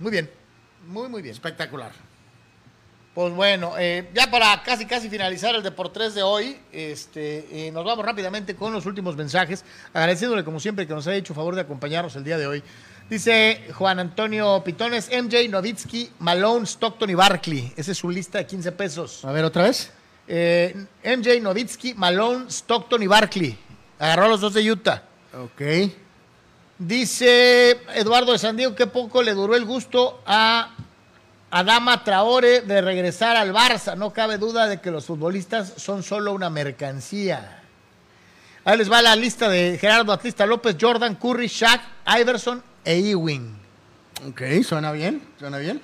Muy 0.00 0.10
bien. 0.10 0.28
Muy, 0.88 1.08
muy 1.08 1.22
bien. 1.22 1.32
Espectacular. 1.34 1.92
Pues 3.14 3.32
bueno, 3.32 3.74
eh, 3.78 4.10
ya 4.12 4.28
para 4.28 4.60
casi 4.64 4.86
casi 4.86 5.08
finalizar 5.08 5.54
el 5.54 5.62
Deportes 5.62 6.16
de 6.16 6.24
hoy, 6.24 6.58
este, 6.72 7.46
eh, 7.68 7.70
nos 7.70 7.84
vamos 7.84 8.04
rápidamente 8.04 8.56
con 8.56 8.72
los 8.72 8.86
últimos 8.86 9.14
mensajes, 9.14 9.64
agradeciéndole 9.92 10.42
como 10.42 10.58
siempre 10.58 10.84
que 10.84 10.94
nos 10.94 11.06
haya 11.06 11.18
hecho 11.18 11.32
favor 11.32 11.54
de 11.54 11.60
acompañarnos 11.60 12.16
el 12.16 12.24
día 12.24 12.38
de 12.38 12.48
hoy. 12.48 12.64
Dice 13.08 13.68
Juan 13.74 14.00
Antonio 14.00 14.64
Pitones, 14.64 15.10
MJ, 15.10 15.48
Novitsky, 15.48 16.10
Malone, 16.18 16.66
Stockton 16.66 17.08
y 17.08 17.14
Barkley. 17.14 17.72
Esa 17.76 17.92
es 17.92 17.98
su 17.98 18.10
lista 18.10 18.38
de 18.38 18.46
15 18.46 18.72
pesos. 18.72 19.24
A 19.24 19.30
ver, 19.30 19.44
otra 19.44 19.62
vez. 19.62 19.92
Eh, 20.26 20.74
MJ, 21.04 21.40
Novitsky, 21.40 21.94
Malone, 21.94 22.46
Stockton 22.48 23.00
y 23.00 23.06
Barkley. 23.06 23.56
Agarró 24.00 24.24
a 24.24 24.28
los 24.28 24.40
dos 24.40 24.54
de 24.54 24.72
Utah. 24.72 25.02
Ok. 25.40 25.62
Dice 26.78 27.78
Eduardo 27.94 28.32
de 28.32 28.38
San 28.38 28.56
Diego 28.56 28.74
que 28.74 28.88
poco 28.88 29.22
le 29.22 29.34
duró 29.34 29.54
el 29.54 29.64
gusto 29.64 30.20
a 30.26 30.74
Adama 31.56 32.02
Traore 32.02 32.62
de 32.62 32.80
regresar 32.80 33.36
al 33.36 33.52
Barça. 33.52 33.96
No 33.96 34.12
cabe 34.12 34.38
duda 34.38 34.66
de 34.66 34.80
que 34.80 34.90
los 34.90 35.06
futbolistas 35.06 35.74
son 35.76 36.02
solo 36.02 36.32
una 36.32 36.50
mercancía. 36.50 37.62
Ahí 38.64 38.76
les 38.76 38.90
va 38.90 39.00
la 39.00 39.14
lista 39.14 39.48
de 39.48 39.78
Gerardo 39.80 40.12
Atlista 40.12 40.46
López, 40.46 40.76
Jordan, 40.80 41.14
Curry, 41.14 41.46
Shaq, 41.46 41.80
Iverson 42.18 42.60
e 42.84 42.98
Ewing. 43.10 43.56
Ok, 44.30 44.42
suena 44.64 44.90
bien, 44.90 45.22
suena 45.38 45.58
bien. 45.58 45.80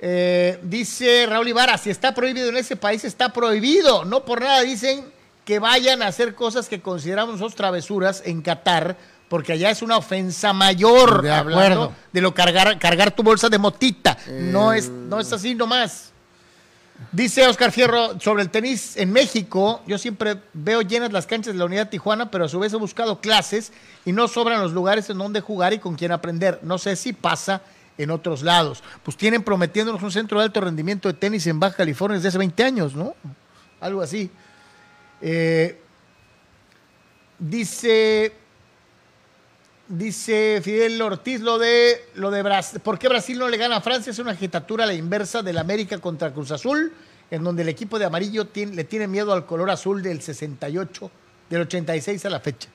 Eh, 0.00 0.60
dice 0.62 1.24
Raúl 1.30 1.48
Ibarra, 1.48 1.78
si 1.78 1.88
está 1.88 2.12
prohibido 2.12 2.50
en 2.50 2.58
ese 2.58 2.76
país, 2.76 3.04
está 3.04 3.32
prohibido. 3.32 4.04
No 4.04 4.26
por 4.26 4.42
nada 4.42 4.60
dicen 4.60 5.10
que 5.46 5.60
vayan 5.60 6.02
a 6.02 6.08
hacer 6.08 6.34
cosas 6.34 6.68
que 6.68 6.82
consideramos 6.82 7.36
nosotros 7.36 7.54
travesuras 7.54 8.22
en 8.26 8.42
Qatar, 8.42 8.98
porque 9.28 9.52
allá 9.52 9.70
es 9.70 9.82
una 9.82 9.96
ofensa 9.96 10.52
mayor. 10.52 11.22
De 11.22 11.32
acuerdo. 11.32 11.92
De 12.12 12.20
lo 12.20 12.34
cargar, 12.34 12.78
cargar 12.78 13.10
tu 13.10 13.22
bolsa 13.22 13.48
de 13.48 13.58
motita. 13.58 14.16
No, 14.28 14.72
es, 14.72 14.88
no 14.88 15.20
es 15.20 15.32
así 15.32 15.54
nomás. 15.54 16.12
Dice 17.10 17.46
Oscar 17.46 17.72
Fierro 17.72 18.20
sobre 18.20 18.42
el 18.42 18.50
tenis 18.50 18.96
en 18.96 19.12
México. 19.12 19.82
Yo 19.86 19.98
siempre 19.98 20.36
veo 20.52 20.82
llenas 20.82 21.12
las 21.12 21.26
canchas 21.26 21.52
de 21.52 21.58
la 21.58 21.64
Unidad 21.64 21.88
Tijuana, 21.88 22.30
pero 22.30 22.44
a 22.44 22.48
su 22.48 22.58
vez 22.58 22.72
he 22.72 22.76
buscado 22.76 23.20
clases 23.20 23.72
y 24.04 24.12
no 24.12 24.28
sobran 24.28 24.60
los 24.60 24.72
lugares 24.72 25.10
en 25.10 25.18
donde 25.18 25.40
jugar 25.40 25.72
y 25.72 25.78
con 25.78 25.96
quién 25.96 26.12
aprender. 26.12 26.60
No 26.62 26.78
sé 26.78 26.96
si 26.96 27.12
pasa 27.12 27.62
en 27.98 28.10
otros 28.10 28.42
lados. 28.42 28.82
Pues 29.02 29.16
tienen 29.16 29.42
prometiéndonos 29.42 30.02
un 30.02 30.12
centro 30.12 30.38
de 30.38 30.44
alto 30.44 30.60
rendimiento 30.60 31.08
de 31.08 31.14
tenis 31.14 31.46
en 31.46 31.58
Baja 31.58 31.76
California 31.76 32.16
desde 32.16 32.28
hace 32.28 32.38
20 32.38 32.64
años, 32.64 32.94
¿no? 32.94 33.14
Algo 33.80 34.02
así. 34.02 34.30
Eh, 35.20 35.80
dice 37.38 38.32
Dice 39.86 40.60
Fidel 40.64 41.00
Ortiz 41.02 41.40
lo 41.40 41.58
de 41.58 42.06
lo 42.14 42.30
de 42.30 42.42
Brasil. 42.42 42.80
¿Por 42.80 42.98
qué 42.98 43.08
Brasil 43.08 43.38
no 43.38 43.48
le 43.48 43.58
gana 43.58 43.76
a 43.76 43.80
Francia? 43.82 44.10
Es 44.10 44.18
una 44.18 44.30
agitatura 44.32 44.84
a 44.84 44.86
la 44.86 44.94
inversa 44.94 45.42
del 45.42 45.58
América 45.58 45.98
contra 45.98 46.32
Cruz 46.32 46.50
Azul, 46.52 46.92
en 47.30 47.44
donde 47.44 47.62
el 47.62 47.68
equipo 47.68 47.98
de 47.98 48.06
amarillo 48.06 48.46
tiene- 48.46 48.74
le 48.74 48.84
tiene 48.84 49.06
miedo 49.08 49.32
al 49.34 49.44
color 49.44 49.70
azul 49.70 50.02
del 50.02 50.22
68, 50.22 51.10
del 51.50 51.60
86 51.62 52.24
a 52.24 52.30
la 52.30 52.40
fecha. 52.40 52.68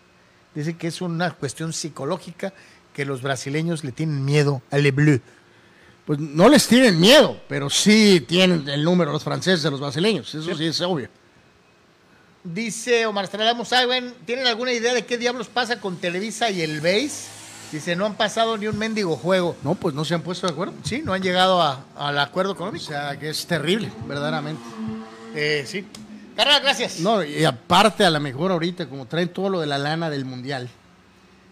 Dice 0.53 0.77
que 0.77 0.88
es 0.88 1.02
una 1.02 1.31
cuestión 1.31 1.73
psicológica 1.73 2.53
que 2.94 3.06
los 3.06 3.22
brasileños 3.23 3.84
le 3.84 3.91
tienen 3.91 4.23
miedo 4.23 4.61
al 4.69 4.84
Le 4.84 4.91
Bleu. 4.91 5.19
Pues 6.06 6.19
no 6.19 6.48
les 6.48 6.68
tienen 6.68 6.99
miedo, 6.99 7.40
pero 7.48 7.69
sí 7.72 8.23
tienen 8.27 8.68
el 8.69 8.84
número 8.84 9.11
los 9.11 9.23
franceses 9.23 9.64
de 9.64 9.72
los 9.72 9.80
brasileños. 9.80 10.34
Eso 10.34 10.56
sí, 10.56 10.65
es 10.68 10.81
obvio. 10.81 11.07
Dice 12.53 13.05
Omar 13.05 13.26
Estrada 13.26 13.63
Saben, 13.65 14.13
¿tienen 14.26 14.47
alguna 14.47 14.71
idea 14.73 14.93
de 14.93 15.05
qué 15.05 15.17
diablos 15.17 15.47
pasa 15.47 15.80
con 15.80 15.97
Televisa 15.97 16.49
y 16.49 16.61
el 16.61 16.81
BASE? 16.81 17.27
Dice, 17.71 17.95
no 17.95 18.07
han 18.07 18.15
pasado 18.15 18.57
ni 18.57 18.65
un 18.65 18.77
mendigo 18.77 19.15
juego. 19.15 19.55
No, 19.63 19.76
pues 19.76 19.93
no 19.93 20.03
se 20.03 20.15
han 20.15 20.23
puesto 20.23 20.47
de 20.47 20.53
acuerdo. 20.53 20.73
Sí, 20.84 21.03
no 21.05 21.13
han 21.13 21.21
llegado 21.21 21.61
a- 21.61 21.85
al 21.95 22.17
acuerdo 22.17 22.53
O 22.53 22.55
económico. 22.55 22.85
sea, 22.85 23.19
que 23.19 23.30
es 23.30 23.45
terrible, 23.45 23.91
verdaderamente. 24.07 24.63
Eh, 25.35 25.63
sí. 25.67 25.85
Carnal, 26.35 26.61
gracias. 26.63 26.99
No, 27.01 27.23
y 27.23 27.45
aparte 27.45 28.03
a 28.03 28.09
lo 28.09 28.19
mejor 28.19 28.51
ahorita, 28.51 28.88
como 28.89 29.05
traen 29.05 29.30
todo 29.30 29.49
lo 29.49 29.59
de 29.59 29.67
la 29.67 29.77
lana 29.77 30.09
del 30.09 30.26
mundial, 30.26 30.67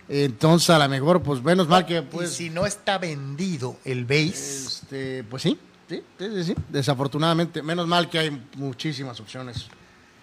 entonces 0.09 0.69
a 0.71 0.79
lo 0.79 0.89
mejor, 0.89 1.21
pues 1.21 1.43
menos 1.43 1.67
mal 1.67 1.85
que 1.85 1.97
y 1.97 2.01
pues, 2.01 2.31
si 2.33 2.49
no 2.49 2.65
está 2.65 2.97
vendido 2.97 3.77
el 3.85 4.05
base, 4.05 4.31
este, 4.65 5.23
pues 5.25 5.43
sí, 5.43 5.59
sí, 5.87 6.01
sí, 6.17 6.43
sí. 6.45 6.55
Desafortunadamente, 6.69 7.61
menos 7.61 7.85
mal 7.85 8.09
que 8.09 8.17
hay 8.17 8.41
muchísimas 8.55 9.19
opciones 9.19 9.67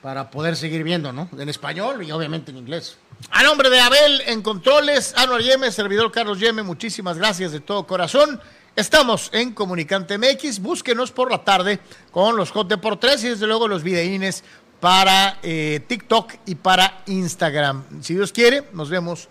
para 0.04 0.30
poder 0.30 0.54
seguir 0.54 0.84
viendo, 0.84 1.14
¿no? 1.14 1.30
En 1.38 1.48
español 1.48 2.02
y 2.02 2.12
obviamente 2.12 2.50
en 2.50 2.58
inglés. 2.58 2.98
a 3.30 3.42
nombre 3.42 3.70
de 3.70 3.80
Abel 3.80 4.20
en 4.26 4.42
controles, 4.42 5.14
Anuar 5.16 5.40
Yeme, 5.40 5.72
servidor 5.72 6.12
Carlos 6.12 6.38
Yeme, 6.38 6.62
muchísimas 6.62 7.16
gracias 7.16 7.52
de 7.52 7.60
todo 7.60 7.86
corazón. 7.86 8.38
Estamos 8.76 9.30
en 9.32 9.54
Comunicante 9.54 10.18
MX, 10.18 10.60
búsquenos 10.60 11.10
por 11.10 11.30
la 11.30 11.42
tarde 11.42 11.80
con 12.10 12.36
los 12.36 12.50
Hot 12.50 12.78
por 12.82 13.00
tres 13.00 13.24
y 13.24 13.30
desde 13.30 13.46
luego 13.46 13.66
los 13.66 13.82
videínes 13.82 14.44
para 14.78 15.38
eh, 15.42 15.80
TikTok 15.88 16.34
y 16.44 16.56
para 16.56 17.02
Instagram. 17.06 18.02
Si 18.02 18.12
Dios 18.12 18.30
quiere, 18.30 18.68
nos 18.74 18.90
vemos 18.90 19.30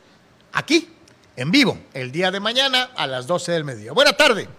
aquí 0.54 0.90
en 1.36 1.52
vivo 1.52 1.78
el 1.94 2.12
día 2.12 2.32
de 2.32 2.40
mañana 2.40 2.90
a 2.95 3.06
las 3.06 3.28
12 3.28 3.52
del 3.52 3.64
mediodía. 3.64 3.91
Buena 3.91 4.14
tarde. 4.14 4.50